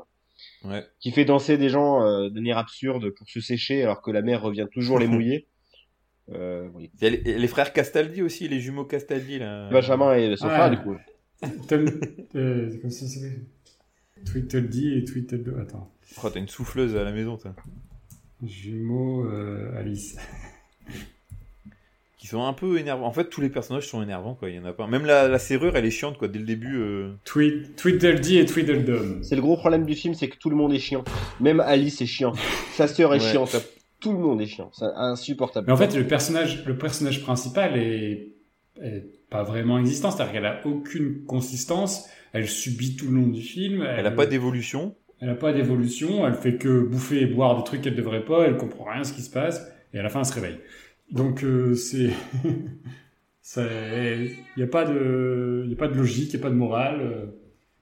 Ouais. 0.64 0.84
qui 1.00 1.12
fait 1.12 1.24
danser 1.26 1.58
des 1.58 1.70
gens 1.70 2.04
euh, 2.04 2.30
de 2.30 2.34
manière 2.36 2.58
absurde 2.58 3.10
pour 3.12 3.30
se 3.30 3.40
sécher 3.40 3.84
alors 3.84 4.02
que 4.02 4.10
la 4.12 4.22
mère 4.24 4.42
revient 4.42 4.68
toujours 4.72 4.98
les 5.00 5.08
mouiller. 5.14 5.48
Euh, 6.32 6.68
oui. 6.74 6.90
Il 7.00 7.04
y 7.04 7.08
a 7.08 7.10
les, 7.12 7.38
les 7.38 7.48
frères 7.48 7.74
Castaldi 7.74 8.22
aussi, 8.24 8.48
les 8.48 8.60
jumeaux 8.60 8.86
Castaldi 8.86 9.38
là. 9.40 9.70
Benjamin 9.70 10.16
et 10.16 10.36
son 10.36 10.48
frère 10.50 10.70
Ouais. 10.70 10.76
du 10.76 10.82
coup. 10.82 10.96
Euh, 12.36 12.70
Tweedledee 14.26 14.98
et 14.98 15.04
Tweedledee. 15.06 15.52
Attends. 15.62 15.92
Oh, 16.24 16.30
t'as 16.30 16.40
une 16.40 16.48
souffleuse 16.48 16.96
à 16.96 17.04
la 17.04 17.12
maison, 17.12 17.38
toi. 17.38 17.56
Jumeaux 18.44 19.26
euh, 19.26 19.76
Alice. 19.78 20.18
Qui 22.22 22.28
sont 22.28 22.44
un 22.46 22.54
peu 22.54 22.78
énervants. 22.78 23.08
En 23.08 23.12
fait, 23.12 23.30
tous 23.30 23.42
les 23.42 23.50
personnages 23.50 23.88
sont 23.88 24.04
énervants, 24.04 24.36
quoi. 24.36 24.52
Il 24.52 24.56
y 24.56 24.60
en 24.60 24.66
a 24.66 24.74
pas. 24.74 24.86
Même 24.86 25.08
la, 25.08 25.28
la 25.28 25.40
serrure, 25.40 25.76
elle 25.76 25.86
est 25.86 25.90
chiante, 25.90 26.20
quoi. 26.20 26.28
Dès 26.28 26.38
le 26.38 26.46
début. 26.46 26.78
euh, 26.78 27.14
Tweed, 27.26 27.76
Tweedledee 27.76 28.38
et 28.38 28.46
Tweedledum. 28.46 29.24
C'est 29.24 29.36
le 29.36 29.42
gros 29.42 29.58
problème 29.58 29.88
du 29.88 29.96
film, 29.96 30.14
c'est 30.14 30.28
que 30.30 30.38
tout 30.38 30.52
le 30.52 30.56
monde 30.56 30.72
est 30.72 30.78
chiant. 30.78 31.04
Même 31.40 31.60
Alice 31.60 32.00
est 32.00 32.06
chiant. 32.06 32.34
Sa 32.74 32.88
sœur 32.88 33.16
est 33.16 33.20
Ouais. 33.24 33.32
chiante. 33.32 33.56
Tout 34.00 34.12
le 34.14 34.20
monde 34.20 34.40
est 34.40 34.46
chiant. 34.46 34.70
C'est 34.72 34.86
insupportable. 34.96 35.66
Mais 35.66 35.74
en 35.74 35.78
fait, 35.78 35.96
le 35.96 36.06
personnage, 36.06 36.64
le 36.68 36.78
personnage 36.78 37.24
principal 37.24 37.76
est, 37.76 38.34
est 38.84 39.04
pas 39.32 39.42
vraiment 39.42 39.80
existant. 39.80 40.12
C'est-à-dire 40.12 40.34
qu'elle 40.34 40.46
a 40.46 40.62
aucune 40.66 41.24
consistance. 41.26 42.08
Elle 42.34 42.48
subit 42.48 42.96
tout 42.98 43.08
le 43.08 43.16
long 43.16 43.28
du 43.30 43.42
film. 43.42 43.82
Elle 43.82 44.06
a 44.06 44.12
pas 44.12 44.28
d'évolution. 44.28 44.96
Elle 45.22 45.30
a 45.30 45.36
pas 45.36 45.54
d'évolution. 45.54 46.28
Elle 46.28 46.36
fait 46.36 46.58
que 46.58 46.82
bouffer 46.84 47.22
et 47.22 47.26
boire 47.26 47.58
des 47.58 47.64
trucs 47.64 47.82
qu'elle 47.82 47.96
devrait 47.96 48.26
pas. 48.26 48.46
Elle 48.46 48.58
comprend 48.58 48.84
rien 48.92 49.02
à 49.02 49.04
ce 49.06 49.14
qui 49.14 49.22
se 49.24 49.32
passe. 49.32 49.66
Et 49.96 49.98
à 50.00 50.04
la 50.04 50.10
fin, 50.10 50.20
elle 50.20 50.26
se 50.28 50.34
réveille. 50.34 50.60
Donc, 51.12 51.44
euh, 51.44 51.76
c'est, 51.76 52.12
il 53.58 54.36
n'y 54.58 54.64
a 54.64 54.68
pas 54.68 54.86
de, 54.86 55.66
y 55.68 55.74
a 55.74 55.76
pas 55.76 55.88
de 55.88 55.96
logique, 55.96 56.34
il 56.34 56.38
n'y 56.38 56.42
a 56.42 56.44
pas 56.44 56.50
de 56.50 56.56
morale. 56.56 57.02
euh. 57.02 57.26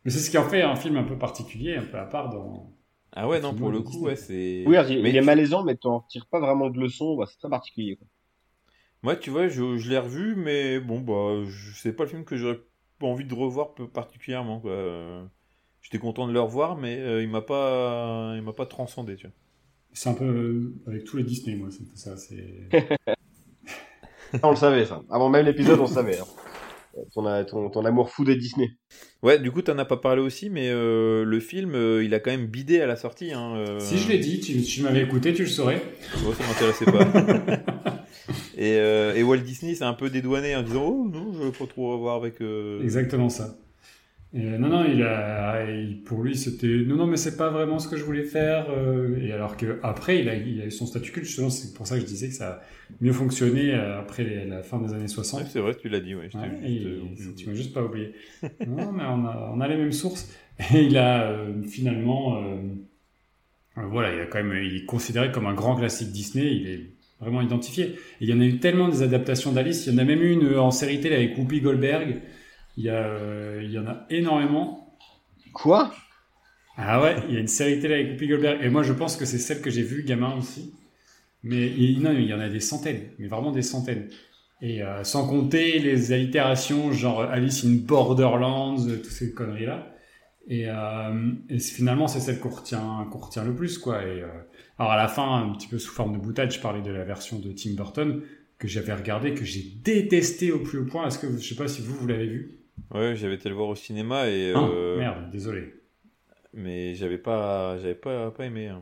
Mais 0.06 0.12
c'est 0.12 0.20
ce 0.20 0.30
qui 0.32 0.38
en 0.38 0.48
fait 0.48 0.62
un 0.62 0.76
film 0.76 0.98
un 0.98 1.04
peu 1.04 1.18
particulier, 1.18 1.76
un 1.76 1.84
peu 1.84 1.98
à 1.98 2.06
part 2.06 2.30
dans. 2.30 2.74
Ah 3.12 3.28
ouais, 3.28 3.42
non, 3.42 3.54
pour 3.54 3.70
le 3.72 3.82
coup, 3.82 4.06
ouais, 4.06 4.16
c'est. 4.16 4.64
Oui, 4.66 4.76
il 4.90 5.02
Mais 5.04 5.10
il 5.10 5.16
est 5.16 5.22
malaisant, 5.22 5.64
mais 5.64 5.76
t'en 5.76 6.02
tires 6.02 6.28
pas 6.28 6.40
vraiment 6.40 6.70
de 6.70 6.80
leçon. 6.80 7.16
Bah, 7.18 7.26
c'est 7.28 7.38
très 7.38 7.50
particulier. 7.50 7.98
quoi. 7.98 8.08
Moi, 9.04 9.16
tu 9.16 9.30
vois, 9.30 9.48
je, 9.48 9.78
je 9.78 9.90
l'ai 9.90 9.98
revu, 9.98 10.36
mais 10.36 10.80
bon, 10.80 11.00
bah, 11.00 11.46
je 11.50 11.74
c'est 11.76 11.94
pas 11.94 12.04
le 12.04 12.10
film 12.10 12.26
que 12.26 12.36
j'aurais 12.38 12.60
pas 13.00 13.08
envie 13.08 13.26
de 13.26 13.34
revoir 13.34 13.74
peu- 13.74 13.88
particulièrement, 13.88 14.60
quoi. 14.60 15.30
J'étais 15.82 16.00
content 16.00 16.28
de 16.28 16.34
le 16.34 16.42
revoir, 16.42 16.78
mais 16.78 17.00
euh, 17.00 17.22
il 17.24 17.30
m'a 17.30 17.42
pas, 17.42 18.34
il 18.36 18.42
m'a 18.42 18.54
pas 18.54 18.66
transcendé, 18.66 19.16
tu 19.18 19.28
vois. 19.28 19.36
C'est 19.94 20.10
un 20.10 20.14
peu 20.14 20.26
euh, 20.26 20.74
avec 20.88 21.04
tous 21.04 21.18
les 21.18 21.24
Disney, 21.24 21.56
moi, 21.56 21.70
c'est 21.72 21.82
un 21.82 21.86
peu 21.86 21.96
ça. 21.96 22.18
C'est. 22.18 22.70
On 24.44 24.50
le 24.52 24.56
savait, 24.56 24.86
ça. 24.86 25.02
Avant 25.10 25.30
même 25.30 25.46
l'épisode, 25.46 25.80
on 25.80 25.84
le 25.84 25.88
savait. 25.90 26.20
hein. 26.20 26.26
Ton, 27.14 27.26
a- 27.26 27.46
ton, 27.46 27.70
ton 27.70 27.86
amour 27.86 28.10
fou 28.10 28.26
des 28.26 28.36
Disney. 28.36 28.72
Ouais, 29.24 29.40
du 29.40 29.52
coup, 29.52 29.62
t'en 29.62 29.78
as 29.78 29.86
pas 29.86 29.96
parlé 29.98 30.22
aussi, 30.22 30.50
mais 30.50 30.70
euh, 30.70 31.24
le 31.24 31.40
film, 31.40 31.74
euh, 31.76 32.04
il 32.04 32.14
a 32.14 32.20
quand 32.20 32.32
même 32.32 32.48
bidé 32.48 32.82
à 32.82 32.88
la 32.88 32.96
sortie. 32.98 33.32
Hein, 33.32 33.54
euh, 33.56 33.80
Si 33.80 33.98
je 33.98 34.10
l'ai 34.10 34.18
dit, 34.18 34.40
tu, 34.42 34.62
tu 34.64 34.82
m'avais 34.82 35.02
écouté, 35.04 35.34
tu 35.34 35.44
le 35.44 35.48
saurais. 35.48 35.82
Moi, 36.24 36.34
ça 36.34 36.44
m'intéressait 36.48 36.86
pas. 36.86 37.06
et, 38.58 38.76
euh, 38.78 39.14
et 39.16 39.24
Walt 39.24 39.38
Disney 39.38 39.76
s'est 39.76 39.84
un 39.86 39.94
peu 39.94 40.10
dédouané 40.10 40.56
en 40.56 40.64
disant 40.64 40.84
Oh 40.86 41.08
non, 41.10 41.32
je 41.34 41.40
veux 41.44 41.52
pas 41.52 41.66
trop 41.68 41.92
revoir 41.94 42.16
avec. 42.18 42.42
euh, 42.42 42.82
Exactement 42.84 43.30
ça. 43.30 43.56
Et, 44.32 44.58
non, 44.60 44.68
non, 44.70 44.86
il 44.86 45.02
a, 45.02 45.66
pour 46.06 46.22
lui, 46.24 46.36
c'était 46.36 46.68
non, 46.86 46.96
non, 46.98 47.08
mais 47.08 47.18
c'est 47.18 47.36
pas 47.36 47.50
vraiment 47.50 47.80
ce 47.80 47.88
que 47.88 47.98
je 47.98 48.04
voulais 48.04 48.24
faire. 48.24 48.68
euh, 48.70 49.18
et 49.20 49.32
alors 49.32 49.58
que 49.58 49.80
après, 49.82 50.20
il 50.20 50.30
a, 50.30 50.36
il 50.36 50.62
a 50.62 50.66
eu 50.68 50.72
son 50.72 50.86
statut 50.86 51.12
culte. 51.12 51.26
Justement, 51.26 51.50
c'est 51.50 51.74
pour 51.74 51.88
ça 51.88 51.96
que 51.96 52.02
je 52.02 52.06
disais 52.06 52.28
que 52.28 52.36
ça 52.36 52.50
a 52.50 52.62
mieux 53.02 53.12
fonctionné 53.14 53.74
euh, 53.74 54.00
après 54.00 54.24
les- 54.24 54.46
la 54.46 54.62
fin 54.62 54.80
des 54.80 54.94
années 54.94 55.08
60. 55.08 55.42
ouais, 55.42 55.48
c'est 55.50 55.60
vrai, 55.60 55.74
tu 55.76 55.90
l'as 55.90 56.00
dit, 56.00 56.14
ouais. 56.14 56.30
je 56.32 56.38
Ouais, 56.38 56.44
juste, 57.16 57.30
euh, 57.30 57.34
tu 57.36 57.48
m'as 57.50 57.56
juste 57.56 57.74
pas 57.74 57.84
oublié. 57.84 58.14
non, 58.68 58.92
mais 58.92 59.04
on 59.06 59.26
a, 59.26 59.52
on 59.56 59.62
a 59.62 59.68
les 59.68 59.78
mêmes 59.78 59.92
sources. 59.92 60.32
Et 60.76 60.84
il 60.84 60.98
a 60.98 61.32
euh, 61.32 61.64
finalement, 61.64 62.44
euh, 62.44 62.58
voilà, 63.90 64.14
il 64.14 64.22
a 64.22 64.26
quand 64.26 64.44
même, 64.44 64.62
il 64.64 64.76
est 64.76 64.86
considéré 64.86 65.32
comme 65.32 65.46
un 65.48 65.54
grand 65.54 65.76
classique 65.76 66.12
Disney. 66.12 66.54
Il 66.56 66.68
est 66.70 66.82
vraiment 67.20 67.42
identifié. 67.42 67.86
Et 67.86 67.96
il 68.22 68.30
y 68.30 68.34
en 68.34 68.42
a 68.42 68.46
eu 68.46 68.60
tellement 68.60 68.90
des 68.90 69.02
adaptations 69.02 69.52
d'Alice. 69.52 69.88
Il 69.88 69.94
y 69.94 69.96
en 69.96 70.00
a 70.00 70.04
même 70.04 70.22
eu 70.22 70.32
une 70.32 70.56
en 70.58 70.72
série 70.72 71.00
télé 71.00 71.16
avec 71.16 71.38
Whoopi 71.38 71.62
Goldberg 71.62 72.22
Il 72.80 72.86
y, 72.86 72.90
a, 72.90 72.94
euh, 72.94 73.60
il 73.62 73.72
y 73.72 73.78
en 73.78 73.86
a 73.88 74.06
énormément. 74.10 74.98
Quoi? 75.54 75.94
Ah 76.78 77.02
ouais, 77.02 77.18
il 77.28 77.34
y 77.34 77.38
a 77.38 77.42
une 77.42 77.50
série 77.50 77.82
télé 77.82 77.96
avec 77.96 78.12
Whoopi 78.12 78.28
Goldberg. 78.30 78.64
Et 78.64 78.70
moi, 78.70 78.84
je 78.84 78.94
pense 78.94 79.18
que 79.18 79.26
c'est 79.26 79.38
celle 79.38 79.60
que 79.62 79.70
j'ai 79.70 79.84
vue 79.84 80.04
gamin 80.04 80.34
aussi. 80.38 80.74
Mais 81.44 81.68
il, 81.68 82.02
non, 82.02 82.14
il 82.14 82.24
y 82.24 82.34
en 82.34 82.40
a 82.40 82.48
des 82.48 82.62
centaines, 82.62 83.02
mais 83.18 83.28
vraiment 83.28 83.52
des 83.52 83.64
centaines. 83.64 84.08
Et 84.62 84.82
euh, 84.82 85.04
sans 85.04 85.28
compter 85.28 85.80
les 85.80 86.14
allitérations 86.14 86.94
genre 86.94 87.24
Alice 87.24 87.66
in 87.66 87.80
Borderlands, 87.86 88.78
toutes 88.78 89.06
ces 89.08 89.34
conneries-là. 89.34 89.94
Et, 90.48 90.70
euh, 90.70 91.34
et 91.50 91.60
finalement, 91.60 92.08
c'est 92.08 92.22
celle 92.22 92.40
qu'on 92.40 92.48
retient, 92.48 93.06
qu'on 93.12 93.20
retient 93.20 93.44
le 93.44 93.54
plus, 93.54 93.78
quoi. 93.78 94.04
Et, 94.04 94.22
euh, 94.22 94.28
alors 94.78 94.94
à 94.94 94.98
la 94.98 95.10
fin, 95.10 95.44
un 95.44 95.52
petit 95.52 95.68
peu 95.68 95.80
sous 95.80 95.92
forme 95.92 96.14
de 96.14 96.18
boutade, 96.18 96.50
je 96.50 96.62
parlais 96.62 96.82
de 96.82 96.92
la 96.92 97.04
version 97.04 97.40
de 97.40 97.52
Tim 97.52 97.72
Burton 97.74 98.22
que 98.58 98.70
j'avais 98.70 98.94
regardé, 98.94 99.34
que 99.34 99.44
j'ai 99.44 99.66
détesté 99.84 100.54
au 100.54 100.60
plus 100.60 100.80
haut 100.80 100.86
point. 100.86 101.08
Est-ce 101.08 101.20
que 101.20 101.30
je 101.30 101.46
sais 101.46 101.56
pas 101.56 101.68
si 101.68 101.82
vous 101.82 101.94
vous 101.94 102.08
l'avez 102.08 102.28
vu 102.28 102.59
Ouais, 102.94 103.16
j'avais 103.16 103.36
été 103.36 103.50
le 103.50 103.56
voir 103.56 103.70
au 103.70 103.76
cinéma 103.76 104.28
et. 104.28 104.54
Ah, 104.56 104.60
euh, 104.68 104.98
Merde, 104.98 105.30
désolé. 105.32 105.74
Mais 106.54 106.96
j'avais 106.96 107.18
pas, 107.18 107.78
j'avais 107.80 107.96
pas, 107.96 108.32
pas 108.32 108.46
aimé. 108.46 108.68
hein. 108.68 108.82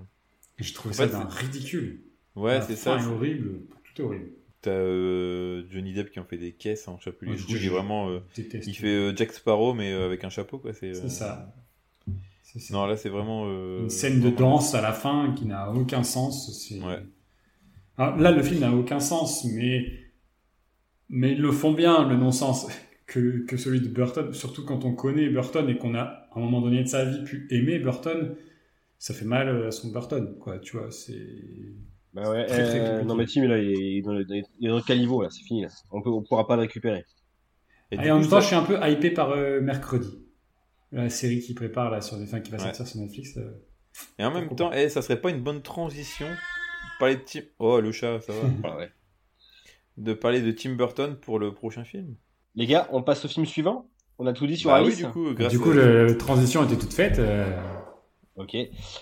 Je 0.58 0.74
trouve 0.74 0.92
En 0.92 0.96
ça 0.96 1.08
fait, 1.08 1.14
d'un 1.14 1.30
c'est- 1.30 1.40
ridicule. 1.40 2.02
Ouais, 2.36 2.62
c'est 2.62 2.76
ça. 2.76 2.96
horrible, 3.12 3.62
tout 3.84 4.02
est 4.02 4.06
horrible. 4.06 4.30
T'as 4.62 4.72
euh, 4.72 5.64
Johnny 5.70 5.94
Depp 5.94 6.10
qui 6.12 6.20
en 6.20 6.24
fait 6.26 6.38
des 6.38 6.52
caisses 6.54 6.88
en 6.88 7.00
chapeau. 7.00 7.26
Ouais, 7.26 7.38
je- 7.38 7.58
je- 7.58 7.70
vraiment. 7.70 8.10
euh, 8.10 8.20
Je 8.36 8.42
déteste. 8.42 8.68
il 8.68 8.74
fait 8.74 8.88
euh, 8.88 9.16
Jack 9.16 9.32
Sparrow 9.34 9.74
mais 9.74 9.92
avec 9.94 10.24
un 10.24 10.30
chapeau 10.30 10.58
quoi. 10.58 10.74
C'est. 10.74 10.94
Ça. 11.10 11.54
C'est. 12.42 12.72
Non, 12.74 12.86
là 12.86 12.96
c'est 12.98 13.10
vraiment. 13.10 13.46
Une 13.82 13.90
scène 13.90 14.20
de 14.22 14.30
danse 14.30 14.74
à 14.74 14.82
la 14.82 14.94
fin 14.94 15.34
qui 15.38 15.46
n'a 15.46 15.72
aucun 15.72 16.04
sens. 16.04 16.72
Ouais. 16.72 17.00
Alors, 18.00 18.16
là, 18.18 18.32
le 18.32 18.42
film 18.44 18.60
n'a 18.62 18.72
aucun 18.72 19.00
sens, 19.00 19.44
mais 19.46 19.92
mais 21.10 21.32
ils 21.34 21.42
le 21.42 21.52
font 21.52 21.72
bien 21.74 22.08
le 22.08 22.16
non-sens 22.16 22.68
que, 23.08 23.46
que 23.46 23.58
celui 23.58 23.82
de 23.82 23.88
Burton. 23.90 24.34
Surtout 24.34 24.66
quand 24.66 24.86
on 24.86 24.94
connaît 24.94 25.30
Burton 25.30 25.68
et 25.70 25.78
qu'on 25.78 25.96
a 25.96 26.02
à 26.04 26.30
un 26.36 26.40
moment 26.40 26.62
donné 26.62 26.84
de 26.84 26.88
sa 26.88 27.06
vie 27.06 27.24
pu 27.24 27.48
aimer 27.52 27.80
Burton, 27.80 28.36
ça 29.00 29.14
fait 29.16 29.26
mal 29.26 29.66
à 29.68 29.72
son 29.72 29.92
Burton, 29.92 30.38
quoi. 30.40 30.60
Tu 30.60 30.78
vois, 30.78 30.92
c'est 30.92 31.28
Bah 32.14 32.30
ouais, 32.32 32.46
Très, 32.46 32.64
très 32.66 32.80
euh, 32.80 33.04
non 33.04 33.16
mais 33.16 33.26
Tim 33.26 33.48
là, 33.48 33.58
il 33.58 33.98
est 33.98 34.02
dans 34.02 34.14
le, 34.14 34.26
il 34.30 34.66
est 34.68 34.70
dans 34.70 34.78
le 34.78 34.82
caniveau 34.84 35.22
là, 35.24 35.30
c'est 35.32 35.44
fini 35.44 35.64
là. 35.64 35.70
On 35.92 36.02
on 36.06 36.24
pourra 36.24 36.48
pas 36.48 36.56
le 36.56 36.64
récupérer. 36.64 37.06
Et 37.92 37.96
Et, 37.96 37.98
du 38.00 38.12
en 38.12 38.20
même 38.20 38.24
temps, 38.30 38.38
ça- 38.38 38.42
je 38.42 38.46
suis 38.48 38.56
un 38.56 38.64
peu 38.64 38.78
hypé 38.88 39.12
par 39.12 39.32
euh, 39.32 39.62
mercredi, 39.62 40.20
la 40.92 41.10
série 41.10 41.40
qui 41.40 41.54
prépare 41.54 41.90
là 41.92 42.02
sur 42.02 42.18
des 42.18 42.26
fins 42.28 42.42
qui 42.42 42.52
va 42.52 42.58
Ouais. 42.58 42.64
sortir 42.64 42.88
sur 42.88 43.00
Netflix. 43.00 43.38
euh. 43.38 43.52
Et 44.20 44.26
en 44.26 44.32
même 44.32 44.54
temps, 44.56 44.72
eh, 44.74 44.90
ça 44.90 45.02
serait 45.02 45.20
pas 45.22 45.30
une 45.32 45.42
bonne 45.42 45.62
transition 45.62 46.28
de 46.28 47.00
parler 47.00 47.16
de 47.16 47.22
Tim. 47.26 47.42
Oh 47.60 47.80
le 47.80 47.92
chat, 47.92 48.20
ça 48.22 48.34
va. 48.34 48.40
Voilà, 48.62 48.78
ouais. 48.78 48.92
de 49.98 50.14
parler 50.14 50.42
de 50.42 50.52
Tim 50.52 50.76
Burton 50.76 51.16
pour 51.22 51.40
le 51.40 51.54
prochain 51.54 51.84
film. 51.84 52.16
Les 52.58 52.66
gars, 52.66 52.90
on 52.92 53.02
passe 53.04 53.24
au 53.24 53.28
film 53.30 53.46
suivant. 53.46 53.88
On 54.20 54.26
a 54.28 54.34
tout 54.34 54.48
dit 54.48 54.58
sur 54.58 54.72
Bah 54.72 54.82
oui, 54.82 54.88
Alice. 54.88 54.98
du 54.98 55.08
coup, 55.08 55.34
grâce 55.34 55.52
Du 55.52 55.60
coup, 55.60 55.70
à- 55.72 55.76
la 55.76 56.14
transition 56.16 56.64
était 56.66 56.76
toute 56.78 56.92
faite. 56.94 57.20
euh, 57.20 57.46
Ok. 58.36 58.56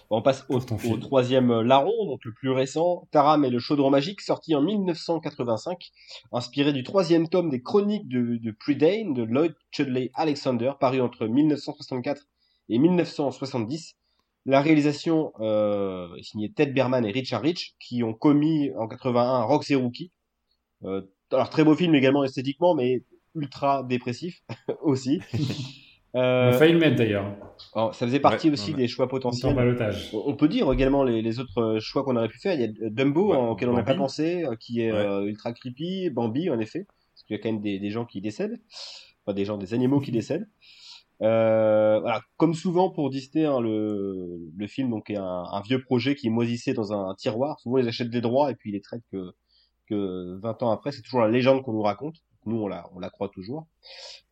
On 0.10 0.22
passe 0.22 0.46
au, 0.48 0.60
troisième 0.60 1.52
euh, 1.52 1.62
larron, 1.64 2.06
donc 2.06 2.24
le 2.24 2.32
plus 2.34 2.52
récent, 2.52 3.06
Taram 3.12 3.44
et 3.44 3.50
le 3.50 3.60
chaudron 3.60 3.90
magique, 3.90 4.22
sorti 4.22 4.56
en 4.56 4.62
1985, 4.62 5.92
inspiré 6.32 6.72
du 6.72 6.84
troisième 6.84 7.28
tome 7.28 7.50
des 7.50 7.62
chroniques 7.62 8.08
de, 8.08 8.38
de 8.38 8.52
Prydain 8.52 9.12
de 9.12 9.24
Lloyd 9.24 9.54
Chudley 9.72 10.10
Alexander, 10.14 10.72
paru 10.80 11.02
entre 11.02 11.28
1964 11.28 12.22
et 12.70 12.78
1970. 12.80 13.96
La 14.46 14.62
réalisation 14.62 15.34
euh, 15.42 16.16
est 16.16 16.24
signée 16.24 16.52
Ted 16.54 16.72
Berman 16.72 17.06
et 17.06 17.12
Richard 17.12 17.42
Rich, 17.42 17.76
qui 17.80 18.04
ont 18.04 18.14
commis 18.14 18.72
en 18.78 18.88
81 18.88 19.42
Rox 19.44 19.70
et 19.72 19.76
Rookie. 19.76 20.12
Euh, 20.86 21.02
alors 21.32 21.50
très 21.50 21.64
beau 21.66 21.76
film 21.76 21.94
également 21.96 22.24
esthétiquement, 22.24 22.74
mais 22.74 23.04
ultra 23.36 23.84
dépressif 23.84 24.42
aussi. 24.82 25.22
On 26.18 26.20
Euh, 26.22 26.50
a 26.50 26.54
failli 26.54 26.72
le 26.72 26.80
mettre 26.80 26.96
d'ailleurs. 26.96 27.36
ça 27.76 27.92
faisait 28.08 28.22
partie 28.22 28.48
Ouais, 28.48 28.54
aussi 28.54 28.72
ouais. 28.72 28.78
des 28.78 28.88
choix 28.88 29.04
en 29.04 29.10
potentiels. 29.10 29.54
On 30.14 30.24
on 30.28 30.36
peut 30.38 30.48
dire 30.48 30.72
également 30.72 31.04
les, 31.04 31.22
les 31.22 31.40
autres 31.42 31.78
choix 31.82 32.06
qu'on 32.06 32.16
aurait 32.16 32.30
pu 32.30 32.40
faire. 32.40 32.54
Il 32.54 32.62
y 32.62 32.64
a 32.64 32.68
euh, 32.86 32.90
Dumbo, 32.90 33.32
Ouais, 33.32 33.38
en- 33.38 33.50
auquel 33.50 33.68
on 33.68 33.74
n'a 33.74 33.84
pas 33.84 33.96
pensé, 33.96 34.46
euh, 34.46 34.56
qui 34.56 34.80
est 34.80 34.94
Ouais. 34.94 34.98
euh, 34.98 35.26
ultra 35.26 35.52
creepy. 35.52 36.10
Bambi, 36.12 36.50
en 36.50 36.58
effet, 36.60 36.86
parce 36.88 37.24
qu'il 37.28 37.36
y 37.36 37.40
a 37.40 37.44
quand 37.44 37.52
même 37.52 37.60
des, 37.62 37.80
des 37.80 37.92
gens 37.92 38.06
qui 38.06 38.22
décèdent, 38.22 38.58
enfin 39.26 39.34
des 39.36 39.44
gens, 39.44 39.58
des 39.58 39.74
animaux 39.74 40.00
qui 40.00 40.12
décèdent. 40.20 40.48
Euh, 41.22 42.00
voilà, 42.00 42.22
comme 42.38 42.54
souvent 42.54 42.90
pour 42.92 43.10
Disney, 43.10 43.44
hein, 43.46 43.60
le, 43.60 44.38
le 44.56 44.68
film 44.68 44.90
donc 44.92 45.10
est 45.10 45.18
un, 45.18 45.24
un 45.52 45.62
vieux 45.62 45.82
projet 45.82 46.16
qui 46.16 46.28
est 46.28 46.30
moisissé 46.30 46.74
dans 46.74 46.94
un, 46.94 47.14
tiroir. 47.16 47.60
Souvent, 47.60 47.78
ils 47.80 47.88
achètent 47.90 48.10
des 48.10 48.22
droits 48.22 48.52
et 48.52 48.56
puis 48.56 48.70
ils 48.70 48.74
les 48.74 48.82
traitent 48.82 49.04
que 49.12 49.32
que 49.90 50.40
20 50.42 50.64
ans 50.64 50.72
après. 50.72 50.92
C'est 50.94 51.02
toujours 51.02 51.22
la 51.22 51.30
légende 51.30 51.62
qu'on 51.62 51.74
nous 51.74 51.82
raconte. 51.84 52.16
Nous, 52.46 52.58
on 52.62 52.68
la, 52.68 52.88
on 52.94 53.00
la 53.00 53.10
croit 53.10 53.30
toujours. 53.30 53.68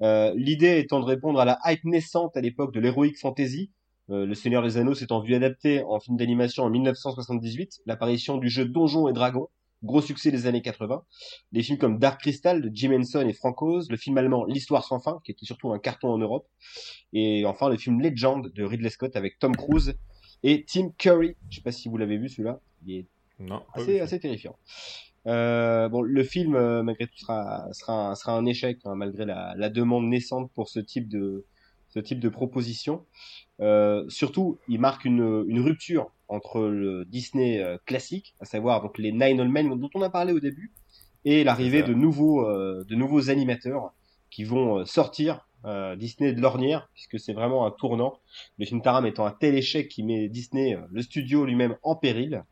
Euh, 0.02 0.34
L'idée 0.36 0.78
étant 0.80 1.00
de 1.00 1.06
répondre 1.06 1.40
à 1.40 1.46
la 1.46 1.60
hype 1.66 1.84
naissante 1.86 2.38
à 2.38 2.42
l'époque 2.42 2.74
de 2.74 2.80
l'heroic 2.80 3.14
fantasy, 3.20 3.72
euh, 4.10 4.26
le 4.26 4.36
Seigneur 4.36 4.62
des 4.64 4.78
Anneaux 4.78 4.94
s'étant 4.94 5.22
vu 5.22 5.34
adapté 5.34 5.84
en 5.84 6.00
film 6.00 6.18
d'animation 6.18 6.64
en 6.64 6.70
1978, 6.70 7.82
l'apparition 7.86 8.38
du 8.38 8.50
jeu 8.50 8.66
Donjons 8.66 9.08
et 9.08 9.14
Dragons, 9.14 9.48
gros 9.84 10.02
succès 10.02 10.32
des 10.32 10.46
années 10.46 10.62
80, 10.62 11.04
des 11.52 11.64
films 11.64 11.78
comme 11.78 12.00
Dark 12.00 12.20
Crystal 12.22 12.62
de 12.62 12.70
Jim 12.74 12.92
Henson 12.98 13.26
et 13.28 13.34
Frank 13.34 13.62
Oz, 13.62 13.90
le 13.90 13.98
film 13.98 14.18
allemand 14.18 14.46
L'Histoire 14.46 14.84
sans 14.86 15.00
fin, 15.00 15.20
qui 15.26 15.32
était 15.32 15.46
surtout 15.46 15.72
un 15.74 15.80
carton 15.80 16.10
en 16.10 16.18
Europe, 16.18 16.48
et 17.14 17.46
enfin 17.46 17.70
le 17.70 17.78
film 17.78 18.00
Legend 18.02 18.52
de 18.54 18.64
Ridley 18.64 18.90
Scott 18.90 19.16
avec 19.16 19.40
Tom 19.40 19.56
Cruise 19.56 19.96
et 20.44 20.66
Tim 20.66 20.92
Curry. 20.98 21.36
Je 21.50 21.56
sais 21.58 21.62
pas 21.62 21.72
si 21.72 21.90
vous 21.90 21.98
l'avez 21.98 22.18
vu 22.18 22.30
celui-là, 22.30 22.60
il 22.86 22.96
est 23.00 23.06
Non. 23.40 23.64
assez, 23.74 24.00
assez 24.00 24.20
terrifiant. 24.20 24.56
Euh, 25.28 25.88
bon, 25.90 26.02
le 26.02 26.24
film, 26.24 26.56
euh, 26.56 26.84
malgré 26.84 27.08
tout, 27.08 27.18
sera, 27.18 27.68
sera, 27.72 28.10
un, 28.10 28.16
sera 28.16 28.36
un 28.38 28.46
échec, 28.46 28.80
hein, 28.86 28.96
malgré 28.96 29.26
la, 29.26 29.54
la 29.58 29.70
demande 29.70 30.06
naissante 30.06 30.52
pour 30.54 30.68
ce 30.70 30.80
type 30.80 31.08
de, 31.08 31.46
ce 31.90 32.00
type 32.00 32.20
de 32.20 32.30
proposition. 32.30 33.06
Euh, 33.62 34.04
surtout, 34.10 34.60
il 34.68 34.80
marque 34.80 35.06
une, 35.06 35.46
une 35.48 35.60
rupture 35.60 36.12
entre 36.28 36.62
le 36.62 37.06
Disney 37.06 37.62
euh, 37.62 37.78
classique, 37.86 38.36
à 38.40 38.46
savoir 38.46 38.82
donc 38.82 38.98
les 38.98 39.12
Nine 39.12 39.40
Old 39.40 39.52
Men 39.52 39.80
dont 39.80 39.90
on 39.94 40.02
a 40.02 40.10
parlé 40.10 40.34
au 40.34 40.40
début, 40.40 40.74
et 41.24 41.44
l'arrivée 41.44 41.84
de 41.84 41.94
nouveaux, 41.94 42.46
euh, 42.46 42.84
de 42.86 42.96
nouveaux 42.96 43.30
animateurs 43.30 43.94
qui 44.30 44.44
vont 44.44 44.84
sortir 44.86 45.48
euh, 45.66 45.96
Disney 45.96 46.34
de 46.34 46.42
l'ornière, 46.42 46.90
puisque 46.94 47.20
c'est 47.20 47.34
vraiment 47.34 47.66
un 47.66 47.72
tournant. 47.72 48.20
Le 48.58 48.66
film 48.66 48.82
Taram 48.82 49.06
étant 49.06 49.26
un 49.26 49.32
tel 49.32 49.56
échec 49.56 49.88
qui 49.88 50.04
met 50.04 50.28
Disney, 50.28 50.78
le 50.92 51.02
studio 51.02 51.46
lui-même, 51.46 51.78
en 51.84 51.96
péril. 51.96 52.44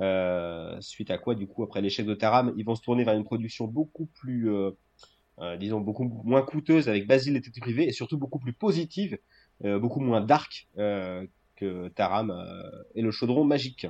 Euh, 0.00 0.76
suite 0.80 1.10
à 1.10 1.18
quoi, 1.18 1.34
du 1.34 1.46
coup, 1.46 1.62
après 1.62 1.80
l'échec 1.80 2.06
de 2.06 2.14
Taram, 2.14 2.52
ils 2.56 2.64
vont 2.64 2.74
se 2.74 2.82
tourner 2.82 3.04
vers 3.04 3.14
une 3.14 3.24
production 3.24 3.66
beaucoup 3.66 4.06
plus, 4.06 4.50
euh, 4.50 4.70
euh, 5.40 5.56
disons, 5.56 5.80
beaucoup 5.80 6.04
moins 6.24 6.42
coûteuse 6.42 6.88
avec 6.88 7.06
Basile 7.06 7.34
détective 7.34 7.62
privé 7.62 7.88
et 7.88 7.92
surtout 7.92 8.18
beaucoup 8.18 8.38
plus 8.38 8.52
positive, 8.52 9.18
beaucoup 9.62 10.00
moins 10.00 10.20
dark 10.20 10.68
que 10.76 11.88
Taram 11.88 12.32
et 12.94 13.00
le 13.00 13.10
chaudron 13.10 13.44
magique. 13.44 13.86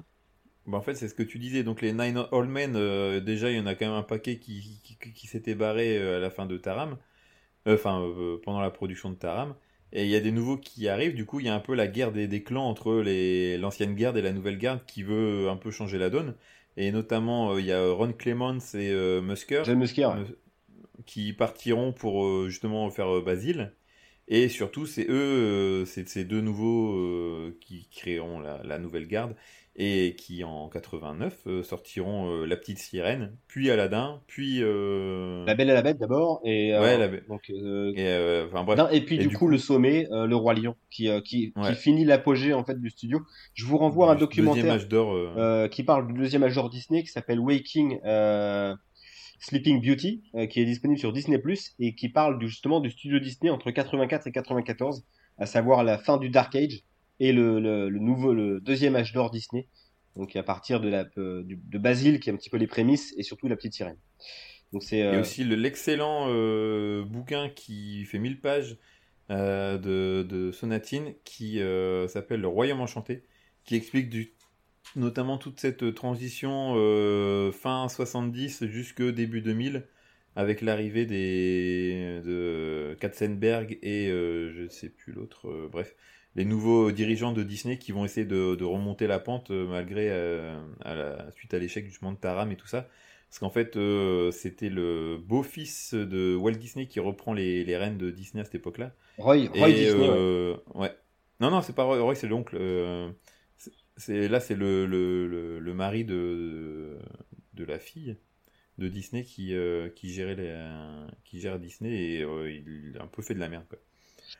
Bah, 0.66 0.78
en 0.78 0.80
fait, 0.80 0.94
c'est 0.94 1.08
ce 1.08 1.14
que 1.14 1.24
tu 1.24 1.38
disais. 1.38 1.64
Donc, 1.64 1.82
les 1.82 1.92
Nine 1.92 2.24
Old 2.30 2.50
Men, 2.50 2.72
déjà, 3.20 3.50
il 3.50 3.56
y 3.56 3.60
en 3.60 3.66
a 3.66 3.74
quand 3.74 3.86
même 3.86 3.94
un 3.94 4.02
paquet 4.02 4.38
qui, 4.38 4.80
qui, 4.82 5.26
s'était 5.26 5.56
barré 5.56 5.98
à 5.98 6.20
la 6.20 6.30
fin 6.30 6.46
de 6.46 6.56
Taram. 6.56 6.96
Enfin, 7.66 8.00
pendant 8.44 8.60
la 8.60 8.70
production 8.70 9.10
de 9.10 9.16
Taram. 9.16 9.56
Et 9.92 10.04
il 10.04 10.10
y 10.10 10.16
a 10.16 10.20
des 10.20 10.32
nouveaux 10.32 10.56
qui 10.58 10.88
arrivent. 10.88 11.14
Du 11.14 11.24
coup, 11.26 11.40
il 11.40 11.46
y 11.46 11.48
a 11.48 11.54
un 11.54 11.60
peu 11.60 11.74
la 11.74 11.86
guerre 11.86 12.12
des, 12.12 12.26
des 12.28 12.42
clans 12.42 12.68
entre 12.68 13.02
l'ancienne 13.58 13.94
garde 13.94 14.16
et 14.16 14.22
la 14.22 14.32
nouvelle 14.32 14.58
garde 14.58 14.84
qui 14.86 15.02
veut 15.02 15.48
un 15.48 15.56
peu 15.56 15.70
changer 15.70 15.98
la 15.98 16.10
donne. 16.10 16.34
Et 16.76 16.92
notamment, 16.92 17.52
euh, 17.52 17.60
il 17.60 17.66
y 17.66 17.72
a 17.72 17.90
Ron 17.90 18.12
Clements 18.12 18.58
et 18.74 18.90
euh, 18.90 19.22
Musker 19.22 19.62
Musker, 19.74 20.10
qui 21.06 21.32
partiront 21.32 21.92
pour 21.92 22.24
euh, 22.26 22.48
justement 22.48 22.90
faire 22.90 23.08
euh, 23.16 23.22
Basile. 23.22 23.72
Et 24.28 24.48
surtout, 24.48 24.86
c'est 24.86 25.06
eux, 25.08 25.84
c'est 25.86 26.08
ces 26.08 26.24
deux 26.24 26.40
nouveaux 26.40 27.52
qui 27.60 27.88
créeront 27.90 28.40
la, 28.40 28.60
la 28.64 28.78
nouvelle 28.80 29.06
garde 29.06 29.36
et 29.78 30.14
qui 30.16 30.42
en 30.42 30.68
89 30.68 31.38
euh, 31.46 31.62
sortiront 31.62 32.30
euh, 32.30 32.46
La 32.46 32.56
Petite 32.56 32.78
Sirène, 32.78 33.36
puis 33.46 33.70
Aladdin, 33.70 34.22
puis 34.26 34.62
euh, 34.62 35.44
La 35.44 35.54
Belle 35.54 35.68
et 35.70 35.74
la 35.74 35.82
Bête 35.82 35.98
d'abord, 35.98 36.40
et, 36.44 36.72
Ouais, 36.78 36.96
la 36.96 37.08
donc, 37.08 37.50
et 37.50 38.44
enfin 38.46 38.64
bref. 38.64 38.78
non, 38.78 38.88
et 38.88 39.02
puis 39.02 39.16
Et 39.16 39.18
du, 39.18 39.28
du 39.28 39.34
coup, 39.34 39.44
coup- 39.46 39.50
le 39.50 39.58
sommet, 39.58 40.06
le 40.10 40.34
roi 40.34 40.54
lion, 40.54 40.76
qui, 40.90 41.08
qui, 41.24 41.52
Ouais. 41.56 41.68
qui 41.70 41.74
finit 41.74 42.04
l'apogée 42.04 42.54
en 42.54 42.64
fait 42.64 42.80
du 42.80 42.88
studio. 42.90 43.20
Je 43.54 43.66
vous 43.66 43.76
renvoie 43.78 44.08
à 44.08 44.12
un 44.12 44.16
documentaire 44.16 44.78
qui 45.70 45.82
parle 45.84 46.06
du 46.06 46.14
deuxième 46.14 46.42
âge 46.42 46.54
d'or 46.54 46.70
Disney 46.70 47.02
qui 47.02 47.08
s'appelle 47.08 47.38
Waking 47.40 47.98
Sleeping 49.38 49.82
Beauty, 49.82 50.22
euh, 50.34 50.46
qui 50.46 50.60
est 50.60 50.64
disponible 50.64 50.98
sur 50.98 51.12
Disney 51.12 51.38
Plus 51.38 51.74
et 51.78 51.94
qui 51.94 52.08
parle 52.08 52.38
du, 52.38 52.48
justement 52.48 52.80
du 52.80 52.90
studio 52.90 53.18
Disney 53.18 53.50
entre 53.50 53.70
84 53.70 54.26
et 54.26 54.32
94, 54.32 55.04
à 55.38 55.46
savoir 55.46 55.84
la 55.84 55.98
fin 55.98 56.16
du 56.16 56.30
Dark 56.30 56.54
Age 56.56 56.80
et 57.20 57.32
le, 57.32 57.60
le, 57.60 57.88
le 57.88 57.98
nouveau, 57.98 58.34
le 58.34 58.60
deuxième 58.60 58.96
âge 58.96 59.12
d'or 59.12 59.30
Disney. 59.30 59.68
Donc 60.16 60.34
à 60.36 60.42
partir 60.42 60.80
de 60.80 60.88
la 60.88 61.06
euh, 61.18 61.42
de 61.46 61.78
Basile 61.78 62.20
qui 62.20 62.30
est 62.30 62.32
un 62.32 62.36
petit 62.36 62.50
peu 62.50 62.56
les 62.56 62.66
prémices 62.66 63.14
et 63.18 63.22
surtout 63.22 63.48
la 63.48 63.56
petite 63.56 63.74
sirène. 63.74 63.98
Donc 64.72 64.82
c'est 64.82 65.02
euh, 65.02 65.20
aussi 65.20 65.44
le- 65.44 65.56
l'excellent 65.56 66.26
euh, 66.30 67.04
bouquin 67.04 67.48
qui 67.50 68.04
fait 68.04 68.18
1000 68.18 68.40
pages 68.40 68.78
euh, 69.30 69.78
de, 69.78 70.22
de 70.28 70.52
Sonatine 70.52 71.14
qui 71.24 71.60
s'appelle 72.08 72.40
Le 72.40 72.48
Royaume 72.48 72.80
Enchanté, 72.80 73.24
qui 73.64 73.74
explique 73.76 74.08
du, 74.10 74.34
notamment 74.96 75.38
toute 75.38 75.60
cette 75.60 75.94
transition 75.94 76.74
fin 77.52 77.88
70 77.88 78.66
jusque 78.66 79.02
début 79.02 79.42
2000, 79.42 79.86
avec 80.36 80.60
l'arrivée 80.60 81.06
des 81.06 82.20
de 82.24 82.96
Katzenberg 83.00 83.78
et 83.82 84.08
je 84.08 84.66
sais 84.68 84.88
plus 84.90 85.12
l'autre, 85.12 85.68
bref, 85.70 85.94
les 86.36 86.44
nouveaux 86.44 86.92
dirigeants 86.92 87.32
de 87.32 87.42
Disney 87.42 87.78
qui 87.78 87.90
vont 87.92 88.04
essayer 88.04 88.26
de, 88.26 88.54
de 88.54 88.64
remonter 88.64 89.06
la 89.06 89.18
pente 89.18 89.50
euh, 89.50 89.66
malgré 89.66 90.08
euh, 90.10 90.54
à 90.82 90.94
la 90.94 91.30
suite 91.32 91.52
à 91.54 91.58
l'échec 91.58 91.86
justement 91.86 92.12
de 92.12 92.18
Taram 92.18 92.52
et 92.52 92.56
tout 92.56 92.68
ça. 92.68 92.88
Parce 93.28 93.40
qu'en 93.40 93.50
fait, 93.50 93.76
euh, 93.76 94.30
c'était 94.30 94.68
le 94.68 95.18
beau-fils 95.18 95.94
de 95.94 96.36
Walt 96.36 96.52
Disney 96.52 96.86
qui 96.86 97.00
reprend 97.00 97.32
les, 97.34 97.64
les 97.64 97.76
rênes 97.76 97.98
de 97.98 98.10
Disney 98.10 98.40
à 98.42 98.44
cette 98.44 98.54
époque-là. 98.54 98.94
Roy, 99.18 99.48
Roy 99.48 99.68
Disney. 99.72 100.08
ouais. 100.08 100.14
euh, 100.16 100.56
ouais. 100.74 100.94
Non, 101.40 101.50
non, 101.50 101.60
c'est 101.60 101.74
pas 101.74 101.82
Roy, 101.82 102.00
Roy, 102.00 102.14
c'est 102.14 102.28
l'oncle. 102.28 102.56
c'est- 103.96 104.28
là, 104.28 104.40
c'est 104.40 104.54
le, 104.54 104.86
le, 104.86 105.26
le, 105.26 105.58
le 105.58 105.74
mari 105.74 106.04
de, 106.04 106.98
de 107.54 107.64
la 107.64 107.78
fille 107.78 108.16
de 108.78 108.88
Disney 108.88 109.24
qui, 109.24 109.54
qui 109.96 110.12
gérait 110.12 110.34
les, 110.36 110.54
qui 111.24 111.40
gère 111.40 111.58
Disney 111.58 111.90
et 111.94 112.20
il 112.20 112.96
a 112.98 113.02
un 113.02 113.06
peu 113.06 113.22
fait 113.22 113.34
de 113.34 113.40
la 113.40 113.48
merde. 113.48 113.64
Quoi. 113.68 113.78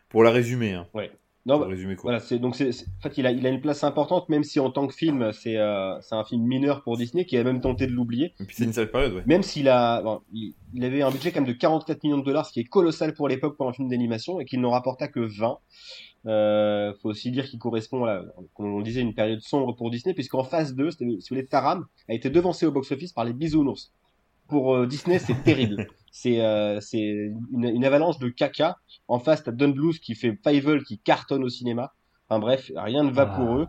Pour 0.09 0.23
la 0.23 0.31
résumer, 0.31 0.75
hein. 0.75 0.87
Non, 1.47 1.61
bah, 1.61 1.67
résumer 1.69 1.95
quoi. 1.95 2.11
Voilà, 2.11 2.19
c'est 2.19 2.39
donc 2.41 2.57
c'est 2.57 2.71
en 2.71 3.03
fait 3.03 3.19
il 3.19 3.27
a 3.27 3.31
il 3.31 3.47
a 3.47 3.51
une 3.51 3.61
place 3.61 3.85
importante 3.85 4.29
même 4.29 4.43
si 4.43 4.59
en 4.59 4.71
tant 4.71 4.89
que 4.89 4.95
film 4.95 5.33
c'est 5.33 5.57
euh, 5.57 5.99
c'est 6.01 6.17
un 6.17 6.25
film 6.25 6.43
mineur 6.43 6.83
pour 6.83 6.97
Disney 6.97 7.25
qui 7.25 7.37
a 7.37 7.45
même 7.45 7.61
tenté 7.61 7.87
de 7.87 7.93
l'oublier. 7.93 8.35
Et 8.41 8.45
puis 8.45 8.57
c'est 8.57 8.65
une 8.65 8.73
sale 8.73 8.91
période, 8.91 9.15
ouais. 9.15 9.23
Même 9.27 9.43
s'il 9.43 9.69
a 9.69 10.03
bon, 10.03 10.21
il, 10.33 10.55
il 10.75 10.85
avait 10.85 11.03
un 11.03 11.11
budget 11.11 11.31
quand 11.31 11.41
même 11.41 11.49
de 11.49 11.57
44 11.57 12.03
millions 12.03 12.19
de 12.19 12.25
dollars, 12.25 12.47
ce 12.47 12.53
qui 12.53 12.61
est 12.61 12.65
colossal 12.65 13.15
pour 13.15 13.29
l'époque 13.29 13.57
pour 13.57 13.69
un 13.69 13.73
film 13.73 13.89
d'animation 13.89 14.41
et 14.41 14.45
qu'il 14.45 14.61
n'en 14.61 14.71
rapporta 14.71 15.09
que 15.09 15.21
20. 15.21 15.59
Euh, 16.27 16.93
faut 17.01 17.11
aussi 17.11 17.31
dire 17.31 17.45
qu'il 17.45 17.61
correspond 17.61 18.05
à, 18.05 18.25
comme 18.55 18.75
on 18.75 18.79
le 18.79 18.85
disait, 18.85 19.01
une 19.01 19.15
période 19.15 19.41
sombre 19.41 19.73
pour 19.77 19.91
Disney 19.91 20.13
puisqu'en 20.13 20.43
phase 20.43 20.75
2, 20.75 20.91
c'était 20.91 21.05
si 21.05 21.15
vous 21.15 21.21
voulez 21.31 21.47
Taram 21.47 21.87
a 22.09 22.15
été 22.15 22.31
devancé 22.31 22.67
au 22.67 22.73
box-office 22.73 23.13
par 23.13 23.25
les 23.25 23.33
bisounours. 23.33 23.93
Pour 24.49 24.75
euh, 24.75 24.87
Disney, 24.87 25.19
c'est 25.19 25.43
terrible. 25.43 25.87
C'est 26.19 26.41
euh, 26.41 26.81
une, 26.95 27.65
une 27.65 27.85
avalanche 27.85 28.19
de 28.19 28.29
caca. 28.31 28.79
En 29.07 29.19
face, 29.19 29.43
t'as 29.45 29.53
Don 29.53 29.69
Bluth 29.69 30.01
qui 30.01 30.15
fait 30.15 30.35
Fievel 30.43 30.83
qui 30.83 30.99
cartonne 30.99 31.45
au 31.45 31.51
cinéma. 31.51 31.93
Enfin 32.29 32.39
bref, 32.41 32.73
rien 32.75 33.03
ne 33.05 33.11
va 33.11 33.31
Ah. 33.31 33.37
pour 33.37 33.57
eux. 33.59 33.67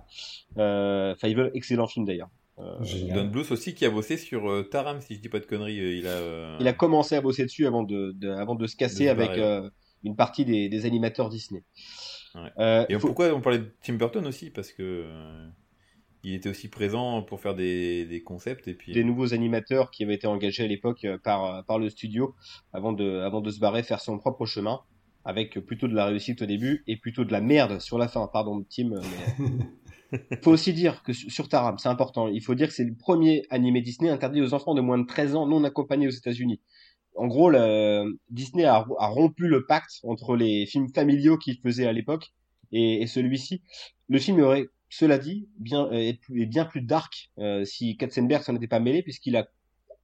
Euh, 0.57 1.13
Fievel, 1.15 1.51
excellent 1.55 1.87
film 1.87 2.05
d'ailleurs. 2.05 2.29
Euh. 2.59 2.77
Don 3.13 3.25
Bluth 3.25 3.51
aussi 3.51 3.75
qui 3.75 3.83
a 3.85 3.89
bossé 3.89 4.15
sur 4.15 4.49
euh, 4.49 4.63
Taram, 4.63 5.01
si 5.01 5.15
je 5.15 5.19
dis 5.19 5.27
pas 5.27 5.39
de 5.41 5.45
conneries. 5.45 5.79
euh, 5.79 5.93
il 5.97 6.07
a. 6.07 6.57
il 6.61 6.67
a 6.69 6.73
commencé 6.73 7.15
à 7.15 7.21
bosser 7.21 7.43
dessus 7.43 7.67
avant 7.67 7.83
de, 7.83 8.13
de- 8.15 8.29
avant 8.29 8.55
de 8.55 8.65
se 8.65 8.77
casser 8.77 9.03
De 9.03 9.09
se 9.09 9.11
avec 9.11 9.71
une 10.05 10.15
partie 10.15 10.45
des, 10.45 10.69
des 10.69 10.85
animateurs 10.85 11.27
Disney. 11.29 11.63
Ouais. 12.33 12.85
Et 12.87 12.93
faut- 12.93 13.07
pourquoi 13.07 13.33
on 13.33 13.41
parlait 13.41 13.59
de 13.59 13.71
Tim 13.83 13.95
Burton 13.95 14.25
aussi? 14.25 14.51
Parce 14.51 14.71
que 14.71 15.05
il 16.29 16.35
était 16.35 16.49
aussi 16.49 16.67
présent 16.67 17.21
pour 17.21 17.39
faire 17.39 17.55
des, 17.55 18.05
des 18.05 18.21
concepts 18.23 18.67
et 18.67 18.73
puis. 18.73 18.91
des 18.93 19.03
nouveaux 19.03 19.33
animateurs 19.33 19.91
qui 19.91 20.03
avaient 20.03 20.15
été 20.15 20.27
engagés 20.27 20.63
à 20.63 20.67
l'époque 20.67 21.05
euh, 21.05 21.17
par, 21.17 21.45
euh, 21.45 21.61
par 21.63 21.79
le 21.79 21.89
studio 21.89 22.35
avant 22.73 22.93
de, 22.93 23.19
avant 23.19 23.41
de 23.41 23.49
se 23.49 23.59
barrer 23.59 23.83
faire 23.83 23.99
son 23.99 24.17
propre 24.17 24.45
chemin 24.45 24.81
avec 25.25 25.59
plutôt 25.59 25.87
de 25.87 25.93
la 25.95 26.05
réussite 26.05 26.41
au 26.41 26.45
début 26.45 26.83
et 26.87 26.95
plutôt 26.95 27.25
de 27.25 27.31
la 27.33 27.41
merde 27.41 27.79
sur 27.79 27.97
la 27.97 28.07
fin. 28.07 28.27
Pardon, 28.31 28.63
Tim. 28.69 28.91
Mais... 30.11 30.17
faut 30.41 30.51
aussi 30.51 30.71
dire 30.73 31.03
que 31.03 31.11
sur 31.11 31.29
sur 31.31 31.49
Taram, 31.49 31.77
c'est 31.77 31.89
important. 31.89 32.29
Il 32.29 32.41
faut 32.41 32.55
dire 32.55 32.69
que 32.69 32.73
c'est 32.73 32.85
le 32.85 32.95
premier 32.95 33.43
animé 33.49 33.81
Disney 33.81 34.09
interdit 34.09 34.41
aux 34.41 34.53
enfants 34.53 34.73
de 34.73 34.79
moins 34.81 34.97
de 34.97 35.05
13 35.05 35.35
ans 35.35 35.45
non 35.45 35.63
accompagnés 35.65 36.07
aux 36.07 36.11
États-Unis. 36.11 36.61
En 37.15 37.27
gros, 37.27 37.49
le- 37.49 38.17
Disney 38.29 38.63
a, 38.63 38.85
a 38.99 39.07
rompu 39.07 39.47
le 39.47 39.65
pacte 39.65 39.99
entre 40.03 40.35
les 40.37 40.65
films 40.65 40.87
familiaux 40.93 41.37
qu'il 41.37 41.57
faisait 41.59 41.87
à 41.87 41.91
l'époque 41.91 42.31
et, 42.71 43.01
et 43.01 43.07
celui-ci. 43.07 43.61
Le 44.07 44.19
film 44.19 44.39
aurait, 44.39 44.67
cela 44.89 45.17
dit, 45.17 45.49
bien, 45.59 45.85
euh, 45.87 45.93
est, 45.93 46.19
est 46.33 46.45
bien 46.45 46.65
plus 46.65 46.81
dark 46.81 47.31
euh, 47.39 47.65
si 47.65 47.97
Katzenberg 47.97 48.43
s'en 48.43 48.55
était 48.55 48.67
pas 48.67 48.79
mêlé, 48.79 49.03
puisqu'il 49.03 49.35
a 49.35 49.47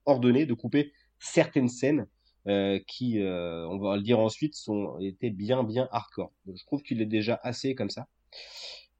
ordonné 0.06 0.46
de 0.46 0.54
couper 0.54 0.92
certaines 1.20 1.70
scènes 1.70 2.08
euh, 2.48 2.80
qui, 2.88 3.20
on 3.22 3.78
va 3.78 3.96
le 3.96 4.02
dire 4.02 4.20
ensuite, 4.20 4.56
sont 4.56 5.00
étaient 5.00 5.30
bien 5.30 5.64
bien 5.64 5.88
hardcore. 5.92 6.34
Je 6.46 6.66
trouve 6.66 6.84
qu'il 6.84 7.02
est 7.02 7.06
déjà 7.06 7.40
assez 7.44 7.76
comme 7.76 7.90
ça. 7.90 8.08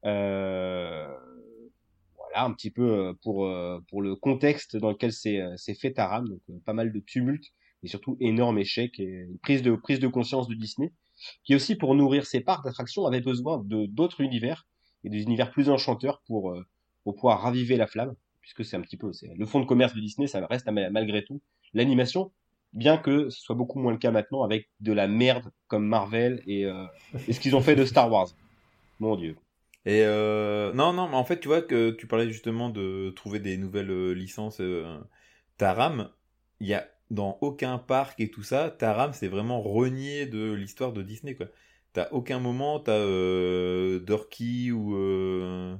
Voilà 0.02 1.10
un 2.36 2.52
petit 2.54 2.70
peu 2.70 3.14
pour 3.22 3.46
pour 3.88 4.00
le 4.00 4.16
contexte 4.16 4.76
dans 4.76 4.90
lequel 4.90 5.12
c'est 5.12 5.74
fait 5.74 5.92
Taram, 5.92 6.26
donc 6.26 6.40
pas 6.64 6.72
mal 6.72 6.90
de 6.90 7.00
tumultes 7.00 7.52
et 7.82 7.88
surtout 7.88 8.16
énorme 8.18 8.58
échec 8.58 8.98
et 8.98 9.04
une 9.04 9.38
prise 9.38 9.60
de 9.60 9.76
prise 9.76 10.00
de 10.00 10.08
conscience 10.08 10.48
de 10.48 10.54
Disney 10.54 10.90
qui 11.44 11.54
aussi 11.54 11.76
pour 11.76 11.94
nourrir 11.94 12.24
ses 12.24 12.40
parcs 12.40 12.64
d'attraction 12.64 13.04
avait 13.04 13.20
besoin 13.20 13.58
de 13.58 13.84
d'autres 13.86 14.22
univers 14.22 14.66
et 15.04 15.10
des 15.10 15.22
univers 15.22 15.50
plus 15.50 15.70
enchanteurs 15.70 16.22
pour 16.26 16.52
euh, 16.52 16.66
pour 17.04 17.14
pouvoir 17.16 17.42
raviver 17.42 17.76
la 17.76 17.86
flamme 17.86 18.14
puisque 18.40 18.64
c'est 18.64 18.76
un 18.76 18.80
petit 18.82 18.96
peu 18.96 19.10
le 19.36 19.46
fond 19.46 19.60
de 19.60 19.66
commerce 19.66 19.94
de 19.94 20.00
Disney 20.00 20.26
ça 20.28 20.44
reste 20.46 20.66
mal- 20.68 20.90
malgré 20.92 21.24
tout 21.24 21.40
l'animation 21.74 22.32
bien 22.72 22.98
que 22.98 23.30
ce 23.30 23.40
soit 23.40 23.56
beaucoup 23.56 23.78
moins 23.80 23.92
le 23.92 23.98
cas 23.98 24.10
maintenant 24.10 24.42
avec 24.42 24.68
de 24.80 24.92
la 24.92 25.08
merde 25.08 25.50
comme 25.68 25.86
Marvel 25.86 26.42
et, 26.46 26.66
euh, 26.66 26.86
et 27.26 27.32
ce 27.32 27.40
qu'ils 27.40 27.56
ont 27.56 27.60
fait 27.62 27.76
de 27.76 27.84
Star 27.84 28.10
Wars 28.10 28.28
mon 29.00 29.16
dieu 29.16 29.36
Et 29.86 30.02
euh, 30.04 30.72
non, 30.72 30.92
non, 30.92 31.08
mais 31.08 31.16
en 31.16 31.24
fait, 31.24 31.40
tu 31.40 31.48
vois 31.48 31.60
que 31.62 31.90
tu 31.90 32.06
parlais 32.06 32.30
justement 32.30 32.70
de 32.70 33.10
trouver 33.16 33.38
des 33.40 33.56
nouvelles 33.58 34.12
licences. 34.12 34.60
euh, 34.60 34.98
Taram, 35.58 36.10
il 36.60 36.68
y 36.68 36.74
a 36.74 36.88
dans 37.10 37.38
aucun 37.42 37.78
parc 37.78 38.18
et 38.20 38.30
tout 38.30 38.42
ça, 38.42 38.70
Taram, 38.70 39.12
c'est 39.12 39.28
vraiment 39.28 39.60
renié 39.62 40.26
de 40.26 40.52
l'histoire 40.52 40.92
de 40.92 41.02
Disney, 41.02 41.34
quoi. 41.34 41.46
T'as 41.94 42.08
aucun 42.10 42.40
moment, 42.40 42.80
t'as 42.80 42.92
euh, 42.92 44.00
Dorky 44.00 44.70
ou, 44.72 44.94
euh, 44.96 45.74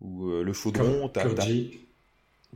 ou 0.00 0.28
euh, 0.28 0.44
le 0.44 0.52
chaudron, 0.52 1.08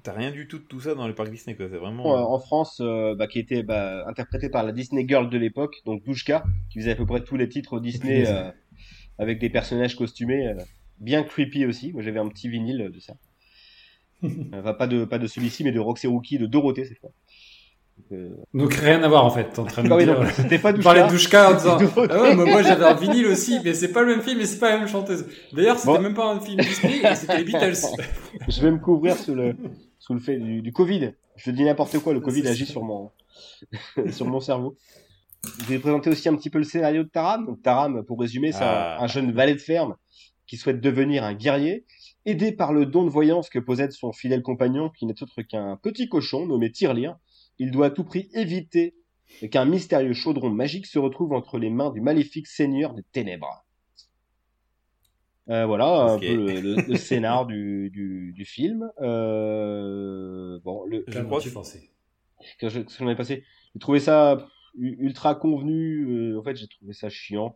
t'as 0.03 0.12
rien 0.12 0.30
du 0.30 0.49
tout 0.49 0.59
de 0.59 0.64
tout 0.64 0.80
ça 0.80 0.95
dans 0.95 1.07
les 1.07 1.14
parcs 1.14 1.30
Disney, 1.30 1.57
quoi. 1.57 1.66
C'est 1.70 1.76
vraiment. 1.76 2.32
en 2.32 2.39
France, 2.39 2.80
euh, 2.80 3.14
bah, 3.14 3.26
qui 3.26 3.39
était 3.39 3.62
bah, 3.62 4.05
interprété 4.09 4.49
par 4.49 4.64
la 4.64 4.72
Disney 4.72 5.07
Girl 5.07 5.30
de 5.30 5.39
l'époque, 5.39 5.76
donc 5.85 6.03
Douchka, 6.05 6.45
qui 6.70 6.80
faisait 6.80 6.93
à 6.93 6.97
peu 6.97 7.07
près 7.07 7.22
tous 7.22 7.37
les 7.37 7.49
titres 7.49 7.80
Disney 7.80 8.26
euh, 8.26 8.51
avec 9.18 9.39
des 9.39 9.51
personnages 9.51 9.95
costumés, 9.97 10.49
euh, 10.49 10.55
bien 10.99 11.22
creepy 11.22 11.66
aussi. 11.66 11.93
Moi, 11.93 12.03
j'avais 12.03 12.18
un 12.18 12.28
petit 12.28 12.49
vinyle 12.49 12.91
de 12.93 13.01
ça. 13.01 13.14
Enfin, 14.53 14.72
pas 14.74 14.87
de 14.87 15.05
pas 15.05 15.18
de 15.18 15.26
celui-ci, 15.26 15.64
mais 15.64 15.72
de 15.72 15.80
Roxy 15.80 16.07
Rookie, 16.07 16.39
de 16.39 16.47
Dorothée 16.47 16.87
cette 16.87 16.99
fois. 16.99 17.11
Donc, 17.97 18.13
euh, 18.13 18.31
Donc 18.53 18.75
rien 18.75 19.03
à 19.03 19.09
voir 19.09 19.25
en 19.25 19.31
fait, 19.31 19.51
t'es 19.53 19.61
en 19.61 19.65
train 19.65 19.83
de 19.85 19.91
ah 19.91 19.97
oui, 19.97 20.05
dire. 20.05 20.21
non, 20.21 20.29
c'était 20.35 20.59
pas 20.59 20.73
Tu 20.73 20.81
parlais 20.83 21.03
de 21.05 21.09
Douchka. 21.09 21.53
Douchka 21.53 21.75
en 21.75 21.79
disant. 21.79 21.93
Ah 22.11 22.23
ouais, 22.23 22.35
mais 22.35 22.45
moi 22.45 22.63
j'avais 22.63 22.85
un 22.85 22.95
vinyle 22.95 23.27
aussi, 23.27 23.61
mais 23.65 23.73
c'est 23.75 23.93
pas 23.93 24.03
le 24.03 24.09
même 24.09 24.21
film 24.23 24.41
et 24.41 24.47
c'est 24.47 24.59
pas 24.59 24.71
la 24.71 24.79
même 24.79 24.89
chanteuse. 24.89 25.27
D'ailleurs, 25.53 25.79
c'était 25.79 25.93
Bon. 25.97 26.01
même 26.01 26.15
pas 26.15 26.33
un 26.33 26.41
film 26.41 26.61
Disney, 26.61 27.15
c'était 27.15 27.39
les 27.39 27.45
Beatles. 27.45 27.75
Je 28.49 28.61
vais 28.61 28.71
me 28.71 28.79
couvrir 28.79 29.17
sous 29.17 29.35
le 29.35 29.57
sous 29.99 30.13
le 30.15 30.21
fait 30.21 30.37
du, 30.39 30.61
du 30.61 30.73
Covid. 30.73 31.13
Je 31.37 31.51
dis 31.51 31.65
n'importe 31.65 31.99
quoi, 32.01 32.13
le 32.13 32.21
Covid 32.21 32.47
agit 32.49 32.67
sur 32.67 32.83
mon 32.83 33.11
sur 34.11 34.27
mon 34.27 34.41
cerveau. 34.41 34.77
Je 35.61 35.65
vais 35.67 35.79
présenter 35.79 36.11
aussi 36.11 36.29
un 36.29 36.35
petit 36.37 36.51
peu 36.51 36.59
le 36.59 36.65
scénario 36.65 37.05
de 37.05 37.09
Taram. 37.09 37.47
Donc 37.47 37.63
Taram, 37.63 38.03
pour 38.05 38.19
résumer, 38.21 38.51
c'est 38.53 38.65
un- 38.65 38.67
Ah. 38.67 39.03
un, 39.03 39.07
jeune 39.07 39.31
valet 39.33 39.55
de 39.55 39.61
ferme 39.61 39.95
qui 40.47 40.57
souhaite 40.57 40.81
devenir 40.81 41.23
un 41.25 41.35
guerrier, 41.35 41.85
aidé 42.27 42.53
par 42.53 42.73
le 42.73 42.87
don 42.87 43.05
de 43.05 43.11
voyance 43.11 43.49
que 43.49 43.59
possède 43.59 43.93
son 43.93 44.13
fidèle 44.13 44.43
compagnon, 44.43 44.91
qui 44.91 45.07
n'est 45.07 45.23
autre 45.23 45.43
qu'un 45.43 45.79
petit 45.83 46.09
cochon 46.09 46.47
nommé 46.47 46.71
Tirelire. 46.73 47.17
Il 47.59 47.71
doit 47.71 47.87
à 47.87 47.91
tout 47.91 48.05
prix 48.05 48.29
éviter 48.35 48.95
qu'un 49.51 49.65
mystérieux 49.65 50.13
chaudron 50.13 50.51
magique 50.51 50.87
se 50.87 50.99
retrouve 50.99 51.33
entre 51.33 51.59
les 51.59 51.71
mains 51.71 51.91
du 51.91 52.01
maléfique 52.01 52.47
seigneur 52.47 52.95
des 52.95 53.03
ténèbres. 53.13 53.65
Euh, 55.51 55.67
voilà 55.67 56.13
un 56.13 56.19
peu 56.19 56.35
le, 56.35 56.61
le, 56.61 56.83
le 56.89 56.97
scénar 56.97 57.47
du, 57.47 57.91
du, 57.91 58.33
du 58.33 58.45
film. 58.45 58.91
Euh, 59.01 60.59
bon, 60.65 60.85
le, 60.87 61.05
Je 61.07 61.21
crois 61.21 61.41
tu 61.41 61.49
que- 61.51 61.55
pensais 61.55 61.91
que 62.59 62.69
je- 62.69 62.81
ce 62.81 62.99
que 62.99 63.05
j'en 63.05 63.09
ai 63.11 63.17
passé, 63.17 63.45
j'ai 63.75 63.79
trouvé 63.81 64.01
ça 64.01 64.47
ultra 64.77 65.35
convenu. 65.35 66.07
euh, 66.33 66.39
en 66.39 66.43
fait, 66.43 66.57
j'ai 66.57 66.67
trouvé 66.67 66.93
ça 66.93 67.09
chiant 67.11 67.55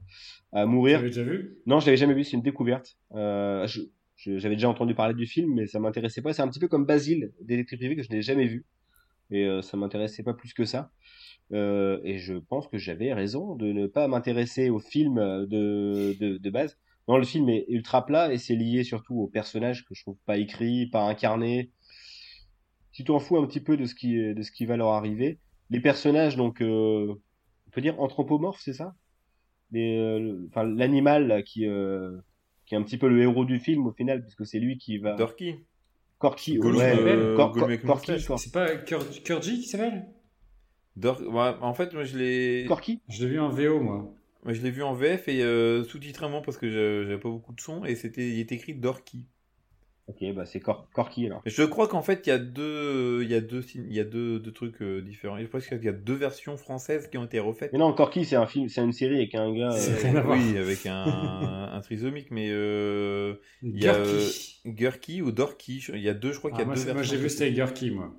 à 0.53 0.64
Tu 0.64 0.68
mourir. 0.70 0.99
l'avais 0.99 1.09
déjà 1.11 1.22
vu? 1.24 1.59
Non, 1.66 1.80
je 1.80 1.86
l'avais 1.86 1.96
jamais 1.96 2.14
vu, 2.14 2.24
c'est 2.24 2.36
une 2.36 2.42
découverte. 2.42 2.96
Euh, 3.14 3.66
J'avais 4.16 4.57
déjà 4.57 4.68
entendu 4.68 4.94
parler 4.94 5.14
du 5.14 5.26
film, 5.26 5.55
mais 5.55 5.66
ça 5.66 5.78
m'intéressait 5.78 6.22
pas. 6.22 6.32
C'est 6.32 6.42
un 6.42 6.49
petit 6.49 6.59
peu 6.61 6.68
comme 6.68 6.84
Basile, 6.86 7.32
d'électrique 7.40 7.78
privé, 7.81 7.97
que 7.97 8.02
je 8.02 8.10
n'ai 8.10 8.20
jamais 8.22 8.47
vu. 8.47 8.64
Et 9.30 9.44
euh, 9.44 9.62
ça 9.62 9.76
m'intéressait 9.76 10.22
pas 10.22 10.34
plus 10.34 10.55
que 10.55 10.64
ça. 10.64 10.90
Euh, 11.52 12.00
et 12.05 12.18
je 12.18 12.34
pense 12.34 12.68
que 12.68 12.78
j'avais 12.78 13.12
raison 13.12 13.56
de 13.56 13.72
ne 13.72 13.86
pas 13.86 14.09
m'intéresser 14.09 14.70
au 14.70 14.78
film 14.78 15.16
de, 15.16 16.16
de, 16.18 16.38
de 16.38 16.50
base. 16.50 16.78
Non, 17.09 17.16
le 17.16 17.24
film 17.24 17.48
est 17.48 17.64
ultra 17.68 18.05
plat 18.05 18.32
et 18.32 18.38
c'est 18.38 18.55
lié 18.55 18.84
surtout 18.84 19.18
aux 19.20 19.28
personnages 19.28 19.84
que 19.86 19.94
je 19.94 20.02
trouve 20.02 20.18
pas 20.26 20.36
écrits, 20.36 20.86
pas 20.86 21.02
incarnés. 21.02 21.70
Tu 22.92 23.05
t'en 23.05 23.18
fous 23.18 23.38
un 23.38 23.46
petit 23.46 23.60
peu 23.60 23.76
de 23.76 23.86
ce 23.86 23.94
qui, 23.94 24.16
de 24.16 24.42
ce 24.42 24.50
qui 24.50 24.66
va 24.66 24.76
leur 24.76 24.88
arriver. 24.88 25.38
Les 25.70 25.80
personnages, 25.80 26.36
donc, 26.36 26.60
euh, 26.60 27.14
on 27.66 27.70
peut 27.70 27.80
dire 27.80 28.00
anthropomorphes, 28.00 28.60
c'est 28.60 28.72
ça? 28.72 28.94
Euh, 29.74 30.46
enfin, 30.48 30.64
l'animal 30.64 31.44
qui, 31.44 31.66
euh, 31.66 32.16
qui 32.66 32.74
est 32.74 32.78
un 32.78 32.82
petit 32.82 32.96
peu 32.98 33.09
le 33.09 33.20
héros 33.22 33.44
du 33.44 33.59
film 33.59 33.86
au 33.86 33.92
final, 33.92 34.22
puisque 34.22 34.46
c'est 34.46 34.59
lui 34.59 34.78
qui 34.78 34.98
va. 34.98 35.14
Dorky. 35.14 35.56
Corky, 36.19 36.59
ouais, 36.78 36.97
Cor- 37.35 37.55
C'est 38.39 38.53
pas 38.53 38.77
Kur- 38.77 39.23
Kurji 39.23 39.61
qui 39.61 39.69
s'appelle 39.69 40.07
ouais, 41.20 41.55
en 41.61 41.74
fait, 41.74 41.93
moi, 41.95 42.05
je 42.05 42.19
l'ai. 42.19 42.65
Corky 42.66 43.01
Je 43.09 43.24
l'ai 43.24 43.31
vu 43.31 43.40
en 43.40 43.51
VO 43.51 43.81
moi. 43.81 44.12
Moi, 44.45 44.53
je 44.53 44.62
l'ai 44.62 44.70
vu 44.70 44.82
en 44.82 44.95
VF 44.95 45.28
et 45.28 45.43
euh, 45.43 45.85
sous-titrement 45.85 46.43
parce 46.43 46.57
que 46.59 46.70
j'avais 46.70 47.19
pas 47.19 47.28
beaucoup 47.28 47.53
de 47.53 47.61
son 47.61 47.85
et 47.85 47.95
c'était 47.97 48.28
il 48.28 48.39
est 48.40 48.53
écrit 48.53 48.74
Dorky. 48.74 49.27
Ok, 50.09 50.24
bah 50.35 50.47
c'est 50.47 50.59
Cor 50.60 50.89
Corky 50.94 51.26
alors. 51.26 51.43
Je 51.44 51.62
crois 51.64 51.86
qu'en 51.86 52.01
fait, 52.01 52.26
il 52.26 52.30
y 52.30 52.32
a 52.32 52.39
deux, 52.39 53.20
il 53.22 53.30
y 53.30 53.35
a 53.35 53.43
deux, 53.43 53.62
il 53.74 53.93
y 53.93 54.01
a 54.01 54.05
deux, 54.05 54.39
deux 54.39 54.52
trucs 54.52 54.80
euh, 54.80 55.02
différents. 55.02 55.39
Je 55.39 55.44
pense 55.47 55.66
qu'il 55.66 55.85
y 55.85 55.89
a 55.89 55.93
deux 55.93 56.14
versions 56.14 56.56
françaises 56.56 57.09
qui 57.09 57.18
ont 57.18 57.24
été 57.26 57.39
refaites. 57.39 57.72
Mais 57.74 57.78
non, 57.78 57.93
Corky, 57.93 58.24
c'est 58.24 58.36
un 58.36 58.47
film, 58.47 58.70
c'est 58.70 58.80
une 58.82 58.93
série 58.94 59.16
avec 59.16 59.35
un 59.35 59.52
gars. 59.52 59.72
C'est 59.72 59.93
euh, 59.93 60.10
rien 60.10 60.16
à 60.16 60.20
voir. 60.22 60.39
Oui, 60.39 60.56
avec 60.56 60.86
un, 60.86 61.70
un 61.72 61.80
trisomique, 61.82 62.30
mais 62.30 62.48
euh, 62.51 63.35
il 63.62 63.82
y 63.82 63.86
a 63.86 63.94
euh, 63.97 64.05
Gurky. 64.18 64.60
Gurky 64.64 65.22
ou 65.22 65.30
Dorky. 65.30 65.85
Il 65.93 66.01
y 66.01 66.09
a 66.09 66.14
deux, 66.14 66.32
je 66.32 66.39
crois 66.39 66.51
qu'il 66.52 66.60
y 66.60 66.62
Ah, 66.62 66.64
a 66.64 66.66
moi, 66.66 66.74
deux 66.74 66.80
c'est- 66.80 66.86
versions. 66.86 67.01
moi, 67.01 67.16
j'ai 67.16 67.22
vu 67.22 67.28
c'était 67.28 67.52
Gurky, 67.52 67.90
moi. 67.90 68.10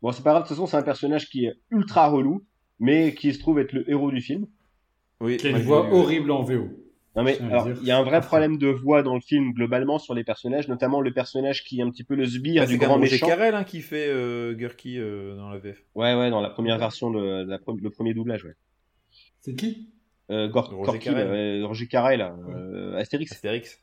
Bon, 0.00 0.12
c'est 0.12 0.22
pas 0.22 0.30
grave, 0.30 0.44
de 0.44 0.48
toute 0.48 0.56
façon, 0.56 0.66
c'est 0.66 0.78
un 0.78 0.82
personnage 0.82 1.28
qui 1.28 1.44
est 1.44 1.52
ultra 1.70 2.08
relou, 2.08 2.46
mais 2.78 3.14
qui 3.14 3.34
se 3.34 3.38
trouve 3.40 3.58
être 3.58 3.74
le 3.74 3.88
héros 3.90 4.10
du 4.10 4.22
film. 4.22 4.46
Oui, 5.20 5.36
Qui 5.36 5.48
a 5.48 5.50
une 5.50 5.58
voix 5.58 5.82
vu. 5.86 5.92
horrible 5.92 6.30
en 6.30 6.42
VO. 6.42 6.68
Non 7.16 7.24
mais 7.24 7.40
alors 7.40 7.68
il 7.68 7.84
y 7.86 7.90
a 7.90 7.98
un 7.98 8.04
vrai 8.04 8.20
problème 8.20 8.56
de 8.56 8.68
voix 8.68 9.02
dans 9.02 9.14
le 9.16 9.20
film 9.20 9.52
globalement 9.52 9.98
sur 9.98 10.14
les 10.14 10.22
personnages, 10.22 10.68
notamment 10.68 11.00
le 11.00 11.12
personnage 11.12 11.64
qui 11.64 11.80
est 11.80 11.82
un 11.82 11.90
petit 11.90 12.04
peu 12.04 12.14
le 12.14 12.24
sbire 12.24 12.62
Ah, 12.62 12.66
du 12.66 12.74
c'est 12.74 12.78
quand 12.78 12.86
grand 12.86 12.98
méchant. 12.98 13.26
Carrel 13.26 13.54
hein, 13.56 13.64
qui 13.64 13.80
fait 13.80 14.06
euh, 14.08 14.54
Gurky 14.54 14.96
euh, 14.98 15.34
dans 15.34 15.48
la 15.50 15.58
VF. 15.58 15.82
Ouais 15.96 16.14
ouais 16.14 16.30
dans 16.30 16.40
la 16.40 16.50
première 16.50 16.78
version 16.78 17.10
de, 17.10 17.44
la 17.48 17.58
pre- 17.58 17.80
le 17.80 17.90
premier 17.90 18.14
doublage 18.14 18.44
ouais. 18.44 18.54
C'est 19.40 19.54
qui? 19.56 19.90
Euh, 20.30 20.48
Gor- 20.48 20.68
Roger 20.70 20.84
Corky, 20.84 21.04
Carrel. 21.06 21.26
là, 21.26 21.32
ouais, 21.32 21.62
Roger 21.64 21.88
Carrel, 21.88 22.20
euh, 22.20 22.96
Astérix. 22.96 23.32
Astérix. 23.32 23.80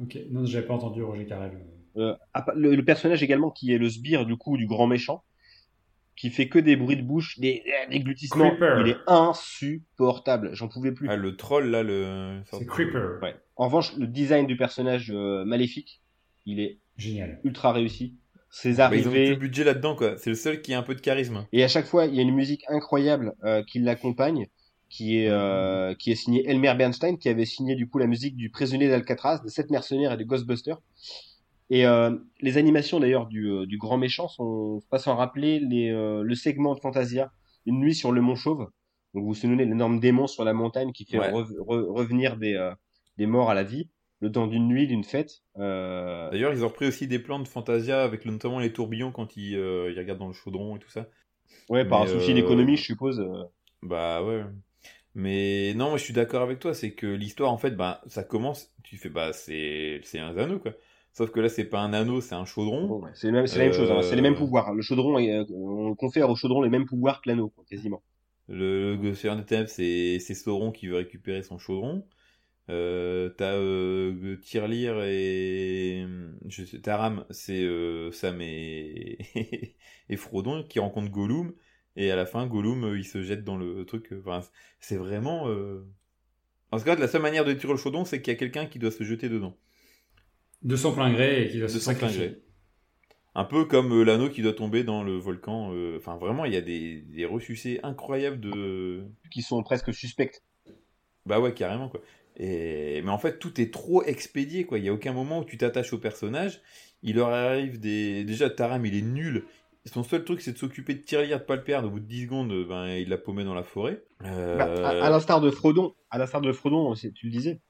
Ok, 0.00 0.16
non, 0.30 0.44
j'avais 0.46 0.64
pas 0.66 0.74
entendu 0.74 1.02
Roger 1.02 1.26
Carrel. 1.26 1.58
Euh, 1.96 2.14
le, 2.54 2.76
le 2.76 2.84
personnage 2.84 3.22
également 3.24 3.50
qui 3.50 3.72
est 3.72 3.78
le 3.78 3.88
sbire 3.90 4.24
du 4.24 4.36
coup 4.36 4.56
du 4.56 4.66
grand 4.68 4.86
méchant, 4.86 5.24
qui 6.18 6.30
fait 6.30 6.48
que 6.48 6.58
des 6.58 6.74
bruits 6.76 6.96
de 6.96 7.02
bouche, 7.02 7.38
des, 7.38 7.62
des 7.90 8.00
gloutissements. 8.00 8.50
Creeper. 8.50 8.80
Il 8.80 8.88
est 8.90 8.96
insupportable, 9.06 10.50
j'en 10.52 10.68
pouvais 10.68 10.92
plus. 10.92 11.08
Ah, 11.08 11.16
le 11.16 11.36
troll 11.36 11.70
là, 11.70 11.82
le. 11.82 12.40
C'est 12.50 12.66
Creeper. 12.66 13.20
Ouais. 13.22 13.36
En 13.56 13.66
revanche, 13.66 13.96
le 13.96 14.06
design 14.06 14.46
du 14.46 14.56
personnage 14.56 15.10
euh, 15.14 15.44
maléfique, 15.44 16.02
il 16.44 16.60
est 16.60 16.78
Génial. 16.96 17.40
ultra 17.44 17.72
réussi. 17.72 18.16
Ses 18.50 18.74
Bah, 18.74 18.90
ils 18.94 19.06
ont 19.06 19.10
mis 19.10 19.16
arrivées, 19.18 19.24
tout 19.26 19.40
le 19.40 19.46
budget 19.46 19.64
là-dedans, 19.64 19.94
quoi. 19.94 20.16
C'est 20.16 20.30
le 20.30 20.36
seul 20.36 20.62
qui 20.62 20.72
a 20.74 20.78
un 20.78 20.82
peu 20.82 20.94
de 20.94 21.00
charisme. 21.00 21.46
Et 21.52 21.62
à 21.62 21.68
chaque 21.68 21.86
fois, 21.86 22.06
il 22.06 22.14
y 22.14 22.18
a 22.18 22.22
une 22.22 22.34
musique 22.34 22.64
incroyable 22.68 23.34
euh, 23.44 23.62
qui 23.62 23.78
l'accompagne, 23.78 24.46
qui 24.88 25.18
est 25.18 25.28
euh, 25.28 25.94
qui 25.94 26.10
est 26.12 26.14
signée 26.14 26.48
Elmer 26.48 26.74
Bernstein, 26.76 27.18
qui 27.18 27.28
avait 27.28 27.44
signé 27.44 27.74
du 27.76 27.88
coup 27.88 27.98
la 27.98 28.06
musique 28.06 28.36
du 28.36 28.48
Prisonnier 28.50 28.88
d'Alcatraz, 28.88 29.40
des 29.44 29.50
Sept 29.50 29.70
Mercenaires 29.70 30.12
et 30.12 30.16
des 30.16 30.24
Ghostbusters. 30.24 30.78
Et 31.70 31.86
euh, 31.86 32.16
les 32.40 32.56
animations 32.58 33.00
d'ailleurs 33.00 33.26
du, 33.26 33.46
euh, 33.50 33.66
du 33.66 33.78
grand 33.78 33.98
méchant 33.98 34.28
sont 34.28 34.80
pas 34.90 34.98
sans 34.98 35.16
rappeler 35.16 35.60
les, 35.60 35.90
euh, 35.90 36.22
le 36.22 36.34
segment 36.34 36.74
de 36.74 36.80
Fantasia, 36.80 37.30
Une 37.66 37.80
nuit 37.80 37.94
sur 37.94 38.12
le 38.12 38.20
Mont 38.22 38.36
Chauve. 38.36 38.68
Donc 39.14 39.22
vous 39.22 39.28
vous 39.28 39.34
souvenez 39.34 39.64
l'énorme 39.64 40.00
démon 40.00 40.26
sur 40.26 40.44
la 40.44 40.52
montagne 40.54 40.92
qui 40.92 41.04
fait 41.04 41.18
Ouais. 41.18 41.30
re- 41.30 41.50
re- 41.58 41.92
revenir 41.92 42.36
des, 42.36 42.54
euh, 42.54 42.74
des 43.16 43.26
morts 43.26 43.50
à 43.50 43.54
la 43.54 43.64
vie, 43.64 43.90
le 44.20 44.32
temps 44.32 44.46
d'une 44.46 44.68
nuit, 44.68 44.86
d'une 44.86 45.04
fête. 45.04 45.42
D'ailleurs, 46.30 46.52
ils 46.52 46.64
ont 46.64 46.68
repris 46.68 46.86
aussi 46.86 47.06
des 47.08 47.18
plans 47.18 47.38
de 47.38 47.48
Fantasia 47.48 48.02
avec 48.02 48.24
notamment 48.24 48.58
les 48.60 48.72
tourbillons 48.72 49.12
quand 49.12 49.36
ils, 49.36 49.52
ils 49.52 49.98
regardent 49.98 50.20
dans 50.20 50.28
le 50.28 50.32
chaudron 50.34 50.76
et 50.76 50.78
tout 50.78 50.90
ça. 50.90 51.06
ouais, 51.70 51.84
par 51.86 52.02
un 52.02 52.06
souci 52.06 52.34
d'économie, 52.34 52.76
je 52.76 52.82
suppose. 52.84 53.26
Bah 53.82 54.22
ouais. 54.24 54.44
Mais 55.14 55.74
non, 55.74 55.90
moi 55.90 55.98
je 55.98 56.04
suis 56.04 56.14
d'accord 56.14 56.42
avec 56.42 56.60
toi, 56.60 56.74
c'est 56.74 56.94
que 56.94 57.06
l'histoire 57.06 57.52
en 57.52 57.58
fait, 57.58 57.72
bah 57.72 58.02
ça 58.08 58.24
commence, 58.24 58.74
tu 58.84 58.96
fais 58.98 59.10
bah 59.10 59.32
c'est 59.32 60.00
c'est 60.04 60.18
un 60.20 60.36
anneau 60.38 60.60
quoi. 60.60 60.74
Sauf 61.18 61.30
que 61.32 61.40
là 61.40 61.48
c'est 61.48 61.64
pas 61.64 61.80
un 61.80 61.92
anneau, 61.92 62.20
c'est 62.20 62.34
un 62.36 62.44
chaudron. 62.44 62.86
Bon, 62.86 63.02
ouais, 63.02 63.10
c'est 63.14 63.26
la 63.30 63.42
même 63.42 63.72
chose, 63.72 63.90
hein, 63.90 64.02
c'est 64.02 64.14
les 64.14 64.20
Euh, 64.20 64.22
mêmes 64.22 64.36
pouvoirs. 64.36 64.72
Le 64.74 64.82
chaudron, 64.82 65.18
est, 65.18 65.34
euh, 65.36 65.44
on 65.52 65.94
confère 65.96 66.30
au 66.30 66.36
chaudron 66.36 66.62
les 66.62 66.70
mêmes 66.70 66.86
pouvoirs 66.86 67.20
que 67.20 67.28
l'anneau, 67.28 67.52
quasiment. 67.68 68.02
Le, 68.48 68.96
le 68.96 69.14
Seigneur 69.14 69.36
des 69.36 69.44
Ténèbres, 69.44 69.68
c'est 69.68 70.18
Sauron 70.34 70.72
qui 70.72 70.86
veut 70.88 70.96
récupérer 70.96 71.42
son 71.42 71.58
chaudron. 71.58 72.06
Euh, 72.70 73.30
t'as 73.30 73.54
euh, 73.54 74.36
Tirlir 74.42 75.02
et 75.02 76.06
je 76.48 76.64
sais, 76.64 76.80
Taram, 76.80 77.24
c'est 77.30 77.62
euh, 77.64 78.12
Sam 78.12 78.40
et... 78.42 79.18
et 80.10 80.16
Frodon 80.16 80.62
qui 80.64 80.78
rencontrent 80.78 81.10
Gollum 81.10 81.52
et 81.96 82.10
à 82.10 82.16
la 82.16 82.26
fin 82.26 82.46
Gollum 82.46 82.84
euh, 82.84 82.98
il 82.98 83.04
se 83.04 83.22
jette 83.22 83.44
dans 83.44 83.56
le 83.56 83.84
truc. 83.86 84.12
euh, 84.12 84.20
Enfin, 84.24 84.40
c'est 84.80 84.96
vraiment. 84.96 85.48
Euh... 85.48 85.86
En 86.72 86.78
tout 86.78 86.84
cas, 86.84 86.96
la 86.96 87.08
seule 87.08 87.22
manière 87.22 87.44
de 87.44 87.52
tirer 87.54 87.72
le 87.72 87.78
chaudron, 87.78 88.04
c'est 88.04 88.20
qu'il 88.22 88.32
y 88.32 88.36
a 88.36 88.38
quelqu'un 88.38 88.66
qui 88.66 88.78
doit 88.78 88.90
se 88.90 89.04
jeter 89.04 89.28
dedans, 89.28 89.56
De 90.62 90.76
son 90.76 90.92
plein 90.92 91.12
gré 91.12 91.44
et 91.44 91.48
qui 91.50 91.58
doit 91.58 91.66
de 91.68 91.72
se 91.72 91.78
sacrifier. 91.78 92.42
Un 93.34 93.44
peu 93.44 93.64
comme 93.64 93.92
euh, 93.92 94.02
l'anneau 94.04 94.28
qui 94.28 94.42
doit 94.42 94.52
tomber 94.52 94.82
dans 94.82 95.04
le 95.04 95.16
volcan. 95.16 95.70
euh, 95.72 95.96
Enfin, 95.98 96.16
vraiment, 96.16 96.44
il 96.44 96.52
y 96.52 96.56
a 96.56 96.60
des, 96.60 97.02
des 97.02 97.24
ressucés 97.24 97.78
incroyables 97.82 98.40
de, 98.40 99.04
Qui 99.30 99.42
sont 99.42 99.62
presque 99.62 99.94
suspects. 99.94 100.42
Bah 101.26 101.38
ouais, 101.40 101.52
carrément 101.54 101.88
quoi. 101.88 102.00
Et... 102.36 103.02
Mais 103.02 103.10
en 103.10 103.18
fait, 103.18 103.38
tout 103.38 103.60
est 103.60 103.72
trop 103.72 104.02
expédié 104.02 104.64
quoi. 104.64 104.78
Il 104.78 104.84
y 104.84 104.88
a 104.88 104.92
aucun 104.92 105.12
moment 105.12 105.40
où 105.40 105.44
tu 105.44 105.56
t'attaches 105.58 105.92
au 105.92 105.98
personnage. 105.98 106.60
Il 107.02 107.16
leur 107.16 107.28
arrive 107.28 107.78
des. 107.78 108.24
Déjà, 108.24 108.50
Taram, 108.50 108.84
il 108.84 108.96
est 108.96 109.02
nul. 109.02 109.44
Son 109.86 110.02
seul 110.02 110.24
truc, 110.24 110.40
c'est 110.40 110.52
de 110.52 110.58
s'occuper 110.58 110.94
de 110.94 111.00
Tirlir, 111.00 111.38
de 111.38 111.44
pas 111.44 111.54
le 111.56 111.62
perdre. 111.64 111.88
Au 111.88 111.90
bout 111.92 112.00
de 112.00 112.04
10 112.06 112.22
secondes, 112.24 112.66
ben, 112.68 112.88
il 112.88 113.08
l'a 113.08 113.16
paumé 113.18 113.44
dans 113.44 113.54
la 113.54 113.62
forêt. 113.62 114.02
Euh, 114.24 114.56
Bah, 114.58 114.64
à, 114.88 115.06
à 115.06 115.10
l'instar 115.10 115.40
de 115.40 115.50
Frodon, 115.50 115.94
à 116.10 116.18
l'instar 116.18 116.40
de 116.40 116.50
Frodon, 116.52 116.92
tu 116.94 117.26
le 117.26 117.30
disais, 117.30 117.60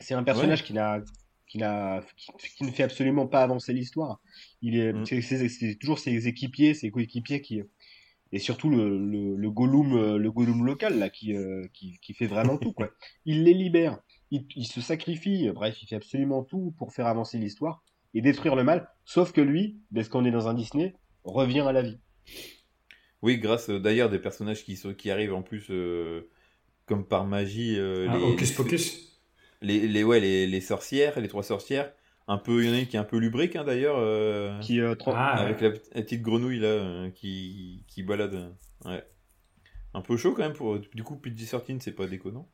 c'est 0.00 0.14
un 0.14 0.22
personnage 0.22 0.62
qui 0.64 0.74
n'a 0.74 1.00
qui 1.48 1.58
n'a 1.58 2.02
qui, 2.16 2.30
qui 2.56 2.64
ne 2.64 2.70
fait 2.70 2.82
absolument 2.84 3.26
pas 3.26 3.42
avancer 3.42 3.72
l'histoire. 3.72 4.20
Il 4.62 4.76
est, 4.78 4.92
Mm. 4.92 5.06
c'est, 5.06 5.20
c'est- 5.22 5.48
c'est 5.48 5.74
toujours 5.76 5.98
ses 5.98 6.28
équipiers, 6.28 6.74
ses 6.74 6.90
coéquipiers 6.90 7.40
qui 7.40 7.62
et 8.30 8.38
surtout 8.38 8.68
le, 8.68 8.98
le, 8.98 9.36
le 9.36 9.50
Gollum, 9.50 9.94
euh, 9.96 10.18
le 10.18 10.30
Gollum 10.30 10.66
local 10.66 10.98
là 10.98 11.08
qui, 11.08 11.34
euh, 11.34 11.66
qui 11.72 11.98
qui 12.02 12.12
fait 12.12 12.26
vraiment 12.26 12.58
tout 12.58 12.72
quoi. 12.74 12.90
Il 13.24 13.44
les 13.44 13.54
libère, 13.54 13.98
il, 14.30 14.46
il 14.54 14.66
se 14.66 14.82
sacrifie, 14.82 15.48
bref, 15.54 15.82
il 15.82 15.86
fait 15.88 15.96
absolument 15.96 16.44
tout 16.44 16.74
pour 16.76 16.92
faire 16.92 17.06
avancer 17.06 17.38
l'histoire 17.38 17.82
et 18.14 18.20
détruire 18.20 18.54
le 18.54 18.64
mal. 18.64 18.88
Sauf 19.06 19.32
que 19.32 19.40
lui, 19.40 19.78
parce 19.94 20.08
qu'on 20.10 20.26
est 20.26 20.30
dans 20.30 20.46
un 20.46 20.52
Disney, 20.54 20.94
revient 21.24 21.60
à 21.60 21.72
la 21.72 21.80
vie. 21.82 21.98
Oui, 23.22 23.38
grâce 23.38 23.70
euh, 23.70 23.80
d'ailleurs 23.80 24.10
des 24.10 24.18
personnages 24.18 24.62
qui, 24.64 24.76
sont... 24.76 24.94
qui 24.94 25.10
arrivent 25.10 25.34
en 25.34 25.42
plus 25.42 25.66
euh, 25.70 26.28
comme 26.86 27.06
par 27.06 27.24
magie. 27.26 27.76
euh, 27.78 28.06
Ah, 28.10 28.18
les, 28.18 28.24
Hocus 28.24 28.52
Pocus. 28.52 29.17
Les, 29.62 29.86
les, 29.88 30.04
ouais, 30.04 30.20
les, 30.20 30.46
les 30.46 30.60
sorcières, 30.60 31.18
les 31.20 31.28
trois 31.28 31.42
sorcières. 31.42 31.90
Un 32.30 32.36
peu, 32.38 32.62
il 32.62 32.68
y 32.68 32.70
en 32.70 32.74
a 32.74 32.78
une 32.80 32.86
qui 32.86 32.96
est 32.96 33.00
un 33.00 33.04
peu 33.04 33.16
lubrique 33.18 33.56
hein, 33.56 33.64
d'ailleurs. 33.64 33.96
euh, 33.98 34.58
Qui 34.60 34.80
euh, 34.80 34.94
Ah, 35.06 35.38
avec 35.40 35.60
la, 35.62 35.68
la 35.70 36.02
petite 36.02 36.20
grenouille 36.22 36.58
là 36.58 36.68
euh, 36.68 37.10
qui, 37.10 37.84
qui 37.88 38.02
balade. 38.02 38.52
Ouais. 38.84 39.02
Un 39.94 40.02
peu 40.02 40.16
chaud 40.18 40.32
quand 40.34 40.42
même 40.42 40.52
pour. 40.52 40.78
Du 40.78 41.02
coup, 41.02 41.16
PG-13, 41.16 41.78
c'est 41.80 41.92
pas 41.92 42.06
déconnant. 42.06 42.48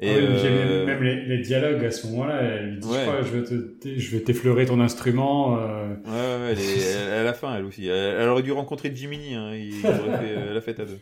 Et 0.00 0.10
Ah 0.10 0.14
oui, 0.18 0.24
euh, 0.28 0.80
vu 0.80 0.86
même 0.86 1.02
les, 1.02 1.26
les 1.26 1.38
dialogues 1.42 1.84
à 1.84 1.90
ce 1.90 2.06
moment-là, 2.06 2.40
elle 2.40 2.70
lui 2.70 2.78
dit 2.80 2.88
Ouais. 2.88 2.98
je 3.00 3.02
crois, 3.02 3.22
je 3.22 3.36
vais 3.36 3.42
te- 3.44 3.78
te- 3.80 3.98
je 3.98 4.16
vais 4.16 4.22
t'effleurer 4.22 4.64
ton 4.64 4.80
instrument. 4.80 5.58
euh, 5.58 5.94
Ouais, 6.06 6.52
elle 6.52 6.58
est- 6.60 6.80
elle- 6.80 7.12
à 7.12 7.22
la 7.24 7.34
fin, 7.34 7.54
elle 7.56 7.64
aussi. 7.64 7.86
Elle, 7.86 8.16
elle 8.20 8.28
aurait 8.28 8.42
dû 8.44 8.52
rencontrer 8.52 8.94
Jiminy, 8.94 9.34
hein, 9.34 9.54
il 9.54 9.84
aurait 9.84 10.18
fait 10.18 10.36
euh, 10.38 10.54
la 10.54 10.60
fête 10.60 10.80
à 10.80 10.84
deux. 10.86 11.00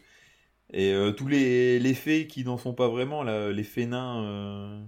Et 0.72 0.92
euh, 0.92 1.12
tous 1.12 1.28
les, 1.28 1.78
les 1.78 1.94
fées 1.94 2.26
qui 2.26 2.42
n'en 2.42 2.56
sont 2.58 2.72
pas 2.74 2.88
vraiment, 2.88 3.22
là, 3.22 3.52
les 3.52 3.62
fées 3.62 3.86
nains 3.86 4.24
euh, 4.24 4.80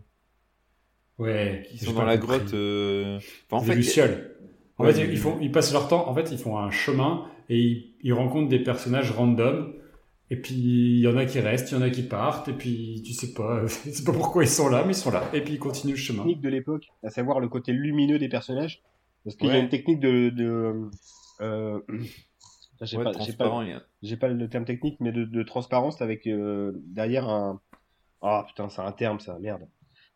Ouais. 1.18 1.66
qui 1.68 1.78
sont 1.78 1.92
dans 1.92 2.04
la 2.04 2.16
compris. 2.18 2.38
grotte. 2.38 2.54
euh, 2.54 3.18
enfin, 3.50 3.58
en 3.58 3.60
Des 3.60 3.66
fait, 3.66 3.74
lucioles. 3.74 4.36
En 4.78 4.84
Ouais, 4.84 4.92
fait, 4.92 5.04
ils, 5.10 5.18
font, 5.18 5.38
ils 5.40 5.50
passent 5.50 5.72
leur 5.72 5.88
temps, 5.88 6.08
en 6.08 6.14
fait, 6.14 6.30
ils 6.30 6.38
font 6.38 6.56
un 6.58 6.70
chemin 6.70 7.26
et 7.48 7.58
ils, 7.58 7.94
ils 8.02 8.12
rencontrent 8.12 8.48
des 8.48 8.60
personnages 8.62 9.10
random. 9.10 9.74
Et 10.30 10.36
puis, 10.36 10.54
il 10.54 11.00
y 11.00 11.08
en 11.08 11.16
a 11.16 11.24
qui 11.24 11.40
restent, 11.40 11.70
il 11.72 11.74
y 11.74 11.78
en 11.78 11.82
a 11.82 11.90
qui 11.90 12.02
partent, 12.02 12.48
et 12.48 12.52
puis, 12.52 13.02
tu 13.04 13.14
sais 13.14 13.32
pas, 13.32 13.66
sais 13.68 14.04
pas 14.04 14.12
pourquoi 14.12 14.44
ils 14.44 14.48
sont 14.48 14.68
là, 14.68 14.84
mais 14.84 14.92
ils 14.92 14.96
sont 14.96 15.10
là. 15.10 15.24
Et 15.32 15.40
puis, 15.42 15.54
ils 15.54 15.58
continuent 15.58 15.92
le 15.92 15.96
chemin. 15.96 16.18
technique 16.18 16.40
de 16.42 16.48
l'époque, 16.50 16.86
à 17.02 17.10
savoir 17.10 17.40
le 17.40 17.48
côté 17.48 17.72
lumineux 17.72 18.18
des 18.18 18.28
personnages. 18.28 18.82
Parce 19.24 19.36
qu'il 19.36 19.48
y 19.48 19.50
a 19.52 19.58
une 19.58 19.68
technique 19.70 20.00
de. 20.00 20.28
de 20.30 20.90
euh, 21.40 21.80
j'ai 22.82 22.98
ouais, 22.98 23.04
pas, 23.04 23.10
j'ai 23.12 23.36
transparent. 23.36 23.58
pas, 23.58 23.64
il 23.64 23.70
y 23.70 23.72
a- 23.72 23.82
j'ai 24.02 24.16
pas 24.16 24.28
le 24.28 24.48
terme 24.48 24.64
technique, 24.64 24.98
mais 25.00 25.12
de, 25.12 25.24
de 25.24 25.42
transparence 25.42 26.00
avec 26.02 26.26
euh, 26.26 26.72
derrière 26.86 27.28
un. 27.28 27.60
Ah 28.22 28.44
putain, 28.48 28.68
c'est 28.68 28.82
un 28.82 28.92
terme 28.92 29.20
ça, 29.20 29.38
merde. 29.38 29.62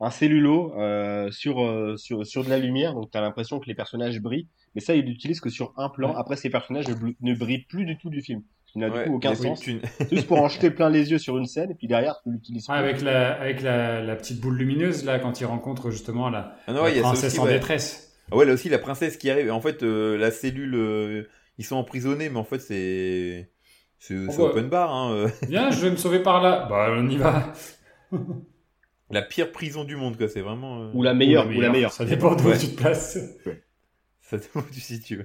Un 0.03 0.11
cellulo 0.11 0.75
euh, 0.77 1.31
sur, 1.31 1.63
euh, 1.65 1.97
sur, 1.97 2.27
sur 2.27 2.45
de 2.45 2.51
la 2.51 2.59
lumière, 2.59 2.93
donc 2.95 3.11
t'as 3.13 3.21
l'impression 3.21 3.61
que 3.61 3.67
les 3.67 3.75
personnages 3.75 4.21
brillent. 4.21 4.49
Mais 4.75 4.81
ça, 4.81 4.95
il 4.95 5.05
l'utilise 5.05 5.41
que 5.41 5.49
sur 5.49 5.73
un 5.77 5.89
plan. 5.89 6.11
Ouais. 6.11 6.17
Après, 6.19 6.37
ces 6.37 6.51
personnages 6.51 6.89
ne, 6.89 6.95
ne 7.21 7.35
brillent 7.35 7.67
plus 7.69 7.85
du 7.85 7.97
tout 7.99 8.11
du 8.11 8.21
film. 8.21 8.43
Il 8.75 8.81
n'a 8.81 8.89
ouais, 8.89 9.05
du 9.05 9.11
coup 9.11 9.17
aucun 9.17 9.31
il 9.31 9.37
sens. 9.37 9.65
Juste 10.11 10.27
pour 10.27 10.41
en 10.41 10.49
jeter 10.49 10.71
plein 10.71 10.91
les 10.91 11.11
yeux 11.11 11.19
sur 11.19 11.39
une 11.39 11.47
scène, 11.47 11.71
et 11.71 11.75
puis 11.75 11.87
derrière, 11.87 12.21
tu 12.25 12.33
l'utilises 12.33 12.67
Ah, 12.69 12.75
avec 12.75 13.01
la, 13.03 13.33
avec 13.41 13.63
la, 13.63 14.01
la 14.03 14.17
petite 14.17 14.41
boule 14.41 14.57
lumineuse, 14.57 15.05
là, 15.05 15.19
quand 15.19 15.41
ils 15.41 15.45
rencontrent 15.45 15.91
justement 15.91 16.31
la, 16.31 16.57
Ah 16.67 16.73
non, 16.73 16.83
ouais, 16.83 16.97
il 16.97 17.03
princesse 17.03 17.35
aussi, 17.35 17.41
en 17.41 17.45
ouais. 17.45 17.53
détresse. 17.53 18.19
Ah 18.31 18.37
ouais, 18.37 18.45
là 18.47 18.55
aussi, 18.55 18.69
la 18.71 18.79
princesse 18.79 19.17
qui 19.17 19.31
arrive. 19.31 19.53
En 19.53 19.61
fait, 19.61 19.83
euh, 19.83 20.17
la 20.17 20.31
cellule, 20.31 20.75
euh, 20.75 21.29
ils 21.59 21.65
sont 21.65 21.77
emprisonnés, 21.77 22.29
mais 22.29 22.39
en 22.39 22.45
fait, 22.45 22.59
c'est. 22.59 23.51
C'est 23.99 24.17
open 24.41 24.69
bar, 24.69 24.93
hein. 24.93 25.27
Viens, 25.49 25.71
je 25.71 25.81
vais 25.81 25.91
me 25.93 25.97
sauver 25.97 26.19
par 26.19 26.43
là. 26.43 26.67
Bah, 26.69 26.89
on 26.91 27.09
y 27.09 27.17
va. 27.19 27.53
La 29.13 29.23
pire 29.23 29.53
prison 29.53 29.85
du 29.85 29.95
monde, 29.97 30.17
quoi. 30.17 30.29
C'est 30.29 30.41
vraiment. 30.41 30.83
euh, 30.85 30.91
Ou 30.95 31.03
la 31.03 31.15
meilleure, 31.15 31.47
ou 31.47 31.61
la 31.61 31.71
meilleure. 31.71 31.93
Ça 31.93 32.05
dépend 32.05 32.35
d'où 32.35 32.49
Ouais. 32.49 32.59
tu 32.59 32.69
te 32.69 32.77
places. 32.77 33.19
Ça 34.21 34.39
dépend 34.39 34.61
où 34.61 34.73
tu 34.73 34.81
situes. 34.81 35.21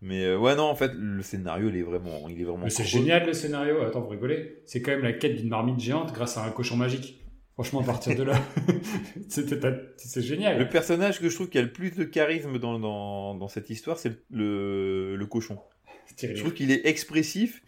Mais 0.00 0.24
euh, 0.24 0.36
ouais, 0.36 0.56
non, 0.56 0.64
en 0.64 0.74
fait, 0.74 0.90
le 0.94 1.22
scénario, 1.22 1.68
il 1.68 1.76
est 1.76 1.82
vraiment. 1.82 2.28
Il 2.28 2.40
est 2.40 2.44
vraiment 2.44 2.64
Mais 2.64 2.70
c'est 2.70 2.84
génial 2.84 3.24
le 3.24 3.32
scénario. 3.32 3.80
Attends, 3.82 4.00
vous 4.00 4.08
rigolez. 4.08 4.62
C'est 4.66 4.82
quand 4.82 4.90
même 4.90 5.02
la 5.02 5.12
quête 5.12 5.36
d'une 5.36 5.48
marmite 5.48 5.78
géante 5.78 6.12
grâce 6.12 6.36
à 6.36 6.44
un 6.44 6.50
cochon 6.50 6.76
magique. 6.76 7.20
Franchement, 7.54 7.82
à 7.82 7.84
partir 7.84 8.16
de 8.16 8.22
là, 8.22 8.40
c'est 9.28 10.22
génial. 10.22 10.58
Le 10.58 10.68
personnage 10.68 11.20
que 11.20 11.28
je 11.28 11.34
trouve 11.34 11.48
qui 11.50 11.58
a 11.58 11.62
le 11.62 11.70
plus 11.72 11.90
de 11.94 12.02
charisme 12.04 12.58
dans, 12.58 12.78
dans, 12.78 13.34
dans 13.34 13.48
cette 13.48 13.68
histoire, 13.70 13.98
c'est 13.98 14.12
le, 14.30 15.14
le, 15.16 15.26
cochon. 15.26 15.58
Je 16.20 16.32
trouve 16.40 16.54
qu'il 16.54 16.70
est 16.70 16.86
expressif, 16.86 17.62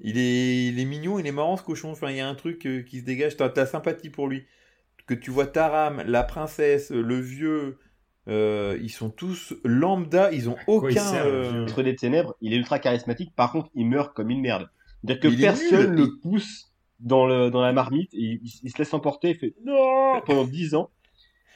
il 0.00 0.18
est, 0.18 0.66
il 0.66 0.78
est 0.78 0.84
mignon, 0.84 1.18
il 1.18 1.26
est 1.26 1.32
marrant 1.32 1.56
ce 1.56 1.62
cochon. 1.62 1.90
Enfin, 1.90 2.10
il 2.10 2.18
y 2.18 2.20
a 2.20 2.28
un 2.28 2.34
truc 2.34 2.66
euh, 2.66 2.82
qui 2.82 3.00
se 3.00 3.04
dégage, 3.04 3.36
t'as 3.36 3.50
as 3.56 3.66
sympathie 3.66 4.10
pour 4.10 4.28
lui. 4.28 4.44
Que 5.06 5.14
tu 5.14 5.30
vois 5.30 5.46
Taram, 5.46 6.02
la 6.06 6.22
princesse, 6.22 6.90
le 6.90 7.20
vieux, 7.20 7.78
euh, 8.26 8.78
ils 8.80 8.90
sont 8.90 9.10
tous 9.10 9.54
lambda, 9.64 10.32
ils 10.32 10.48
ont 10.48 10.56
aucun. 10.66 11.14
Euh... 11.14 11.64
Entre 11.64 11.82
des 11.82 11.94
ténèbres, 11.94 12.34
il 12.40 12.54
est 12.54 12.56
ultra 12.56 12.78
charismatique, 12.78 13.34
par 13.34 13.52
contre, 13.52 13.70
il 13.74 13.86
meurt 13.86 14.14
comme 14.14 14.30
une 14.30 14.40
merde. 14.40 14.68
C'est-à-dire 15.02 15.30
que 15.30 15.40
personne 15.40 15.94
ne 15.94 15.96
le 15.96 16.18
pousse 16.22 16.72
dans, 17.00 17.26
le, 17.26 17.50
dans 17.50 17.60
la 17.60 17.72
marmite, 17.72 18.14
et 18.14 18.40
il, 18.42 18.70
se 18.70 18.78
laisse 18.78 18.94
emporter, 18.94 19.30
il 19.30 19.36
fait 19.36 19.54
non 19.64 20.22
pendant 20.24 20.44
10 20.44 20.74
ans. 20.74 20.90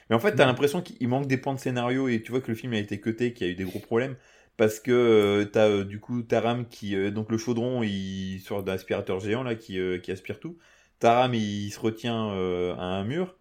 Mais 0.09 0.15
en 0.15 0.19
fait, 0.19 0.35
t'as 0.35 0.45
l'impression 0.45 0.81
qu'il 0.81 1.07
manque 1.07 1.27
des 1.27 1.37
points 1.37 1.53
de 1.55 1.59
scénario 1.59 2.07
et 2.07 2.21
tu 2.21 2.31
vois 2.31 2.41
que 2.41 2.49
le 2.49 2.55
film 2.55 2.73
a 2.73 2.77
été 2.77 2.99
cuté, 2.99 3.33
qu'il 3.33 3.47
y 3.47 3.49
a 3.49 3.53
eu 3.53 3.55
des 3.55 3.63
gros 3.63 3.79
problèmes 3.79 4.15
parce 4.57 4.79
que 4.81 4.91
euh, 4.91 5.45
t'as 5.45 5.83
du 5.83 6.01
coup 6.01 6.21
Taram 6.21 6.67
qui 6.67 7.11
donc 7.11 7.31
le 7.31 7.37
chaudron 7.37 7.81
il 7.81 8.39
sort 8.39 8.61
d'aspirateur 8.61 9.21
géant 9.21 9.41
là 9.41 9.55
qui, 9.55 9.79
qui 10.01 10.11
aspire 10.11 10.39
tout. 10.39 10.57
Taram 10.99 11.33
il, 11.33 11.69
se 11.71 11.79
retient 11.79 12.29
à 12.77 12.83
un 12.83 13.03
mur. 13.03 13.38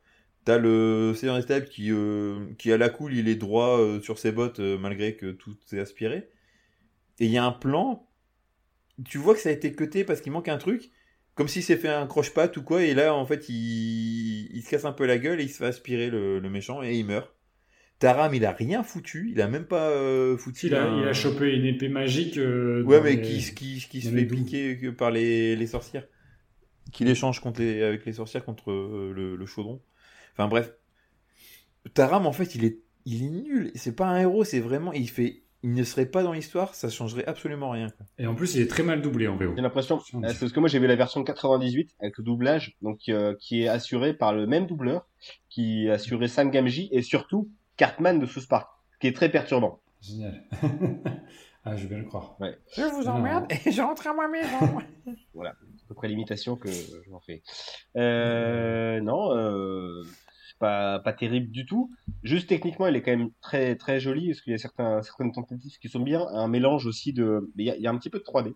T'as 0.49 0.57
le 0.57 1.12
Seigneur 1.15 1.39
des 1.45 1.65
qui 1.66 1.93
qui 2.57 2.73
à 2.73 2.79
la 2.79 2.89
cool 2.89 3.12
il 3.12 3.29
est 3.29 3.35
droit 3.35 3.79
sur 4.01 4.19
ses 4.19 4.33
bottes 4.33 4.61
malgré 4.61 5.15
que 5.15 5.33
tout 5.33 5.55
est 5.73 5.79
aspiré. 5.79 6.31
Et 7.19 7.27
il 7.27 7.31
y 7.31 7.37
a 7.37 7.45
un 7.45 7.53
plan. 7.53 8.09
Tu 9.05 9.19
vois 9.19 9.35
que 9.35 9.41
ça 9.41 9.51
a 9.51 9.53
été 9.53 9.73
cuté 9.73 10.05
parce 10.05 10.23
qu'il 10.23 10.33
manque 10.33 10.49
un 10.49 10.57
truc 10.57 10.91
comme 11.39 11.47
s'il 11.47 11.62
s'est 11.62 11.77
fait 11.77 11.89
un 11.89 12.09
croche-patte 12.09 12.57
ou 12.57 12.65
quoi, 12.65 12.83
et 12.83 12.95
là, 12.95 13.15
en 13.15 13.25
fait, 13.25 13.49
il... 13.49 14.51
il, 14.53 14.61
se 14.61 14.69
casse 14.69 14.85
un 14.85 14.93
peu 14.93 15.07
la 15.07 15.19
gueule 15.19 15.41
et 15.41 15.45
il 15.45 15.49
se 15.49 15.59
fait 15.59 15.66
aspirer 15.66 16.11
le, 16.11 16.41
méchant 16.51 16.83
et 16.83 16.97
il 16.97 17.07
meurt. 17.07 17.33
Taram, 18.01 18.35
il 18.35 18.45
a 18.45 18.51
rien 18.51 18.83
foutu, 18.83 19.31
il 19.31 19.41
a 19.41 19.47
même 19.47 19.65
pas 19.65 19.89
euh, 19.91 20.37
foutu. 20.37 20.66
Il 20.66 20.75
a, 20.75 20.93
il 20.99 21.07
a, 21.07 21.12
chopé 21.12 21.55
une 21.55 21.65
épée 21.65 21.89
magique. 21.89 22.39
Euh, 22.39 22.83
ouais, 22.83 23.01
mais 23.01 23.20
qui, 23.20 23.39
qui, 23.55 23.87
qui 23.89 24.03
se 24.03 24.11
fait 24.11 24.25
piquer 24.25 24.91
par 24.91 25.12
les, 25.12 25.55
les 25.55 25.66
sorcières. 25.69 26.09
Qu'il 26.93 27.09
échange 27.09 27.39
contre 27.39 27.61
les, 27.61 27.85
avec 27.85 28.05
les 28.05 28.15
sorcières 28.15 28.45
contre 28.45 28.73
euh, 28.73 29.12
le, 29.15 29.37
le, 29.37 29.47
chaudron. 29.47 29.81
Enfin 30.39 30.48
bref. 30.48 30.73
Taram, 31.94 32.27
en 32.27 32.32
fait, 32.32 32.55
il 32.55 32.65
est, 32.65 32.78
il 33.05 33.24
est 33.24 33.31
nul. 33.31 33.73
C'est 33.74 33.97
pas 33.97 34.06
un 34.06 34.19
héros, 34.20 34.44
c'est 34.44 34.60
vraiment. 34.60 34.93
Il 34.93 35.10
fait 35.10 35.43
il 35.62 35.73
ne 35.73 35.82
serait 35.82 36.06
pas 36.06 36.23
dans 36.23 36.32
l'histoire, 36.32 36.74
ça 36.74 36.89
changerait 36.89 37.24
absolument 37.27 37.70
rien. 37.70 37.89
Et 38.19 38.27
en 38.27 38.35
plus, 38.35 38.55
il 38.55 38.62
est 38.62 38.69
très 38.69 38.82
mal 38.82 39.02
doublé 39.02 39.27
en 39.27 39.36
VO. 39.36 39.55
J'ai 39.56 39.62
l'impression, 39.62 40.01
parce 40.23 40.52
que 40.52 40.60
moi 40.60 40.69
j'ai 40.69 40.78
vu 40.78 40.86
la 40.86 40.97
version 40.97 41.24
98 41.24 41.97
avec 42.01 42.16
le 42.19 42.24
doublage, 42.24 42.77
donc 42.81 43.09
euh, 43.09 43.35
qui 43.40 43.62
est 43.62 43.69
assuré 43.69 44.15
par 44.15 44.32
le 44.32 44.47
même 44.47 44.66
doubleur, 44.66 45.09
qui 45.48 45.89
assurait 45.90 46.28
Sam 46.28 46.51
Gamji 46.51 46.89
et 46.93 47.02
surtout 47.02 47.51
Cartman 47.77 48.20
de 48.20 48.27
South 48.27 48.47
Park, 48.47 48.70
qui 49.01 49.09
est 49.09 49.16
très 49.16 49.31
perturbant. 49.31 49.81
Génial. 50.01 50.44
ah, 51.65 51.74
je 51.74 51.82
vais 51.82 51.89
bien 51.89 51.98
le 51.98 52.05
croire. 52.05 52.36
Ouais. 52.39 52.56
Je 52.77 52.82
vous 52.82 53.09
emmerde 53.09 53.47
et 53.66 53.73
je 53.73 53.82
rentre 53.82 54.06
à 54.06 54.15
ma 54.15 54.28
maison. 54.28 54.78
voilà, 55.35 55.51
à 55.51 55.89
peu 55.89 55.94
près 55.94 56.06
l'imitation 56.06 56.55
que 56.55 56.70
je 56.70 57.10
m'en 57.10 57.20
fais. 57.20 57.43
Euh, 57.97 59.01
non. 59.01 59.36
Euh 59.36 60.05
pas, 60.59 60.99
pas 60.99 61.13
terrible 61.13 61.51
du 61.51 61.67
tout. 61.67 61.91
Juste 62.23 62.49
techniquement, 62.49 62.87
elle 62.87 62.97
est 62.97 63.03
quand 63.03 63.17
même 63.17 63.31
très, 63.41 63.77
très 63.77 64.01
jolie, 64.01 64.29
parce 64.29 64.41
qu'il 64.41 64.53
y 64.53 64.55
a 64.55 64.59
certains, 64.59 65.03
certaines 65.03 65.33
tentatives 65.33 65.79
qui 65.81 65.89
sont 65.89 66.01
bien. 66.01 66.27
Un 66.33 66.49
mélange 66.49 66.87
aussi 66.87 67.13
de. 67.13 67.51
Il 67.57 67.65
y 67.65 67.71
a, 67.71 67.77
il 67.77 67.83
y 67.83 67.87
a 67.87 67.91
un 67.91 67.99
petit 67.99 68.11
peu 68.11 68.19
de 68.19 68.25
3D. 68.25 68.55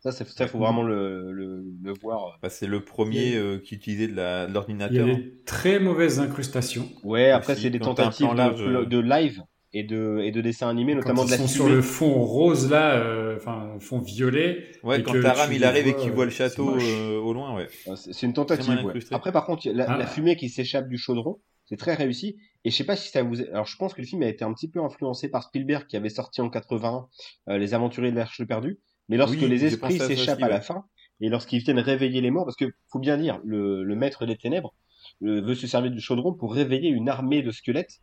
Ça, 0.00 0.12
ça, 0.12 0.46
faut 0.46 0.58
vraiment 0.58 0.84
le, 0.84 1.32
le, 1.32 1.64
le 1.82 1.92
voir. 1.92 2.38
Bah, 2.40 2.50
c'est 2.50 2.68
le 2.68 2.84
premier 2.84 3.34
euh, 3.34 3.58
qui 3.58 3.74
utilisait 3.74 4.06
de 4.06 4.52
l'ordinateur. 4.52 5.08
Il 5.08 5.12
y 5.12 5.16
a 5.16 5.18
des 5.18 5.34
très 5.44 5.80
mauvaises 5.80 6.20
incrustations. 6.20 6.88
Ouais, 7.02 7.30
après, 7.30 7.56
c'est 7.56 7.70
des 7.70 7.80
tentatives 7.80 8.28
de, 8.28 8.84
de, 8.84 8.98
live 9.00 9.42
et 9.72 9.84
de, 9.84 10.20
et 10.22 10.30
de 10.30 10.40
dessins 10.40 10.68
animés, 10.68 10.94
notamment 10.94 11.24
de 11.24 11.30
la 11.30 11.36
sont 11.36 11.46
sur 11.46 11.68
le 11.68 11.82
fond 11.82 12.22
rose 12.22 12.70
là, 12.70 12.94
euh, 12.94 13.36
enfin 13.36 13.76
fond 13.80 13.98
violet. 13.98 14.64
Ouais, 14.82 15.02
quand 15.02 15.20
Taram 15.20 15.52
il 15.52 15.64
arrive 15.64 15.88
et 15.88 15.96
qu'il 15.96 16.10
voit 16.10 16.24
le 16.24 16.30
château 16.30 16.76
euh, 16.76 17.18
au 17.18 17.32
loin, 17.32 17.54
ouais. 17.54 17.68
C'est 17.96 18.26
une 18.26 18.32
tentative. 18.32 18.84
Ouais. 18.84 19.00
Après, 19.10 19.32
par 19.32 19.44
contre, 19.44 19.68
la, 19.68 19.86
la 19.86 19.98
ah. 20.00 20.06
fumée 20.06 20.36
qui 20.36 20.48
s'échappe 20.48 20.88
du 20.88 20.96
chaudron, 20.96 21.40
c'est 21.66 21.76
très 21.76 21.94
réussi. 21.94 22.36
Et 22.64 22.70
je 22.70 22.76
sais 22.76 22.84
pas 22.84 22.96
si 22.96 23.10
ça 23.10 23.22
vous. 23.22 23.40
Alors, 23.40 23.66
je 23.66 23.76
pense 23.76 23.92
que 23.92 24.00
le 24.00 24.06
film 24.06 24.22
a 24.22 24.28
été 24.28 24.44
un 24.44 24.52
petit 24.54 24.70
peu 24.70 24.82
influencé 24.82 25.28
par 25.28 25.42
Spielberg 25.42 25.86
qui 25.86 25.96
avait 25.96 26.08
sorti 26.08 26.40
en 26.40 26.48
80 26.48 27.08
euh, 27.50 27.58
Les 27.58 27.74
Aventuriers 27.74 28.10
de 28.10 28.16
l'Arche 28.16 28.42
perdue. 28.44 28.80
Mais 29.08 29.16
lorsque 29.16 29.40
les 29.40 29.64
esprits 29.64 29.98
s'échappent 29.98 30.42
à 30.42 30.48
la 30.48 30.60
fin 30.60 30.84
et 31.20 31.28
lorsqu'ils 31.30 31.60
viennent 31.60 31.78
réveiller 31.78 32.20
les 32.20 32.30
morts, 32.30 32.44
parce 32.44 32.56
que 32.56 32.66
faut 32.92 32.98
bien 32.98 33.16
dire, 33.16 33.40
le, 33.42 33.82
le 33.82 33.96
maître 33.96 34.26
des 34.26 34.36
ténèbres 34.36 34.74
veut 35.20 35.54
se 35.54 35.66
servir 35.66 35.90
du 35.90 36.00
chaudron 36.00 36.34
pour 36.34 36.54
réveiller 36.54 36.90
une 36.90 37.08
armée 37.08 37.42
de 37.42 37.50
squelettes 37.50 38.00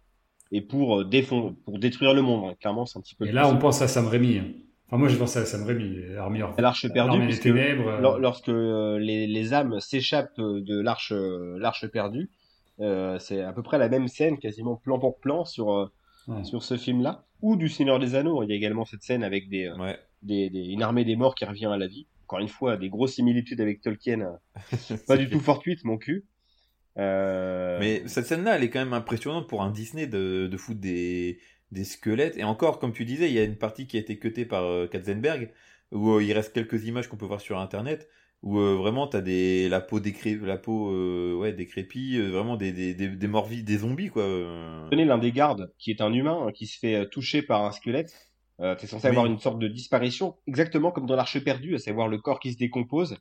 et 0.52 0.62
pour, 0.62 1.02
euh, 1.02 1.04
défendre, 1.06 1.54
pour 1.66 1.80
détruire 1.80 2.14
le 2.14 2.22
monde. 2.22 2.50
Hein. 2.50 2.56
Clairement, 2.60 2.86
c'est 2.86 2.98
un 2.98 3.02
petit 3.02 3.16
peu. 3.16 3.28
Et 3.28 3.32
là, 3.32 3.50
on 3.50 3.58
pense 3.58 3.82
à 3.82 3.88
Sam 3.88 4.08
Raimi. 4.08 4.38
Hein. 4.38 4.48
Enfin, 4.88 4.98
moi, 4.98 5.08
je 5.08 5.18
pense 5.18 5.36
à 5.36 5.46
Sam 5.46 5.64
Raimi, 5.64 6.02
L'arche 6.58 6.92
perdue, 6.92 7.40
ténèbres, 7.40 7.88
euh. 7.88 8.20
lorsque 8.20 8.50
euh, 8.50 9.00
les, 9.00 9.26
les, 9.26 9.54
âmes 9.54 9.80
s'échappent 9.80 10.40
de 10.40 10.80
l'arche, 10.80 11.12
l'arche 11.12 11.88
perdue, 11.88 12.30
euh, 12.80 13.18
c'est 13.20 13.42
à 13.42 13.52
peu 13.52 13.64
près 13.64 13.80
la 13.80 13.90
même 13.90 14.08
scène, 14.08 14.38
quasiment 14.38 14.76
plan 14.76 15.00
pour 15.00 15.20
plan 15.20 15.46
sur 15.46 15.92
sur 16.44 16.64
ce 16.64 16.76
film-là, 16.76 17.24
ou 17.44 17.56
du 17.56 17.70
Seigneur 17.70 18.00
des 18.00 18.16
Anneaux. 18.16 18.42
Il 18.42 18.50
y 18.50 18.54
a 18.54 18.56
également 18.56 18.84
cette 18.84 19.04
scène 19.04 19.24
avec 19.24 19.48
des, 19.48 19.72
des, 20.24 20.50
des, 20.50 20.66
une 20.66 20.82
armée 20.82 21.06
des 21.06 21.16
morts 21.16 21.36
qui 21.36 21.46
revient 21.46 21.68
à 21.68 21.78
la 21.78 21.86
vie. 21.86 22.08
Encore 22.26 22.40
une 22.40 22.48
fois, 22.48 22.78
des 22.78 22.90
grosses 22.90 23.14
similitudes 23.14 23.62
avec 23.62 23.82
Tolkien, 23.82 24.40
pas 25.08 25.18
du 25.18 25.30
tout 25.30 25.40
fortuite, 25.40 25.84
mon 25.84 25.98
cul. 25.98 26.26
Euh... 26.98 27.78
Mais 27.80 28.04
cette 28.08 28.26
scène-là, 28.26 28.56
elle 28.56 28.64
est 28.64 28.70
quand 28.70 28.80
même 28.80 28.94
impressionnante 28.94 29.48
pour 29.48 29.62
un 29.62 29.72
Disney 29.72 30.08
de, 30.08 30.48
de 30.48 30.58
foutre 30.58 30.80
des, 30.80 31.40
des 31.72 31.84
squelettes. 31.84 32.38
Et 32.38 32.44
encore, 32.44 32.80
comme 32.80 32.94
tu 32.94 33.06
disais, 33.06 33.30
il 33.30 33.34
y 33.34 33.40
a 33.40 33.44
une 33.44 33.58
partie 33.58 33.88
qui 33.88 33.98
a 33.98 34.00
été 34.00 34.18
cutée 34.18 34.46
par 34.46 34.64
euh, 34.64 34.88
Katzenberg, 34.88 35.52
où 35.92 36.12
euh, 36.12 36.24
il 36.24 36.32
reste 36.34 36.54
quelques 36.54 36.86
images 36.86 37.08
qu'on 37.08 37.18
peut 37.18 37.26
voir 37.26 37.42
sur 37.42 37.60
Internet, 37.60 38.08
où 38.44 38.60
euh, 38.60 38.76
vraiment 38.76 39.08
t'as 39.08 39.22
des 39.22 39.70
la 39.70 39.82
peau 39.82 40.00
décré 40.00 40.36
la 40.36 40.58
peau 40.58 40.92
ouais 41.38 41.54
décrépie, 41.54 42.20
vraiment 42.20 42.58
des 42.58 42.72
des 42.72 42.94
des, 42.94 43.10
des 43.10 43.28
morts 43.28 43.50
des 43.50 43.78
zombies 43.78 44.10
quoi. 44.10 44.24
Tenez 44.92 45.06
l'un 45.06 45.18
des 45.18 45.32
gardes 45.32 45.74
qui 45.78 45.92
est 45.92 46.02
un 46.02 46.14
humain 46.14 46.46
hein, 46.48 46.52
qui 46.52 46.68
se 46.68 46.78
fait 46.78 47.08
toucher 47.10 47.42
par 47.42 47.64
un 47.64 47.72
squelette. 47.72 48.14
Euh, 48.62 48.74
T'es 48.76 48.88
censé 48.88 49.08
avoir 49.08 49.26
une 49.26 49.38
sorte 49.38 49.60
de 49.60 49.68
disparition, 49.68 50.38
exactement 50.48 50.92
comme 50.92 51.06
dans 51.06 51.18
l'Arche 51.18 51.44
perdue, 51.44 51.76
à 51.76 51.78
savoir 51.78 52.08
le 52.08 52.20
corps 52.20 52.40
qui 52.40 52.54
se 52.54 52.58
décompose. 52.58 53.18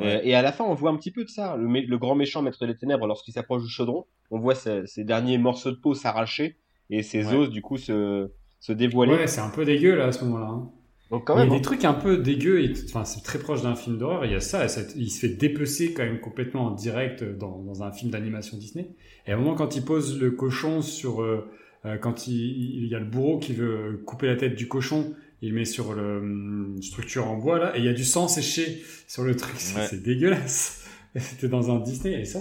Euh, 0.00 0.20
et 0.22 0.34
à 0.34 0.42
la 0.42 0.52
fin, 0.52 0.64
on 0.64 0.74
voit 0.74 0.90
un 0.90 0.96
petit 0.96 1.10
peu 1.10 1.24
de 1.24 1.28
ça. 1.28 1.56
Le, 1.56 1.66
le 1.66 1.98
grand 1.98 2.14
méchant 2.14 2.42
maître 2.42 2.66
des 2.66 2.76
ténèbres, 2.76 3.06
lorsqu'il 3.06 3.32
s'approche 3.34 3.62
du 3.62 3.68
chaudron, 3.68 4.06
on 4.30 4.38
voit 4.38 4.54
ses, 4.54 5.04
derniers 5.04 5.38
morceaux 5.38 5.70
de 5.70 5.76
peau 5.76 5.94
s'arracher 5.94 6.56
et 6.90 7.02
ses 7.02 7.32
os, 7.32 7.48
du 7.50 7.62
coup, 7.62 7.76
se, 7.76 8.30
se 8.60 8.72
dévoiler. 8.72 9.14
Ouais, 9.14 9.26
c'est 9.26 9.40
un 9.40 9.50
peu 9.50 9.64
dégueu, 9.64 9.94
là, 9.94 10.06
à 10.06 10.12
ce 10.12 10.24
moment-là. 10.24 10.46
Hein. 10.46 10.70
Donc, 11.10 11.26
quand 11.26 11.36
même, 11.36 11.48
il 11.48 11.52
y 11.52 11.54
a 11.54 11.58
des 11.58 11.60
hein. 11.60 11.62
trucs 11.62 11.84
un 11.84 11.94
peu 11.94 12.18
dégueux. 12.18 12.72
Enfin, 12.88 13.04
c'est 13.04 13.22
très 13.22 13.38
proche 13.38 13.62
d'un 13.62 13.76
film 13.76 13.98
d'horreur. 13.98 14.24
Il 14.24 14.32
y 14.32 14.34
a 14.34 14.40
ça, 14.40 14.66
Il 14.96 15.10
se 15.10 15.20
fait 15.20 15.34
dépecer 15.34 15.94
quand 15.94 16.02
même 16.02 16.20
complètement 16.20 16.66
en 16.66 16.70
direct 16.72 17.22
dans, 17.22 17.58
dans 17.58 17.82
un 17.82 17.92
film 17.92 18.10
d'animation 18.10 18.56
Disney. 18.56 18.90
Et 19.26 19.30
à 19.30 19.34
un 19.34 19.38
moment, 19.38 19.54
quand 19.54 19.76
il 19.76 19.84
pose 19.84 20.20
le 20.20 20.32
cochon 20.32 20.82
sur... 20.82 21.22
Euh, 21.22 21.48
euh, 21.86 21.98
quand 21.98 22.26
il, 22.26 22.34
il, 22.82 22.86
y 22.86 22.94
a 22.94 22.98
le 22.98 23.04
bourreau 23.04 23.38
qui 23.38 23.52
veut 23.52 24.02
couper 24.06 24.26
la 24.26 24.36
tête 24.36 24.54
du 24.54 24.68
cochon 24.68 25.14
il 25.42 25.54
met 25.54 25.64
sur 25.64 25.92
le 25.92 26.18
hum, 26.18 26.82
structure 26.82 27.26
en 27.28 27.36
bois 27.36 27.58
là, 27.58 27.76
et 27.76 27.80
il 27.80 27.84
y 27.84 27.88
a 27.88 27.92
du 27.92 28.04
sang 28.04 28.28
séché 28.28 28.82
sur 29.08 29.24
le 29.24 29.36
truc. 29.36 29.54
C'est 29.58 30.02
dégueulasse. 30.02 30.86
C'était 31.16 31.48
dans 31.48 31.70
un 31.70 31.80
Disney, 31.80 32.20
et 32.20 32.24
ça, 32.24 32.40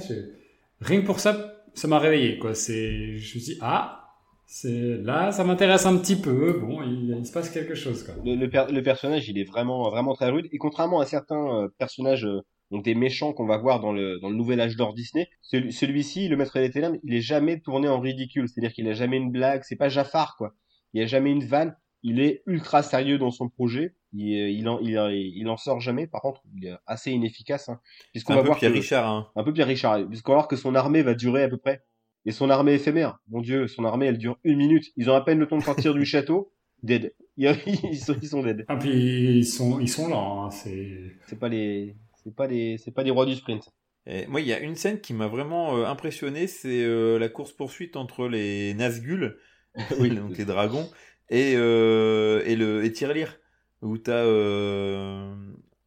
rien 0.82 1.02
que 1.02 1.06
pour 1.06 1.20
ça, 1.20 1.64
ça 1.74 1.88
m'a 1.88 2.00
réveillé. 2.00 2.40
Quoi. 2.40 2.56
C'est, 2.56 3.18
je 3.18 3.36
me 3.36 3.40
suis 3.40 3.40
dit, 3.40 3.58
ah, 3.62 4.04
c'est 4.46 4.98
là, 4.98 5.32
ça 5.32 5.44
m'intéresse 5.44 5.86
un 5.86 5.98
petit 5.98 6.16
peu. 6.16 6.60
Bon, 6.60 6.82
il, 6.84 7.26
se 7.26 7.32
passe 7.32 7.50
quelque 7.50 7.76
chose. 7.76 8.04
Quoi. 8.04 8.16
Le, 8.24 8.36
le, 8.36 8.84
personnage, 8.84 9.28
il 9.30 9.38
est 9.38 9.44
vraiment, 9.46 9.90
vraiment 9.90 10.14
très 10.14 10.30
rude. 10.30 10.48
Et 10.52 10.58
contrairement 10.58 11.00
à 11.00 11.06
certains 11.06 11.64
euh, 11.64 11.68
personnages, 11.78 12.26
euh, 12.26 12.42
donc 12.72 12.84
des 12.84 12.96
méchants 12.96 13.34
qu'on 13.34 13.46
va 13.46 13.58
voir 13.58 13.80
dans 13.80 13.92
le, 13.92 14.20
dans 14.20 14.30
le 14.30 14.36
nouvel 14.36 14.60
âge 14.62 14.76
d'or 14.76 14.94
Disney, 14.94 15.28
celui-ci, 15.42 16.28
le 16.28 16.38
maître 16.38 16.60
des 16.60 16.70
ténèbres, 16.70 16.98
il 17.04 17.14
est 17.14 17.22
jamais 17.22 17.60
tourné 17.60 17.88
en 17.88 18.00
ridicule. 18.00 18.48
C'est-à-dire 18.48 18.74
qu'il 18.74 18.88
a 18.88 18.94
jamais 18.94 19.18
une 19.18 19.32
blague. 19.32 19.62
C'est 19.64 19.76
pas 19.76 19.90
Jafar, 19.90 20.36
quoi. 20.38 20.54
Il 20.94 21.02
y 21.02 21.04
a 21.04 21.08
jamais 21.08 21.32
une 21.32 21.46
vanne 21.46 21.76
il 22.04 22.20
est 22.20 22.44
ultra 22.46 22.84
sérieux 22.84 23.18
dans 23.18 23.32
son 23.32 23.50
projet. 23.50 23.96
Il, 24.14 24.28
il, 24.28 24.68
en, 24.68 24.80
il, 24.80 24.92
il 25.36 25.48
en 25.48 25.58
sort 25.58 25.80
jamais. 25.80 26.06
Par 26.06 26.22
contre, 26.22 26.44
il 26.56 26.68
est 26.68 26.74
assez 26.86 27.12
inefficace. 27.12 27.70
Hein, 27.70 27.80
puisqu'on 28.12 28.34
un 28.34 28.36
va 28.38 28.42
peu 28.42 28.48
voir 28.48 28.60
Pierre 28.60 28.74
Richard. 28.74 29.10
Hein. 29.10 29.32
Un 29.36 29.44
peu 29.44 29.54
Pierre 29.54 29.68
Richard. 29.68 30.08
Puisqu'on 30.08 30.34
va 30.34 30.38
voir 30.40 30.48
que 30.48 30.56
son 30.56 30.76
armée 30.76 31.02
va 31.02 31.16
durer 31.16 31.44
à 31.44 31.50
peu 31.50 31.58
près. 31.58 31.84
Et 32.26 32.32
son 32.32 32.50
armée 32.50 32.74
éphémère. 32.74 33.20
Mon 33.30 33.42
Dieu, 33.42 33.68
son 33.68 33.84
armée, 33.84 34.06
elle 34.06 34.18
dure 34.18 34.38
une 34.44 34.58
minute. 34.58 34.86
Ils 34.96 35.10
ont 35.10 35.16
à 35.16 35.22
peine 35.22 35.40
le 35.40 35.48
temps 35.48 35.58
de 35.58 35.64
sortir 35.64 35.94
du 35.94 36.06
château. 36.06 36.54
Dead. 36.84 37.14
Ils 37.38 37.98
sont, 37.98 38.16
ils 38.22 38.28
sont 38.28 38.44
dead. 38.44 38.64
Ah, 38.68 38.76
puis 38.76 38.92
ils 39.40 39.46
sont, 39.46 39.80
ils 39.80 39.90
sont 39.90 40.08
lents. 40.08 40.46
Hein. 40.46 40.52
C'est. 40.52 41.16
C'est 41.26 41.40
pas 41.40 41.50
les, 41.50 41.96
c'est 42.24 42.36
pas 42.36 42.46
les, 42.46 42.78
c'est 42.78 42.92
pas 42.92 43.04
des 43.04 43.10
rois 43.10 43.26
du 43.26 43.36
sprint. 43.36 43.70
Et 44.06 44.28
moi, 44.28 44.42
il 44.42 44.48
y 44.48 44.54
a 44.54 44.60
une 44.60 44.76
scène 44.76 45.00
qui 45.00 45.14
m'a 45.14 45.28
vraiment 45.28 45.78
euh, 45.78 45.86
impressionné, 45.86 46.48
c'est 46.48 46.84
euh, 46.84 47.18
la 47.18 47.30
course 47.30 47.54
poursuite 47.54 47.96
entre 47.96 48.28
les 48.28 48.74
Nazgûl, 48.74 49.38
oui, 50.00 50.10
donc 50.12 50.38
les 50.38 50.46
dragons, 50.46 50.90
et, 51.30 51.54
euh, 51.56 52.44
et 52.46 52.56
le 52.56 52.84
et 52.86 52.92
Tirelire 52.92 53.40
où 53.82 53.98
t'as 53.98 54.24
euh, 54.26 55.34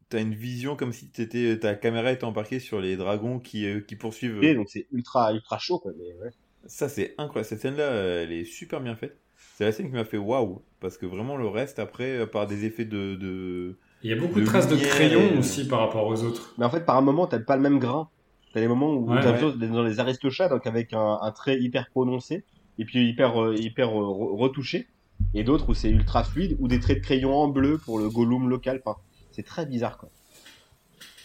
t'as 0.09 0.21
une 0.21 0.33
vision 0.35 0.75
comme 0.75 0.93
si 0.93 1.09
t'étais, 1.09 1.59
ta 1.59 1.75
caméra 1.75 2.11
était 2.11 2.25
embarquée 2.25 2.59
sur 2.59 2.79
les 2.81 2.95
dragons 2.97 3.39
qui, 3.39 3.65
euh, 3.65 3.81
qui 3.81 3.95
poursuivent. 3.95 4.37
Et 4.41 4.55
donc 4.55 4.67
c'est 4.69 4.87
ultra, 4.91 5.31
ultra 5.33 5.59
chaud, 5.59 5.77
quoi. 5.79 5.91
Mais 5.95 6.13
ouais. 6.15 6.31
Ça, 6.65 6.89
c'est 6.89 7.15
incroyable. 7.17 7.47
Cette 7.47 7.61
scène-là, 7.61 7.89
elle 8.23 8.31
est 8.31 8.43
super 8.45 8.81
bien 8.81 8.95
faite. 8.95 9.17
C'est 9.55 9.63
la 9.63 9.71
scène 9.71 9.87
qui 9.87 9.93
m'a 9.93 10.05
fait 10.05 10.17
waouh. 10.17 10.61
Parce 10.79 10.97
que 10.97 11.05
vraiment, 11.05 11.37
le 11.37 11.47
reste, 11.47 11.79
après, 11.79 12.17
euh, 12.19 12.25
par 12.27 12.47
des 12.47 12.65
effets 12.65 12.85
de. 12.85 13.15
de... 13.15 13.77
Il 14.01 14.09
y 14.09 14.13
a 14.13 14.15
beaucoup 14.15 14.39
de, 14.39 14.45
De 14.45 14.45
traces 14.45 14.67
de 14.67 14.75
lumière 14.75 14.95
crayon 14.95 15.21
et- 15.33 15.37
aussi 15.37 15.67
par 15.67 15.79
rapport 15.79 16.07
aux 16.07 16.23
autres. 16.23 16.53
Mais 16.57 16.65
en 16.65 16.69
fait, 16.69 16.85
par 16.85 16.97
un 16.97 17.01
moment, 17.01 17.27
t'as 17.27 17.39
pas 17.39 17.55
le 17.55 17.61
même 17.61 17.79
grain. 17.79 18.09
T'as 18.53 18.59
des 18.61 18.67
moments 18.67 18.93
où 18.93 19.11
Ouais, 19.11 19.21
t'as 19.21 19.33
ouais. 19.33 19.67
dans 19.67 19.83
les 19.83 19.99
aristochats, 19.99 20.49
donc 20.49 20.65
avec 20.67 20.93
un, 20.93 21.19
un 21.21 21.31
trait 21.31 21.59
hyper 21.59 21.89
prononcé, 21.89 22.45
et 22.77 22.85
puis 22.85 23.07
hyper, 23.09 23.53
hyper 23.53 23.89
re- 23.89 24.35
retouché, 24.37 24.87
et 25.33 25.43
d'autres 25.43 25.69
où 25.69 25.73
c'est 25.73 25.89
ultra 25.89 26.23
fluide, 26.23 26.55
ou 26.59 26.67
des 26.67 26.79
traits 26.79 26.99
de 26.99 27.03
crayon 27.03 27.33
en 27.35 27.47
bleu 27.47 27.77
pour 27.77 27.99
le 27.99 28.09
Gollum 28.09 28.49
local. 28.49 28.81
Enfin, 28.85 28.97
c'est 29.31 29.43
très 29.43 29.65
bizarre, 29.65 29.97
quoi. 29.97 30.09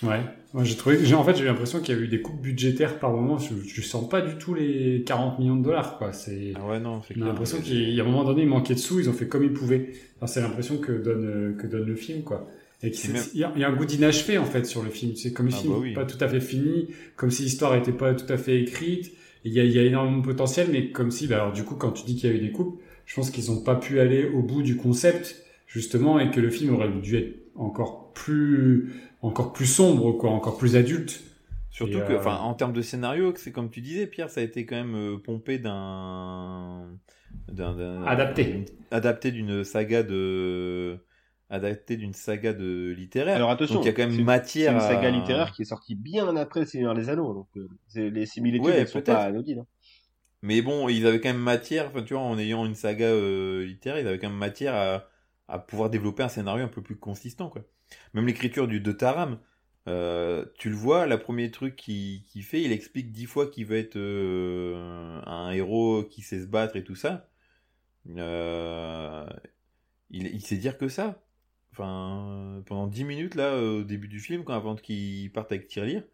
Ouais. 0.02 0.20
Moi, 0.52 0.64
j'ai 0.64 0.76
trouvé. 0.76 0.98
j'ai- 1.04 1.14
En 1.14 1.22
fait, 1.22 1.36
j'ai 1.36 1.44
eu 1.44 1.46
l'impression 1.46 1.80
qu'il 1.80 1.94
y 1.94 1.98
a 1.98 2.00
eu 2.00 2.08
des 2.08 2.20
coupes 2.20 2.40
budgétaires 2.40 2.98
par 2.98 3.12
moment. 3.12 3.38
Je, 3.38 3.54
je 3.64 3.80
sens 3.82 4.08
pas 4.08 4.20
du 4.20 4.36
tout 4.36 4.52
les 4.52 5.04
40 5.06 5.38
millions 5.38 5.54
de 5.56 5.62
dollars, 5.62 5.96
quoi. 5.96 6.12
C'est. 6.12 6.52
Ah 6.56 6.66
ouais, 6.66 6.80
non, 6.80 7.02
c'est 7.06 7.14
clair. 7.14 7.26
l'impression 7.28 7.60
qu'il 7.60 7.88
y 7.90 8.00
a 8.00 8.02
un 8.02 8.06
moment 8.06 8.24
donné, 8.24 8.42
il 8.42 8.48
manquait 8.48 8.74
de 8.74 8.80
sous, 8.80 8.98
ils 8.98 9.08
ont 9.08 9.12
fait 9.12 9.28
comme 9.28 9.44
ils 9.44 9.52
pouvaient. 9.52 9.92
Enfin, 10.16 10.26
c'est 10.26 10.40
l'impression 10.40 10.78
que 10.78 10.90
donne, 10.90 11.56
que 11.56 11.68
donne 11.68 11.84
le 11.86 11.94
film, 11.94 12.22
quoi. 12.22 12.48
Et 12.82 12.90
que 12.90 12.96
C'est 12.96 13.06
c'est- 13.06 13.12
même- 13.12 13.22
il 13.34 13.40
y, 13.40 13.44
a- 13.44 13.52
il 13.54 13.60
y 13.60 13.64
a 13.64 13.68
un 13.68 13.72
goût 13.76 13.84
d'inachevé, 13.84 14.38
en 14.38 14.44
fait, 14.44 14.64
sur 14.66 14.82
le 14.82 14.90
film. 14.90 15.14
C'est 15.14 15.32
comme 15.32 15.46
le 15.46 15.52
Ah 15.54 15.58
film 15.58 15.72
bah 15.74 15.78
oui. 15.80 15.92
pas 15.94 16.04
tout 16.04 16.18
à 16.22 16.26
fait 16.28 16.40
fini, 16.40 16.88
comme 17.14 17.30
si 17.30 17.44
l'histoire 17.44 17.76
était 17.76 17.92
pas 17.92 18.12
tout 18.14 18.30
à 18.32 18.36
fait 18.36 18.60
écrite. 18.60 19.12
Il 19.44 19.52
y 19.52 19.60
a, 19.60 19.64
il 19.64 19.70
y 19.70 19.78
a 19.78 19.82
énormément 19.84 20.18
de 20.18 20.24
potentiel, 20.24 20.66
mais 20.72 20.90
comme 20.90 21.12
si, 21.12 21.28
bah, 21.28 21.36
alors, 21.36 21.52
du 21.52 21.62
coup, 21.62 21.76
quand 21.76 21.92
tu 21.92 22.04
dis 22.04 22.16
qu'il 22.16 22.28
y 22.28 22.32
a 22.32 22.36
eu 22.36 22.40
des 22.40 22.50
coupes, 22.50 22.80
je 23.12 23.16
pense 23.16 23.30
qu'ils 23.30 23.50
ont 23.50 23.60
pas 23.62 23.74
pu 23.74 24.00
aller 24.00 24.24
au 24.26 24.40
bout 24.42 24.62
du 24.62 24.78
concept, 24.78 25.44
justement, 25.66 26.18
et 26.18 26.30
que 26.30 26.40
le 26.40 26.48
film 26.48 26.74
aurait 26.74 26.88
dû 26.88 27.18
être 27.18 27.34
encore 27.54 28.10
plus, 28.14 28.90
encore 29.20 29.52
plus 29.52 29.66
sombre, 29.66 30.12
quoi, 30.12 30.30
encore 30.30 30.56
plus 30.56 30.76
adulte. 30.76 31.22
Surtout 31.68 31.98
Et, 31.98 32.04
que, 32.06 32.12
euh, 32.14 32.18
enfin, 32.18 32.36
en 32.38 32.54
termes 32.54 32.72
de 32.72 32.80
scénario, 32.80 33.34
c'est 33.36 33.52
comme 33.52 33.68
tu 33.68 33.82
disais, 33.82 34.06
Pierre, 34.06 34.30
ça 34.30 34.40
a 34.40 34.44
été 34.44 34.64
quand 34.64 34.76
même 34.76 34.94
euh, 34.94 35.18
pompé 35.18 35.58
d'un, 35.58 36.88
Adapté. 38.06 38.44
d'une- 38.44 38.64
adapté 38.90 39.30
d'une 39.30 39.62
saga 39.62 40.02
de, 40.02 40.96
adapté 41.50 41.98
d'une 41.98 42.14
saga 42.14 42.54
de 42.54 42.94
littéraire. 42.96 43.36
Alors 43.36 43.50
attention, 43.50 43.82
il 43.82 43.86
y 43.86 43.88
a 43.90 43.92
quand 43.92 44.02
même 44.04 44.12
c'est- 44.12 44.16
C'est 44.16 44.22
matière. 44.22 44.72
une 44.72 44.80
saga 44.80 45.08
à- 45.08 45.10
littéraire 45.10 45.52
qui 45.52 45.60
est 45.62 45.66
sortie 45.66 45.96
bien 45.96 46.34
après 46.36 46.60
Le 46.60 46.66
Seigneur 46.66 46.94
des 46.94 47.10
Anneaux, 47.10 47.34
donc 47.34 47.48
euh, 47.58 48.08
les 48.10 48.24
similitudes 48.24 48.66
Ouais, 48.68 48.78
elles 48.78 48.88
sont 48.88 49.00
peut-être. 49.00 49.16
pas 49.18 49.24
anodines. 49.24 49.58
hein. 49.60 49.66
Mais 50.42 50.62
bon, 50.62 50.88
ils 50.88 51.06
avaient 51.06 51.20
quand 51.20 51.28
même 51.28 51.38
matière, 51.38 51.88
enfin, 51.88 52.02
tu 52.02 52.14
vois, 52.14 52.22
en 52.22 52.38
ayant 52.38 52.66
une 52.66 52.74
saga 52.74 53.06
euh, 53.06 53.64
littéraire, 53.64 54.00
ils 54.00 54.08
avaient 54.08 54.18
quand 54.18 54.28
même 54.28 54.38
matière 54.38 54.74
à, 55.48 55.58
pouvoir 55.58 55.90
développer 55.90 56.22
un 56.22 56.28
scénario 56.28 56.64
un 56.64 56.68
peu 56.68 56.82
plus 56.82 56.96
consistant, 56.96 57.48
quoi. 57.50 57.62
Même 58.14 58.26
l'écriture 58.26 58.68
du 58.68 58.80
de 58.80 58.92
Taram, 58.92 59.38
euh, 59.88 60.44
tu 60.58 60.70
le 60.70 60.76
vois, 60.76 61.06
le 61.06 61.18
premier 61.18 61.50
truc 61.50 61.76
qu'il 61.76 62.22
fait, 62.42 62.62
il 62.62 62.72
explique 62.72 63.12
dix 63.12 63.26
fois 63.26 63.48
qu'il 63.48 63.66
veut 63.66 63.78
être 63.78 63.96
euh, 63.96 65.20
un 65.26 65.50
héros 65.50 66.04
qui 66.04 66.22
sait 66.22 66.40
se 66.40 66.46
battre 66.46 66.76
et 66.76 66.84
tout 66.84 66.94
ça. 66.94 67.28
Euh, 68.16 69.26
il, 70.10 70.40
sait 70.42 70.56
dire 70.56 70.78
que 70.78 70.88
ça. 70.88 71.22
Enfin, 71.72 72.62
pendant 72.66 72.86
dix 72.86 73.04
minutes, 73.04 73.34
là, 73.34 73.56
au 73.58 73.82
début 73.82 74.08
du 74.08 74.20
film, 74.20 74.44
quand 74.44 74.54
avant 74.54 74.76
qu'il 74.76 75.32
parte 75.32 75.52
avec 75.52 75.68
Tirelire, 75.68 76.04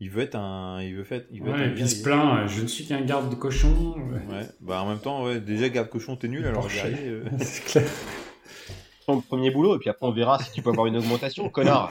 il 0.00 0.10
veut 0.10 0.22
être 0.22 0.36
un, 0.36 0.80
il 0.82 0.94
veut 0.94 1.04
faire, 1.04 1.22
il 1.30 1.42
veut 1.42 1.48
être 1.50 1.56
Ouais, 1.56 1.62
un 1.64 1.68
et 1.70 1.74
puis 1.74 1.82
il 1.82 1.88
se 1.88 2.02
plaint, 2.02 2.38
euh, 2.44 2.48
je 2.48 2.60
ne 2.62 2.66
suis 2.66 2.86
qu'un 2.86 3.00
garde 3.02 3.30
de 3.30 3.34
cochon. 3.34 3.94
Ouais, 4.30 4.46
bah 4.60 4.82
en 4.82 4.88
même 4.88 5.00
temps, 5.00 5.24
ouais, 5.24 5.40
déjà 5.40 5.68
garde 5.68 5.88
cochon 5.88 6.16
t'es 6.16 6.28
nul, 6.28 6.46
alors 6.46 6.66
euh, 6.84 7.22
c'est 7.40 7.64
clair. 7.64 7.88
Ton 9.06 9.20
premier 9.22 9.50
boulot, 9.50 9.76
et 9.76 9.78
puis 9.78 9.88
après 9.88 10.06
on 10.06 10.12
verra 10.12 10.38
si 10.42 10.52
tu 10.52 10.62
peux 10.62 10.70
avoir 10.70 10.86
une 10.86 10.96
augmentation, 10.98 11.48
connard. 11.50 11.90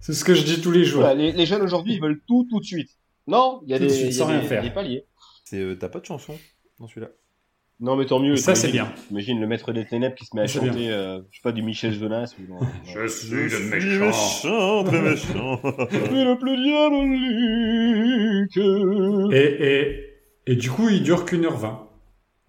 c'est 0.00 0.12
ce 0.14 0.24
que 0.24 0.34
je 0.34 0.42
dis 0.44 0.60
tous 0.60 0.70
les 0.70 0.84
jours. 0.84 1.00
Voilà, 1.02 1.14
les, 1.14 1.32
les 1.32 1.46
jeunes 1.46 1.62
aujourd'hui, 1.62 1.94
ils 1.94 2.00
veulent 2.00 2.20
tout 2.26 2.46
tout 2.48 2.60
de 2.60 2.64
suite. 2.64 2.90
Non, 3.26 3.60
il 3.64 3.70
y 3.70 3.74
a 3.74 3.78
Tout 3.78 3.84
de 3.84 3.88
des, 3.88 3.94
suite, 3.94 4.06
y 4.12 4.14
a 4.14 4.18
sans 4.18 4.26
rien 4.26 4.40
des- 4.40 4.46
faire. 4.46 4.62
des 4.62 4.70
paliers. 4.70 5.04
c'est 5.44 5.58
euh, 5.60 5.74
t'as 5.76 5.88
pas 5.88 6.00
de 6.00 6.04
chanson 6.06 6.36
dans 6.78 6.88
celui-là? 6.88 7.08
Non, 7.82 7.96
mais 7.96 8.06
tant 8.06 8.20
mieux. 8.20 8.36
Ça, 8.36 8.54
c'est 8.54 8.70
bien. 8.70 8.92
Imagine 9.10 9.40
le 9.40 9.46
maître 9.48 9.72
des 9.72 9.84
ténèbres 9.84 10.14
qui 10.14 10.24
se 10.24 10.36
met 10.36 10.42
à 10.42 10.46
chanter, 10.46 10.90
euh, 10.90 11.18
je 11.32 11.36
sais 11.38 11.42
pas, 11.42 11.50
du 11.50 11.62
Michel 11.62 11.92
Jonas. 11.92 12.32
Ou 12.38 12.64
Je 12.86 13.06
suis 13.08 13.34
le 13.34 13.48
très 13.48 13.80
méchant. 13.80 14.84
méchant. 14.84 15.60
Mais 16.12 16.24
le 16.24 16.38
plus 16.38 16.56
diabolique. 18.52 19.34
Et, 19.34 19.80
et, 19.80 20.52
et 20.52 20.56
du 20.56 20.70
coup, 20.70 20.88
il 20.88 21.02
dure 21.02 21.24
qu'une 21.24 21.44
heure 21.44 21.58
vingt. 21.58 21.88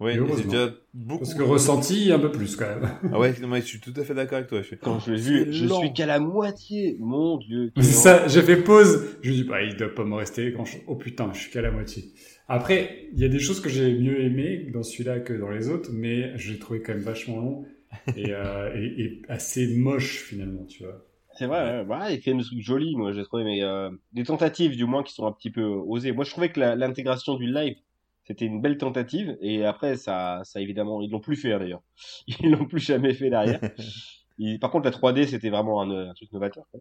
Et 0.06 0.18
c'est 0.36 0.46
déjà 0.48 0.70
beaucoup. 0.92 1.20
Parce 1.24 1.34
que 1.34 1.42
ressenti, 1.42 2.12
un 2.12 2.18
peu 2.18 2.30
plus 2.30 2.56
quand 2.56 2.66
même. 2.68 2.88
Ah 3.12 3.18
ouais, 3.18 3.34
non, 3.40 3.48
mais 3.48 3.60
je 3.60 3.66
suis 3.66 3.80
tout 3.80 3.92
à 3.96 4.04
fait 4.04 4.12
d'accord 4.12 4.36
avec 4.38 4.48
toi. 4.48 4.60
Je 4.60 4.68
fais... 4.68 4.76
Quand 4.76 4.98
je 5.00 5.12
l'ai 5.12 5.20
vu, 5.20 5.52
je 5.52 5.64
lent. 5.66 5.80
suis 5.80 5.92
qu'à 5.94 6.04
la 6.04 6.18
moitié. 6.20 6.96
Mon 7.00 7.38
dieu. 7.38 7.72
C'est 7.76 7.82
ça, 7.84 8.28
j'ai 8.28 8.42
fait 8.42 8.56
pause. 8.56 9.16
Je 9.22 9.30
me 9.30 9.34
dis, 9.34 9.44
bah, 9.44 9.62
il 9.62 9.76
doit 9.76 9.94
pas 9.94 10.04
me 10.04 10.14
rester 10.14 10.50
grand 10.52 10.64
chose. 10.66 10.80
Oh 10.88 10.96
putain, 10.96 11.30
je 11.32 11.38
suis 11.40 11.50
qu'à 11.50 11.62
la 11.62 11.70
moitié. 11.70 12.12
Après, 12.48 13.08
il 13.12 13.18
y 13.20 13.24
a 13.24 13.28
des 13.28 13.38
choses 13.38 13.60
que 13.60 13.68
j'ai 13.68 13.92
mieux 13.98 14.20
aimées 14.22 14.70
dans 14.72 14.82
celui-là 14.82 15.20
que 15.20 15.32
dans 15.32 15.50
les 15.50 15.68
autres, 15.68 15.90
mais 15.92 16.36
je 16.38 16.52
l'ai 16.52 16.58
trouvé 16.58 16.82
quand 16.82 16.92
même 16.94 17.02
vachement 17.02 17.38
long 17.40 17.64
et, 18.16 18.32
euh, 18.32 18.70
et, 18.74 19.02
et 19.04 19.22
assez 19.28 19.76
moche 19.76 20.24
finalement, 20.24 20.64
tu 20.66 20.84
vois. 20.84 21.06
C'est 21.36 21.46
vrai, 21.46 21.82
ouais, 21.84 21.96
ouais, 21.96 22.14
il 22.14 22.22
fait 22.22 22.32
des 22.34 22.44
trucs 22.44 22.60
jolis, 22.60 22.94
moi, 22.96 23.12
j'ai 23.12 23.24
trouvé, 23.24 23.42
mais 23.44 23.62
euh, 23.64 23.90
des 24.12 24.22
tentatives, 24.24 24.76
du 24.76 24.84
moins, 24.84 25.02
qui 25.02 25.12
sont 25.12 25.26
un 25.26 25.32
petit 25.32 25.50
peu 25.50 25.64
osées. 25.64 26.12
Moi, 26.12 26.24
je 26.24 26.30
trouvais 26.30 26.50
que 26.52 26.60
l'intégration 26.60 27.34
du 27.34 27.46
live, 27.52 27.76
c'était 28.24 28.44
une 28.46 28.60
belle 28.62 28.78
tentative, 28.78 29.36
et 29.40 29.64
après, 29.64 29.96
ça, 29.96 30.42
ça 30.44 30.60
évidemment, 30.60 31.02
ils 31.02 31.10
l'ont 31.10 31.20
plus 31.20 31.36
fait, 31.36 31.52
hein, 31.52 31.58
d'ailleurs. 31.58 31.82
Ils 32.28 32.50
l'ont 32.52 32.66
plus 32.66 32.80
jamais 32.80 33.14
fait 33.14 33.30
derrière. 33.30 33.60
Par 34.60 34.70
contre, 34.70 34.84
la 34.84 34.90
3D, 34.92 35.26
c'était 35.26 35.50
vraiment 35.50 35.82
un, 35.82 36.10
un 36.10 36.14
truc 36.14 36.32
novateur. 36.32 36.66
quoi. 36.70 36.80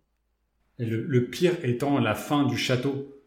Et 0.78 0.86
le, 0.86 1.04
le 1.04 1.30
pire 1.30 1.54
étant 1.64 1.98
la 2.00 2.14
fin 2.16 2.46
du 2.46 2.58
château. 2.58 3.23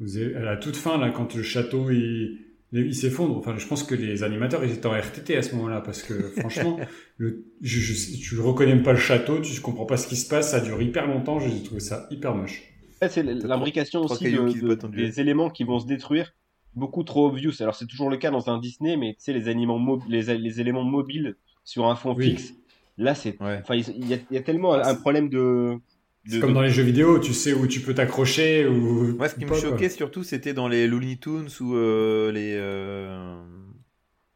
Vous 0.00 0.16
avez, 0.16 0.34
à 0.36 0.40
la 0.42 0.56
toute 0.56 0.76
fin, 0.76 0.98
là, 0.98 1.10
quand 1.10 1.34
le 1.34 1.42
château 1.42 1.90
il, 1.90 2.38
il 2.72 2.94
s'effondre, 2.94 3.36
enfin, 3.36 3.56
je 3.58 3.66
pense 3.66 3.82
que 3.82 3.94
les 3.94 4.22
animateurs 4.22 4.64
ils 4.64 4.72
étaient 4.72 4.86
en 4.86 4.92
RTT 4.98 5.36
à 5.36 5.42
ce 5.42 5.54
moment-là 5.56 5.80
parce 5.82 6.02
que 6.02 6.14
franchement, 6.40 6.78
le, 7.18 7.44
je, 7.60 7.80
je, 7.80 8.16
tu 8.18 8.38
reconnais 8.40 8.74
même 8.74 8.82
pas 8.82 8.92
le 8.92 8.98
château, 8.98 9.40
tu 9.40 9.60
comprends 9.60 9.86
pas 9.86 9.96
ce 9.96 10.08
qui 10.08 10.16
se 10.16 10.28
passe, 10.28 10.52
ça 10.52 10.60
dure 10.60 10.80
hyper 10.80 11.06
longtemps, 11.06 11.38
j'ai 11.40 11.62
trouvé 11.62 11.80
ça 11.80 12.06
hyper 12.10 12.34
moche. 12.34 12.62
C'est 13.08 13.22
l'imbrication 13.22 14.02
aussi 14.02 14.24
de- 14.30 14.74
de- 14.74 14.88
des 14.88 15.20
éléments 15.20 15.48
qui 15.50 15.64
vont 15.64 15.78
se 15.78 15.86
détruire 15.86 16.34
beaucoup 16.74 17.02
trop 17.02 17.26
obvious. 17.28 17.52
Alors, 17.60 17.74
c'est 17.74 17.86
toujours 17.86 18.10
le 18.10 18.16
cas 18.18 18.30
dans 18.30 18.48
un 18.50 18.58
Disney, 18.58 18.96
mais 18.96 19.14
tu 19.14 19.20
sais, 19.20 19.32
les, 19.32 19.40
les, 19.54 20.38
les 20.38 20.60
éléments 20.60 20.84
mobiles 20.84 21.36
sur 21.64 21.86
un 21.86 21.96
fond 21.96 22.14
Oui. 22.14 22.30
fixe, 22.30 22.54
là, 22.98 23.14
c'est, 23.14 23.40
Ouais. 23.42 23.58
enfin, 23.62 23.74
il 23.74 24.06
y 24.08 24.14
a, 24.14 24.18
il 24.30 24.34
y 24.34 24.38
a 24.38 24.42
tellement 24.42 24.74
un 24.74 24.94
problème 24.94 25.28
de, 25.30 25.78
de- 26.26 26.40
comme 26.40 26.52
dans 26.52 26.62
les 26.62 26.70
jeux 26.70 26.82
vidéo, 26.82 27.18
tu 27.18 27.32
sais 27.32 27.52
où 27.52 27.66
tu 27.66 27.80
peux 27.80 27.94
t'accrocher 27.94 28.66
ou. 28.66 29.16
Moi, 29.16 29.28
ce 29.28 29.34
qui 29.34 29.44
me 29.44 29.50
quoi. 29.50 29.58
choquait 29.58 29.88
surtout, 29.88 30.22
c'était 30.22 30.52
dans 30.54 30.68
les 30.68 30.86
Looney 30.86 31.16
Tunes 31.18 31.48
ou 31.60 31.74
euh, 31.74 32.30
les 32.32 32.54
euh, 32.56 33.42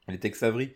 les 0.09 0.19
Tex 0.19 0.43
Avery, 0.43 0.75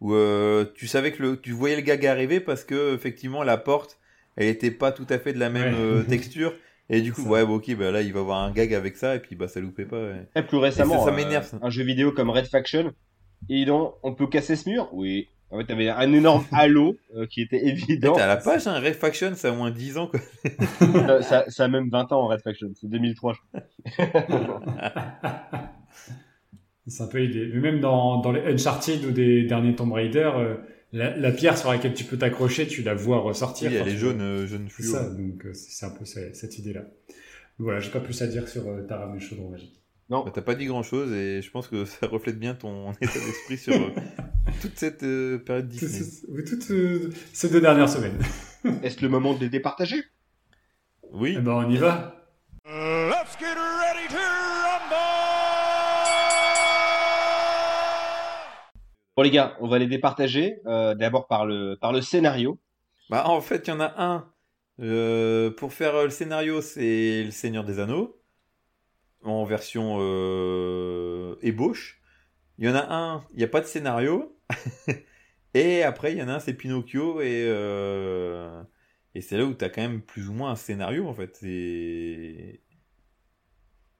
où 0.00 0.14
euh, 0.14 0.64
tu 0.74 0.86
savais 0.86 1.12
que 1.12 1.22
le, 1.22 1.40
tu 1.40 1.52
voyais 1.52 1.76
le 1.76 1.82
gag 1.82 2.06
arriver 2.06 2.40
parce 2.40 2.64
que 2.64 2.94
effectivement 2.94 3.42
la 3.42 3.56
porte, 3.58 3.98
elle 4.36 4.48
était 4.48 4.70
pas 4.70 4.92
tout 4.92 5.06
à 5.10 5.18
fait 5.18 5.32
de 5.32 5.38
la 5.38 5.50
même 5.50 5.74
Ouais. 5.74 5.80
euh, 5.80 6.02
texture. 6.04 6.54
Et 6.90 7.02
du 7.02 7.12
coup, 7.12 7.22
Ça. 7.22 7.28
ouais, 7.28 7.44
bah, 7.44 7.52
ok, 7.52 7.74
bah 7.76 7.90
là, 7.90 8.00
il 8.02 8.12
va 8.14 8.20
avoir 8.20 8.40
un 8.42 8.50
gag 8.50 8.72
avec 8.74 8.96
ça, 8.96 9.14
et 9.16 9.20
puis 9.20 9.36
bah 9.36 9.46
ça 9.48 9.60
loupait 9.60 9.84
pas. 9.84 10.00
ouais. 10.00 10.26
Et 10.36 10.42
plus 10.42 10.56
récemment, 10.58 10.94
Et 10.94 10.98
ça, 10.98 11.04
ça 11.06 11.10
m'énerve, 11.12 11.46
ça. 11.46 11.58
un 11.60 11.70
jeu 11.70 11.84
vidéo 11.84 12.12
comme 12.12 12.30
Red 12.30 12.46
Faction, 12.46 12.92
et 13.48 13.64
donc, 13.66 13.94
on 14.02 14.14
peut 14.14 14.26
casser 14.26 14.56
ce 14.56 14.68
mur? 14.70 14.88
Oui. 14.92 15.28
En 15.50 15.58
fait, 15.58 15.64
t'avais 15.64 15.88
un 15.88 16.12
énorme 16.12 16.44
halo 16.52 16.96
euh, 17.16 17.26
qui 17.26 17.40
était 17.42 17.66
évident. 17.66 18.12
T'as 18.14 18.26
la 18.26 18.36
page, 18.36 18.66
hein, 18.66 18.78
Red 18.80 18.94
Faction, 18.94 19.34
ça 19.34 19.48
a 19.48 19.52
au 19.52 19.54
moins 19.56 19.70
10 19.70 19.96
ans, 19.98 20.08
quoi. 20.08 20.20
ça, 20.78 21.22
ça, 21.22 21.44
ça 21.50 21.64
a 21.64 21.68
même 21.68 21.88
20 21.88 22.12
ans, 22.12 22.26
Red 22.28 22.42
Faction. 22.42 22.68
C'est 22.74 22.88
2003, 22.88 23.32
je 23.34 23.38
crois. 23.96 24.22
C'est 26.86 27.02
un 27.02 27.06
peu 27.06 27.18
l'idée. 27.18 27.50
Mais 27.52 27.60
même 27.60 27.80
dans, 27.80 28.20
dans 28.20 28.32
les 28.32 28.40
Uncharted 28.40 29.04
ou 29.04 29.10
des 29.10 29.42
derniers 29.44 29.74
Tomb 29.74 29.92
Raider, 29.92 30.30
euh, 30.36 30.54
la, 30.92 31.14
la 31.16 31.32
pierre 31.32 31.58
sur 31.58 31.70
laquelle 31.70 31.92
tu 31.92 32.04
peux 32.04 32.16
t'accrocher, 32.16 32.66
tu 32.66 32.82
la 32.82 32.94
vois 32.94 33.18
ressortir. 33.20 33.70
Oui, 33.70 33.76
elle 33.76 33.82
Enfin, 33.82 33.90
est 33.90 33.94
tu- 33.94 33.98
jaune, 34.00 34.20
euh, 34.22 34.46
jaune 34.46 34.66
C'est 34.68 34.82
fluo. 34.82 34.92
ça, 34.92 35.10
donc 35.10 35.44
euh, 35.44 35.52
c'est 35.52 35.84
un 35.84 35.90
peu 35.90 36.04
cette 36.06 36.58
idée-là. 36.58 36.82
Voilà, 37.58 37.80
j'ai 37.80 37.90
pas 37.90 38.00
plus 38.00 38.20
à 38.22 38.26
dire 38.26 38.48
sur 38.48 38.66
euh, 38.68 38.82
Taram 38.86 39.14
et 39.16 39.20
Chaudron 39.20 39.50
Magique. 39.50 39.82
Non. 40.08 40.24
Bah, 40.24 40.30
T'as 40.34 40.40
pas 40.40 40.54
dit 40.54 40.64
grand 40.64 40.82
chose 40.82 41.12
et 41.12 41.42
je 41.42 41.50
pense 41.50 41.68
que 41.68 41.84
ça 41.84 42.06
reflète 42.06 42.38
bien 42.38 42.54
ton 42.54 42.92
état 43.02 43.12
d'esprit 43.18 43.58
sur 43.58 43.74
euh, 43.74 43.90
toute 44.60 44.78
cette 44.78 45.02
euh, 45.02 45.38
période 45.38 45.68
Disney. 45.68 46.00
tout- 46.04 46.26
oui, 46.30 46.44
toutes 46.44 46.70
euh, 46.70 47.10
ces 47.32 47.48
deux 47.50 47.60
dernières 47.60 47.88
semaines. 47.88 48.18
Est-ce 48.82 49.00
le 49.02 49.08
moment 49.08 49.34
de 49.34 49.40
les 49.40 49.48
départager? 49.48 50.02
Oui, 51.12 51.34
Eh 51.38 51.40
ben, 51.40 51.52
on 51.52 51.70
y 51.70 51.76
va. 51.76 52.14
Let's 52.66 53.36
get 53.38 53.46
ready 53.54 54.08
to 54.10 54.16
rumble! 54.18 54.94
Bon, 59.16 59.22
les 59.22 59.30
gars, 59.30 59.56
on 59.60 59.68
va 59.68 59.78
les 59.78 59.86
départager. 59.86 60.58
euh, 60.66 60.94
D'abord 60.94 61.26
par 61.26 61.46
le, 61.46 61.76
par 61.80 61.92
le 61.92 62.00
scénario. 62.02 62.58
Bah, 63.10 63.26
en 63.28 63.40
fait, 63.40 63.66
il 63.66 63.70
y 63.70 63.72
en 63.72 63.80
a 63.80 63.94
un. 63.96 64.30
euh, 64.80 65.50
pour 65.50 65.72
faire 65.72 66.04
le 66.04 66.10
scénario, 66.10 66.60
c'est 66.60 67.24
Le 67.24 67.30
Seigneur 67.30 67.64
des 67.64 67.78
Anneaux. 67.80 68.20
En 69.24 69.44
version 69.44 69.96
euh, 70.00 71.34
ébauche. 71.42 72.00
Il 72.58 72.66
y 72.66 72.68
en 72.70 72.74
a 72.74 72.86
un, 72.94 73.24
il 73.32 73.38
n'y 73.38 73.44
a 73.44 73.48
pas 73.48 73.60
de 73.60 73.66
scénario. 73.66 74.37
et 75.54 75.82
après, 75.82 76.12
il 76.12 76.18
y 76.18 76.22
en 76.22 76.28
a 76.28 76.34
un, 76.34 76.40
c'est 76.40 76.54
Pinocchio. 76.54 77.20
Et, 77.20 77.44
euh, 77.46 78.62
Et 79.14 79.20
c'est 79.20 79.36
là 79.36 79.44
où 79.44 79.54
tu 79.54 79.64
as 79.64 79.70
quand 79.70 79.82
même 79.82 80.02
plus 80.02 80.28
ou 80.28 80.32
moins 80.32 80.50
un 80.52 80.56
scénario, 80.56 81.06
en 81.08 81.14
fait. 81.14 81.38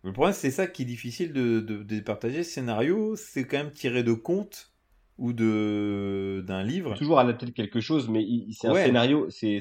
Le 0.03 0.13
problème, 0.13 0.35
c'est 0.35 0.51
ça 0.51 0.67
qui 0.67 0.83
est 0.83 0.85
difficile 0.85 1.33
de, 1.33 1.61
de, 1.61 1.83
de 1.85 2.01
partager. 2.01 2.43
Scénario, 2.45 3.15
c'est 3.17 3.47
quand 3.47 3.59
même 3.59 3.73
tiré 3.73 4.03
de 4.03 4.13
contes 4.13 4.75
ou 5.19 5.33
de 5.33 6.43
d'un 6.47 6.63
livre. 6.65 6.99
Toujours 6.99 7.19
adapté 7.19 7.47
de 7.47 7.51
quelque 7.53 7.81
chose, 7.81 8.09
mais 8.11 8.27
c'est 8.53 8.69
un 8.69 8.75
Ouais. 8.75 8.75
scénario, 8.75 9.31
c'est 9.31 9.59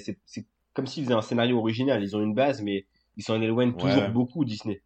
comme 0.73 0.87
s'ils 0.87 1.03
faisaient 1.05 1.13
un 1.13 1.21
scénario 1.21 1.57
original. 1.57 2.03
Ils 2.03 2.15
ont 2.17 2.21
une 2.21 2.33
base, 2.33 2.61
mais 2.61 2.85
ils 3.15 3.23
s'en 3.23 3.41
éloignent 3.41 3.77
toujours 3.77 4.09
beaucoup, 4.09 4.43
Disney. 4.43 4.81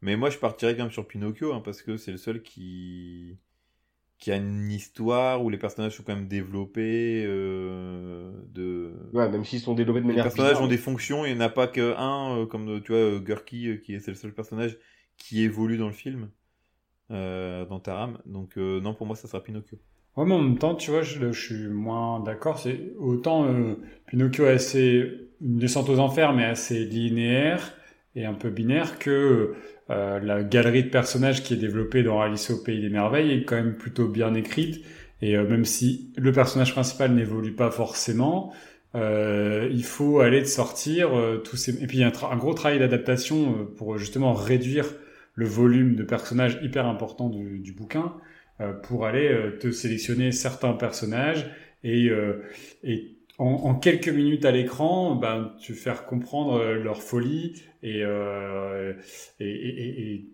Mais 0.00 0.16
moi, 0.16 0.30
je 0.30 0.38
partirais 0.38 0.76
quand 0.76 0.84
même 0.84 0.92
sur 0.92 1.06
Pinocchio, 1.08 1.52
hein, 1.54 1.60
parce 1.60 1.82
que 1.82 1.96
c'est 1.96 2.12
le 2.12 2.18
seul 2.18 2.42
qui 2.42 3.38
qui 4.18 4.32
a 4.32 4.36
une 4.36 4.70
histoire 4.70 5.44
où 5.44 5.50
les 5.50 5.58
personnages 5.58 5.96
sont 5.96 6.02
quand 6.04 6.14
même 6.14 6.28
développés. 6.28 7.24
euh, 7.26 8.32
de... 8.48 8.92
Ouais, 9.12 9.28
même 9.28 9.44
s'ils 9.44 9.60
sont 9.60 9.74
développés 9.74 10.00
de 10.00 10.06
Les 10.10 10.16
manière 10.16 10.22
personnages 10.22 10.34
bizarre, 10.52 10.62
ont 10.62 10.66
des 10.68 10.76
fonctions, 10.78 11.24
il 11.24 11.32
n'y 11.34 11.38
en 11.38 11.40
a 11.40 11.48
pas 11.48 11.66
qu'un, 11.68 12.36
euh, 12.36 12.46
comme 12.46 12.68
euh, 12.68 12.80
tu 12.80 12.92
vois, 12.92 13.00
euh, 13.00 13.20
Gurky, 13.20 13.68
euh, 13.68 13.76
qui 13.78 13.94
est 13.94 14.00
c'est 14.00 14.10
le 14.10 14.16
seul 14.16 14.34
personnage 14.34 14.78
qui 15.16 15.42
évolue 15.42 15.78
dans 15.78 15.86
le 15.86 15.92
film, 15.94 16.30
euh, 17.12 17.66
dans 17.66 17.80
Taram. 17.80 18.20
Donc, 18.26 18.58
euh, 18.58 18.80
non, 18.80 18.94
pour 18.94 19.06
moi, 19.06 19.16
ça 19.16 19.28
sera 19.28 19.42
Pinocchio. 19.44 19.78
Ouais, 20.16 20.24
mais 20.26 20.34
en 20.34 20.42
même 20.42 20.58
temps, 20.58 20.74
tu 20.74 20.90
vois, 20.90 21.02
je, 21.02 21.32
je 21.32 21.40
suis 21.40 21.68
moins 21.68 22.20
d'accord. 22.20 22.58
C'est 22.58 22.92
autant 22.98 23.44
euh, 23.46 23.74
Pinocchio 24.06 24.46
est 24.46 24.50
assez 24.52 25.28
une 25.40 25.58
descente 25.58 25.88
aux 25.88 25.98
enfers, 26.00 26.32
mais 26.34 26.44
assez 26.44 26.84
linéaire 26.84 27.72
et 28.16 28.24
un 28.24 28.34
peu 28.34 28.50
binaire 28.50 28.98
que 28.98 29.54
euh, 29.90 30.20
la 30.20 30.42
galerie 30.42 30.84
de 30.84 30.90
personnages 30.90 31.42
qui 31.42 31.54
est 31.54 31.58
développée 31.58 32.02
dans 32.02 32.20
Alice 32.20 32.50
au 32.50 32.62
pays 32.62 32.80
des 32.80 32.90
merveilles 32.90 33.32
est 33.32 33.44
quand 33.44 33.56
même 33.56 33.76
plutôt 33.76 34.08
bien 34.08 34.34
écrite. 34.34 34.84
Et 35.22 35.36
euh, 35.36 35.46
même 35.46 35.64
si 35.64 36.12
le 36.16 36.32
personnage 36.32 36.72
principal 36.72 37.12
n'évolue 37.12 37.52
pas 37.52 37.70
forcément, 37.70 38.52
euh, 38.94 39.68
il 39.72 39.84
faut 39.84 40.20
aller 40.20 40.40
de 40.40 40.46
sortir 40.46 41.16
euh, 41.16 41.38
tous 41.38 41.56
ces. 41.56 41.82
Et 41.82 41.86
puis 41.86 41.98
il 41.98 42.00
y 42.00 42.04
a 42.04 42.12
un, 42.30 42.36
gros 42.36 42.54
travail 42.54 42.78
d'adaptation 42.78 43.66
pour 43.76 43.98
justement 43.98 44.32
réduire 44.32 44.86
le 45.34 45.46
volume 45.46 45.94
de 45.94 46.04
personnages 46.04 46.58
hyper 46.62 46.86
important 46.86 47.28
du, 47.28 47.58
du 47.60 47.72
bouquin 47.72 48.14
pour 48.82 49.06
aller 49.06 49.32
te 49.60 49.70
sélectionner 49.70 50.32
certains 50.32 50.72
personnages 50.72 51.48
et, 51.84 52.10
et 52.82 53.17
en, 53.38 53.46
en 53.46 53.74
quelques 53.74 54.08
minutes 54.08 54.44
à 54.44 54.50
l'écran, 54.50 55.14
ben, 55.14 55.54
te 55.66 55.72
faire 55.72 56.04
comprendre 56.06 56.54
euh, 56.60 56.74
leur 56.74 57.02
folie 57.02 57.62
et, 57.82 58.02
euh, 58.04 58.92
et, 59.40 59.48
et, 59.48 60.24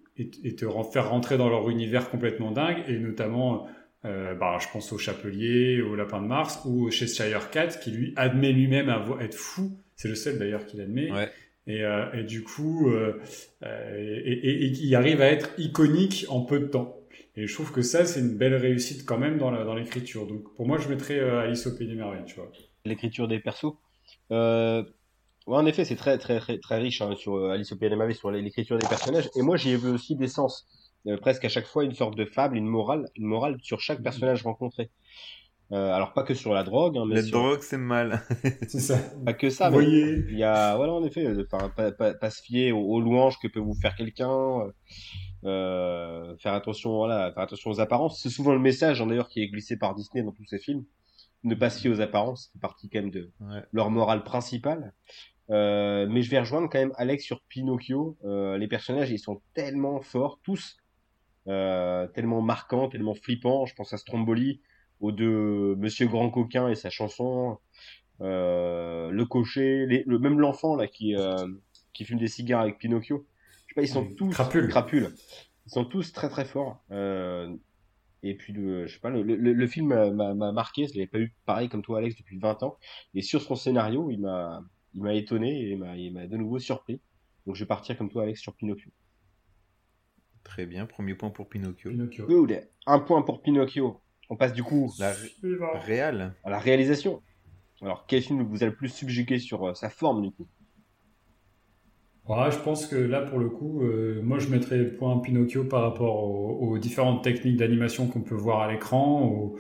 et, 0.45 0.55
te 0.57 0.67
faire 0.93 1.11
rentrer 1.11 1.37
dans 1.37 1.49
leur 1.49 1.69
univers 1.71 2.11
complètement 2.11 2.51
dingue 2.51 2.79
et 2.89 2.99
notamment 2.99 3.67
euh, 4.05 4.35
bah, 4.35 4.59
je 4.61 4.67
pense 4.73 4.93
au 4.93 4.99
Chapelier, 4.99 5.81
au 5.83 5.97
Lapin 5.97 6.21
de 6.23 6.27
Mars 6.27 6.61
ou 6.67 6.85
au 6.87 6.91
Cheshire 6.91 7.51
Cat 7.51 7.69
qui 7.69 7.91
lui 7.91 8.13
admet 8.17 8.53
lui-même 8.53 8.93
être 9.21 9.35
fou. 9.35 9.73
C'est 9.97 10.09
le 10.09 10.15
seul 10.15 10.39
d'ailleurs 10.39 10.67
qui 10.67 10.77
l'admet. 10.77 11.11
Ouais. 11.13 11.29
Et, 11.67 11.83
euh, 11.83 12.13
et 12.13 12.25
du 12.25 12.43
coup, 12.43 12.91
euh, 12.91 13.15
euh, 13.63 14.21
et, 14.25 14.33
et, 14.33 14.67
et 14.67 14.73
qui 14.73 14.95
arrive 14.95 15.23
à 15.23 15.27
être 15.29 15.51
iconique 15.59 16.27
en 16.29 16.43
peu 16.43 16.59
de 16.61 16.67
temps. 16.67 17.01
Et 17.37 17.47
je 17.47 17.55
trouve 17.55 17.73
que 17.73 17.81
ça, 17.83 18.05
c'est 18.05 18.21
une 18.21 18.37
belle 18.37 18.55
réussite 18.55 19.05
quand 19.07 19.19
même 19.19 19.39
dans 19.39 19.51
la- 19.51 19.65
dans 19.65 19.75
l'écriture. 19.75 20.27
Donc 20.27 20.55
pour 20.55 20.67
moi, 20.67 20.79
je 20.79 20.89
mettrais 20.89 21.19
euh, 21.19 21.41
Alice 21.41 21.67
au 21.67 21.75
Pays 21.75 21.89
des 21.89 21.95
Merveilles, 21.95 22.25
tu 22.27 22.37
vois. 22.37 22.53
L'écriture 22.89 23.29
des 23.29 23.39
persos. 23.41 23.75
Euh, 24.31 24.83
ouais, 25.47 25.57
en 25.57 25.67
effet, 25.67 25.85
c'est 25.85 25.97
très 25.97 26.19
très 26.19 26.39
très 26.39 26.59
très 26.59 26.79
riche 26.79 27.01
hein, 27.03 27.15
sur 27.17 27.37
euh, 27.37 27.51
Alice 27.51 27.73
au 27.73 27.77
Pays 27.77 27.89
des 27.91 27.97
Merveilles, 27.97 28.15
sur 28.17 28.31
l'écriture 28.31 28.79
des 28.79 28.87
personnages. 28.87 29.31
Et 29.37 29.43
moi, 29.43 29.57
j'y 29.57 29.71
ai 29.71 29.77
vu 29.77 29.89
aussi 29.89 30.17
des 30.17 30.29
sens. 30.29 30.67
Euh, 31.07 31.17
presque 31.19 31.45
à 31.45 31.49
chaque 31.49 31.67
fois, 31.67 31.85
une 31.85 31.95
sorte 31.95 32.17
de 32.17 32.25
fable, 32.25 32.57
une 32.57 32.67
morale, 32.67 33.09
une 33.17 33.27
morale 33.27 33.57
sur 33.63 33.81
chaque 33.81 34.03
personnage 34.03 34.43
rencontré. 34.43 34.91
Euh, 35.73 35.93
alors 35.93 36.13
pas 36.13 36.23
que 36.25 36.35
sur 36.35 36.53
la 36.53 36.63
drogue, 36.63 36.99
hein, 36.99 37.05
mais 37.09 37.17
La 37.17 37.23
sur- 37.23 37.39
drogue, 37.39 37.61
c'est 37.63 37.79
mal. 37.79 38.23
C'est 38.69 38.81
ça. 38.81 38.99
pas 39.25 39.33
que 39.33 39.49
ça. 39.49 39.71
Vous 39.71 39.79
mais 39.79 39.85
voyez 39.85 40.25
il 40.29 40.39
y 40.39 40.45
a, 40.45 40.77
voilà, 40.77 40.93
en 40.93 41.03
effet, 41.05 41.25
euh, 41.27 41.47
enfin, 41.51 41.71
pas, 41.71 41.91
pas, 41.91 42.13
pas 42.13 42.31
se 42.31 42.43
fier 42.43 42.71
aux, 42.73 42.81
aux 42.83 43.01
louanges 43.01 43.39
que 43.39 43.49
peut 43.49 43.61
vous 43.61 43.75
faire 43.75 43.95
quelqu'un. 43.95 44.31
euh, 44.61 44.71
euh, 45.47 46.37
faire 46.39 46.53
attention, 46.55 46.97
voilà, 46.97 47.33
faire 47.33 47.43
attention 47.43 47.71
aux 47.71 47.81
apparences. 47.81 48.21
C'est 48.23 48.31
souvent 48.31 48.53
le 48.53 48.59
message, 48.59 49.01
hein, 49.03 49.07
d'ailleurs, 49.07 49.29
qui 49.29 49.43
est 49.43 49.49
glissé 49.49 49.77
par 49.79 49.95
Disney 49.95 50.23
dans 50.23 50.33
tous 50.33 50.45
ses 50.47 50.59
films. 50.59 50.85
Ne 51.45 51.55
pas 51.55 51.71
se 51.71 51.81
fier 51.81 51.91
aux 51.91 52.01
apparences, 52.01 52.51
c'est 52.53 52.61
partie 52.61 52.89
quand 52.89 53.01
même 53.01 53.11
de 53.11 53.31
Ouais. 53.41 53.63
leur 53.73 53.91
morale 53.91 54.25
principale. 54.25 54.93
Euh, 55.51 56.07
mais 56.09 56.23
je 56.23 56.31
vais 56.31 56.39
rejoindre 56.41 56.69
quand 56.71 56.79
même 56.79 56.95
Alex 56.97 57.23
sur 57.25 57.43
Pinocchio. 57.43 58.17
Euh, 58.25 58.57
les 58.57 58.67
personnages, 58.67 59.11
ils 59.11 59.19
sont 59.19 59.43
tellement 59.53 60.01
forts, 60.01 60.41
tous, 60.43 60.79
euh, 61.49 62.07
tellement 62.09 62.41
marquants, 62.41 62.89
tellement 62.89 63.15
flippants. 63.15 63.67
Je 63.67 63.75
pense 63.75 63.93
à 63.93 63.99
Stromboli, 63.99 64.63
aux 65.01 65.13
deux 65.13 65.77
Monsieur 65.77 66.07
Grand 66.07 66.31
Coquin 66.31 66.69
et 66.69 66.75
sa 66.75 66.89
chanson, 66.89 67.59
le 68.21 69.25
cocher, 69.25 69.85
les- 69.87 70.05
le, 70.07 70.19
même 70.19 70.39
l'enfant 70.41 70.77
là 70.77 70.87
qui 70.87 71.15
qui 71.93 72.05
fume 72.05 72.19
des 72.19 72.29
cigares 72.29 72.63
avec 72.63 72.79
Pinocchio. 72.79 73.27
Je 73.67 73.69
sais 73.69 73.75
pas, 73.77 73.83
ils 73.83 73.89
sont 73.89 74.07
tous 74.17 74.31
Crapule. 74.31 74.69
Crapule. 74.69 75.15
Ils 75.67 75.71
sont 75.73 75.85
tous 75.85 76.13
très 76.13 76.29
très 76.29 76.45
forts. 76.45 76.83
Et 78.27 78.35
puis 78.35 78.53
le, 78.53 78.87
je 78.87 78.95
sais 78.95 79.01
pas, 79.01 79.11
le, 79.11 79.23
le, 79.23 79.37
le 79.37 79.67
film 79.67 79.89
m'a- 79.89 80.11
m'a 80.11 80.35
m'a 80.35 80.51
marqué. 80.53 80.87
Je 80.89 80.95
l'avais 80.95 81.07
pas 81.07 81.19
eu 81.21 81.35
pareil 81.47 81.69
comme 81.69 81.83
toi 81.83 81.99
Alex 81.99 82.17
depuis 82.17 82.39
20 82.39 82.63
ans. 82.63 82.79
Et 83.15 83.23
sur 83.23 83.43
son 83.43 83.55
scénario, 83.55 84.11
il 84.11 84.21
m'a 84.21 84.63
il 84.95 85.03
m'a 85.03 85.15
étonné 85.15 85.51
et 85.71 85.79
il 85.99 86.13
m'a 86.13 86.27
de 86.27 86.37
nouveau 86.37 86.59
surpris. 86.59 87.01
Donc 87.47 87.55
je 87.57 87.63
vais 87.65 87.69
partir 87.69 87.97
comme 87.99 88.09
toi 88.11 88.23
Alex 88.25 88.41
sur 88.41 88.55
Pinocchio. 88.57 88.91
Très 90.43 90.67
bien, 90.67 90.87
premier 90.87 91.15
point 91.15 91.31
pour 91.31 91.49
Pinocchio. 91.49 91.91
Pinocchio. 91.91 92.27
Good. 92.27 92.69
Un 92.87 92.99
point 93.01 93.23
pour 93.23 93.43
Pinocchio. 93.43 94.01
On 94.31 94.37
passe 94.37 94.53
du 94.53 94.63
coup 94.63 94.93
La 94.99 95.13
ré- 95.13 95.29
Suivant. 95.39 95.79
réal. 95.81 96.35
à 96.45 96.51
la 96.51 96.59
réalisation. 96.59 97.23
Alors 97.83 98.07
quel 98.07 98.23
film 98.23 98.43
vous 98.43 98.63
a 98.63 98.67
le 98.67 98.75
plus 98.75 98.89
subjugué 98.89 99.39
sur 99.39 99.65
euh, 99.69 99.75
sa 99.75 99.91
forme 99.91 100.23
du 100.23 100.31
coup? 100.31 100.49
Ouais, 102.29 102.51
je 102.51 102.59
pense 102.59 102.87
que 102.87 102.97
là, 102.97 103.21
pour 103.21 103.39
le 103.39 103.51
coup, 103.51 103.83
euh, 103.83 104.21
moi, 104.23 104.39
je 104.39 104.49
mettrais 104.49 104.79
le 104.79 104.95
point 104.95 105.19
Pinocchio 105.19 105.65
par 105.65 105.83
rapport 105.83 106.25
aux, 106.25 106.71
aux 106.71 106.79
différentes 106.79 107.23
techniques 107.23 107.59
d'animation 107.59 108.07
qu'on 108.07 108.23
peut 108.23 108.35
voir 108.35 108.63
à 108.63 108.73
l'écran. 108.73 109.53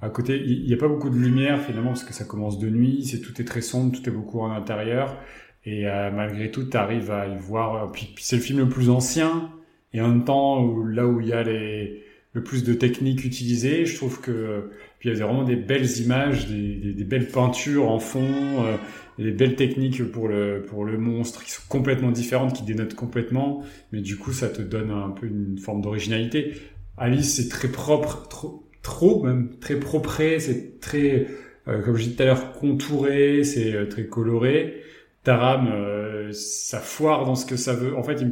À 0.00 0.08
côté, 0.08 0.40
il 0.40 0.64
n'y 0.66 0.72
a 0.74 0.76
pas 0.76 0.88
beaucoup 0.88 1.10
de 1.10 1.16
lumière 1.16 1.60
finalement 1.60 1.90
parce 1.90 2.04
que 2.04 2.12
ça 2.12 2.24
commence 2.24 2.58
de 2.58 2.68
nuit, 2.68 3.04
c'est 3.04 3.20
tout 3.20 3.40
est 3.40 3.44
très 3.44 3.60
sombre, 3.60 3.96
tout 3.96 4.08
est 4.08 4.12
beaucoup 4.12 4.40
en 4.40 4.52
intérieur. 4.52 5.16
Et 5.64 5.88
euh, 5.88 6.10
malgré 6.12 6.50
tout, 6.50 6.64
tu 6.64 6.76
arrives 6.76 7.10
à 7.10 7.26
y 7.26 7.36
voir. 7.38 7.90
Puis, 7.92 8.12
puis 8.14 8.24
c'est 8.24 8.36
le 8.36 8.42
film 8.42 8.60
le 8.60 8.68
plus 8.68 8.88
ancien 8.90 9.50
et 9.92 10.00
en 10.00 10.08
même 10.08 10.24
temps 10.24 10.76
là 10.84 11.06
où 11.06 11.20
il 11.20 11.28
y 11.28 11.32
a 11.32 11.42
les 11.42 12.04
le 12.34 12.42
plus 12.42 12.64
de 12.64 12.72
techniques 12.72 13.24
utilisées, 13.24 13.84
je 13.84 13.96
trouve 13.96 14.20
que 14.20 14.70
puis 15.02 15.10
il 15.10 15.18
y 15.18 15.20
a 15.22 15.26
vraiment 15.26 15.42
des 15.42 15.56
belles 15.56 15.98
images, 15.98 16.46
des, 16.46 16.76
des, 16.76 16.92
des 16.94 17.04
belles 17.04 17.26
peintures 17.28 17.90
en 17.90 17.98
fond. 17.98 18.64
euh, 18.64 18.76
des 19.18 19.30
belles 19.30 19.56
techniques 19.56 20.02
pour 20.10 20.28
le, 20.28 20.62
pour 20.66 20.84
le 20.84 20.96
monstre 20.98 21.44
qui 21.44 21.50
sont 21.50 21.62
complètement 21.68 22.10
différentes, 22.10 22.54
qui 22.54 22.62
dénotent 22.62 22.94
complètement, 22.94 23.62
mais 23.92 24.00
du 24.00 24.16
coup, 24.16 24.32
ça 24.32 24.48
te 24.48 24.62
donne 24.62 24.90
un 24.90 25.10
peu 25.10 25.26
une 25.26 25.58
forme 25.58 25.82
d'originalité. 25.82 26.54
Alice, 26.96 27.34
c'est 27.36 27.48
très 27.48 27.68
propre, 27.68 28.26
trop, 28.28 28.66
trop 28.82 29.22
même, 29.24 29.50
très 29.60 29.76
propre, 29.78 30.16
c'est 30.38 30.80
très, 30.80 31.26
euh, 31.68 31.82
comme 31.82 31.96
je 31.96 32.04
disais 32.04 32.16
tout 32.16 32.22
à 32.22 32.26
l'heure, 32.26 32.52
contouré, 32.52 33.44
c'est 33.44 33.74
euh, 33.74 33.86
très 33.86 34.06
coloré. 34.06 34.82
Taram, 35.24 35.68
euh, 35.72 36.32
ça 36.32 36.80
foire 36.80 37.24
dans 37.26 37.34
ce 37.36 37.46
que 37.46 37.56
ça 37.56 37.74
veut. 37.74 37.96
En 37.96 38.02
fait, 38.02 38.24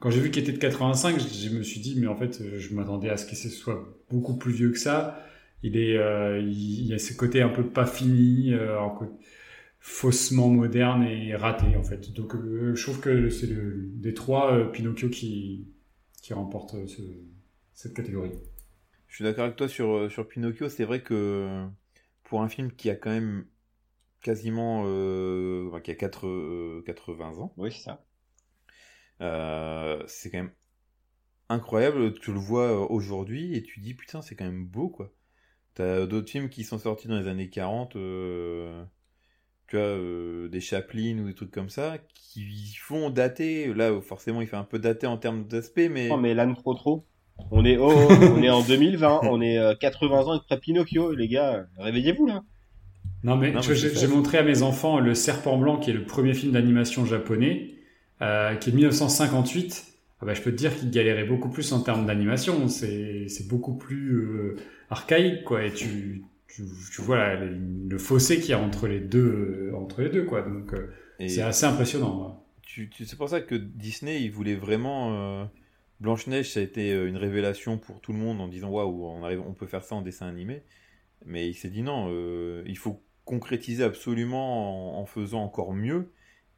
quand 0.00 0.10
j'ai 0.10 0.20
vu 0.20 0.30
qu'il 0.30 0.42
était 0.42 0.52
de 0.52 0.58
85, 0.58 1.20
je, 1.20 1.48
je 1.48 1.54
me 1.56 1.62
suis 1.62 1.80
dit, 1.80 1.94
mais 2.00 2.06
en 2.08 2.16
fait, 2.16 2.40
euh, 2.40 2.58
je 2.58 2.74
m'attendais 2.74 3.10
à 3.10 3.16
ce 3.16 3.26
que 3.26 3.36
ce 3.36 3.48
soit 3.48 3.96
beaucoup 4.10 4.36
plus 4.36 4.52
vieux 4.52 4.70
que 4.70 4.78
ça. 4.78 5.24
Il 5.62 5.76
est, 5.76 5.96
euh, 5.96 6.40
il, 6.40 6.80
il 6.80 6.86
y 6.86 6.94
a 6.94 6.98
ce 6.98 7.14
côté 7.14 7.42
un 7.42 7.48
peu 7.48 7.64
pas 7.68 7.86
fini, 7.86 8.52
euh, 8.54 8.76
faussement 9.80 10.48
moderne 10.48 11.02
et 11.04 11.34
raté 11.34 11.76
en 11.76 11.82
fait. 11.82 12.12
Donc 12.12 12.34
euh, 12.34 12.74
je 12.74 12.82
trouve 12.82 13.00
que 13.00 13.30
c'est 13.30 13.46
le, 13.48 13.90
des 13.96 14.14
trois 14.14 14.52
euh, 14.54 14.64
Pinocchio 14.66 15.08
qui, 15.08 15.68
qui 16.22 16.34
remporte 16.34 16.86
ce- 16.86 17.02
cette 17.74 17.94
catégorie. 17.94 18.32
Je 19.06 19.14
suis 19.16 19.24
d'accord 19.24 19.44
avec 19.44 19.56
toi 19.56 19.68
sur, 19.68 20.10
sur 20.10 20.26
Pinocchio. 20.26 20.68
C'est 20.68 20.84
vrai 20.84 21.02
que 21.02 21.66
pour 22.24 22.42
un 22.42 22.48
film 22.48 22.72
qui 22.72 22.90
a 22.90 22.96
quand 22.96 23.10
même 23.10 23.46
quasiment 24.22 24.84
euh, 24.86 25.68
enfin, 25.70 25.80
qui 25.82 25.90
a 25.92 25.96
4, 25.96 26.26
euh, 26.28 26.82
80 26.86 27.38
ans, 27.38 27.54
Oui, 27.58 27.72
c'est 27.72 27.82
ça. 27.84 28.04
euh, 29.20 30.02
c'est 30.06 30.30
quand 30.30 30.38
même 30.38 30.52
incroyable. 31.48 32.14
Tu 32.20 32.32
le 32.32 32.40
vois 32.40 32.90
aujourd'hui 32.90 33.56
et 33.56 33.62
tu 33.62 33.80
dis 33.80 33.94
putain, 33.94 34.22
c'est 34.22 34.36
quand 34.36 34.44
même 34.46 34.66
beau 34.66 34.88
quoi. 34.90 35.12
T'as 35.74 36.06
d'autres 36.06 36.30
films 36.30 36.48
qui 36.48 36.64
sont 36.64 36.78
sortis 36.78 37.08
dans 37.08 37.18
les 37.18 37.28
années 37.28 37.48
40, 37.48 37.96
euh, 37.96 38.84
tu 39.68 39.76
vois, 39.76 39.84
euh, 39.84 40.48
des 40.48 40.60
Chaplin 40.60 41.18
ou 41.18 41.26
des 41.26 41.34
trucs 41.34 41.50
comme 41.50 41.70
ça, 41.70 41.96
qui 42.14 42.74
font 42.78 43.10
dater. 43.10 43.72
Là, 43.72 44.00
forcément, 44.00 44.40
il 44.42 44.46
fait 44.46 44.56
un 44.56 44.64
peu 44.64 44.78
dater 44.78 45.06
en 45.06 45.16
termes 45.16 45.46
d'aspect, 45.46 45.88
mais. 45.88 46.10
Oh, 46.10 46.16
mais 46.18 46.34
l'âne 46.34 46.54
trop 46.54 46.74
trop. 46.74 47.06
On 47.50 47.64
est, 47.64 47.76
oh, 47.76 47.90
on 48.36 48.42
est 48.42 48.50
en 48.50 48.62
2020, 48.62 49.20
on 49.24 49.40
est 49.40 49.58
euh, 49.58 49.74
80 49.74 50.20
ans 50.20 50.32
après 50.32 50.58
Pinocchio, 50.58 51.14
les 51.14 51.28
gars, 51.28 51.54
euh, 51.54 51.64
réveillez-vous 51.78 52.26
là. 52.26 52.42
Non 53.24 53.36
mais, 53.36 53.52
Non, 53.52 53.60
mais 53.66 53.74
j'ai 53.74 54.06
montré 54.08 54.38
à 54.38 54.42
mes 54.42 54.62
enfants 54.62 54.98
Le 54.98 55.14
Serpent 55.14 55.56
Blanc 55.56 55.78
qui 55.78 55.90
est 55.90 55.94
le 55.94 56.04
premier 56.04 56.34
film 56.34 56.52
d'animation 56.52 57.04
japonais, 57.04 57.74
euh, 58.20 58.54
qui 58.56 58.70
est 58.70 58.72
de 58.72 58.76
1958. 58.76 59.86
Ah 60.20 60.26
bah, 60.26 60.34
je 60.34 60.42
peux 60.42 60.50
te 60.52 60.56
dire 60.56 60.76
qu'il 60.76 60.90
galérait 60.90 61.24
beaucoup 61.24 61.48
plus 61.48 61.72
en 61.72 61.80
termes 61.80 62.06
d'animation. 62.06 62.68
C'est 62.68 63.26
c'est 63.28 63.48
beaucoup 63.48 63.76
plus 63.76 64.12
euh, 64.12 64.56
archaïque 64.92 65.44
quoi. 65.44 65.64
Et 65.64 65.72
tu 65.72 66.24
tu, 66.48 66.62
tu 66.94 67.02
vois 67.02 67.34
le 67.36 67.98
fossé 67.98 68.38
qu'il 68.40 68.50
y 68.50 68.52
a 68.52 68.58
entre 68.58 68.86
les 68.86 69.00
deux, 69.00 69.70
euh, 69.72 69.76
entre 69.76 70.02
les 70.02 70.10
deux 70.10 70.24
quoi. 70.24 70.42
Donc 70.42 70.74
euh, 70.74 70.92
c'est 71.26 71.42
assez 71.42 71.66
impressionnant. 71.66 72.44
tu, 72.62 72.88
tu- 72.90 73.04
c'est 73.06 73.16
pour 73.16 73.28
ça 73.28 73.40
que 73.40 73.54
Disney, 73.54 74.22
il 74.22 74.30
voulait 74.30 74.54
vraiment. 74.56 75.14
euh, 75.42 75.44
Blanche-Neige, 76.00 76.50
ça 76.52 76.60
a 76.60 76.62
été 76.64 76.90
une 76.92 77.16
révélation 77.16 77.78
pour 77.78 78.00
tout 78.00 78.12
le 78.12 78.18
monde 78.18 78.40
en 78.40 78.48
disant 78.48 78.70
waouh, 78.70 79.06
on, 79.06 79.22
arrive- 79.24 79.40
on 79.46 79.54
peut 79.54 79.66
faire 79.66 79.84
ça 79.84 79.94
en 79.94 80.02
dessin 80.02 80.26
animé. 80.26 80.62
Mais 81.26 81.48
il 81.48 81.54
s'est 81.54 81.70
dit 81.70 81.82
non, 81.82 82.08
euh, 82.10 82.62
il 82.66 82.78
faut 82.78 83.02
concrétiser 83.24 83.84
absolument 83.84 84.98
en, 84.98 85.02
en 85.02 85.06
faisant 85.06 85.42
encore 85.44 85.72
mieux. 85.74 86.12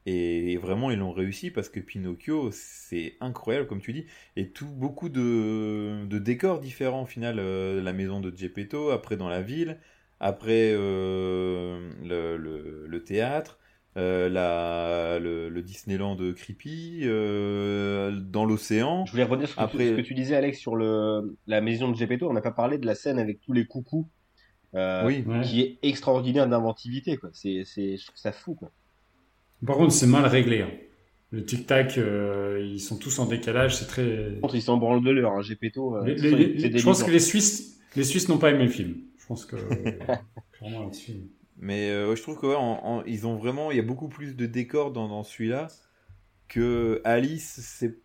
Et 0.07 0.57
vraiment, 0.59 0.91
ils 0.91 0.99
l'ont 0.99 1.13
réussi 1.13 1.51
parce 1.51 1.69
que 1.71 1.81
Pinocchio, 1.81 2.51
c'est 2.53 3.17
incroyable, 3.21 3.67
comme 3.67 3.81
tu 3.81 3.93
dis. 3.95 4.05
Et 4.37 4.51
tout, 4.51 4.67
beaucoup 4.67 5.09
de, 5.09 6.05
de 6.07 6.19
décors 6.19 6.61
différents 6.61 7.03
au 7.03 7.07
final. 7.07 7.39
euh, 7.39 7.81
la 7.83 7.93
maison 7.95 8.21
de 8.21 8.35
Geppetto, 8.37 8.91
après 8.91 9.17
dans 9.17 9.29
la 9.31 9.41
ville, 9.43 9.79
après 10.21 10.73
euh, 10.75 11.91
le, 12.03 12.37
le- 12.37 12.87
le 12.87 13.05
théâtre, 13.05 13.59
euh, 13.97 14.29
la, 14.29 15.19
le, 15.21 15.49
le 15.49 15.63
Disneyland 15.63 16.17
de 16.17 16.33
Creepy, 16.33 17.05
dans 17.07 18.45
l'océan. 18.45 19.07
Je 19.07 19.13
voulais 19.13 19.25
rebondir 19.25 19.49
sur 19.49 19.63
ce 19.63 19.67
que, 19.73 19.79
tu, 19.79 19.89
ce 19.89 19.95
que 19.97 20.01
tu 20.03 20.15
disais, 20.15 20.37
Alex, 20.37 20.59
sur 20.59 20.77
le, 20.77 21.37
la 21.47 21.61
maison 21.61 21.91
de 21.91 21.97
Gepetto. 21.97 22.29
On 22.29 22.33
n'a 22.35 22.43
pas 22.43 22.51
parlé 22.53 22.77
de 22.79 22.87
la 22.87 22.95
scène 22.95 23.19
avec 23.19 23.41
tous 23.41 23.53
les 23.53 23.67
coucous, 23.67 24.09
Oui, 24.75 25.25
Ouais. 25.27 25.41
qui 25.43 25.61
est 25.63 25.79
extraordinaire 25.83 26.49
d'inventivité. 26.49 27.17
quoi. 27.17 27.31
C'est, 27.33 27.65
je 27.65 28.05
trouve 28.05 28.17
ça 28.17 28.33
fou. 28.33 28.55
Quoi. 28.55 28.71
Par 29.67 29.77
contre, 29.77 29.93
c'est 29.93 30.07
mal 30.07 30.27
réglé. 30.27 30.63
hein. 30.63 30.71
Le 31.31 31.45
tic-tac, 31.45 31.99
euh, 31.99 32.61
ils 32.65 32.81
sont 32.81 32.97
tous 32.97 33.19
en 33.19 33.27
décalage, 33.27 33.77
c'est 33.77 33.87
très. 33.87 34.39
Ils 34.53 34.63
s'en 34.63 34.77
branlent 34.77 35.03
de 35.03 35.11
l'heure. 35.11 35.33
Hein. 35.33 35.43
Gepetto, 35.43 35.97
euh, 35.97 36.05
je 36.79 36.85
pense 36.85 37.03
que 37.03 37.11
les 37.11 37.19
Suisses, 37.19 37.81
les 37.97 38.05
Suisses 38.05 38.29
n'ont 38.29 38.39
pas 38.39 38.51
aimé 38.51 38.65
le 38.65 38.71
film. 38.71 38.95
Je 39.19 39.27
pense 39.27 39.45
que 39.45 39.57
clairement 40.53 40.85
là-dessus. 40.85 41.15
Mais 41.57 41.91
euh, 41.91 42.15
je 42.15 42.23
trouve 42.23 42.39
que 42.39 42.47
ouais, 42.47 42.55
en- 42.55 42.81
en- 42.85 43.05
ils 43.05 43.27
ont 43.27 43.37
vraiment, 43.37 43.71
il 43.71 43.77
y 43.77 43.81
a 43.81 43.85
beaucoup 43.85 44.09
plus 44.09 44.37
de 44.37 44.47
décors 44.47 44.93
dans, 44.93 45.09
dans 45.09 45.23
celui-là 45.25 45.69
que 46.49 47.01
Alice. 47.05 47.59
C'est 47.63 47.97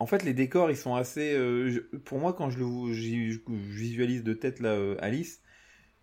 en 0.00 0.06
fait 0.06 0.24
les 0.24 0.34
décors, 0.34 0.70
ils 0.70 0.76
sont 0.76 0.94
assez. 0.96 1.34
euh, 1.34 1.68
je- 1.70 1.96
pour 1.98 2.18
moi, 2.18 2.32
quand 2.32 2.50
je 2.50 2.58
le 2.58 2.92
j'y- 2.92 3.30
je 3.32 3.38
visualise 3.48 4.24
de 4.24 4.32
tête 4.34 4.58
là, 4.60 4.70
euh, 4.70 4.96
Alice, 5.00 5.40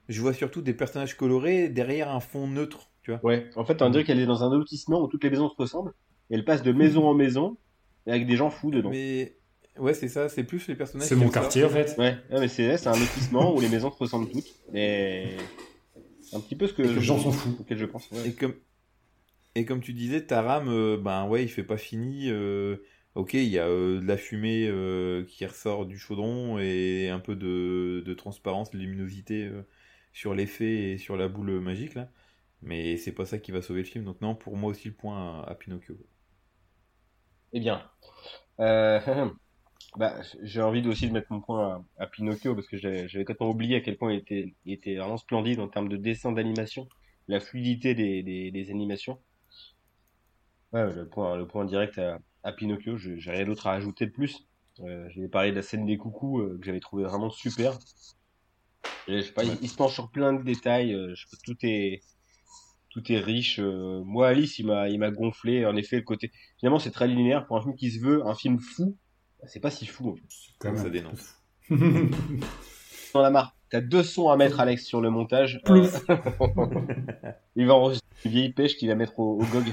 je 0.08 0.22
vois 0.22 0.34
surtout 0.34 0.62
des 0.62 0.74
personnages 0.74 1.18
colorés 1.18 1.68
derrière 1.70 2.10
un 2.10 2.20
fond 2.22 2.48
neutre, 2.48 2.92
tu 3.04 3.12
vois. 3.12 3.20
Ouais, 3.24 3.50
en 3.56 3.66
fait, 3.66 3.82
on 3.82 3.90
dirait 3.90 4.04
qu'elle 4.04 4.20
est 4.20 4.26
dans 4.26 4.44
un 4.44 4.56
lotissement 4.56 5.02
où 5.02 5.08
toutes 5.08 5.24
les 5.24 5.30
maisons 5.30 5.50
se 5.50 5.56
ressemblent. 5.58 5.94
Et 6.30 6.36
elle 6.36 6.46
passe 6.46 6.64
de 6.64 6.72
maison 6.72 7.08
en 7.08 7.14
maison 7.14 7.58
et 8.08 8.12
avec 8.12 8.26
des 8.26 8.36
gens 8.38 8.50
fous 8.50 8.72
dedans. 8.72 8.90
Mais 8.90 9.36
ouais, 9.78 9.94
c'est 9.94 10.08
ça, 10.08 10.30
c'est 10.30 10.44
plus 10.44 10.68
les 10.68 10.76
personnages. 10.76 11.08
C'est 11.08 11.16
mon 11.16 11.30
quartier 11.30 11.64
en 11.66 11.70
fait. 11.70 11.96
Ouais, 11.98 12.18
ouais, 12.32 12.40
mais 12.40 12.48
c'est 12.48 12.88
un 12.88 12.98
lotissement 12.98 13.56
où 13.56 13.62
les 13.62 13.70
maisons 13.70 13.92
se 13.92 13.98
ressemblent 13.98 14.30
toutes. 14.30 14.48
Et 14.74 15.26
c'est 16.22 16.36
un 16.36 16.40
petit 16.40 16.56
peu 16.56 16.68
ce 16.68 16.74
que 16.74 16.82
les 16.82 17.02
gens 17.02 17.20
sont 17.20 17.32
fous. 17.32 17.56
auquel 17.60 17.78
je 17.78 17.86
pense. 17.86 18.10
ouais. 18.12 18.30
Et 18.30 18.34
comme, 18.34 18.56
et 19.56 19.66
comme 19.66 19.82
tu 19.82 19.94
disais, 19.94 20.26
Taram, 20.26 20.68
euh, 20.70 20.98
ben 20.98 21.28
ouais, 21.28 21.44
il 21.44 21.50
fait 21.50 21.64
pas 21.64 21.78
fini. 21.78 22.30
euh, 22.30 22.78
ok, 23.16 23.34
il 23.36 23.44
y 23.50 23.60
a 23.60 23.68
euh, 23.68 24.00
de 24.00 24.06
la 24.08 24.18
fumée 24.18 24.68
euh, 24.68 25.24
qui 25.26 25.46
ressort 25.46 25.86
du 25.86 25.98
chaudron 26.00 26.58
et 26.60 27.10
un 27.10 27.20
peu 27.20 27.36
de, 27.36 28.02
de 28.06 28.14
transparence, 28.14 28.72
de 28.72 28.78
luminosité 28.80 29.44
euh, 29.44 29.62
sur 30.14 30.34
l'effet 30.34 30.94
et 30.94 30.98
sur 30.98 31.18
la 31.18 31.28
boule 31.28 31.60
magique 31.60 31.94
là. 31.96 32.10
Mais 32.64 32.98
c'est 32.98 33.12
pas 33.14 33.26
ça 33.28 33.38
qui 33.38 33.52
va 33.52 33.62
sauver 33.62 33.82
le 33.82 33.88
film. 33.88 34.06
Donc 34.06 34.20
non, 34.22 34.36
pour 34.36 34.58
moi 34.58 34.72
aussi 34.72 34.88
le 34.88 34.96
point 34.96 35.42
à, 35.44 35.52
à 35.52 35.56
Pinocchio. 35.56 35.98
Eh 37.54 37.60
bien, 37.60 37.90
euh, 38.62 39.00
bah, 39.98 40.22
j'ai 40.44 40.62
envie 40.62 40.88
aussi 40.88 41.08
de 41.08 41.14
mettre 41.14 41.32
mon 41.32 41.42
point 41.42 41.86
à, 41.98 42.04
à 42.06 42.08
Pinocchio 42.08 42.56
parce 42.56 42.68
que 42.68 42.78
j'avais 42.78 43.08
complètement 43.26 43.50
oublié 43.52 43.78
à 43.78 43.82
quel 43.82 43.98
point 43.98 44.14
il 44.14 44.20
était, 44.20 44.56
il 44.66 44.74
était 44.74 44.96
vraiment 44.98 45.18
splendide 45.18 45.60
en 45.60 45.70
termes 45.70 45.90
de 45.90 45.98
dessin 45.98 46.32
d'animation, 46.34 46.90
la 47.28 47.40
fluidité 47.40 47.96
des, 47.96 48.24
des, 48.24 48.52
des 48.52 48.72
animations. 48.72 49.20
Ouais, 50.74 50.92
le 50.94 51.08
point, 51.08 51.38
le 51.38 51.48
point 51.48 51.64
direct 51.66 51.98
à, 52.00 52.20
à 52.44 52.52
Pinocchio, 52.52 52.98
j'ai 52.98 53.32
rien 53.32 53.46
d'autre 53.46 53.68
à 53.68 53.74
ajouter 53.74 54.08
de 54.08 54.12
plus. 54.12 54.46
Euh, 54.82 55.08
j'avais 55.10 55.30
parlé 55.30 55.52
de 55.52 55.56
la 55.56 55.62
scène 55.62 55.86
des 55.86 55.98
coucous 55.98 56.40
euh, 56.42 56.58
que 56.60 56.66
j'avais 56.66 56.80
trouvé 56.82 57.04
vraiment 57.04 57.30
super. 57.30 57.80
Et, 59.08 59.18
je 59.22 59.28
sais 59.28 59.34
pas, 59.34 59.44
il, 59.44 59.58
il 59.62 59.70
se 59.70 59.76
penche 59.76 59.94
sur 59.94 60.12
plein 60.12 60.34
de 60.34 60.44
détails. 60.44 60.94
euh, 60.94 61.14
je 61.16 61.22
sais 61.22 61.28
pas, 61.32 61.38
tout 61.44 61.58
est, 61.64 62.04
tout 62.94 63.12
est 63.12 63.20
riche. 63.20 63.60
euh, 63.60 64.02
moi, 64.06 64.28
Alice, 64.30 64.60
il 64.60 64.68
m'a, 64.68 64.88
il 64.90 65.00
m'a 65.00 65.12
gonflé. 65.12 65.66
En 65.66 65.76
effet, 65.76 65.98
le 65.98 66.02
côté 66.04 66.32
Finalement, 66.60 66.80
c'est 66.80 66.92
très 66.92 67.08
linéaire 67.08 67.46
pour 67.48 67.58
un 67.58 67.62
film 67.62 67.76
qui 67.76 67.92
se 67.92 68.00
veut 68.00 68.26
un 68.26 68.36
film 68.36 68.60
fou. 68.60 68.96
bah, 69.42 69.48
C'est 69.50 69.60
pas 69.60 69.72
si 69.72 69.86
fou. 69.86 70.10
En 70.12 70.16
fait. 70.16 70.22
Quand 70.60 70.76
Ça 70.78 70.90
dénonce. 70.90 71.36
T'en 73.12 73.22
as 73.24 73.30
marre. 73.30 73.56
T'as 73.70 73.82
deux 73.82 74.04
sons 74.04 74.30
à 74.30 74.38
mettre, 74.38 74.60
Alex, 74.60 74.86
sur 74.86 75.02
le 75.02 75.10
montage. 75.10 75.60
Plouf. 75.66 76.08
Euh, 76.10 76.16
il 77.56 77.66
va 77.66 77.74
enregistrer 77.74 78.08
une 78.26 78.32
vieille 78.32 78.54
pêche 78.54 78.78
qu'il 78.78 78.88
va 78.90 78.96
mettre 78.96 79.20
au, 79.20 79.40
au 79.42 79.46
GOG. 79.46 79.66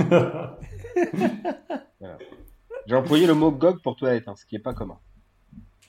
J'ai 2.87 2.95
employé 2.95 3.27
le 3.27 3.35
mot 3.35 3.51
GOG 3.53 3.83
pour 3.83 3.97
toilette, 3.97 4.27
hein, 4.29 4.35
ce 4.37 4.47
qui 4.47 4.57
est 4.57 4.61
pas 4.61 4.73
commun. 4.75 4.99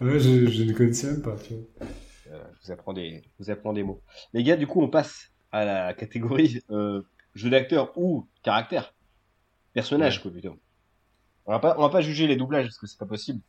Ouais, 0.01 0.19
je, 0.19 0.47
je 0.47 0.63
ne 0.63 0.73
connaissais 0.73 1.07
même 1.11 1.21
pas. 1.21 1.35
Tu 1.37 1.53
vois. 1.53 1.87
Euh, 2.31 2.43
je 2.61 2.65
vous 2.67 2.71
apprends 2.71 2.93
des, 2.93 3.21
je 3.39 3.43
vous 3.43 3.49
apprends 3.49 3.73
des 3.73 3.83
mots. 3.83 4.01
Les 4.33 4.43
gars, 4.43 4.57
du 4.57 4.67
coup, 4.67 4.81
on 4.81 4.89
passe 4.89 5.31
à 5.51 5.63
la 5.65 5.93
catégorie 5.93 6.59
euh, 6.69 7.01
jeu 7.35 7.49
d'acteur 7.49 7.91
ou 7.97 8.27
caractère, 8.43 8.93
personnage, 9.73 10.21
quoi, 10.21 10.31
plutôt. 10.31 10.57
On 11.45 11.51
va 11.51 11.59
pas, 11.59 11.75
on 11.77 11.81
va 11.81 11.89
pas 11.89 12.01
juger 12.01 12.27
les 12.27 12.35
doublages 12.35 12.65
parce 12.65 12.77
que 12.77 12.87
c'est 12.87 12.99
pas 12.99 13.05
possible, 13.05 13.41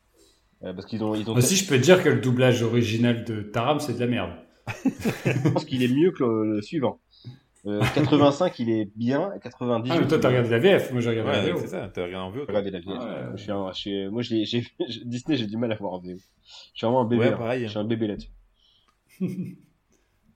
Euh, 0.64 0.72
parce 0.72 0.86
qu'ils 0.86 1.02
ont, 1.04 1.14
ils 1.14 1.28
ont. 1.30 1.34
Aussi, 1.34 1.56
je 1.56 1.66
peux 1.68 1.76
te 1.76 1.82
dire 1.82 2.02
que 2.02 2.08
le 2.08 2.20
doublage 2.20 2.62
original 2.62 3.24
de 3.24 3.42
Taram, 3.42 3.80
c'est 3.80 3.94
de 3.94 3.98
la 4.00 4.06
merde. 4.06 4.32
Je 5.24 5.48
pense 5.50 5.64
qu'il 5.64 5.82
est 5.82 5.88
mieux 5.92 6.12
que 6.12 6.22
le, 6.22 6.54
le 6.56 6.62
suivant. 6.62 7.00
Euh, 7.66 7.80
85, 7.94 8.58
il 8.60 8.70
est 8.70 8.88
bien. 8.96 9.30
98. 9.42 9.90
Ah, 9.92 10.00
mais 10.00 10.06
toi, 10.08 10.18
t'as 10.20 10.28
regardé 10.28 10.50
la 10.50 10.58
VF. 10.60 10.90
Moi, 10.92 11.00
j'ai 11.00 11.10
regardé 11.10 11.30
Ouais, 11.30 11.46
la 11.46 11.52
VO. 11.52 11.58
c'est 11.60 11.66
ça. 11.68 11.88
T'as 11.92 12.04
regardé 12.04 12.24
en 12.26 12.30
VO. 12.30 12.38
toi. 12.44 12.46
Regardez 12.48 12.70
la 12.70 12.78
vieille. 12.80 12.96
Ouais. 12.98 13.36
Je 13.36 13.42
suis 13.42 13.50
un- 13.52 13.72
je 13.72 13.78
suis- 13.78 14.08
moi, 14.08 14.22
j'ai, 14.22 14.44
j'ai- 14.44 14.64
Disney, 15.04 15.36
j'ai 15.36 15.46
du 15.46 15.56
mal 15.56 15.70
à 15.72 15.76
voir 15.76 15.92
en 15.94 15.98
VO. 15.98 16.10
Je 16.10 16.18
suis 16.74 16.86
vraiment 16.86 17.02
un 17.02 17.04
bébé. 17.06 17.22
Ouais, 17.26 17.32
hein. 17.32 17.36
pareil. 17.36 17.62
Je 17.64 17.68
suis 17.68 17.78
un 17.78 17.84
bébé 17.84 18.06
là-dessus. 18.08 18.30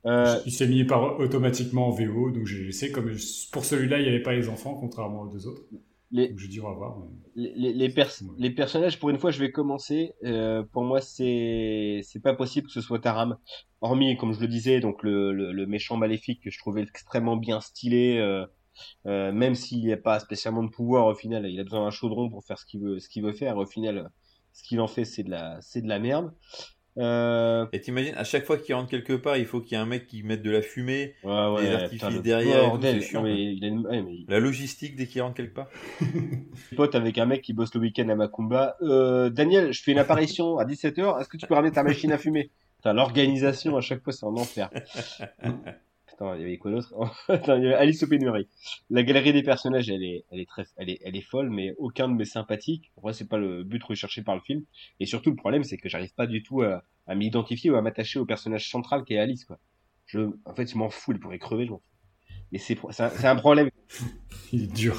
euh, 0.06 0.38
Il 0.46 0.52
s'est 0.52 0.68
mis 0.68 0.84
par 0.84 1.18
automatiquement 1.18 1.88
en 1.88 1.90
VO, 1.90 2.30
donc 2.30 2.46
j'ai 2.46 2.64
laissé. 2.64 2.92
Comme 2.92 3.12
je- 3.12 3.50
pour 3.52 3.64
celui-là, 3.64 3.98
il 3.98 4.02
n'y 4.04 4.08
avait 4.08 4.22
pas 4.22 4.34
les 4.34 4.48
enfants, 4.48 4.74
contrairement 4.74 5.22
aux 5.22 5.28
deux 5.28 5.46
autres. 5.46 5.62
les, 6.12 6.28
Donc 6.28 6.38
j'ai 6.38 6.48
dit 6.48 6.60
on 6.60 6.68
va 6.68 6.74
voir. 6.74 6.98
mais- 7.00 7.08
les, 7.34 7.52
les, 7.56 7.72
les, 7.72 7.88
pers- 7.88 8.12
Ouais. 8.22 8.34
les 8.38 8.50
personnages, 8.50 8.98
pour 9.00 9.10
une 9.10 9.18
fois, 9.18 9.30
je 9.32 9.40
vais 9.40 9.50
commencer. 9.50 10.12
Euh, 10.24 10.62
pour 10.72 10.84
moi, 10.84 11.00
c'est 11.00 12.00
c'est 12.04 12.22
pas 12.22 12.34
possible 12.34 12.68
que 12.68 12.72
ce 12.72 12.80
soit 12.80 13.00
Taram. 13.00 13.36
Hormis, 13.80 14.16
comme 14.16 14.32
je 14.32 14.40
le 14.40 14.46
disais, 14.48 14.80
donc 14.80 15.02
le, 15.02 15.32
le, 15.32 15.52
le 15.52 15.66
méchant 15.66 15.96
maléfique 15.96 16.42
que 16.42 16.50
je 16.50 16.58
trouvais 16.58 16.82
extrêmement 16.82 17.36
bien 17.36 17.60
stylé. 17.60 18.18
Euh, 18.18 18.46
euh, 19.06 19.32
même 19.32 19.54
s'il 19.54 19.86
n'a 19.88 19.96
pas 19.96 20.20
spécialement 20.20 20.62
de 20.62 20.68
pouvoir, 20.70 21.06
au 21.06 21.14
final, 21.14 21.46
il 21.50 21.58
a 21.58 21.64
besoin 21.64 21.82
d'un 21.84 21.90
chaudron 21.90 22.28
pour 22.30 22.44
faire 22.44 22.58
ce 22.58 22.66
qu'il 22.66 22.80
veut, 22.82 22.98
ce 23.00 23.08
qu'il 23.08 23.22
veut 23.24 23.32
faire. 23.32 23.56
Au 23.56 23.66
final, 23.66 24.10
ce 24.52 24.62
qu'il 24.62 24.80
en 24.80 24.86
fait, 24.86 25.04
c'est 25.06 25.22
de 25.24 25.30
la, 25.30 25.58
c'est 25.62 25.80
de 25.82 25.88
la 25.88 25.98
merde. 25.98 26.32
Euh, 26.98 27.66
Et 27.72 27.80
t'imagines, 27.80 28.14
à 28.16 28.24
chaque 28.24 28.44
fois 28.46 28.56
qu'il 28.56 28.74
rentre 28.74 28.88
quelque 28.90 29.12
part, 29.12 29.36
il 29.36 29.44
faut 29.46 29.60
qu'il 29.60 29.72
y 29.72 29.74
ait 29.80 29.82
un 29.82 29.86
mec 29.86 30.06
qui 30.06 30.22
mette 30.22 30.42
de 30.42 30.50
la 30.50 30.62
fumée. 30.62 31.14
ouais, 31.24 31.30
ouais, 31.48 31.62
Les 31.64 31.74
artifices 31.74 32.08
putain, 32.08 32.20
derrière 32.20 32.72
tout, 32.72 32.78
mais 33.22 33.52
il 33.54 33.64
a 33.64 33.68
une- 33.68 33.86
ouais, 33.86 34.02
mais 34.02 34.16
La 34.28 34.40
logistique 34.40 34.96
dès 34.96 35.06
qu'il 35.06 35.20
rentre 35.22 35.34
quelque 35.34 35.54
part. 35.54 35.68
pote 36.76 36.94
avec 36.94 37.18
un 37.18 37.26
mec 37.26 37.42
qui 37.42 37.52
bosse 37.52 37.74
le 37.74 37.80
week-end 37.80 38.08
à 38.08 38.14
Macumba. 38.14 38.76
Euh, 38.82 39.28
Daniel, 39.30 39.72
je 39.72 39.82
fais 39.82 39.92
une 39.92 39.98
apparition 39.98 40.58
à 40.58 40.64
17h. 40.64 41.20
Est-ce 41.20 41.28
que 41.28 41.36
tu 41.36 41.46
peux 41.46 41.54
ramener 41.54 41.72
ta 41.72 41.82
machine 41.82 42.12
à 42.12 42.18
fumer? 42.18 42.50
L'organisation 42.84 43.76
à 43.76 43.80
chaque 43.80 44.02
fois, 44.02 44.12
c'est 44.12 44.24
un 44.26 44.28
enfer. 44.36 44.70
Putain, 46.16 46.34
il 46.36 46.40
y 46.40 46.44
avait 46.44 46.56
quoi 46.56 46.70
d'autre 46.70 46.94
Attends, 47.28 47.56
il 47.56 47.64
y 47.64 47.66
avait 47.66 47.74
Alice 47.74 48.02
au 48.02 48.06
pénurie. 48.06 48.48
La 48.88 49.02
galerie 49.02 49.34
des 49.34 49.42
personnages, 49.42 49.90
elle 49.90 50.02
est, 50.02 50.24
elle 50.30 50.40
est 50.40 50.48
très, 50.48 50.64
elle 50.76 50.88
est, 50.88 50.98
elle 51.04 51.14
est 51.14 51.20
folle, 51.20 51.50
mais 51.50 51.74
aucun 51.76 52.08
de 52.08 52.14
mes 52.14 52.24
sympathiques. 52.24 52.90
Vrai, 52.96 53.12
c'est 53.12 53.28
pas 53.28 53.36
le 53.36 53.64
but 53.64 53.82
recherché 53.84 54.22
par 54.22 54.34
le 54.34 54.40
film. 54.40 54.64
Et 54.98 55.04
surtout, 55.04 55.28
le 55.28 55.36
problème, 55.36 55.62
c'est 55.62 55.76
que 55.76 55.90
j'arrive 55.90 56.14
pas 56.14 56.26
du 56.26 56.42
tout 56.42 56.62
à, 56.62 56.84
à 57.06 57.14
m'identifier 57.14 57.70
ou 57.70 57.76
à 57.76 57.82
m'attacher 57.82 58.18
au 58.18 58.24
personnage 58.24 58.70
central 58.70 59.04
qui 59.04 59.12
est 59.12 59.18
Alice, 59.18 59.44
quoi. 59.44 59.58
Je, 60.06 60.20
en 60.44 60.54
fait, 60.54 60.70
je 60.70 60.78
m'en 60.78 60.88
fous. 60.88 61.12
Elle 61.12 61.20
pourrait 61.20 61.38
crever, 61.38 61.66
je 61.66 61.72
m'en 61.72 61.78
fous. 61.78 61.84
Mais 62.50 62.58
c'est, 62.58 62.78
c'est 62.90 63.26
un, 63.26 63.36
problème. 63.36 63.68
Il 64.52 64.62
est 64.62 64.72
dur. 64.72 64.96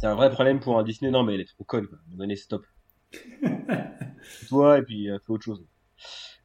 C'est 0.00 0.06
un 0.06 0.14
vrai 0.14 0.30
problème 0.30 0.60
pour 0.60 0.78
un 0.78 0.84
Disney. 0.84 1.10
Non, 1.10 1.24
mais 1.24 1.34
elle 1.34 1.40
est 1.40 1.48
trop 1.48 1.64
conne, 1.64 1.88
quoi. 1.88 1.98
Donné, 2.06 2.36
stop. 2.36 2.64
Toi, 4.48 4.78
et 4.78 4.82
puis, 4.82 5.10
euh, 5.10 5.18
fais 5.26 5.32
autre 5.32 5.44
chose. 5.44 5.66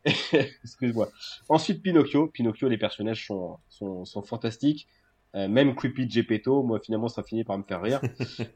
Excuse-moi. 0.64 1.10
Ensuite, 1.50 1.82
Pinocchio. 1.82 2.28
Pinocchio, 2.28 2.68
les 2.68 2.78
personnages 2.78 3.26
sont, 3.26 3.58
sont, 3.70 4.06
sont 4.06 4.24
fantastiques. 4.24 4.88
Euh, 5.36 5.48
même 5.48 5.74
Creepy 5.76 6.10
Geppetto, 6.10 6.62
moi, 6.64 6.80
finalement, 6.80 7.08
ça 7.08 7.24
finit 7.24 7.44
par 7.44 7.58
me 7.58 7.64
faire 7.64 7.82
rire. 7.82 8.02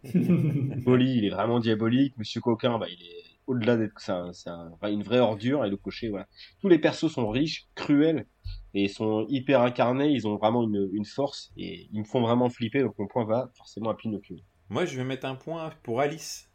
Bolly, 0.14 1.18
il 1.18 1.26
est 1.26 1.30
vraiment 1.30 1.60
diabolique. 1.60 2.18
Monsieur 2.18 2.42
Coquin, 2.42 2.78
bah, 2.78 2.88
il 2.90 3.02
est 3.02 3.24
au-delà 3.48 3.78
d'être, 3.78 4.10
un, 4.10 4.34
c'est 4.34 4.50
un- 4.50 4.72
une 4.84 5.04
vraie 5.04 5.20
ordure. 5.20 5.66
Et 5.66 5.70
le 5.70 5.78
cocher, 5.78 6.10
voilà. 6.10 6.28
Tous 6.62 6.68
les 6.68 6.80
persos 6.80 7.12
sont 7.12 7.30
riches, 7.30 7.68
cruels, 7.76 8.28
et 8.74 8.88
sont 8.90 9.26
hyper 9.30 9.62
incarnés. 9.62 10.10
Ils 10.12 10.28
ont 10.28 10.36
vraiment 10.36 10.64
une, 10.64 10.90
une 10.94 11.06
force, 11.06 11.52
et 11.58 11.88
ils 11.92 12.00
me 12.00 12.06
font 12.06 12.22
vraiment 12.22 12.50
flipper. 12.50 12.82
Donc, 12.84 12.98
mon 13.00 13.08
point 13.08 13.26
va 13.26 13.50
forcément 13.56 13.90
à 13.90 13.96
Pinocchio. 13.96 14.36
Moi, 14.70 14.86
je 14.86 14.98
vais 14.98 15.06
mettre 15.06 15.26
un 15.26 15.36
point 15.36 15.72
pour 15.84 16.02
Alice. 16.02 16.52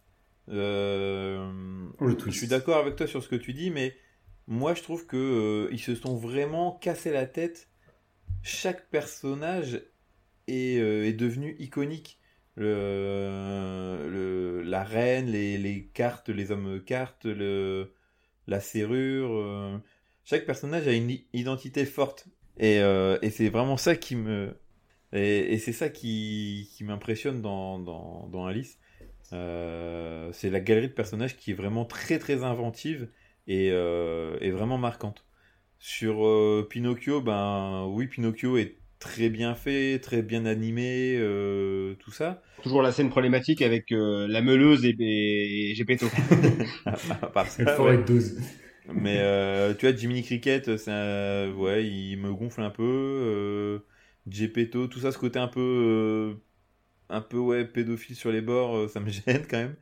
Euh, 0.48 1.88
je 2.26 2.30
suis 2.30 2.46
d'accord 2.48 2.76
avec 2.76 2.96
toi 2.96 3.06
sur 3.06 3.22
ce 3.22 3.28
que 3.28 3.36
tu 3.36 3.52
dis, 3.54 3.70
mais 3.70 3.94
moi, 4.52 4.74
je 4.74 4.82
trouve 4.82 5.06
que 5.06 5.16
euh, 5.16 5.68
ils 5.72 5.80
se 5.80 5.94
sont 5.94 6.16
vraiment 6.16 6.72
cassé 6.72 7.10
la 7.10 7.26
tête 7.26 7.68
chaque 8.42 8.88
personnage 8.90 9.82
est, 10.46 10.78
euh, 10.78 11.12
devenu 11.12 11.56
iconique. 11.58 12.18
Le- 12.56 14.10
la 14.64 14.84
reine, 14.84 15.26
les, 15.26 15.90
cartes, 15.94 16.28
les 16.28 16.50
hommes 16.50 16.82
cartes, 16.84 17.26
la 18.46 18.60
serrure. 18.60 19.32
euh, 19.32 19.78
chaque 20.24 20.44
personnage 20.44 20.86
a 20.86 20.92
une 20.92 21.16
identité 21.32 21.86
forte. 21.86 22.26
Et, 22.58 22.80
euh, 22.80 23.18
c'est 23.30 23.48
vraiment 23.48 23.76
ça 23.76 23.96
qui 23.96 24.16
me. 24.16 24.54
Et, 25.12 25.58
c'est 25.58 25.72
ça 25.72 25.88
qui, 25.88 26.68
m'impressionne 26.82 27.40
dans, 27.42 27.78
dans, 27.78 28.46
Alice. 28.46 28.78
Euh, 29.32 30.30
c'est 30.32 30.50
la 30.50 30.60
galerie 30.60 30.88
de 30.88 30.92
personnages 30.92 31.36
qui 31.36 31.52
est 31.52 31.54
vraiment 31.54 31.86
très 31.86 32.18
très 32.18 32.44
inventive 32.44 33.08
et, 33.46 33.70
euh, 33.72 34.36
et 34.40 34.50
vraiment 34.50 34.78
marquante. 34.78 35.24
Sur 35.78 36.26
euh, 36.26 36.66
Pinocchio, 36.70 37.20
ben 37.22 37.86
oui, 37.88 38.06
Pinocchio 38.08 38.56
est 38.58 38.78
très 39.00 39.30
bien 39.30 39.54
fait, 39.54 40.00
très 40.00 40.22
bien 40.22 40.46
animé, 40.46 41.16
euh, 41.18 41.94
tout 41.96 42.12
ça. 42.12 42.42
Toujours 42.62 42.82
la 42.82 42.92
scène 42.92 43.10
problématique 43.10 43.62
avec 43.62 43.90
euh, 43.92 44.26
la 44.28 44.40
meuleuse 44.42 44.84
et, 44.84 44.94
et, 44.98 45.70
et 45.70 45.74
Gepetto. 45.74 46.12
À 47.22 47.26
part 47.28 47.50
ça, 47.50 47.62
Elle 47.62 47.68
ouais. 47.82 47.94
forêt 47.94 47.98
de 47.98 48.02
12. 48.04 48.36
Mais 48.88 49.18
euh, 49.20 49.74
tu 49.74 49.86
vois, 49.86 49.96
Jiminy 49.96 50.22
Cricket, 50.22 50.68
un- 50.88 51.52
ouais, 51.54 51.86
il 51.86 52.16
me 52.18 52.32
gonfle 52.34 52.62
un 52.62 52.70
peu. 52.70 52.82
Euh, 52.84 53.78
Gepetto, 54.28 54.86
tout 54.88 55.00
ça, 55.00 55.12
ce 55.12 55.18
côté 55.18 55.38
un 55.38 55.48
peu, 55.48 55.60
euh, 55.60 56.34
un 57.10 57.20
peu 57.22 57.38
ouais, 57.38 57.64
pédophile 57.66 58.16
sur 58.16 58.32
les 58.32 58.42
bords, 58.42 58.76
euh, 58.76 58.88
ça 58.88 59.00
me 59.00 59.10
gêne 59.10 59.46
quand 59.48 59.58
même. 59.58 59.76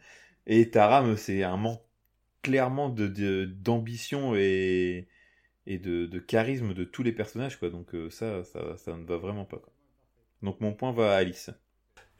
Et 0.47 0.70
Taram, 0.70 1.16
c'est 1.16 1.43
un 1.45 1.57
manque 1.59 1.82
clairement 2.43 2.89
de 2.91 3.07
de- 3.09 3.45
d'ambition 3.47 4.35
et 4.37 5.09
et 5.67 5.79
de, 5.79 6.07
de 6.07 6.19
charisme 6.21 6.75
de 6.75 6.85
tous 6.85 7.03
les 7.05 7.12
personnages, 7.12 7.59
quoi. 7.59 7.71
Donc 7.71 7.95
euh, 7.95 8.11
ça, 8.11 8.45
ça, 8.45 8.77
ça 8.79 8.97
ne 8.97 9.05
va 9.05 9.17
vraiment 9.19 9.45
pas. 9.47 9.59
Quoi. 9.59 9.73
Donc 10.43 10.61
mon 10.61 10.75
point 10.75 10.93
va 10.93 11.12
à 11.15 11.17
Alice. 11.19 11.51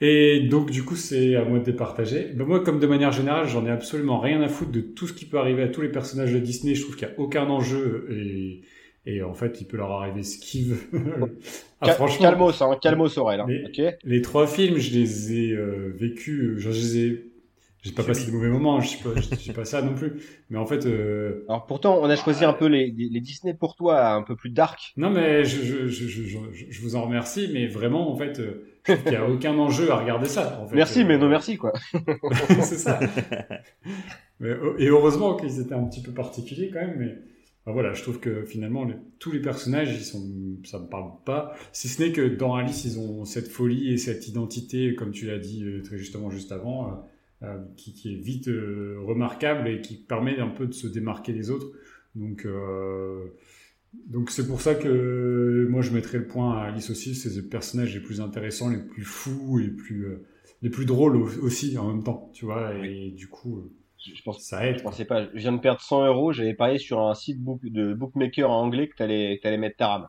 Et 0.01 0.41
donc, 0.49 0.71
du 0.71 0.83
coup, 0.83 0.97
c'est 0.97 1.37
à 1.37 1.45
moi 1.45 1.59
de 1.59 1.65
départager. 1.65 2.31
Ben, 2.35 2.47
moi, 2.47 2.65
comme 2.65 2.81
de 2.81 2.87
manière 2.87 3.13
générale, 3.13 3.47
j'en 3.49 3.67
ai 3.67 3.71
absolument 3.71 4.19
rien 4.19 4.41
à 4.41 4.49
foutre 4.49 4.71
de 4.73 4.81
tout 4.81 5.07
ce 5.07 5.13
qui 5.13 5.27
peut 5.27 5.39
arriver 5.39 5.63
à 5.63 5.69
tous 5.69 5.83
les 5.83 5.91
personnages 5.91 6.33
de 6.33 6.39
Disney. 6.39 6.75
Je 6.75 6.83
trouve 6.83 6.97
qu'il 6.97 7.07
n'y 7.07 7.15
a 7.15 7.21
aucun 7.21 7.47
enjeu 7.51 8.09
et, 8.11 8.63
et 9.05 9.23
en 9.23 9.35
fait, 9.35 9.61
il 9.61 9.67
peut 9.67 9.77
leur 9.77 9.91
arriver 9.93 10.23
ce 10.23 10.39
qu'ils 10.39 10.73
veulent. 10.75 11.39
Ah, 11.83 11.87
Cal- 11.87 11.95
franchement, 11.97 12.27
Calmos, 12.31 12.61
hein, 12.63 12.79
calmos 12.83 13.17
Aurel. 13.19 13.41
Hein, 13.41 13.47
les 14.05 14.21
trois 14.23 14.47
films, 14.47 14.77
je 14.79 14.91
les 14.93 15.33
ai 15.33 15.53
euh, 15.53 15.93
vécus. 15.97 16.43
euh, 16.43 16.59
je 16.59 16.69
les 16.71 16.99
ai. 16.99 17.30
J'ai 17.83 17.93
pas 17.93 18.05
passé 18.05 18.27
de 18.27 18.33
mauvais 18.33 18.49
moments. 18.49 18.81
Je 18.81 18.89
suis 18.89 19.03
pas, 19.03 19.11
je 19.21 19.35
suis 19.37 19.53
pas 19.53 19.65
ça 19.65 19.81
non 19.83 19.95
plus. 19.95 20.21
Mais 20.51 20.59
en 20.59 20.67
fait, 20.67 20.85
euh, 20.87 21.45
Alors 21.49 21.65
pourtant, 21.67 21.99
on 22.03 22.11
a 22.11 22.17
choisi 22.17 22.45
un 22.45 22.53
peu 22.53 22.67
les, 22.67 22.91
les 22.91 23.21
Disney 23.21 23.55
pour 23.55 23.75
toi, 23.77 24.13
un 24.13 24.23
peu 24.23 24.37
plus 24.37 24.51
dark. 24.51 24.93
non, 24.97 25.11
mais 25.11 25.45
je, 25.45 25.63
je, 25.63 25.87
je, 25.89 26.07
je, 26.09 26.23
je- 26.53 26.67
je 26.71 26.83
vous 26.83 26.97
en 26.97 27.03
remercie. 27.03 27.49
Mais 27.53 27.67
vraiment, 27.69 28.13
en 28.13 28.17
fait, 28.17 28.39
euh, 28.39 28.67
je 28.87 28.93
trouve 28.93 29.03
qu'il 29.05 29.13
n'y 29.13 29.17
a 29.19 29.29
aucun 29.29 29.57
enjeu 29.59 29.91
à 29.91 29.97
regarder 29.97 30.29
ça. 30.29 30.61
En 30.63 30.67
fait, 30.69 30.77
Merci, 30.77 31.01
Euh, 31.01 31.05
mais 31.07 31.19
non 31.19 31.29
merci 31.29 31.57
quoi. 31.57 31.73
c'est 32.63 32.77
ça. 32.79 33.01
Mais, 34.41 34.53
oh, 34.63 34.75
et 34.79 34.87
heureusement 34.89 35.37
qu'ils 35.37 35.61
étaient 35.61 35.75
un 35.75 35.85
petit 35.85 36.03
peu 36.03 36.13
particuliers 36.13 36.71
quand 36.73 36.81
même, 36.81 36.97
mais 36.99 37.15
enfin, 37.65 37.73
voilà, 37.73 37.93
je 37.93 38.03
trouve 38.03 38.21
que 38.21 38.45
finalement 38.45 38.85
les- 38.85 38.95
tous 39.19 39.33
les 39.33 39.41
personnages, 39.41 39.95
ils 39.95 40.05
sont, 40.05 40.23
ça 40.65 40.79
me 40.79 40.87
parle 40.87 41.11
pas. 41.27 41.55
Si 41.73 41.89
ce 41.89 42.03
n'est 42.03 42.13
que 42.13 42.23
dans 42.23 42.55
Alice, 42.55 42.85
ils 42.85 42.99
ont 42.99 43.25
cette 43.25 43.49
folie 43.49 43.93
et 43.93 43.99
cette 43.99 44.29
identité, 44.29 44.95
comme 44.95 45.11
tu 45.13 45.27
l'as 45.27 45.39
dit 45.39 45.63
euh, 45.65 45.83
très 45.83 45.99
justement 45.99 46.31
juste 46.31 46.53
avant, 46.53 46.87
euh, 46.89 46.91
qui, 47.77 47.93
qui 47.95 48.13
est 48.15 48.19
vite 48.19 48.49
euh, 48.49 48.99
remarquable 49.05 49.69
et 49.69 49.81
qui 49.81 49.97
permet 49.97 50.39
un 50.41 50.49
peu 50.49 50.67
de 50.67 50.73
se 50.75 50.87
démarquer 50.87 51.33
des 51.33 51.51
autres. 51.51 51.69
Donc 52.15 52.45
euh, 52.47 53.29
donc 54.07 54.31
c'est 54.31 54.47
pour 54.47 54.61
ça 54.61 54.75
que 54.75 55.67
moi 55.71 55.83
je 55.83 55.91
mettrais 55.93 56.19
le 56.19 56.27
point 56.27 56.59
à 56.59 56.65
Alice 56.67 56.91
aussi, 56.91 57.15
c'est 57.15 57.31
les 57.31 57.43
personnages 57.49 57.95
les 57.95 58.01
plus 58.01 58.21
intéressants, 58.21 58.71
les 58.71 58.79
plus 58.83 59.05
fous, 59.05 59.59
les 59.59 59.69
plus 59.71 60.07
euh, 60.07 60.27
les 60.63 60.71
plus 60.71 60.87
drôles 60.87 61.17
au- 61.17 61.45
aussi 61.45 61.77
en 61.79 61.89
même 61.89 62.05
temps, 62.05 62.31
tu 62.35 62.45
vois, 62.45 62.75
et 62.87 63.11
du 63.11 63.29
coup 63.29 63.59
euh, 63.59 63.73
Je, 63.99 64.21
pense, 64.25 64.43
ça 64.43 64.67
aide. 64.67 64.79
je 64.79 64.83
pensais 64.83 65.05
pas. 65.05 65.27
Je 65.27 65.39
viens 65.39 65.53
de 65.53 65.59
perdre 65.61 65.81
100 65.81 66.05
euros. 66.07 66.33
J'avais 66.33 66.55
parié 66.55 66.79
sur 66.79 67.01
un 67.01 67.15
site 67.15 67.41
book, 67.41 67.61
de 67.63 67.95
bookmaker 67.95 68.51
en 68.51 68.63
anglais 68.63 68.89
que 68.89 68.97
t'allais, 68.97 69.37
que 69.39 69.43
t'allais 69.43 69.59
mettre 69.59 69.77
ta 69.77 69.89
rame. 69.89 70.09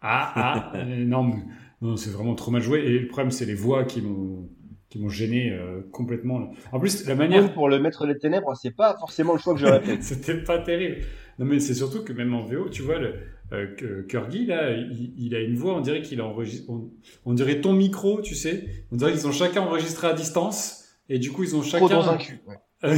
Ah, 0.00 0.32
ah, 0.36 0.72
euh, 0.76 1.04
non, 1.04 1.96
c'est 1.96 2.10
vraiment 2.10 2.34
trop 2.34 2.50
mal 2.50 2.62
joué. 2.62 2.80
Et 2.80 2.98
le 3.00 3.08
problème, 3.08 3.30
c'est 3.32 3.46
les 3.46 3.54
voix 3.54 3.84
qui 3.84 4.00
m'ont, 4.00 4.48
qui 4.88 4.98
m'ont 4.98 5.08
gêné 5.08 5.50
euh, 5.52 5.82
complètement. 5.92 6.50
En 6.72 6.80
plus, 6.80 7.06
la 7.06 7.14
manière, 7.14 7.52
Pour 7.52 7.68
le 7.68 7.78
maître 7.78 8.06
des 8.06 8.18
ténèbres, 8.18 8.54
c'est 8.56 8.74
pas 8.74 8.96
forcément 8.98 9.34
le 9.34 9.38
choix 9.38 9.54
que 9.54 9.60
j'aurais 9.60 9.80
fait. 9.80 9.98
c'était 10.02 10.42
pas 10.42 10.58
terrible. 10.58 10.98
Non, 11.38 11.46
mais 11.46 11.60
c'est 11.60 11.74
surtout 11.74 12.02
que 12.02 12.12
même 12.12 12.34
en 12.34 12.42
VO, 12.42 12.68
tu 12.68 12.82
vois, 12.82 12.98
le, 12.98 13.14
euh, 13.52 14.02
Kurgi, 14.08 14.46
là, 14.46 14.72
il, 14.72 15.12
il 15.16 15.34
a 15.34 15.40
une 15.40 15.56
voix, 15.56 15.76
on 15.76 15.80
dirait 15.80 16.02
qu'il 16.02 16.20
a 16.20 16.24
enregistré, 16.24 16.66
on, 16.72 16.90
on 17.26 17.34
dirait 17.34 17.60
ton 17.60 17.74
micro, 17.74 18.20
tu 18.22 18.34
sais. 18.34 18.64
On 18.90 18.96
dirait 18.96 19.12
qu'ils 19.12 19.26
ont 19.26 19.32
chacun 19.32 19.62
enregistré 19.62 20.08
à 20.08 20.14
distance. 20.14 20.84
Et 21.08 21.18
du 21.18 21.30
coup, 21.32 21.44
ils 21.44 21.56
ont 21.56 21.62
chacun. 21.62 21.86
Trop 21.86 21.88
dans 21.88 22.08
un 22.08 22.16
cul. 22.16 22.40
ouais. 22.46 22.56
Euh, 22.84 22.96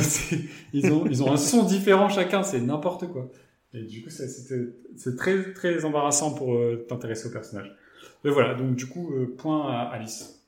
ils, 0.75 0.93
ont, 0.93 1.07
ils 1.07 1.23
ont 1.23 1.33
un 1.33 1.39
son 1.39 1.65
différent 1.65 2.11
chacun, 2.11 2.43
c'est 2.43 2.61
n'importe 2.61 3.07
quoi. 3.07 3.31
Et 3.73 3.83
du 3.85 4.03
coup, 4.03 4.11
c'est 4.11 5.17
très, 5.17 5.55
très 5.55 5.85
embarrassant 5.87 6.35
pour 6.35 6.55
euh, 6.55 6.85
t'intéresser 6.87 7.29
au 7.29 7.33
personnage. 7.33 7.75
Mais 8.23 8.31
voilà, 8.31 8.55
donc 8.55 8.75
du 8.75 8.87
coup, 8.87 9.15
euh, 9.15 9.35
point 9.39 9.73
à 9.73 9.85
Alice. 9.85 10.40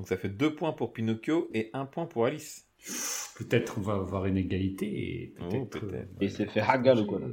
Donc 0.00 0.08
ça 0.08 0.16
fait 0.16 0.30
deux 0.30 0.54
points 0.54 0.72
pour 0.72 0.94
Pinocchio 0.94 1.50
et 1.52 1.68
un 1.74 1.84
point 1.84 2.06
pour 2.06 2.24
Alice. 2.24 2.66
Peut-être 3.36 3.74
on 3.76 3.82
va 3.82 3.92
avoir 3.92 4.24
une 4.24 4.38
égalité 4.38 4.86
et 4.86 5.34
Oh, 5.38 5.44
peut-être. 5.66 5.78
peut-être. 5.80 6.08
Et 6.22 6.30
c'est 6.30 6.46
fait 6.46 6.62
hagal 6.62 7.00
ou 7.00 7.04
quoi. 7.04 7.20
là. 7.20 7.26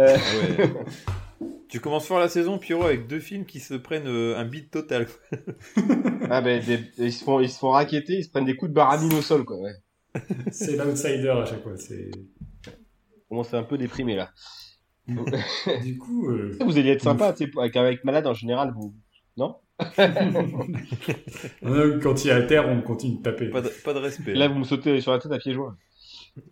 Euh, 0.00 0.16
ouais. 0.18 1.48
tu 1.70 1.80
commences 1.80 2.06
fort 2.06 2.18
la 2.18 2.28
saison, 2.28 2.58
Pierrot, 2.58 2.82
avec 2.84 3.06
deux 3.06 3.20
films 3.20 3.46
qui 3.46 3.58
se 3.58 3.72
prennent 3.72 4.06
euh, 4.06 4.36
un 4.36 4.44
beat 4.44 4.70
total. 4.70 5.06
ah 6.28 6.42
ben, 6.42 6.62
des- 6.62 6.90
ils 6.98 7.10
se 7.10 7.24
font, 7.24 7.40
ils 7.40 7.48
se 7.48 7.58
font 7.58 7.70
raqueter, 7.70 8.18
ils 8.18 8.24
se 8.24 8.28
prennent 8.28 8.44
des 8.44 8.56
coups 8.56 8.68
de 8.68 8.74
baramine 8.74 9.14
au 9.14 9.22
sol 9.22 9.46
quoi. 9.46 9.56
Ouais. 9.56 9.72
c'est 10.52 10.76
l'outsider 10.76 11.30
à 11.30 11.46
chaque 11.46 11.62
fois. 11.62 11.78
C'est... 11.78 12.10
On 12.66 13.28
commence 13.30 13.54
à 13.54 13.58
un 13.60 13.62
peu 13.64 13.78
déprimé 13.78 14.14
là. 14.16 14.30
du 15.82 15.96
coup, 15.96 16.28
euh, 16.28 16.54
Vous 16.60 16.76
allez 16.76 16.90
être 16.90 17.02
sympa, 17.02 17.28
avec, 17.56 17.74
avec 17.78 18.04
malade 18.04 18.26
en 18.26 18.34
général, 18.34 18.74
vous. 18.76 18.94
Non? 19.38 19.56
euh, 19.56 19.63
quand 22.02 22.24
il 22.24 22.28
est 22.28 22.32
à 22.32 22.42
terre, 22.42 22.68
on 22.68 22.80
continue 22.82 23.18
de 23.18 23.22
taper. 23.22 23.48
Pas 23.50 23.60
de, 23.60 23.68
pas 23.84 23.92
de 23.94 23.98
respect. 23.98 24.34
Là, 24.34 24.48
vous 24.48 24.58
me 24.58 24.64
sautez 24.64 25.00
sur 25.00 25.12
la 25.12 25.18
tête 25.18 25.32
à 25.32 25.38
pieds 25.38 25.52
joints. 25.54 25.76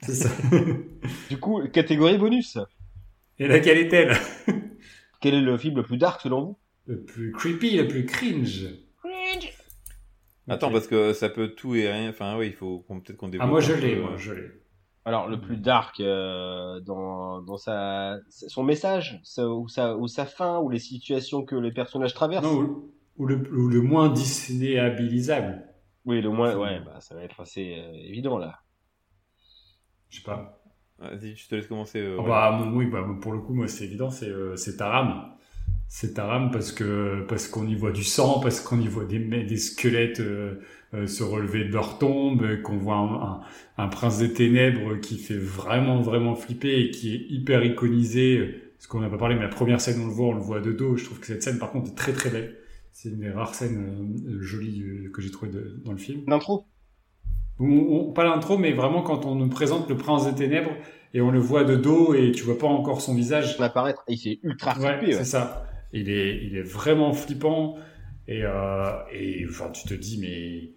C'est 0.03 0.15
ça. 0.15 0.29
Du 1.31 1.39
coup, 1.39 1.61
catégorie 1.73 2.19
bonus. 2.19 2.59
et 3.39 3.47
laquelle 3.49 3.79
est-elle? 3.79 4.17
Quel 5.21 5.35
est 5.35 5.41
le 5.41 5.57
film 5.59 5.77
le 5.77 5.83
plus 5.83 5.97
dark 5.99 6.21
selon 6.21 6.43
vous? 6.45 6.59
Le 6.87 7.01
plus 7.03 7.33
creepy, 7.33 7.77
le 7.77 7.89
plus 7.89 8.05
cringe. 8.07 8.69
Attends, 10.49 10.67
Ok. 10.69 10.73
parce 10.73 10.89
que 10.89 11.13
ça 11.13 11.29
peut 11.29 11.49
tout 11.49 11.75
et 11.77 11.91
rien. 11.91 12.11
Enfin, 12.11 12.37
oui, 12.37 12.49
il 12.49 12.53
faut 12.53 12.81
qu'on- 12.81 13.01
peut-être 13.01 13.17
qu'on 13.17 13.29
développe. 13.29 13.47
Ah, 13.47 13.51
moi 13.51 13.61
je 13.61 13.73
l'ai, 13.75 13.95
euh, 13.97 14.03
moi 14.03 14.17
je 14.17 14.33
l'ai. 14.33 14.51
Alors, 15.05 15.29
le 15.29 15.41
plus 15.41 15.57
dark 15.57 15.99
euh, 16.01 16.81
dans, 16.81 17.41
dans 17.43 17.57
sa, 17.57 18.19
son 18.29 18.63
message, 18.65 19.21
sa, 19.25 19.49
ou, 19.49 19.69
sa, 19.69 19.97
ou 19.97 20.07
sa 20.09 20.27
fin, 20.27 20.59
ou 20.61 20.69
les 20.71 20.79
situations 20.81 21.45
que 21.45 21.55
les 21.57 21.73
personnages 21.73 22.15
traversent? 22.15 22.45
Non, 22.45 22.85
ou, 23.17 23.27
le, 23.27 23.37
ou 23.53 23.69
le 23.69 23.81
moins 23.81 24.11
Disneyabilisable. 24.11 25.63
Oui, 26.05 26.21
le 26.23 26.31
moins, 26.31 26.57
ouais, 26.57 26.81
bah, 26.81 27.01
ça 27.01 27.15
va 27.17 27.25
être 27.25 27.41
assez 27.41 27.75
euh, 27.79 27.93
évident 27.95 28.39
là. 28.39 28.61
Je 30.11 30.19
sais 30.19 30.23
pas. 30.25 30.63
Vas-y, 30.99 31.37
je 31.37 31.49
te 31.49 31.55
laisse 31.55 31.67
commencer. 31.67 32.01
euh, 32.01 32.19
Ah 32.19 32.23
ouais. 32.23 32.39
bah, 32.59 32.71
oui, 32.75 32.87
bah, 32.87 33.05
pour 33.21 33.33
le 33.33 33.41
coup, 33.41 33.55
moi, 33.55 33.69
c'est 33.69 33.85
évident, 33.85 34.11
c'est 34.11 34.29
euh, 34.29 34.57
c'est 34.57 34.77
Taram. 34.77 35.33
C'est 35.89 36.15
Taram 36.15 36.51
parce 36.51 36.73
que 36.73 37.25
parce 37.29 37.49
qu'on 37.49 37.67
y 37.69 37.75
voit 37.75 37.93
du 37.93 38.05
sang, 38.05 38.41
parce 38.41 38.61
qu'on 38.61 38.81
y 38.81 38.89
voit 38.89 39.05
des, 39.07 39.19
des 39.21 39.57
squelettes 39.59 40.21
euh, 40.21 40.61
euh, 40.95 41.07
se 41.07 41.23
relever 41.25 41.65
de 41.65 41.73
leur 41.73 41.99
tombe, 41.99 42.63
qu'on 42.63 42.79
voit 42.79 42.97
un, 42.97 43.23
un, 43.23 43.41
un 43.85 43.89
prince 43.89 44.19
des 44.19 44.33
ténèbres 44.35 44.97
qui 45.01 45.19
fait 45.19 45.37
vraiment, 45.39 46.01
vraiment 46.03 46.35
flipper 46.37 46.81
et 46.81 46.91
qui 46.91 47.15
est 47.15 47.27
hyper 47.31 47.65
iconisé. 47.65 48.63
Parce 48.79 48.89
qu'on 48.89 49.01
n'a 49.01 49.11
pas 49.11 49.19
parlé, 49.19 49.37
mais 49.37 49.43
la 49.43 49.49
première 49.49 49.81
scène, 49.81 50.01
on 50.03 50.07
le 50.09 50.13
voit, 50.13 50.29
on 50.29 50.35
le 50.35 50.41
voit 50.43 50.61
de 50.61 50.73
dos. 50.73 50.97
Je 50.97 51.05
trouve 51.07 51.21
que 51.21 51.27
cette 51.27 51.43
scène, 51.43 51.59
par 51.59 51.71
contre, 51.73 51.91
est 51.93 51.95
très, 51.95 52.13
très 52.13 52.31
belle. 52.31 52.57
C'est 52.93 53.09
une 53.11 53.21
des 53.21 53.31
rares 53.31 53.55
scènes 53.55 54.19
euh, 54.29 54.41
jolies 54.43 54.83
euh, 54.83 55.11
que 55.11 55.21
j'ai 55.23 55.31
trouvées 55.31 55.53
dans 55.85 55.93
le 55.93 55.99
film. 55.99 56.23
L'intro? 56.27 56.67
On- 57.59 57.65
on- 57.67 58.13
pas 58.13 58.25
l'intro, 58.25 58.59
mais 58.59 58.73
vraiment 58.73 59.03
quand 59.03 59.25
on 59.25 59.35
nous 59.35 59.49
présente 59.49 59.89
le 59.89 59.97
prince 59.97 60.27
des 60.27 60.35
ténèbres 60.35 60.73
et 61.15 61.21
on 61.21 61.31
le 61.31 61.39
voit 61.39 61.65
de 61.65 61.77
dos 61.77 62.15
et 62.15 62.33
tu 62.33 62.43
vois 62.45 62.59
pas 62.59 62.67
encore 62.67 63.01
son 63.01 63.15
visage. 63.15 63.57
apparaître, 63.61 64.03
et 64.09 64.17
c'est 64.17 64.41
ultra 64.43 64.75
Ouais, 64.75 64.99
flippé. 64.99 65.13
c'est 65.13 65.25
ça. 65.25 65.67
Il 65.93 66.09
est, 66.11 66.45
il 66.45 66.57
est 66.57 66.63
vraiment 66.63 67.13
flippant 67.13 67.77
et, 68.27 68.43
euh, 68.45 68.91
et 69.13 69.45
enfin, 69.49 69.71
tu 69.71 69.87
te 69.87 69.95
dis 69.95 70.19
mais 70.21 70.71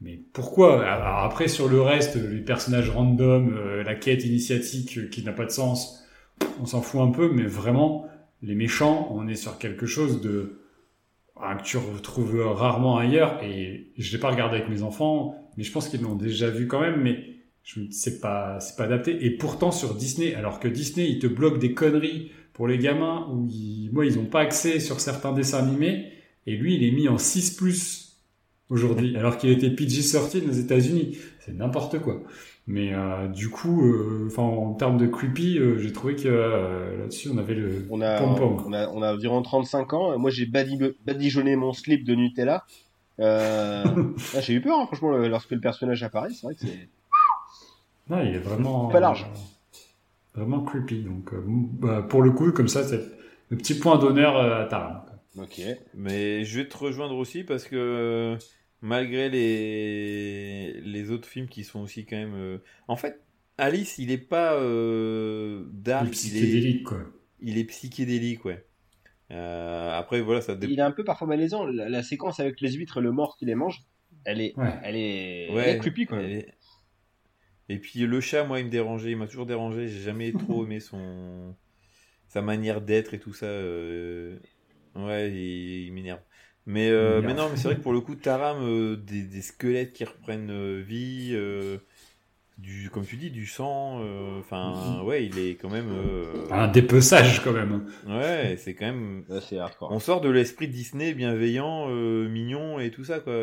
mais 0.00 0.20
pourquoi? 0.32 0.84
Alors 0.86 1.20
après 1.24 1.48
sur 1.48 1.68
le 1.68 1.80
reste, 1.82 2.16
les 2.16 2.40
personnages 2.42 2.90
random, 2.90 3.54
euh, 3.56 3.82
la 3.84 3.94
quête 3.96 4.24
initiatique 4.24 4.98
euh, 4.98 5.08
qui 5.08 5.24
n'a 5.24 5.32
pas 5.32 5.46
de 5.46 5.50
sens, 5.50 6.04
on 6.60 6.66
s'en 6.66 6.82
fout 6.82 7.00
un 7.00 7.10
peu, 7.10 7.30
mais 7.32 7.44
vraiment 7.44 8.06
les 8.42 8.54
méchants, 8.54 9.08
on 9.12 9.28
est 9.28 9.36
sur 9.36 9.58
quelque 9.58 9.86
chose 9.86 10.20
de 10.22 10.60
que 11.36 11.62
tu 11.62 11.76
retrouves 11.76 12.40
rarement 12.40 12.96
ailleurs 12.96 13.42
et 13.42 13.92
je 13.98 14.12
l'ai 14.12 14.20
pas 14.20 14.30
regardé 14.30 14.56
avec 14.56 14.68
mes 14.68 14.82
enfants, 14.82 15.34
mais 15.56 15.64
je 15.64 15.72
pense 15.72 15.88
qu'ils 15.88 16.02
l'ont 16.02 16.14
déjà 16.14 16.48
vu 16.48 16.66
quand 16.66 16.80
même, 16.80 17.00
mais 17.02 17.24
je 17.62 17.80
me 17.80 17.86
dis 17.86 17.94
c'est 17.94 18.20
pas 18.20 18.60
c'est 18.60 18.76
pas 18.76 18.84
adapté 18.84 19.24
et 19.24 19.30
pourtant 19.30 19.70
sur 19.70 19.94
Disney 19.94 20.34
alors 20.34 20.60
que 20.60 20.68
Disney 20.68 21.08
il 21.08 21.18
te 21.18 21.26
bloque 21.26 21.58
des 21.58 21.72
conneries 21.72 22.30
pour 22.54 22.68
les 22.68 22.78
gamins 22.78 23.28
où 23.30 23.46
ils, 23.50 23.90
moi, 23.92 24.06
ils 24.06 24.16
n'ont 24.16 24.24
pas 24.24 24.40
accès 24.40 24.80
sur 24.80 25.00
certains 25.00 25.32
dessins 25.32 25.58
animés. 25.58 26.12
Et 26.46 26.56
lui, 26.56 26.76
il 26.76 26.84
est 26.84 26.92
mis 26.92 27.08
en 27.08 27.18
6 27.18 28.16
aujourd'hui, 28.70 29.16
alors 29.16 29.36
qu'il 29.36 29.50
était 29.50 29.70
PG-13 29.70 30.48
aux 30.48 30.52
États-Unis. 30.52 31.18
C'est 31.40 31.52
n'importe 31.52 31.98
quoi. 31.98 32.22
Mais 32.66 32.94
euh, 32.94 33.28
du 33.28 33.50
coup, 33.50 33.82
euh, 33.92 34.30
en 34.38 34.72
termes 34.72 34.96
de 34.96 35.06
creepy, 35.06 35.58
euh, 35.58 35.76
j'ai 35.78 35.92
trouvé 35.92 36.16
que 36.16 36.26
euh, 36.28 36.98
là-dessus 37.00 37.28
on 37.32 37.36
avait 37.36 37.54
le 37.54 37.86
On 37.90 38.00
a, 38.00 38.22
on 38.22 38.72
a, 38.72 38.88
on 38.88 39.02
a 39.02 39.12
environ 39.12 39.42
35 39.42 39.92
ans. 39.92 40.18
Moi, 40.18 40.30
j'ai 40.30 40.46
badi- 40.46 40.94
badigeonné 41.04 41.56
mon 41.56 41.72
slip 41.74 42.04
de 42.04 42.14
Nutella. 42.14 42.64
Euh, 43.20 43.84
là, 43.84 44.40
j'ai 44.40 44.54
eu 44.54 44.60
peur, 44.62 44.78
hein, 44.80 44.86
franchement, 44.86 45.10
lorsque 45.10 45.50
le 45.50 45.60
personnage 45.60 46.02
apparaît. 46.02 46.30
C'est 46.30 46.46
vrai 46.46 46.54
que 46.54 46.60
c'est. 46.62 46.88
Non, 48.08 48.22
il 48.22 48.34
est 48.34 48.38
vraiment 48.38 48.88
Pas 48.88 49.00
large. 49.00 49.26
euh, 50.36 50.40
vraiment 50.40 50.60
creepy. 50.62 51.02
Donc 51.02 51.32
euh, 51.34 51.42
bah, 51.46 52.02
pour 52.08 52.22
le 52.22 52.30
coup, 52.30 52.50
comme 52.52 52.68
ça, 52.68 52.82
c'est 52.82 53.00
le 53.50 53.56
petit 53.58 53.74
point 53.74 53.98
d'honneur 53.98 54.36
à 54.38 54.64
Taram. 54.64 55.02
quoi. 55.04 55.44
Ok. 55.44 55.60
Mais 55.94 56.44
je 56.44 56.60
vais 56.60 56.68
te 56.68 56.76
rejoindre 56.78 57.16
aussi 57.16 57.44
parce 57.44 57.64
que 57.64 57.76
euh, 57.76 58.36
malgré 58.84 59.30
les, 59.30 60.80
les 60.82 61.10
autres 61.12 61.28
films 61.28 61.48
qui 61.48 61.64
sont 61.64 61.80
aussi 61.80 62.06
quand 62.06 62.16
même. 62.16 62.34
euh, 62.36 62.58
En 62.88 62.96
fait, 62.96 63.22
Alice, 63.58 63.98
il 63.98 64.12
est 64.12 64.18
pas 64.18 64.54
euh, 64.56 65.66
Il 65.98 66.06
dark, 66.06 66.08
est 66.08 66.14
il 66.22 66.36
est, 66.38 66.74
psychédélique 66.74 66.84
quoi. 66.84 67.00
il 67.40 67.58
est 67.58 67.64
psychédélique, 67.66 68.44
ouais. 68.46 68.66
Euh, 69.32 69.92
après, 69.98 70.22
voilà, 70.22 70.42
ça 70.42 70.56
dépend. 70.56 70.74
Il 70.74 70.80
est 70.80 70.82
un 70.82 70.90
peu 70.90 71.04
parfois 71.04 71.28
malaisant. 71.28 71.64
La, 71.64 71.88
la 71.88 72.02
séquence 72.02 72.40
avec 72.40 72.60
les 72.60 72.72
huîtres 72.72 72.98
et 72.98 73.00
le 73.00 73.12
mort 73.12 73.36
qui 73.36 73.44
les 73.46 73.54
mange, 73.54 73.84
elle 74.24 74.40
est, 74.40 74.56
Ouais. 74.56 74.80
elle 74.80 74.96
est, 74.96 75.54
elle 75.58 75.68
Ouais, 75.68 75.76
est 75.76 75.78
creepy, 75.78 76.06
quoi. 76.06 76.24
elle 76.24 76.32
est- 76.32 76.58
Et 77.68 77.78
puis 77.78 78.00
le 78.00 78.20
chat, 78.20 78.44
moi, 78.44 78.60
il 78.60 78.66
me 78.66 78.70
dérangeait, 78.70 79.10
il 79.12 79.16
m'a 79.16 79.26
toujours 79.26 79.46
dérangé. 79.46 79.88
J'ai 79.88 80.00
jamais 80.00 80.32
trop 80.36 80.64
aimé 80.64 80.80
son 80.80 81.56
sa 82.28 82.42
manière 82.42 82.80
d'être 82.82 83.14
et 83.14 83.20
tout 83.20 83.34
ça. 83.34 83.46
euh, 83.46 84.38
Ouais, 84.96 85.30
il, 85.32 85.86
il 85.88 85.92
m'énerve. 85.94 86.20
Mais, 86.66 86.88
euh, 86.90 87.20
mais 87.22 87.34
non, 87.34 87.48
mais 87.50 87.56
c'est 87.56 87.64
vrai 87.68 87.76
que 87.76 87.82
pour 87.82 87.92
le 87.92 88.00
coup, 88.00 88.14
Taram, 88.14 88.58
euh, 88.62 88.96
des, 88.96 89.22
des 89.22 89.42
squelettes 89.42 89.92
qui 89.92 90.04
reprennent 90.04 90.50
euh, 90.50 90.80
vie, 90.80 91.30
euh, 91.32 91.76
du, 92.56 92.88
comme 92.90 93.04
tu 93.04 93.16
dis, 93.16 93.30
du 93.30 93.46
sang. 93.46 94.00
euh, 94.02 94.38
Enfin, 94.40 95.02
ouais, 95.04 95.26
il 95.26 95.38
est 95.38 95.56
quand 95.56 95.68
même. 95.68 95.90
euh, 95.90 96.24
Un 96.50 96.68
dépeçage 96.68 97.42
quand 97.44 97.52
même. 97.52 97.84
Ouais, 98.06 98.56
c'est 98.58 98.74
quand 98.74 98.86
même. 98.86 99.24
C'est 99.46 99.58
hardcore. 99.58 99.90
On 99.92 99.98
sort 100.00 100.20
de 100.22 100.30
l'esprit 100.30 100.68
Disney 100.68 101.12
bienveillant, 101.14 101.86
euh, 101.90 102.28
mignon 102.28 102.78
et 102.80 102.90
tout 102.90 103.04
ça, 103.04 103.20
quoi. 103.20 103.34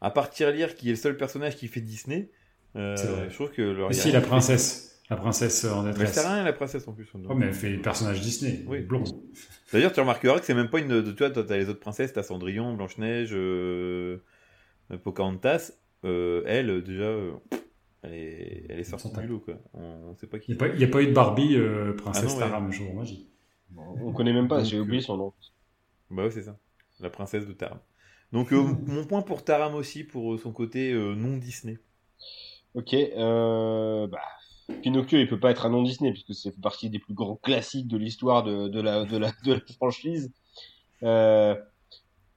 À 0.00 0.10
partir 0.10 0.50
lire 0.50 0.76
qui 0.76 0.88
est 0.88 0.92
le 0.92 0.96
seul 0.96 1.16
personnage 1.16 1.56
qui 1.56 1.68
fait 1.68 1.80
Disney, 1.80 2.30
euh, 2.76 2.96
C'est 2.96 3.06
vrai. 3.08 3.26
je 3.28 3.34
trouve 3.34 3.50
que. 3.50 3.80
y 3.82 3.84
a 3.84 3.92
si 3.92 4.12
la 4.12 4.20
princesse, 4.20 4.89
la 5.10 5.16
princesse 5.16 5.64
en 5.64 5.82
Mais 5.82 5.90
elle 5.90 5.96
détresse. 5.96 6.18
à 6.18 6.34
rien, 6.34 6.44
la 6.44 6.52
princesse 6.52 6.86
en 6.88 6.92
plus. 6.92 7.06
Oh, 7.28 7.34
mais 7.34 7.46
elle 7.46 7.54
fait 7.54 7.76
personnage 7.78 8.20
Disney, 8.20 8.64
Oui. 8.66 8.80
blond. 8.80 9.04
D'ailleurs, 9.72 9.92
tu 9.92 10.00
remarqueras 10.00 10.38
que 10.38 10.46
c'est 10.46 10.54
même 10.54 10.70
pas 10.70 10.78
une. 10.80 10.88
de- 11.02 11.12
Tu 11.12 11.18
vois, 11.18 11.30
t'as 11.30 11.56
les 11.56 11.68
autres 11.68 11.80
princesses, 11.80 12.12
t'as 12.12 12.22
Cendrillon, 12.22 12.74
Blanche-Neige, 12.74 13.30
euh, 13.32 14.18
Pocahontas. 15.02 15.72
Euh, 16.04 16.42
elle, 16.46 16.82
déjà, 16.82 17.02
euh, 17.02 17.32
elle 18.02 18.14
est, 18.14 18.66
elle 18.70 18.78
est 18.80 18.84
sortie 18.84 19.10
du 19.12 19.26
lot, 19.26 19.40
quoi. 19.40 19.54
On, 19.74 19.80
on 20.10 20.14
sait 20.16 20.26
pas 20.26 20.38
qui. 20.38 20.52
Il 20.52 20.56
n'y 20.56 20.62
a, 20.62 20.66
pas- 20.68 20.74
il 20.74 20.80
y 20.80 20.84
a 20.84 20.88
pas 20.88 21.02
eu 21.02 21.06
de 21.08 21.12
Barbie 21.12 21.56
euh, 21.56 21.92
princesse 21.94 22.24
Ah 22.24 22.28
non, 22.28 22.34
ouais. 22.34 22.40
Taram, 22.40 22.72
jour 22.72 22.94
magie. 22.94 23.28
On 23.76 24.12
connaît 24.12 24.32
même 24.32 24.48
pas, 24.48 24.64
j'ai 24.64 24.80
oublié 24.80 25.00
son 25.02 25.16
nom. 25.16 25.32
Bah 26.10 26.24
ouais, 26.24 26.30
c'est 26.30 26.42
ça. 26.42 26.58
La 27.00 27.10
princesse 27.10 27.46
de 27.46 27.52
Taram. 27.52 27.78
Donc, 28.32 28.52
euh, 28.52 28.62
mon 28.86 29.04
point 29.04 29.22
pour 29.22 29.44
Taram 29.44 29.74
aussi, 29.74 30.04
pour 30.04 30.38
son 30.40 30.52
côté 30.52 30.92
euh, 30.92 31.14
non 31.14 31.36
Disney. 31.36 31.78
Ok, 32.74 32.94
euh, 32.94 34.06
bah, 34.06 34.20
Pinocchio, 34.82 35.18
il 35.18 35.28
peut 35.28 35.38
pas 35.40 35.50
être 35.50 35.66
un 35.66 35.70
non 35.70 35.82
Disney 35.82 36.12
puisque 36.12 36.34
c'est 36.34 36.50
fait 36.52 36.60
partie 36.60 36.90
des 36.90 36.98
plus 36.98 37.14
grands 37.14 37.36
classiques 37.36 37.88
de 37.88 37.96
l'histoire 37.96 38.42
de, 38.42 38.68
de 38.68 38.80
la, 38.80 39.04
de 39.04 39.16
la, 39.16 39.32
de 39.44 39.52
la 39.54 39.60
franchise. 39.76 40.32
Euh, 41.02 41.54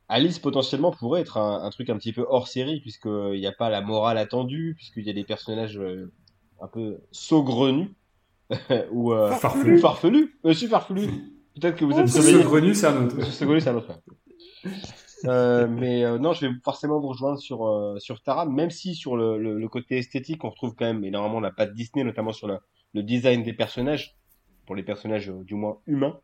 Alice 0.10 0.40
potentiellement 0.40 0.92
pourrait 0.92 1.22
être 1.22 1.38
un, 1.38 1.64
un 1.64 1.70
truc 1.70 1.90
un 1.90 1.98
petit 1.98 2.14
peu 2.14 2.26
hors 2.30 2.48
série 2.48 2.80
puisqu'il 2.82 3.40
n'y 3.40 3.48
a 3.48 3.52
pas 3.52 3.70
la 3.70 3.82
morale 3.82 4.18
attendue, 4.18 4.74
puisqu'il 4.78 5.04
y 5.06 5.10
a 5.10 5.14
des 5.14 5.24
personnages 5.24 5.78
euh, 5.80 6.12
un 6.62 6.68
peu 6.68 7.00
saugrenus 7.12 7.90
ou 8.92 9.14
euh, 9.14 9.32
Farfelu. 9.32 9.80
farfelus. 9.80 10.40
Monsieur 10.44 10.68
farfelu. 10.68 11.08
Peut-être 11.60 11.76
que 11.76 11.86
vous 11.86 11.94
êtes 11.94 12.04
Monsieur 12.04 12.22
réveillé. 12.22 12.44
Grenu, 12.44 12.76
c'est 12.76 12.88
un 12.88 13.06
autre. 13.06 13.24
Segolé, 13.26 13.60
c'est 13.62 13.70
un 13.70 13.76
autre. 13.76 14.00
Euh, 15.26 15.68
mais 15.68 16.04
euh, 16.04 16.18
non, 16.20 16.34
je 16.34 16.46
vais 16.46 16.54
forcément 16.64 17.00
vous 17.00 17.08
rejoindre 17.08 17.40
sur 17.40 17.66
euh, 17.66 17.98
sur 18.00 18.22
Taram, 18.22 18.54
même 18.54 18.70
si 18.72 18.94
sur 18.94 19.16
le, 19.16 19.38
le, 19.38 19.58
le 19.58 19.70
côté 19.70 19.98
esthétique, 19.98 20.44
on 20.44 20.50
retrouve 20.50 20.76
quand 20.76 20.86
même 20.86 21.04
énormément 21.06 21.40
la 21.40 21.52
patte 21.52 21.74
Disney, 21.74 22.04
notamment 22.04 22.34
sur 22.34 22.48
le, 22.48 22.58
le 22.94 23.04
design 23.04 23.42
des 23.44 23.54
personnages, 23.54 24.18
pour 24.66 24.76
les 24.76 24.84
personnages 24.84 25.30
euh, 25.30 25.44
du 25.44 25.56
moins 25.56 25.80
humains. 25.88 26.20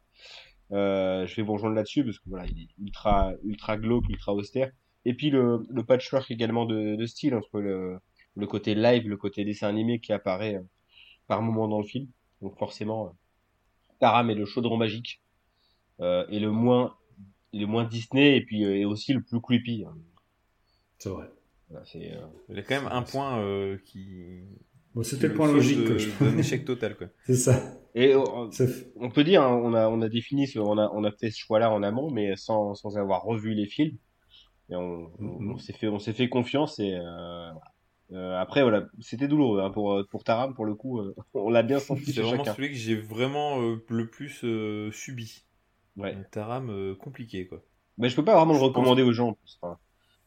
Euh, 0.71 1.25
je 1.25 1.35
vais 1.35 1.43
vous 1.43 1.53
rejoindre 1.53 1.75
là-dessus 1.75 2.03
parce 2.03 2.19
que 2.19 2.29
voilà, 2.29 2.45
il 2.47 2.63
est 2.63 2.67
ultra 2.77 3.31
ultra 3.43 3.77
glauque, 3.77 4.09
ultra 4.09 4.33
austère. 4.33 4.71
Et 5.05 5.13
puis 5.13 5.29
le, 5.29 5.65
le 5.69 5.83
patchwork 5.85 6.29
également 6.29 6.65
de, 6.65 6.95
de 6.97 7.05
style 7.05 7.33
entre 7.35 7.59
le, 7.61 7.99
le 8.35 8.47
côté 8.47 8.75
live, 8.75 9.07
le 9.07 9.17
côté 9.17 9.45
dessin 9.45 9.69
animé 9.69 9.99
qui 9.99 10.11
apparaît 10.13 10.61
par 11.27 11.41
moment 11.41 11.67
dans 11.69 11.79
le 11.79 11.85
film. 11.87 12.07
Donc 12.41 12.57
forcément, 12.59 13.15
Taram 13.99 14.29
est 14.29 14.35
le 14.35 14.45
chaudron 14.45 14.77
magique 14.77 15.21
euh, 16.01 16.25
et 16.29 16.39
le 16.39 16.51
moins 16.51 16.95
le 17.53 17.65
moins 17.65 17.83
Disney 17.85 18.37
et 18.37 18.41
puis 18.45 18.63
euh, 18.65 18.75
et 18.77 18.85
aussi 18.85 19.13
le 19.13 19.21
plus 19.21 19.39
creepy. 19.41 19.85
hein. 19.87 19.95
C'est 20.97 21.09
vrai. 21.09 21.29
Voilà, 21.69 21.85
c'est, 21.85 22.11
euh, 22.13 22.25
Il 22.49 22.55
y 22.55 22.59
a 22.59 22.63
quand 22.63 22.81
même 22.81 22.91
un 22.91 23.03
point 23.03 23.39
euh, 23.41 23.77
qui. 23.85 24.41
Bon, 24.95 25.03
c'était 25.03 25.27
le 25.27 25.35
point 25.35 25.51
logique. 25.51 25.79
d'un 26.19 26.37
échec 26.37 26.65
total, 26.65 26.97
quoi. 26.97 27.07
C'est 27.25 27.35
ça. 27.35 27.61
Et 27.95 28.13
on 28.15 29.09
peut 29.09 29.23
dire, 29.23 29.41
hein, 29.43 29.53
on 29.63 29.73
a 29.73 29.87
on 29.87 30.01
a 30.01 30.09
défini, 30.09 30.47
ce, 30.47 30.59
on 30.59 30.77
a 30.77 30.89
on 30.93 31.03
a 31.03 31.11
fait 31.11 31.29
ce 31.31 31.39
choix-là 31.39 31.71
en 31.71 31.83
amont, 31.83 32.09
mais 32.11 32.35
sans 32.35 32.73
sans 32.75 32.97
avoir 32.97 33.23
revu 33.23 33.53
les 33.53 33.65
films. 33.67 33.97
Et 34.71 34.75
on, 34.75 35.11
on, 35.19 35.39
Mhm. 35.39 35.51
on 35.53 35.57
s'est 35.57 35.73
fait 35.73 35.87
on 35.87 35.99
s'est 35.99 36.13
fait 36.13 36.29
confiance 36.29 36.79
et 36.79 36.93
euh. 36.95 37.49
Euh, 38.11 38.35
après 38.39 38.63
voilà, 38.63 38.87
c'était 38.99 39.27
douloureux 39.27 39.61
hein, 39.61 39.69
pour 39.69 40.03
pour 40.09 40.23
Taram 40.23 40.55
pour 40.55 40.65
le 40.65 40.73
coup, 40.73 40.99
euh, 40.99 41.13
on 41.35 41.51
l'a 41.51 41.61
bien 41.61 41.77
senti 41.77 42.11
C'est 42.11 42.21
vraiment 42.21 42.43
chacun. 42.43 42.55
celui 42.55 42.69
que 42.69 42.75
j'ai 42.75 42.95
vraiment 42.95 43.61
euh, 43.61 43.75
le 43.89 44.07
plus 44.09 44.43
euh, 44.43 44.91
subi. 44.91 45.45
Ouais. 45.97 46.13
Un 46.13 46.23
Taram 46.31 46.69
euh, 46.69 46.95
compliqué, 46.95 47.45
quoi. 47.47 47.61
Mais 47.97 48.09
je 48.09 48.15
peux 48.15 48.23
pas 48.23 48.35
vraiment 48.35 48.53
le 48.53 48.59
pense- 48.59 48.67
recommander 48.69 49.01
aux 49.03 49.11
gens. 49.11 49.37
Enfin, 49.61 49.77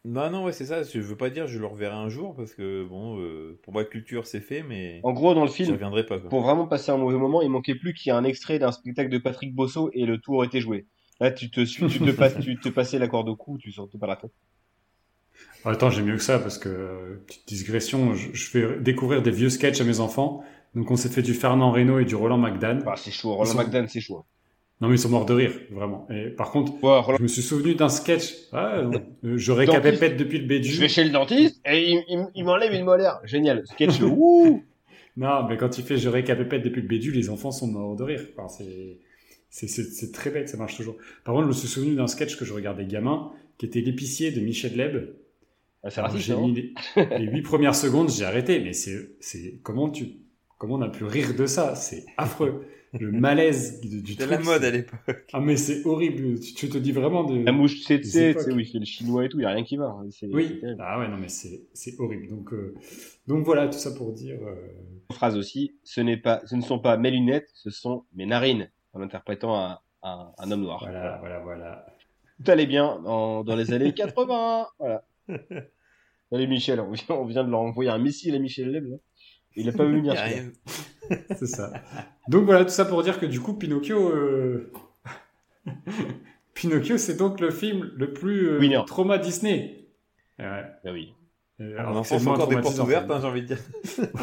Non, 0.05 0.29
non, 0.31 0.45
ouais, 0.45 0.53
c'est 0.53 0.67
ça. 0.67 0.83
Je 0.83 0.99
veux 1.01 1.17
pas 1.17 1.31
dire 1.31 1.47
je 1.47 1.59
le 1.59 1.67
reverrai 1.67 1.95
un 1.95 2.09
jour 2.09 2.35
parce 2.35 2.53
que, 2.55 2.85
bon, 2.85 3.19
euh, 3.21 3.59
pour 3.63 3.73
moi, 3.73 3.85
culture, 3.85 4.27
c'est 4.27 4.41
fait, 4.41 4.63
mais 4.63 5.01
en 5.05 5.13
gros, 5.13 5.33
dans 5.35 5.45
le 5.45 5.51
film, 5.51 5.73
reviendrai 5.73 6.05
pas, 6.05 6.19
quoi. 6.19 6.29
pour 6.29 6.43
vraiment 6.43 6.67
passer 6.67 6.91
un 6.93 6.97
mauvais 6.99 7.17
moment, 7.19 7.41
il 7.41 7.49
manquait 7.49 7.75
plus 7.77 7.95
qu'il 7.95 8.11
y 8.11 8.15
ait 8.15 8.19
un 8.19 8.25
extrait 8.25 8.59
d'un 8.59 8.73
spectacle 8.73 9.09
de 9.11 9.19
Patrick 9.19 9.55
Bosso 9.55 9.91
et 9.95 10.05
le 10.05 10.19
tour 10.19 10.45
était 10.45 10.61
joué. 10.61 10.87
Là, 11.21 11.31
tu 11.31 11.51
te 11.51 11.61
tu 11.61 11.81
te 12.01 12.11
passes, 12.11 12.39
tu 12.41 12.57
te 12.59 12.69
passais 12.69 12.99
la 12.99 13.07
corde 13.09 13.29
au 13.29 13.37
cou, 13.37 13.57
tu 13.59 13.71
sortais 13.73 13.97
pas 13.99 14.07
la 14.09 14.17
tête. 14.17 14.33
Attends, 15.65 15.91
j'ai 15.91 16.03
mieux 16.03 16.17
que 16.17 16.23
ça 16.23 16.39
parce 16.41 16.59
que, 16.59 16.69
euh, 16.69 17.23
petite 17.27 17.47
digression, 17.49 18.15
je, 18.15 18.31
je 18.33 18.51
fais 18.51 18.81
découvrir 18.81 19.23
des 19.23 19.31
vieux 19.31 19.49
sketchs 19.51 19.81
à 19.81 19.85
mes 19.85 20.01
enfants. 20.01 20.43
Donc 20.75 20.91
on 20.91 20.97
s'est 20.97 21.09
fait 21.09 21.23
du 21.23 21.35
Fernand 21.35 21.71
Reynaud 21.71 22.01
et 22.01 22.05
du 22.05 22.17
Roland 22.17 22.39
McDan. 22.39 22.81
Ah, 22.87 22.95
c'est 22.97 23.11
chaud. 23.13 23.35
Roland 23.35 23.53
sont- 23.53 23.59
McDan, 23.59 23.87
c'est 23.89 24.01
chaud. 24.01 24.25
Non 24.83 24.89
mais 24.89 24.97
ils 24.97 24.99
sont 24.99 25.09
morts 25.11 25.25
de 25.27 25.33
rire, 25.33 25.53
vraiment. 25.71 26.09
Et 26.11 26.25
par 26.29 26.51
contre, 26.51 26.73
je 27.17 27.23
me 27.23 27.29
suis 27.29 27.41
souvenu 27.41 27.77
d'un 27.77 27.89
sketch. 27.89 28.35
Ah. 28.53 28.79
Euh, 28.79 28.99
J'aurais 29.37 29.65
Dentiste. 29.65 29.83
capépète 29.85 30.17
depuis 30.17 30.39
le 30.41 30.47
bédu. 30.47 30.69
Je 30.71 30.81
vais 30.81 30.89
chez 30.89 31.05
le 31.05 31.11
dentiste 31.11 31.61
et 31.65 31.93
il, 31.93 32.05
il- 32.09 32.27
il 32.35 32.45
m'enlève 32.45 32.73
une 32.73 32.85
molaire. 32.85 33.21
Génial. 33.25 33.63
Sketch. 33.67 34.01
Wouh 34.03 34.65
Non, 35.17 35.47
mais 35.49 35.57
quand 35.57 35.79
il 35.79 35.85
fait 35.85 35.99
j'aurais 35.99 36.25
capépète 36.25 36.63
depuis 36.63 36.83
le 36.83 36.89
bédu, 36.89 37.13
les 37.13 37.31
enfants 37.31 37.53
sont 37.53 37.69
morts 37.69 37.95
de 37.95 38.03
rire. 38.03 38.27
Enfin, 38.37 38.65
c'est, 39.51 40.13
très 40.13 40.31
bête, 40.31 40.49
ça 40.49 40.57
marche 40.57 40.77
toujours. 40.77 40.97
Par 41.25 41.33
contre, 41.35 41.45
je 41.45 41.49
me 41.51 41.55
suis 41.57 41.69
souvenu 41.69 41.95
d'un 41.95 42.09
sketch 42.09 42.37
que 42.37 42.45
je 42.45 42.53
regardais 42.53 42.85
gamin, 42.85 43.31
qui 43.59 43.67
était 43.67 43.83
l'épicier 43.83 44.33
de 44.33 44.41
Michel 44.41 44.77
Leb. 44.77 45.11
Ah, 45.85 45.91
j'ai 46.17 46.33
hein 46.33 46.41
mis 46.41 46.55
les, 46.55 47.19
les 47.19 47.27
huit 47.27 47.43
premières 47.43 47.75
secondes, 47.77 48.11
j'ai 48.11 48.25
arrêté, 48.25 48.59
mais 48.61 48.73
c'est, 48.73 49.11
c'est, 49.21 49.59
comment 49.63 49.91
tu, 49.91 50.07
comment 50.59 50.75
on 50.75 50.83
a 50.83 50.89
pu 50.89 51.05
rire 51.05 51.35
de 51.37 51.47
ça? 51.47 51.75
C'est 51.77 52.05
affreux. 52.17 52.65
Le 52.93 53.11
malaise 53.11 53.81
du, 53.81 54.03
du 54.03 54.13
C'était 54.13 54.27
truc. 54.27 54.39
la 54.39 54.45
mode 54.45 54.61
c'est- 54.63 54.69
à 54.69 54.71
l'époque. 54.71 55.27
Ah, 55.33 55.41
mais 55.41 55.57
c'est 55.57 55.85
horrible. 55.87 56.39
Tu, 56.41 56.53
tu 56.55 56.69
te 56.69 56.77
dis 56.79 56.93
vraiment 56.93 57.25
de, 57.25 57.43
La 57.45 57.53
mouche 57.53 57.77
tu 57.77 57.83
sais, 58.05 58.37
où 58.53 58.59
il 58.59 58.67
fait 58.67 58.79
le 58.79 58.85
chinois 58.85 59.25
et 59.25 59.29
tout, 59.31 59.39
il 59.41 59.45
y 59.45 59.47
a 59.47 59.51
rien 59.51 59.65
qui 59.65 59.77
va. 59.79 59.87
hein. 59.87 60.05
C'est- 60.11 60.27
c'est 60.29 60.35
oui. 60.35 60.61
Ah 60.79 60.99
ouais, 60.99 61.09
non, 61.09 61.17
mais 61.17 61.29
c'est, 61.31 61.63
c'est 61.73 61.99
horrible. 61.99 62.29
Donc, 62.29 62.53
euh, 62.53 62.75
donc 63.27 63.45
voilà, 63.47 63.69
tout 63.69 63.79
ça 63.79 63.93
pour 63.93 64.13
dire, 64.13 64.39
euh, 64.43 64.55
Phrase 65.13 65.37
aussi. 65.39 65.75
Ce 65.85 66.01
n'est 66.03 66.17
pas, 66.19 66.43
ce 66.47 66.55
ne 66.55 66.61
sont 66.63 66.79
pas 66.79 66.97
mes 66.99 67.11
lunettes, 67.11 67.49
ce 67.55 67.71
sont 67.71 68.05
mes 68.15 68.27
narines. 68.27 68.71
En 68.93 69.01
interprétant 69.01 69.59
un, 69.59 69.79
un, 70.03 70.31
un 70.37 70.51
homme 70.51 70.63
noir. 70.63 70.81
voilà, 70.85 71.17
voilà, 71.21 71.41
voilà. 71.41 71.87
Tout 72.45 72.51
allait 72.51 72.67
bien 72.67 73.01
dans, 73.05 73.43
dans 73.43 73.57
les 73.57 73.73
années 73.73 73.95
80. 73.95 74.67
Voilà. 74.79 75.05
Allez 76.33 76.47
Michel, 76.47 76.81
on 76.81 76.91
vient, 76.93 77.05
on 77.17 77.25
vient 77.27 77.45
de 77.45 77.51
leur 77.51 77.61
envoyer 77.61 77.91
un 77.91 77.99
missile 77.99 78.35
à 78.35 78.39
Michel 78.39 78.71
Leb. 78.71 78.99
Il 79.57 79.69
a 79.69 79.73
pas 79.73 79.85
vu 79.85 79.99
Y 79.99 80.01
venir. 80.01 80.13
a 80.13 80.17
celui-là. 80.17 80.43
rien. 81.11 81.19
C'est 81.37 81.47
ça. 81.47 81.73
Donc 82.29 82.45
voilà, 82.45 82.65
tout 82.65 82.71
ça 82.71 82.85
pour 82.85 83.03
dire 83.03 83.19
que 83.19 83.27
du 83.27 83.41
coup, 83.41 83.55
Pinocchio, 83.55 84.09
euh, 84.11 84.73
Pinocchio, 86.55 86.99
c'est 86.99 87.17
donc 87.17 87.41
le 87.41 87.51
film 87.51 87.91
le 87.97 88.13
plus 88.13 88.49
euh, 88.49 88.83
trauma 88.83 89.19
Disney. 89.19 89.87
Ouais. 90.39 90.65
Ah 90.85 90.93
oui. 90.93 91.15
Et 91.61 91.75
On 91.75 91.79
alors 91.79 91.97
en 91.99 92.03
que 92.03 92.09
c'est 92.09 92.27
encore 92.27 92.49
des 92.49 92.61
portes 92.61 92.79
ouvertes, 92.79 93.11
hein, 93.11 93.19
j'ai 93.21 93.27
envie 93.27 93.43
de 93.43 93.47
dire. 93.47 93.59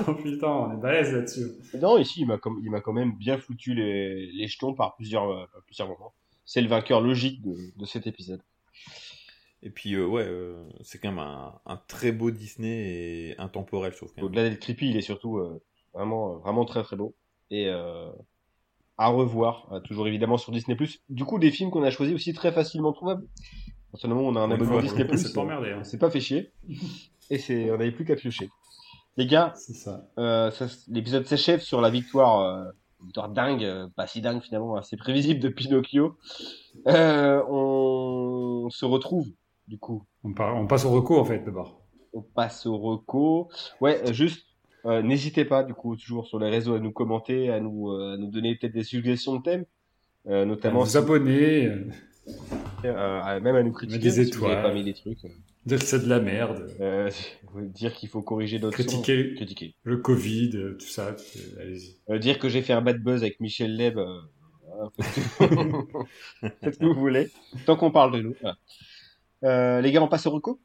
Oh 0.07 0.13
putain, 0.13 0.47
on 0.47 0.73
est 0.73 0.81
balèze 0.81 1.13
là-dessus. 1.13 1.47
Non, 1.79 1.97
ici, 1.97 2.21
il 2.21 2.27
m'a 2.27 2.37
quand 2.81 2.93
même 2.93 3.15
bien 3.15 3.37
foutu 3.37 3.73
les, 3.73 4.31
les 4.31 4.47
jetons 4.47 4.73
par 4.73 4.95
plusieurs, 4.95 5.29
euh, 5.29 5.45
par 5.53 5.61
plusieurs 5.63 5.87
moments. 5.87 6.13
C'est 6.45 6.61
le 6.61 6.67
vainqueur 6.67 7.01
logique 7.01 7.41
de, 7.41 7.55
de 7.77 7.85
cet 7.85 8.07
épisode. 8.07 8.41
Et 9.61 9.69
puis, 9.69 9.93
euh, 9.95 10.05
ouais, 10.05 10.23
euh, 10.25 10.63
c'est 10.83 10.99
quand 10.99 11.09
même 11.09 11.19
un, 11.19 11.53
un 11.65 11.77
très 11.87 12.11
beau 12.11 12.31
Disney 12.31 12.69
et 13.31 13.35
intemporel, 13.39 13.91
je 13.91 13.97
trouve. 13.97 14.13
Au-delà 14.21 14.49
d'être 14.49 14.59
creepy, 14.59 14.89
il 14.89 14.97
est 14.97 15.01
surtout 15.01 15.37
euh, 15.37 15.61
vraiment, 15.93 16.37
vraiment 16.37 16.63
très 16.65 16.81
très 16.83 16.95
beau. 16.95 17.13
Et 17.51 17.67
euh, 17.67 18.09
à 18.97 19.07
revoir, 19.09 19.67
euh, 19.73 19.79
toujours 19.81 20.07
évidemment 20.07 20.37
sur 20.37 20.51
Disney+. 20.53 20.77
Du 21.09 21.25
coup, 21.25 21.39
des 21.39 21.51
films 21.51 21.71
qu'on 21.71 21.83
a 21.83 21.91
choisis 21.91 22.15
aussi 22.15 22.33
très 22.33 22.51
facilement 22.53 22.93
trouvables. 22.93 23.25
Personnellement, 23.91 24.23
on 24.23 24.35
a 24.35 24.39
un 24.39 24.51
abonnement 24.51 24.81
Disney+. 24.81 25.05
C'est 25.17 25.33
pas 25.33 25.41
emmerdé. 25.41 25.71
hein. 25.71 25.77
On 25.81 25.83
s'est 25.83 25.97
pas 25.97 26.09
fait 26.09 26.21
chier. 26.21 26.51
Et 27.29 27.37
c'est, 27.37 27.69
on 27.71 27.77
n'avait 27.77 27.91
plus 27.91 28.05
qu'à 28.05 28.15
piocher. 28.15 28.49
Les 29.17 29.25
gars, 29.27 29.53
C'est 29.57 29.73
ça. 29.73 30.07
euh, 30.17 30.51
ça 30.51 30.65
s- 30.65 30.85
l'épisode 30.87 31.25
s'achève 31.25 31.59
sur 31.59 31.81
la 31.81 31.89
victoire, 31.89 32.39
euh, 32.41 32.71
victoire 33.03 33.27
dingue, 33.29 33.89
pas 33.95 34.07
si 34.07 34.21
dingue 34.21 34.41
finalement, 34.41 34.75
assez 34.77 34.95
prévisible 34.95 35.39
de 35.41 35.49
Pinocchio. 35.49 36.15
Euh, 36.87 37.43
on 37.49 38.69
se 38.69 38.85
retrouve, 38.85 39.27
du 39.69 39.77
coup, 39.77 40.03
On, 40.23 40.33
part- 40.33 40.57
on 40.57 40.67
passe 40.67 40.83
au 40.85 40.89
recours 40.91 41.19
en 41.19 41.25
fait 41.25 41.39
d'abord. 41.45 41.81
on 42.13 42.21
passe 42.21 42.65
au 42.65 42.77
reco. 42.77 43.49
Ouais, 43.81 44.01
euh, 44.07 44.11
juste, 44.13 44.45
euh, 44.85 45.01
n'hésitez 45.03 45.45
pas, 45.45 45.63
du 45.63 45.73
coup, 45.75 45.95
toujours 45.95 46.25
sur 46.27 46.39
les 46.39 46.49
réseaux 46.49 46.73
à 46.73 46.79
nous 46.79 46.91
commenter, 46.91 47.49
à 47.51 47.59
nous, 47.59 47.89
euh, 47.91 48.15
à 48.15 48.17
nous 48.17 48.31
donner 48.31 48.55
peut-être 48.55 48.73
des 48.73 48.83
suggestions 48.83 49.35
de 49.37 49.43
thèmes, 49.43 49.65
notamment, 50.25 50.83
vous 50.83 50.97
abonner, 50.97 51.71
à- 52.83 53.39
même 53.39 53.55
à 53.55 53.63
nous 53.63 53.71
critiquer. 53.71 53.99
des 53.99 54.11
si 54.11 54.21
vous 54.23 54.27
étoiles. 54.27 54.61
pas 54.63 54.73
mis 54.73 54.83
des 54.83 54.93
trucs. 54.93 55.19
dire 55.65 55.77
que 55.79 55.85
c'est 55.85 55.99
de 56.03 56.09
la 56.09 56.19
merde, 56.19 56.67
Euh, 56.79 57.09
dire 57.61 57.93
qu'il 57.93 58.09
faut 58.09 58.21
corriger 58.23 58.57
notre 58.59 58.77
son. 58.77 58.83
critiquer 58.83 59.35
Critiquer. 59.35 59.75
le 59.83 59.97
Covid, 59.97 60.49
tout 60.79 60.87
ça. 60.87 61.15
Allez-y. 61.59 61.95
Euh, 62.09 62.17
dire 62.17 62.39
que 62.39 62.49
j'ai 62.49 62.61
fait 62.63 62.73
un 62.73 62.81
bad 62.81 63.01
buzz 63.03 63.21
avec 63.21 63.39
Michel 63.39 63.75
Leb, 63.75 63.97
euh, 63.99 64.19
faites 66.61 66.73
ce 66.75 66.79
que 66.79 66.85
vous 66.85 66.93
voulez, 66.99 67.29
tant 67.65 67.75
qu'on 67.75 67.91
parle 67.91 68.13
de 68.13 68.21
nous. 68.21 68.35
voilà. 68.41 68.57
Euh, 69.43 69.81
les 69.81 69.91
gars, 69.91 70.01
on 70.01 70.07
passe 70.07 70.25
au 70.27 70.31
reco? 70.31 70.61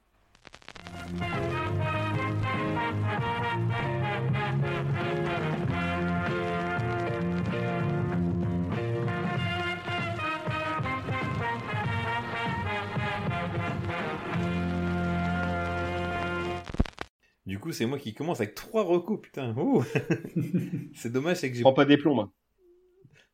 Du 17.47 17.59
coup, 17.59 17.73
c'est 17.73 17.87
moi 17.87 17.99
qui 17.99 18.15
commence 18.15 18.41
avec 18.41 18.55
trois 18.55 18.83
recos, 18.85 19.21
putain. 19.21 19.55
Ouh. 19.57 19.85
c'est 20.95 21.13
dommage, 21.13 21.39
c'est 21.39 21.49
que 21.49 21.55
Je 21.55 21.59
j'ai 21.59 21.63
prends 21.63 21.75
pas 21.75 21.85
des 21.85 21.99
plombs. 21.99 22.15
moi. 22.15 22.33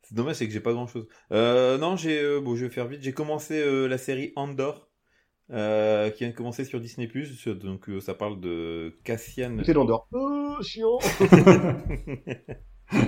C'est 0.03 0.15
dommage, 0.15 0.35
c'est 0.35 0.47
que 0.47 0.53
j'ai 0.53 0.59
pas 0.59 0.73
grand 0.73 0.87
chose. 0.87 1.07
Euh, 1.31 1.77
non, 1.77 1.95
j'ai, 1.95 2.19
euh, 2.21 2.41
bon, 2.41 2.55
je 2.55 2.65
vais 2.65 2.71
faire 2.71 2.87
vite. 2.87 3.01
J'ai 3.01 3.13
commencé 3.13 3.59
euh, 3.61 3.87
la 3.87 3.97
série 3.97 4.33
Andor, 4.35 4.90
euh, 5.51 6.09
qui 6.09 6.19
vient 6.23 6.29
de 6.31 6.35
commencer 6.35 6.63
sur 6.65 6.79
Disney+. 6.79 7.09
Donc, 7.61 7.89
euh, 7.89 7.99
ça 7.99 8.13
parle 8.13 8.39
de 8.39 8.93
Cassian. 9.03 9.57
C'est 9.65 9.73
l'endort. 9.73 10.07
Oh, 10.13 10.55
chiant 10.61 10.99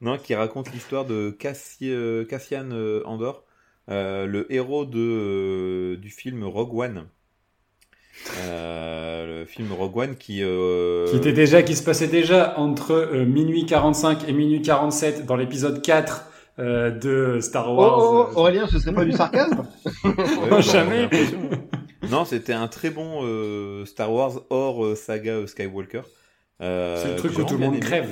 non, 0.00 0.18
qui 0.18 0.34
raconte 0.34 0.72
l'histoire 0.72 1.04
de 1.04 1.30
Cassi- 1.38 1.88
euh, 1.90 2.24
Cassian 2.24 2.70
euh, 2.72 3.02
Andor, 3.04 3.44
euh, 3.88 4.26
le 4.26 4.52
héros 4.52 4.84
de, 4.84 4.98
euh, 4.98 5.96
du 5.96 6.10
film 6.10 6.44
Rogue 6.44 6.74
One. 6.74 7.06
Euh, 8.40 9.40
le 9.40 9.46
film 9.46 9.72
Rogue 9.72 9.96
One 9.96 10.16
qui. 10.16 10.42
euh, 10.42 11.08
Qui 11.10 11.16
était 11.16 11.32
déjà, 11.32 11.62
qui 11.62 11.74
se 11.76 11.82
passait 11.82 12.08
déjà 12.08 12.58
entre 12.58 12.92
euh, 12.92 13.24
minuit 13.24 13.64
45 13.66 14.28
et 14.28 14.32
minuit 14.32 14.60
47 14.62 15.24
dans 15.26 15.34
l'épisode 15.36 15.82
4 15.82 16.26
euh, 16.58 16.90
de 16.90 17.40
Star 17.40 17.70
Oh, 17.72 17.76
Wars. 17.76 17.98
oh, 17.98 18.02
oh, 18.02 18.30
euh, 18.30 18.40
Aurélien, 18.40 18.66
ce 18.68 18.78
serait 18.78 18.94
pas 18.94 19.04
du 19.04 19.12
sarcasme? 19.12 19.66
Ouais, 20.04 20.12
Oh, 20.50 20.60
jamais. 20.60 21.08
Non, 22.12 22.24
c'était 22.24 22.52
un 22.52 22.68
très 22.68 22.90
bon 22.90 23.20
euh, 23.24 23.84
Star 23.86 24.12
Wars 24.12 24.42
hors 24.50 24.84
euh, 24.84 24.94
saga 24.94 25.32
euh, 25.32 25.46
Skywalker. 25.46 26.02
Euh, 26.60 27.02
c'est 27.02 27.08
le 27.08 27.16
truc 27.16 27.38
où 27.38 27.44
tout 27.44 27.54
le 27.54 27.60
monde 27.60 27.74
aimé. 27.74 27.80
crève. 27.80 28.08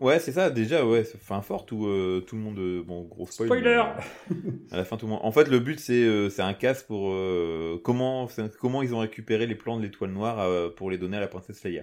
Ouais, 0.00 0.18
c'est 0.18 0.32
ça, 0.32 0.48
déjà, 0.50 0.84
ouais, 0.86 1.04
c'est 1.04 1.20
fin 1.20 1.42
forte 1.42 1.70
où 1.72 1.86
euh, 1.86 2.20
tout 2.26 2.36
le 2.36 2.42
monde. 2.42 2.58
euh, 2.58 2.82
bon, 2.82 3.02
gros 3.02 3.26
spoil. 3.26 3.48
Spoiler 3.48 3.82
mais, 4.30 4.36
euh, 4.36 4.50
À 4.72 4.76
la 4.78 4.84
fin, 4.84 4.96
tout 4.96 5.06
le 5.06 5.12
monde. 5.12 5.20
En 5.22 5.30
fait, 5.32 5.48
le 5.48 5.58
but, 5.58 5.78
c'est 5.78 5.92
euh, 6.04 6.30
c'est 6.30 6.42
un 6.42 6.54
casse 6.54 6.82
pour 6.82 7.10
euh, 7.12 7.78
comment, 7.84 8.28
comment 8.60 8.82
ils 8.82 8.94
ont 8.94 9.00
récupéré 9.00 9.46
les 9.46 9.54
plans 9.54 9.76
de 9.76 9.82
l'étoile 9.82 10.10
noire 10.10 10.40
euh, 10.40 10.70
pour 10.70 10.90
les 10.90 10.96
donner 10.98 11.16
à 11.18 11.20
la 11.20 11.28
princesse 11.28 11.62
Leia. 11.64 11.82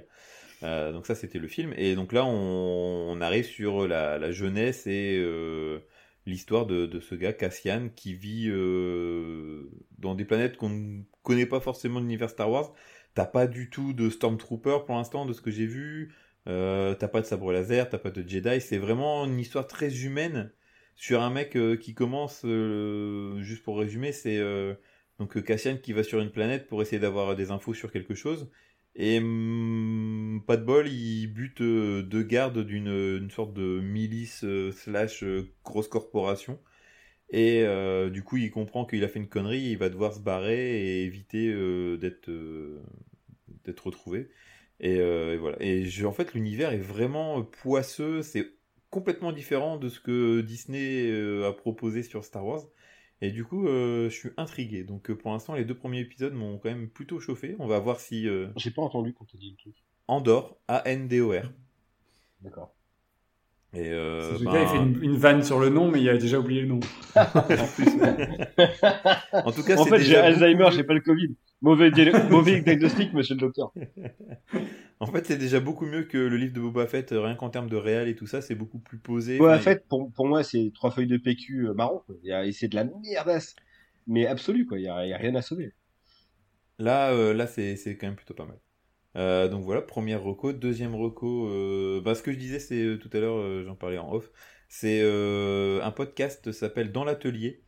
Euh, 0.63 0.91
donc, 0.91 1.05
ça, 1.05 1.15
c'était 1.15 1.39
le 1.39 1.47
film. 1.47 1.73
Et 1.77 1.95
donc 1.95 2.11
là, 2.11 2.25
on, 2.25 3.11
on 3.11 3.21
arrive 3.21 3.45
sur 3.45 3.87
la, 3.87 4.17
la 4.17 4.31
jeunesse 4.31 4.87
et 4.87 5.17
euh, 5.19 5.79
l'histoire 6.25 6.65
de, 6.65 6.99
ce 6.99 7.15
gars, 7.15 7.33
Cassian, 7.33 7.89
qui 7.95 8.13
vit 8.13 8.47
euh, 8.49 9.69
dans 9.97 10.15
des 10.15 10.25
planètes 10.25 10.57
qu'on 10.57 10.69
ne 10.69 11.01
connaît 11.23 11.45
pas 11.45 11.59
forcément 11.59 11.99
l'univers 11.99 12.29
Star 12.29 12.49
Wars. 12.49 12.73
T'as 13.13 13.25
pas 13.25 13.47
du 13.47 13.69
tout 13.69 13.93
de 13.93 14.09
Stormtrooper 14.09 14.79
pour 14.85 14.95
l'instant, 14.95 15.25
de 15.25 15.33
ce 15.33 15.41
que 15.41 15.51
j'ai 15.51 15.65
vu. 15.65 16.13
Euh, 16.47 16.95
t'as 16.95 17.07
pas 17.07 17.21
de 17.21 17.25
sabre 17.25 17.51
laser, 17.51 17.89
t'as 17.89 17.97
pas 17.97 18.11
de 18.11 18.27
Jedi. 18.27 18.61
C'est 18.61 18.77
vraiment 18.77 19.25
une 19.25 19.39
histoire 19.39 19.67
très 19.67 20.03
humaine 20.03 20.51
sur 20.95 21.21
un 21.21 21.29
mec 21.29 21.55
euh, 21.55 21.75
qui 21.75 21.93
commence, 21.93 22.45
juste 23.39 23.63
pour 23.63 23.79
résumer, 23.79 24.11
c'est 24.11 24.39
donc 25.19 25.43
Cassian 25.43 25.77
qui 25.77 25.93
va 25.93 26.03
sur 26.03 26.19
une 26.19 26.31
planète 26.31 26.67
pour 26.67 26.81
essayer 26.81 26.99
d'avoir 26.99 27.35
des 27.35 27.51
infos 27.51 27.73
sur 27.73 27.91
quelque 27.91 28.15
chose. 28.15 28.49
Et 28.95 29.19
hum, 29.19 30.43
pas 30.47 30.57
de 30.57 30.63
bol, 30.65 30.87
il 30.87 31.27
bute 31.27 31.61
euh, 31.61 32.01
deux 32.03 32.23
gardes 32.23 32.59
d'une 32.65 32.87
une 32.87 33.29
sorte 33.31 33.53
de 33.53 33.79
milice 33.81 34.43
euh, 34.43 34.71
slash 34.71 35.23
euh, 35.23 35.49
grosse 35.63 35.87
corporation. 35.87 36.59
Et 37.31 37.63
euh, 37.63 38.09
du 38.09 38.23
coup, 38.23 38.37
il 38.37 38.51
comprend 38.51 38.85
qu'il 38.85 39.03
a 39.03 39.09
fait 39.09 39.19
une 39.19 39.29
connerie, 39.29 39.61
il 39.61 39.77
va 39.77 39.89
devoir 39.89 40.13
se 40.13 40.19
barrer 40.21 40.81
et 41.01 41.05
éviter 41.05 41.49
euh, 41.49 41.97
d'être 41.97 42.29
euh, 42.29 42.83
retrouvé. 43.83 44.29
Et, 44.79 44.99
euh, 44.99 45.37
voilà. 45.39 45.57
Et 45.61 45.87
en 46.05 46.11
fait, 46.11 46.33
l'univers 46.33 46.71
est 46.73 46.77
vraiment 46.79 47.39
euh, 47.39 47.43
poisseux. 47.43 48.21
C'est 48.23 48.53
complètement 48.89 49.31
différent 49.31 49.77
de 49.77 49.89
ce 49.89 49.99
que 49.99 50.41
Disney 50.41 51.09
euh, 51.11 51.47
a 51.49 51.53
proposé 51.53 52.03
sur 52.03 52.25
Star 52.25 52.45
Wars. 52.45 52.63
Et 53.21 53.31
du 53.31 53.45
coup, 53.45 53.67
euh, 53.67 54.09
je 54.09 54.15
suis 54.15 54.29
intrigué. 54.37 54.83
Donc, 54.83 55.09
euh, 55.09 55.15
pour 55.15 55.31
l'instant, 55.31 55.53
les 55.53 55.63
deux 55.63 55.75
premiers 55.75 55.99
épisodes 55.99 56.33
m'ont 56.33 56.57
quand 56.57 56.69
même 56.69 56.89
plutôt 56.89 57.19
chauffé. 57.19 57.55
On 57.59 57.67
va 57.67 57.79
voir 57.79 57.99
si 57.99 58.27
euh, 58.27 58.47
J'ai 58.57 58.71
pas 58.71 58.81
entendu 58.81 59.13
quand 59.13 59.25
t'as 59.31 59.37
dit 59.37 59.51
le 59.51 59.57
truc. 59.57 59.75
Andor, 60.07 60.57
A-N-D-O-R. 60.67 61.51
D'accord. 62.41 62.73
Et 63.73 63.89
euh, 63.91 64.37
Ce 64.37 64.43
ben, 64.43 64.51
gars, 64.51 64.63
il 64.63 64.67
fait 64.67 64.77
une, 64.77 65.03
une 65.03 65.15
vanne 65.15 65.43
sur 65.43 65.59
le 65.59 65.69
nom, 65.69 65.89
mais 65.89 66.01
il 66.01 66.09
a 66.09 66.17
déjà 66.17 66.39
oublié 66.39 66.61
le 66.61 66.67
nom. 66.67 66.79
en 67.15 67.23
tout 69.51 69.63
cas, 69.63 69.77
en 69.77 69.85
fait, 69.85 69.99
j'ai 69.99 70.17
Alzheimer, 70.17 70.69
j'ai 70.71 70.83
pas 70.83 70.93
le 70.93 70.99
Covid. 70.99 71.35
Mauvais 71.61 71.91
diagnostic, 71.91 73.13
monsieur 73.13 73.35
le 73.35 73.41
docteur. 73.41 73.71
En 75.01 75.07
fait, 75.07 75.25
c'est 75.25 75.37
déjà 75.37 75.59
beaucoup 75.59 75.87
mieux 75.87 76.03
que 76.03 76.17
le 76.19 76.37
livre 76.37 76.53
de 76.53 76.59
Boba 76.59 76.85
Fett, 76.85 77.11
euh, 77.11 77.21
rien 77.21 77.33
qu'en 77.33 77.49
termes 77.49 77.69
de 77.69 77.75
réel 77.75 78.07
et 78.07 78.15
tout 78.15 78.27
ça, 78.27 78.39
c'est 78.39 78.53
beaucoup 78.53 78.77
plus 78.77 78.99
posé. 78.99 79.41
Enfin, 79.41 79.57
fait, 79.57 79.87
pour, 79.87 80.11
pour 80.13 80.27
moi, 80.27 80.43
c'est 80.43 80.71
trois 80.75 80.91
feuilles 80.91 81.07
de 81.07 81.17
PQ 81.17 81.69
euh, 81.69 81.73
marron. 81.73 82.03
c'est 82.51 82.67
de 82.67 82.75
la 82.75 82.83
merdasse. 82.83 83.55
Mais 84.05 84.27
absolue, 84.27 84.67
quoi. 84.67 84.77
Il 84.77 84.83
y 84.83 84.87
a, 84.87 85.03
il 85.03 85.09
y 85.09 85.13
a 85.13 85.17
rien 85.17 85.33
à 85.33 85.41
sauver. 85.41 85.73
Là, 86.77 87.13
euh, 87.13 87.33
là, 87.33 87.47
c'est 87.47 87.75
c'est 87.77 87.97
quand 87.97 88.07
même 88.07 88.15
plutôt 88.15 88.35
pas 88.35 88.45
mal. 88.45 88.59
Euh, 89.15 89.47
donc 89.47 89.63
voilà, 89.63 89.81
première 89.81 90.21
reco, 90.21 90.53
deuxième 90.53 90.95
reco. 90.95 91.47
Euh, 91.47 92.01
bah, 92.01 92.13
ce 92.13 92.21
que 92.21 92.31
je 92.31 92.37
disais, 92.37 92.59
c'est 92.59 92.99
tout 92.99 93.09
à 93.13 93.19
l'heure, 93.19 93.63
j'en 93.65 93.75
parlais 93.75 93.97
en 93.97 94.13
off. 94.13 94.31
C'est 94.69 95.01
un 95.01 95.91
podcast 95.91 96.51
s'appelle 96.51 96.91
Dans 96.91 97.03
l'atelier 97.03 97.63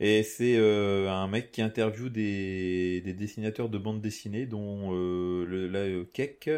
et 0.00 0.22
c'est 0.22 0.56
euh, 0.56 1.08
un 1.10 1.28
mec 1.28 1.52
qui 1.52 1.62
interviewe 1.62 2.08
des, 2.08 3.00
des 3.02 3.12
dessinateurs 3.14 3.68
de 3.68 3.78
bande 3.78 4.00
dessinée, 4.00 4.46
dont 4.46 4.94
euh, 4.94 5.44
le, 5.46 5.68
là, 5.68 5.80
euh, 5.80 6.04
Keck. 6.12 6.50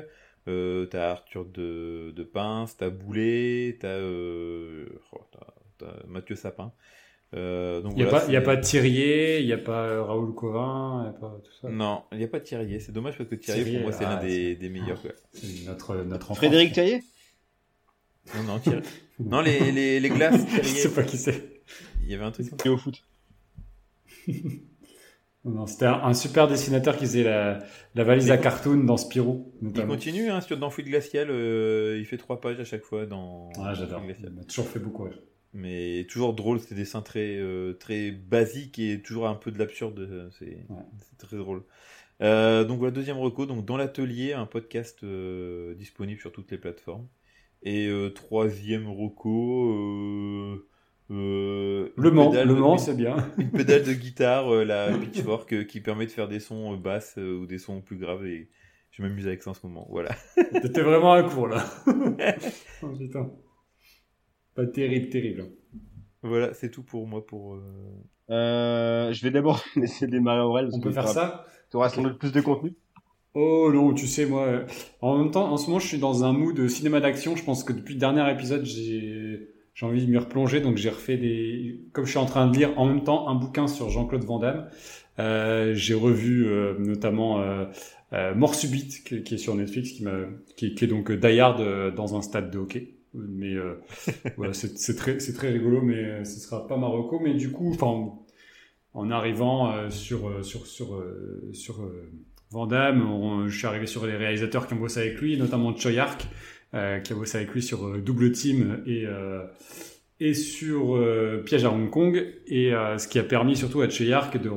Euh, 0.48 0.86
t'as 0.86 1.10
Arthur 1.12 1.44
de, 1.44 2.12
de 2.16 2.22
Pince, 2.24 2.76
t'as 2.76 2.90
Boulet, 2.90 3.76
t'as 3.80 3.86
euh, 3.88 4.86
oh, 5.12 5.20
t'as- 5.30 5.54
t'as 5.78 6.06
Mathieu 6.08 6.34
Sapin. 6.34 6.72
Euh, 7.34 7.80
donc 7.80 7.92
Il 7.92 7.98
n'y 7.98 8.02
a, 8.02 8.08
voilà, 8.10 8.30
y 8.30 8.36
a 8.36 8.40
pas 8.42 8.56
Thierry, 8.56 9.38
il 9.40 9.46
n'y 9.46 9.52
a 9.52 9.58
pas 9.58 9.84
euh, 9.86 10.02
Raoul 10.02 10.34
Covin, 10.34 10.98
il 11.04 11.10
n'y 11.10 11.16
a 11.16 11.20
pas 11.20 11.40
tout 11.44 11.52
ça. 11.60 11.68
Non, 11.68 12.02
il 12.10 12.18
n'y 12.18 12.24
a 12.24 12.28
pas 12.28 12.40
Thierry. 12.40 12.80
C'est 12.80 12.90
dommage 12.90 13.16
parce 13.16 13.30
que 13.30 13.36
Thierry, 13.36 13.62
Thierry, 13.62 13.76
pour 13.76 13.82
moi, 13.84 13.92
c'est 13.92 14.04
ah, 14.04 14.16
l'un 14.16 14.20
des, 14.26 14.56
des 14.56 14.68
meilleurs. 14.68 15.00
quoi. 15.00 15.12
C'est 15.32 15.64
notre, 15.64 15.94
notre 15.96 16.32
enfant. 16.32 16.34
Frédéric 16.40 16.72
Taillet 16.72 17.02
Non, 18.36 18.42
non, 18.42 18.58
Thierry. 18.58 18.82
non, 19.20 19.40
les, 19.42 19.70
les, 19.72 20.00
les 20.00 20.08
glaces, 20.10 20.40
Je 20.48 20.60
Thierry. 20.60 20.68
sais 20.68 20.92
pas 20.92 21.04
qui 21.04 21.16
c'est. 21.18 21.62
Il 22.02 22.10
y 22.10 22.14
avait 22.14 22.24
un 22.24 22.32
truc. 22.32 22.48
Et 22.64 22.68
au 22.68 22.76
foot. 22.76 23.00
C'était 25.66 25.86
un, 25.86 25.94
un 26.04 26.14
super 26.14 26.46
dessinateur 26.46 26.96
qui 26.96 27.04
faisait 27.04 27.24
la, 27.24 27.58
la 27.96 28.04
valise 28.04 28.30
à 28.30 28.38
cartoon 28.38 28.84
dans 28.84 28.96
Spirou, 28.96 29.52
Il 29.60 29.72
continue 29.86 30.30
hein, 30.30 30.40
sur 30.40 30.56
dans 30.56 30.70
Fouille 30.70 30.84
glaciale. 30.84 31.30
euh, 31.30 31.96
il 31.98 32.06
fait 32.06 32.16
trois 32.16 32.40
pages 32.40 32.60
à 32.60 32.64
chaque 32.64 32.84
fois 32.84 33.06
dans. 33.06 33.50
Ah, 33.58 33.74
j'adore. 33.74 34.02
Il 34.20 34.30
m'a 34.30 34.44
toujours 34.44 34.68
fait 34.68 34.78
beaucoup 34.78 35.02
rire. 35.04 35.18
Mais 35.52 36.06
toujours 36.08 36.32
drôle, 36.34 36.60
des 36.60 36.74
dessins 36.76 37.02
très, 37.02 37.36
euh, 37.36 37.74
très 37.74 38.10
basiques 38.12 38.78
et 38.78 39.02
toujours 39.02 39.26
un 39.26 39.34
peu 39.34 39.50
de 39.50 39.58
l'absurde. 39.58 39.98
euh, 39.98 40.28
C'est 40.38 40.64
Ouais. 40.70 40.82
très 41.18 41.36
drôle. 41.36 41.64
Euh, 42.20 42.64
donc 42.64 42.78
voilà, 42.78 42.92
deuxième 42.92 43.18
reco, 43.18 43.44
donc 43.46 43.64
dans 43.64 43.76
l'atelier, 43.76 44.32
un 44.32 44.46
podcast 44.46 45.04
disponible 45.76 46.20
sur 46.20 46.30
toutes 46.32 46.50
les 46.52 46.58
plateformes. 46.58 47.08
Et 47.64 47.90
troisième 48.14 48.88
reco, 48.88 50.56
euh, 51.10 51.90
Le 51.96 52.10
Mans, 52.10 52.30
pédale 52.30 52.48
le 52.48 52.54
Mans, 52.54 52.78
c'est 52.78 52.94
bien. 52.96 53.16
une 53.38 53.50
pédale 53.50 53.82
de 53.84 53.92
guitare, 53.92 54.52
euh, 54.52 54.64
la 54.64 54.96
Pitchfork, 54.96 55.52
euh, 55.52 55.64
qui 55.64 55.80
permet 55.80 56.06
de 56.06 56.10
faire 56.10 56.28
des 56.28 56.40
sons 56.40 56.74
euh, 56.74 56.76
basses 56.76 57.16
euh, 57.18 57.38
ou 57.38 57.46
des 57.46 57.58
sons 57.58 57.80
plus 57.80 57.96
graves. 57.96 58.26
Et 58.26 58.48
je 58.90 59.02
m'amuse 59.02 59.26
avec 59.26 59.42
ça 59.42 59.50
en 59.50 59.54
ce 59.54 59.66
moment. 59.66 59.86
Voilà. 59.90 60.14
T'étais 60.62 60.82
vraiment 60.82 61.12
à 61.12 61.22
court 61.22 61.48
là. 61.48 61.64
oh, 62.82 62.88
putain. 62.98 63.30
Pas 64.54 64.66
terrible, 64.66 65.08
terrible. 65.08 65.50
Voilà, 66.22 66.54
c'est 66.54 66.70
tout 66.70 66.82
pour 66.82 67.06
moi 67.06 67.26
pour. 67.26 67.54
euh, 67.54 67.60
Euh, 68.30 69.12
je 69.12 69.22
vais 69.22 69.30
d'abord 69.30 69.62
laisser 69.76 70.06
démarrer 70.06 70.40
Aurel. 70.40 70.68
On 70.72 70.80
peut 70.80 70.92
faire 70.92 71.08
ça? 71.08 71.44
T'auras 71.70 71.88
sans 71.88 72.02
doute 72.02 72.18
plus 72.18 72.32
de 72.32 72.40
contenu. 72.40 72.74
Oh 73.34 73.70
non, 73.72 73.94
tu 73.94 74.06
sais, 74.06 74.26
moi, 74.26 74.42
euh, 74.46 74.66
en 75.00 75.16
même 75.18 75.30
temps, 75.30 75.50
en 75.50 75.56
ce 75.56 75.66
moment, 75.66 75.78
je 75.78 75.86
suis 75.86 75.98
dans 75.98 76.22
un 76.24 76.32
mood 76.32 76.54
de 76.54 76.68
cinéma 76.68 77.00
d'action. 77.00 77.34
Je 77.34 77.42
pense 77.44 77.64
que 77.64 77.72
depuis 77.72 77.94
le 77.94 78.00
dernier 78.00 78.30
épisode, 78.30 78.64
j'ai 78.64 79.48
j'ai 79.74 79.86
envie 79.86 80.04
de 80.04 80.10
m'y 80.10 80.18
replonger. 80.18 80.60
Donc, 80.60 80.76
j'ai 80.76 80.90
refait 80.90 81.16
des. 81.16 81.80
Comme 81.92 82.04
je 82.04 82.10
suis 82.10 82.18
en 82.18 82.26
train 82.26 82.46
de 82.48 82.56
lire 82.56 82.78
en 82.78 82.86
même 82.86 83.04
temps 83.04 83.28
un 83.28 83.34
bouquin 83.34 83.66
sur 83.66 83.90
Jean-Claude 83.90 84.24
Van 84.24 84.38
Damme, 84.38 84.68
euh, 85.18 85.74
j'ai 85.74 85.94
revu 85.94 86.46
euh, 86.46 86.74
notamment 86.78 87.40
euh, 87.40 87.64
euh, 88.12 88.34
Mort 88.34 88.54
subite, 88.54 89.04
qui, 89.04 89.22
qui 89.22 89.34
est 89.34 89.38
sur 89.38 89.54
Netflix, 89.54 89.90
qui, 89.92 90.04
qui, 90.56 90.74
qui 90.74 90.84
est 90.84 90.88
donc 90.88 91.10
euh, 91.10 91.16
Die 91.16 91.40
Hard 91.40 91.60
euh, 91.60 91.90
dans 91.90 92.16
un 92.16 92.22
stade 92.22 92.50
de 92.50 92.58
hockey. 92.58 92.94
Mais 93.14 93.54
euh, 93.54 93.74
voilà, 94.36 94.52
c'est 94.54 94.96
très, 94.96 95.20
c'est 95.20 95.34
très 95.34 95.50
rigolo, 95.50 95.82
mais 95.82 96.24
ce 96.24 96.40
sera 96.40 96.66
pas 96.66 96.76
Marocco. 96.76 97.20
Mais 97.20 97.34
du 97.34 97.50
coup, 97.52 97.70
enfin, 97.72 98.12
en 98.94 99.10
arrivant 99.10 99.88
sur 99.90 100.44
sur 100.44 100.66
sur 100.66 101.02
sur 101.52 101.80
Van 102.50 102.66
Damme, 102.66 103.02
on- 103.10 103.48
je 103.48 103.56
suis 103.56 103.66
arrivé 103.66 103.86
sur 103.86 104.06
les 104.06 104.16
réalisateurs 104.16 104.66
qui 104.66 104.74
ont 104.74 104.78
bossé 104.78 105.00
avec 105.00 105.20
lui, 105.20 105.36
notamment 105.38 105.74
Choi 105.76 105.98
Ark, 105.98 106.26
euh, 106.26 106.28
qui 106.72 107.12
a 107.12 107.16
bossé 107.16 107.38
avec 107.38 107.52
lui 107.52 107.62
sur 107.62 107.86
euh, 107.86 107.98
Double 108.00 108.32
Team 108.32 108.82
et 108.86 109.04
euh, 109.06 109.44
et 110.20 110.34
sur 110.34 110.96
euh, 110.96 111.42
Piège 111.44 111.64
à 111.64 111.72
Hong 111.72 111.90
Kong, 111.90 112.24
et 112.46 112.72
euh, 112.72 112.96
ce 112.96 113.08
qui 113.08 113.18
a 113.18 113.24
permis 113.24 113.56
surtout 113.56 113.80
à 113.80 113.88
Choi 113.88 114.12
Ark 114.12 114.40
de 114.40 114.50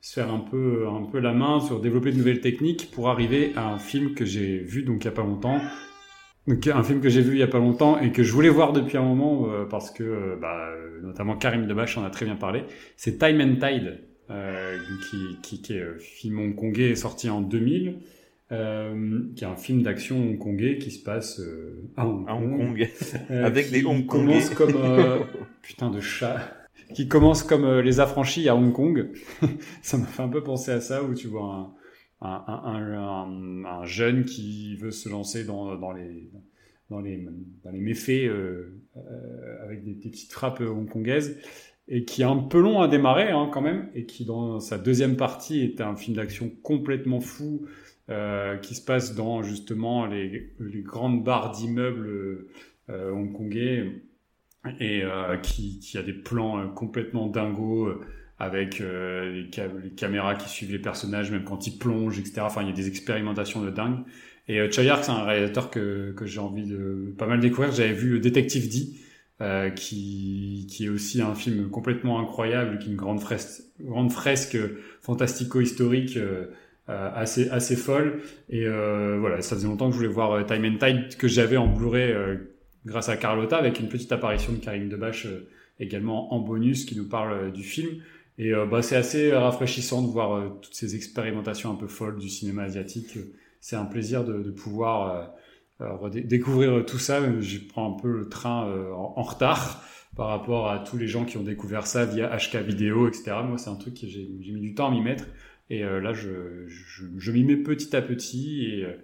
se 0.00 0.12
faire 0.12 0.32
un 0.32 0.40
peu 0.40 0.88
un 0.88 1.04
peu 1.04 1.20
la 1.20 1.32
main 1.32 1.60
sur 1.60 1.80
développer 1.80 2.10
de 2.10 2.16
nouvelles 2.16 2.40
techniques 2.40 2.90
pour 2.90 3.08
arriver 3.08 3.52
à 3.54 3.72
un 3.72 3.78
film 3.78 4.14
que 4.14 4.24
j'ai 4.24 4.58
vu 4.58 4.82
donc 4.82 5.04
il 5.04 5.04
y 5.04 5.08
a 5.08 5.12
pas 5.12 5.22
longtemps. 5.22 5.60
Donc, 6.46 6.66
un 6.66 6.82
film 6.82 7.00
que 7.00 7.08
j'ai 7.08 7.22
vu 7.22 7.36
il 7.36 7.38
y 7.38 7.42
a 7.42 7.48
pas 7.48 7.58
longtemps 7.58 7.98
et 7.98 8.12
que 8.12 8.22
je 8.22 8.30
voulais 8.32 8.50
voir 8.50 8.74
depuis 8.74 8.98
un 8.98 9.02
moment 9.02 9.48
euh, 9.48 9.64
parce 9.64 9.90
que 9.90 10.02
euh, 10.02 10.36
bah, 10.38 10.68
euh, 10.68 11.00
notamment 11.02 11.36
Karim 11.36 11.66
Debache 11.66 11.96
en 11.96 12.04
a 12.04 12.10
très 12.10 12.26
bien 12.26 12.36
parlé. 12.36 12.64
C'est 12.96 13.18
Time 13.18 13.40
and 13.40 13.54
Tide 13.66 14.00
euh, 14.30 14.76
qui, 15.08 15.38
qui, 15.42 15.62
qui 15.62 15.72
est 15.72 15.98
film 15.98 16.40
hongkongais 16.40 16.94
sorti 16.96 17.30
en 17.30 17.40
2000, 17.40 17.96
euh, 18.52 19.22
qui 19.36 19.44
est 19.44 19.46
un 19.46 19.56
film 19.56 19.82
d'action 19.82 20.16
hongkongais 20.18 20.78
qui 20.78 20.90
se 20.90 21.02
passe 21.02 21.40
euh, 21.40 21.82
à 21.96 22.06
Hong 22.06 22.24
à 22.28 22.34
Hong 22.34 22.56
Kong. 22.56 22.88
euh, 23.30 23.44
Avec 23.44 23.70
des 23.70 23.84
Hongkongais. 23.84 24.06
commence 24.06 24.50
comme 24.50 24.74
putain 25.62 25.90
de 25.90 26.00
chat 26.00 26.36
qui 26.94 27.08
commence 27.08 27.42
comme 27.42 27.80
les 27.80 28.00
affranchis 28.00 28.48
à 28.48 28.54
Hong 28.54 28.72
Kong. 28.72 29.10
ça 29.82 29.96
m'a 29.96 30.06
fait 30.06 30.22
un 30.22 30.28
peu 30.28 30.42
penser 30.42 30.70
à 30.70 30.80
ça 30.80 31.02
où 31.02 31.14
tu 31.14 31.28
vois 31.28 31.74
un, 32.20 32.28
un, 32.28 32.44
un, 32.46 32.92
un, 32.92 33.64
un 33.64 33.84
jeune 33.84 34.24
qui 34.24 34.76
veut 34.76 34.90
se 34.90 35.08
lancer 35.08 35.44
dans, 35.44 35.76
dans 35.76 35.92
les 35.92 36.30
dans 36.90 37.00
les 37.00 37.26
dans 37.64 37.70
les 37.70 37.80
méfaits 37.80 38.10
euh, 38.28 38.78
euh, 38.96 39.64
avec 39.64 39.84
des, 39.84 39.94
des 39.94 40.10
petites 40.10 40.32
frappes 40.32 40.60
hongkongaises 40.60 41.38
et 41.88 42.04
qui 42.04 42.22
est 42.22 42.26
un 42.26 42.36
peu 42.36 42.60
long 42.60 42.80
à 42.80 42.88
démarrer 42.88 43.30
hein, 43.30 43.48
quand 43.52 43.60
même 43.62 43.88
et 43.94 44.04
qui 44.04 44.24
dans 44.24 44.60
sa 44.60 44.78
deuxième 44.78 45.16
partie 45.16 45.60
est 45.62 45.80
un 45.80 45.96
film 45.96 46.16
d'action 46.16 46.50
complètement 46.62 47.20
fou 47.20 47.66
euh, 48.10 48.56
qui 48.58 48.74
se 48.74 48.84
passe 48.84 49.14
dans 49.14 49.42
justement 49.42 50.06
les, 50.06 50.52
les 50.60 50.82
grandes 50.82 51.24
barres 51.24 51.52
d'immeubles 51.52 52.48
euh, 52.90 53.10
hongkongais 53.12 54.02
et 54.80 55.02
euh, 55.02 55.36
qui, 55.38 55.78
qui 55.78 55.98
a 55.98 56.02
des 56.02 56.12
plans 56.12 56.58
euh, 56.58 56.66
complètement 56.66 57.28
dingos 57.28 57.86
euh, 57.86 58.00
avec 58.38 58.80
euh, 58.80 59.30
les, 59.30 59.48
les 59.82 59.90
caméras 59.90 60.34
qui 60.34 60.48
suivent 60.48 60.72
les 60.72 60.78
personnages 60.78 61.30
même 61.30 61.44
quand 61.44 61.66
ils 61.66 61.78
plongent 61.78 62.18
etc 62.18 62.40
enfin 62.40 62.62
il 62.62 62.68
y 62.68 62.72
a 62.72 62.74
des 62.74 62.88
expérimentations 62.88 63.62
de 63.62 63.70
dingue. 63.70 64.00
Et 64.48 64.60
euh, 64.60 64.70
Choi 64.70 64.84
Ark 64.90 65.04
c'est 65.04 65.10
un 65.10 65.24
réalisateur 65.24 65.70
que, 65.70 66.12
que 66.12 66.26
j'ai 66.26 66.40
envie 66.40 66.66
de 66.66 67.14
pas 67.16 67.26
mal 67.26 67.40
découvrir. 67.40 67.72
J'avais 67.72 67.94
vu 67.94 68.20
Détective 68.20 68.68
D 68.68 68.98
euh, 69.40 69.70
qui, 69.70 70.66
qui 70.70 70.84
est 70.84 70.88
aussi 70.88 71.22
un 71.22 71.34
film 71.34 71.70
complètement 71.70 72.20
incroyable 72.20 72.78
qui 72.78 72.88
est 72.88 72.90
une 72.90 72.96
grande 72.96 73.20
fresque 73.20 73.62
grande 73.80 74.12
fresque 74.12 74.58
fantastico-historique 75.00 76.16
euh, 76.16 76.46
assez 76.88 77.48
assez 77.50 77.76
folle. 77.76 78.20
Et 78.48 78.66
euh, 78.66 79.18
voilà 79.18 79.40
ça 79.42 79.56
faisait 79.56 79.68
longtemps 79.68 79.86
que 79.86 79.92
je 79.92 79.98
voulais 79.98 80.12
voir 80.12 80.32
euh, 80.32 80.42
Time 80.42 80.64
and 80.64 80.78
Tide 80.78 81.16
que 81.16 81.28
j'avais 81.28 81.56
en 81.56 81.66
Blu-ray 81.66 82.12
euh, 82.12 82.36
grâce 82.86 83.08
à 83.08 83.16
Carlotta 83.16 83.56
avec 83.56 83.80
une 83.80 83.88
petite 83.88 84.12
apparition 84.12 84.52
de 84.52 84.58
Karim 84.58 84.88
Debache 84.88 85.26
euh, 85.26 85.48
également 85.80 86.32
en 86.34 86.40
bonus 86.40 86.84
qui 86.84 86.96
nous 86.96 87.08
parle 87.08 87.32
euh, 87.32 87.50
du 87.50 87.62
film. 87.62 88.00
Et 88.38 88.52
euh, 88.52 88.66
bah, 88.66 88.82
c'est 88.82 88.96
assez 88.96 89.32
rafraîchissant 89.32 90.02
de 90.02 90.08
voir 90.08 90.34
euh, 90.34 90.48
toutes 90.60 90.74
ces 90.74 90.96
expérimentations 90.96 91.70
un 91.70 91.76
peu 91.76 91.86
folles 91.86 92.18
du 92.18 92.28
cinéma 92.28 92.64
asiatique. 92.64 93.18
C'est 93.60 93.76
un 93.76 93.84
plaisir 93.84 94.24
de, 94.24 94.50
pouvoir 94.50 95.32
euh, 95.80 95.86
euh, 96.04 96.08
découvrir 96.10 96.84
tout 96.84 96.98
ça. 96.98 97.20
Je 97.40 97.58
prends 97.58 97.94
un 97.94 98.00
peu 98.00 98.10
le 98.10 98.28
train 98.28 98.68
euh, 98.68 98.92
en, 98.92 99.14
en 99.16 99.22
retard 99.22 99.82
par 100.16 100.28
rapport 100.28 100.70
à 100.70 100.78
tous 100.78 100.96
les 100.96 101.08
gens 101.08 101.24
qui 101.24 101.38
ont 101.38 101.42
découvert 101.42 101.86
ça 101.86 102.04
via 102.04 102.36
HK 102.36 102.56
vidéo 102.58 103.08
etc 103.08 103.32
moi 103.44 103.58
c'est 103.58 103.70
un 103.70 103.74
truc 103.74 103.94
que 103.94 104.06
j'ai 104.06 104.28
mis 104.28 104.60
du 104.60 104.72
temps 104.72 104.86
à 104.86 104.90
m'y 104.92 105.00
mettre 105.00 105.24
et 105.70 105.84
euh, 105.84 106.00
là, 106.00 106.12
je, 106.12 106.66
je, 106.66 107.04
je 107.16 107.32
m'y 107.32 107.44
mets 107.44 107.56
petit 107.56 107.94
à 107.96 108.02
petit 108.02 108.66
et, 108.66 108.84
euh, 108.84 108.96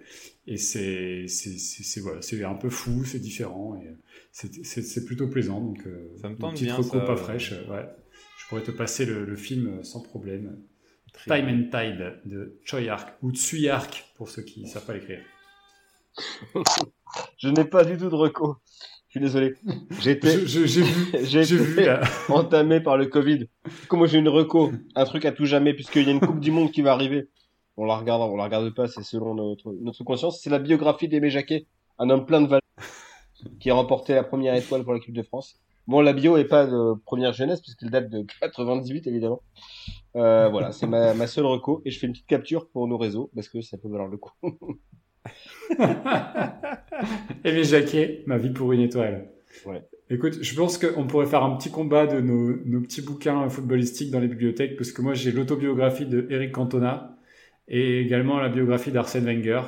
et 0.47 0.57
c'est, 0.57 1.25
c'est, 1.27 1.57
c'est, 1.57 1.83
c'est- 1.83 2.01
voilà, 2.01 2.21
c'est 2.21 2.43
un 2.43 2.53
peu 2.55 2.69
fou, 2.69 3.03
c'est 3.05 3.19
différent 3.19 3.79
et 3.83 3.87
euh, 3.87 3.91
c'est, 4.31 4.63
c'est, 4.65 4.81
c'est 4.81 5.05
plutôt 5.05 5.27
plaisant. 5.27 5.61
Donc, 5.61 5.85
Ça 6.15 6.29
me 6.29 6.37
une 6.37 6.37
tente 6.37 6.53
petite 6.53 6.63
bien, 6.63 6.81
ça. 6.81 6.99
pas 7.05 7.15
fraîche, 7.17 7.51
ouais. 7.51 7.85
Je 8.37 8.47
pourrais 8.47 8.63
te 8.63 8.71
passer 8.71 9.05
le, 9.05 9.25
le 9.25 9.35
film 9.35 9.83
sans 9.83 10.01
problème. 10.01 10.57
Très 11.13 11.31
Time 11.31 11.45
bien. 11.45 11.49
and 11.49 11.69
Tide 11.71 12.21
de 12.25 12.59
Choi 12.65 12.89
Ark 12.89 13.13
ou 13.21 13.31
Tsui 13.31 13.69
Ark 13.69 14.05
pour 14.15 14.29
ceux 14.29 14.43
qui 14.43 14.67
savent 14.67 14.85
pas 14.85 14.93
l'écrire. 14.93 15.21
Je 17.37 17.49
n'ai 17.49 17.65
pas 17.65 17.83
du 17.83 17.97
tout 17.97 18.09
de 18.09 18.15
reco. 18.15 18.57
Je 19.11 19.19
suis 19.19 19.25
désolé. 19.25 19.55
J'ai 19.99 21.43
vu, 21.43 21.75
là. 21.83 21.99
entamé 22.29 22.79
par 22.79 22.95
le 22.95 23.07
Covid. 23.07 23.49
Comment 23.89 24.05
j'ai 24.05 24.19
une 24.19 24.29
reco, 24.29 24.71
un 24.95 25.03
truc 25.03 25.25
à 25.25 25.33
tout 25.33 25.45
jamais, 25.45 25.73
puisqu'il 25.73 26.03
y 26.03 26.07
a 26.07 26.13
une 26.13 26.21
Coupe 26.21 26.39
du 26.39 26.49
Monde 26.49 26.71
qui 26.71 26.81
va 26.81 26.93
arriver. 26.93 27.27
On 27.75 27.83
la 27.83 27.97
regarde, 27.97 28.21
on 28.21 28.37
la 28.37 28.45
regarde 28.45 28.73
pas, 28.73 28.87
c'est 28.87 29.03
selon 29.03 29.35
notre, 29.35 29.73
notre 29.81 30.05
conscience. 30.05 30.39
C'est 30.41 30.49
la 30.49 30.59
biographie 30.59 31.09
d'Aimé 31.09 31.29
Jacquet, 31.29 31.65
un 31.99 32.09
homme 32.09 32.25
plein 32.25 32.39
de 32.39 32.47
valeurs, 32.47 32.61
qui 33.59 33.69
a 33.69 33.73
remporté 33.73 34.13
la 34.15 34.23
première 34.23 34.55
étoile 34.55 34.85
pour 34.85 34.93
l'équipe 34.93 35.13
de 35.13 35.23
France. 35.23 35.57
Bon, 35.87 35.99
la 35.99 36.13
bio 36.13 36.37
est 36.37 36.45
pas 36.45 36.65
de 36.65 36.93
première 37.05 37.33
jeunesse, 37.33 37.59
puisqu'il 37.59 37.89
date 37.89 38.09
de 38.09 38.25
98, 38.39 39.07
évidemment. 39.07 39.41
Euh, 40.15 40.47
voilà, 40.47 40.71
c'est 40.71 40.87
ma, 40.87 41.13
ma 41.15 41.27
seule 41.27 41.47
reco, 41.47 41.81
et 41.83 41.91
je 41.91 41.99
fais 41.99 42.07
une 42.07 42.13
petite 42.13 42.27
capture 42.27 42.69
pour 42.69 42.87
nos 42.87 42.97
réseaux, 42.97 43.29
parce 43.35 43.49
que 43.49 43.59
ça 43.59 43.77
peut 43.77 43.89
valoir 43.89 44.07
le 44.07 44.15
coup. 44.15 44.31
Aimé 47.43 47.63
Jacquet, 47.63 48.23
Ma 48.25 48.37
vie 48.37 48.51
pour 48.51 48.71
une 48.73 48.81
étoile. 48.81 49.29
Ouais. 49.65 49.81
Écoute, 50.09 50.39
je 50.41 50.55
pense 50.55 50.77
qu'on 50.77 51.07
pourrait 51.07 51.25
faire 51.25 51.43
un 51.43 51.55
petit 51.55 51.71
combat 51.71 52.05
de 52.05 52.19
nos, 52.19 52.57
nos 52.65 52.81
petits 52.81 53.01
bouquins 53.01 53.47
footballistiques 53.49 54.11
dans 54.11 54.19
les 54.19 54.27
bibliothèques, 54.27 54.75
parce 54.75 54.91
que 54.91 55.01
moi 55.01 55.13
j'ai 55.13 55.31
l'autobiographie 55.31 56.05
de 56.05 56.27
Eric 56.29 56.51
Cantona 56.51 57.17
et 57.67 58.01
également 58.01 58.39
la 58.39 58.49
biographie 58.49 58.91
d'Arsène 58.91 59.25
Wenger. 59.25 59.61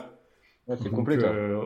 Ouais, 0.67 0.75
c'est 0.81 0.89
complet, 0.89 1.17
toi. 1.17 1.29
euh, 1.29 1.65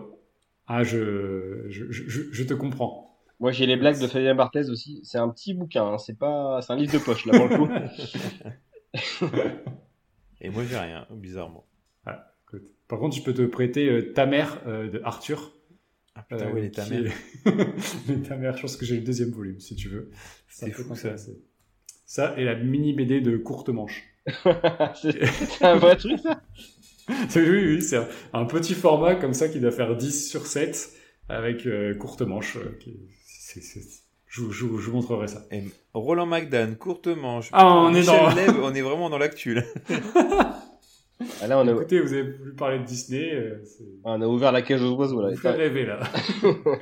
ah, 0.67 0.83
je, 0.83 1.65
je, 1.69 1.85
je, 1.89 2.21
je 2.31 2.43
te 2.43 2.53
comprends. 2.53 3.17
Moi, 3.39 3.51
j'ai 3.51 3.65
les 3.67 3.77
blagues 3.77 3.99
de 3.99 4.07
Fabien 4.07 4.35
Barthez 4.35 4.69
aussi. 4.69 4.99
C'est 5.03 5.17
un 5.19 5.29
petit 5.29 5.53
bouquin, 5.53 5.85
hein. 5.85 5.97
c'est 5.97 6.17
pas, 6.17 6.59
c'est 6.61 6.73
un 6.73 6.75
livre 6.75 6.93
de 6.93 6.99
poche, 6.99 7.25
là, 7.25 7.37
pour 7.37 7.47
le 7.47 7.57
coup. 7.57 7.69
Et 10.41 10.49
moi, 10.49 10.63
j'ai 10.65 10.77
rien, 10.77 11.05
bizarrement. 11.11 11.65
Par 12.87 12.99
contre, 12.99 13.15
je 13.15 13.21
peux 13.21 13.33
te 13.33 13.41
prêter 13.43 13.89
euh, 13.89 14.13
Ta 14.13 14.25
mère 14.25 14.61
euh, 14.67 14.89
de 14.89 15.01
Arthur. 15.03 15.53
Ah 16.15 16.23
putain, 16.27 16.47
euh, 16.47 16.51
ouais, 16.53 16.61
les 16.61 16.71
ta 16.71 16.85
mère. 16.87 17.11
est- 17.45 18.07
Les 18.09 18.21
Ta 18.21 18.35
mère, 18.37 18.55
je 18.57 18.61
pense 18.61 18.75
que 18.77 18.85
j'ai 18.85 18.95
le 18.95 19.01
deuxième 19.03 19.29
volume, 19.31 19.59
si 19.59 19.75
tu 19.75 19.89
veux. 19.89 20.09
C'est 20.49 20.65
fou, 20.71 20.95
ça. 20.95 21.09
Ça 22.05 22.33
et 22.37 22.43
la 22.45 22.55
mini 22.55 22.93
BD 22.93 23.21
de 23.21 23.37
courte 23.37 23.69
manche. 23.69 24.03
c'est 25.01 25.63
un 25.65 25.75
vrai 25.75 25.95
truc, 25.97 26.19
ça? 26.19 26.41
oui, 27.09 27.15
oui, 27.49 27.75
oui, 27.75 27.81
c'est 27.81 27.97
un, 27.97 28.07
un 28.33 28.45
petit 28.45 28.73
format 28.73 29.15
comme 29.15 29.33
ça 29.33 29.47
qui 29.49 29.59
doit 29.59 29.71
faire 29.71 29.95
10 29.95 30.29
sur 30.29 30.47
7 30.47 30.89
avec 31.29 31.65
euh, 31.65 31.93
courte 31.95 32.21
manche. 32.21 32.55
euh, 32.57 32.77
qui- 32.79 32.99
je, 34.27 34.41
vous- 34.41 34.51
je, 34.51 34.65
vous- 34.65 34.79
je 34.79 34.89
vous 34.89 34.95
montrerai 34.97 35.27
ça. 35.27 35.45
Et 35.51 35.63
Roland 35.93 36.25
McDan, 36.25 36.75
courte 36.75 37.07
manche. 37.07 37.49
Ah, 37.53 37.65
on 37.89 37.93
est 37.93 38.03
dans- 38.05 38.63
on 38.63 38.73
est 38.73 38.81
vraiment 38.81 39.09
dans 39.09 39.17
l'actu, 39.17 39.53
là. 39.53 39.63
Ah, 41.41 41.47
là, 41.47 41.59
on 41.59 41.67
a, 41.67 41.71
Écoutez, 41.71 41.99
vous 41.99 42.13
avez 42.13 42.31
voulu 42.31 42.53
parler 42.55 42.79
de 42.79 42.83
Disney, 42.85 43.33
euh, 43.33 43.61
c'est- 43.63 43.83
on 44.03 44.21
a 44.21 44.27
ouvert 44.27 44.51
la 44.51 44.61
cage 44.61 44.81
aux 44.81 44.95
oiseaux, 44.95 45.21
là. 45.21 45.29
vous 45.29 45.37
fait 45.37 45.51
rêver 45.51 45.85
là. 45.85 45.99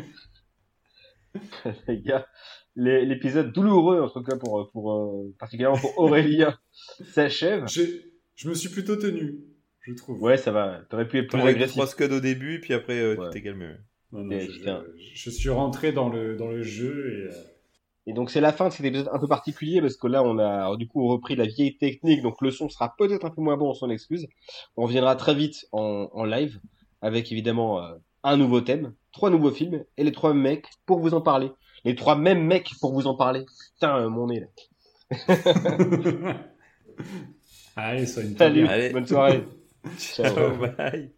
les 1.88 2.02
gars, 2.02 2.28
l'épisode 2.76 3.52
douloureux, 3.52 4.02
en 4.02 4.10
tout 4.10 4.24
cas, 4.24 4.36
pour, 4.38 4.70
pour, 4.72 4.94
euh, 4.94 5.34
particulièrement 5.40 5.78
pour 5.78 5.98
Aurélien, 6.00 6.58
s'achève. 7.14 7.68
J'ai- 7.68 8.12
Je 8.36 8.50
me 8.50 8.54
suis 8.54 8.70
plutôt 8.70 8.96
tenu. 8.98 9.40
je 9.82 9.94
trouve. 9.94 10.22
Ouais, 10.22 10.38
ça 10.38 10.52
va. 10.52 10.82
T'aurais 10.90 11.08
pu 11.08 11.20
être 11.20 11.30
plus 11.30 11.40
agressif. 11.42 11.74
trois 11.76 11.88
scuds 11.88 12.12
au 12.12 12.20
début, 12.20 12.60
puis 12.60 12.74
après, 12.74 13.00
euh, 13.00 13.16
Ouais. 13.16 13.28
tu 13.28 13.32
t'es 13.34 13.42
calmé. 13.44 13.68
Non, 14.12 14.24
non, 14.24 14.32
Et 14.32 14.48
je, 14.50 14.68
un- 14.70 14.84
je 15.14 15.30
suis 15.30 15.50
rentré 15.50 15.92
dans 15.92 16.10
le, 16.10 16.36
dans 16.36 16.48
le 16.50 16.64
jeu 16.64 17.30
et. 17.30 17.55
Et 18.08 18.14
donc 18.14 18.30
c'est 18.30 18.42
la 18.42 18.52
fin 18.54 18.68
de 18.68 18.74
cet 18.74 18.86
épisode 18.86 19.10
un 19.12 19.18
peu 19.20 19.28
particulier 19.28 19.82
parce 19.82 19.96
que 19.98 20.08
là 20.08 20.24
on 20.24 20.38
a 20.38 20.48
alors, 20.48 20.78
du 20.78 20.88
coup 20.88 21.08
repris 21.08 21.36
la 21.36 21.46
vieille 21.46 21.76
technique, 21.78 22.22
donc 22.22 22.40
le 22.42 22.52
son 22.52 22.70
sera 22.70 22.94
peut-être 22.98 23.26
un 23.26 23.32
peu 23.32 23.42
moins 23.42 23.58
bon, 23.58 23.70
on 23.70 23.74
s'en 23.74 23.90
excuse. 23.90 24.28
On 24.78 24.84
reviendra 24.84 25.16
très 25.16 25.34
vite 25.34 25.66
en, 25.72 26.10
en 26.14 26.24
live 26.24 26.60
avec 27.02 27.32
évidemment 27.32 27.82
euh, 27.84 27.96
un 28.24 28.38
nouveau 28.38 28.62
thème, 28.62 28.94
trois 29.12 29.30
nouveaux 29.30 29.52
films 29.52 29.84
et 29.98 30.04
les 30.04 30.12
trois 30.12 30.34
mecs 30.34 30.68
pour 30.86 31.00
vous 31.00 31.14
en 31.14 31.22
parler. 31.22 31.52
Les 31.84 31.96
trois 31.96 32.16
mêmes 32.16 32.44
mecs 32.44 32.72
pour 32.80 32.94
vous 32.94 33.08
en 33.08 33.16
parler. 33.16 33.46
Putain 33.76 33.98
euh, 33.98 34.10
mon 34.10 34.28
nez 34.28 34.42
là. 34.42 34.48
Allez, 37.76 38.06
soigne 38.06 38.36
Salut, 38.38 38.68
Allez. 38.68 38.90
bonne 38.90 39.06
soirée. 39.06 39.44
Ciao. 39.98 40.34
Ciao, 40.34 40.58
bye. 40.58 41.15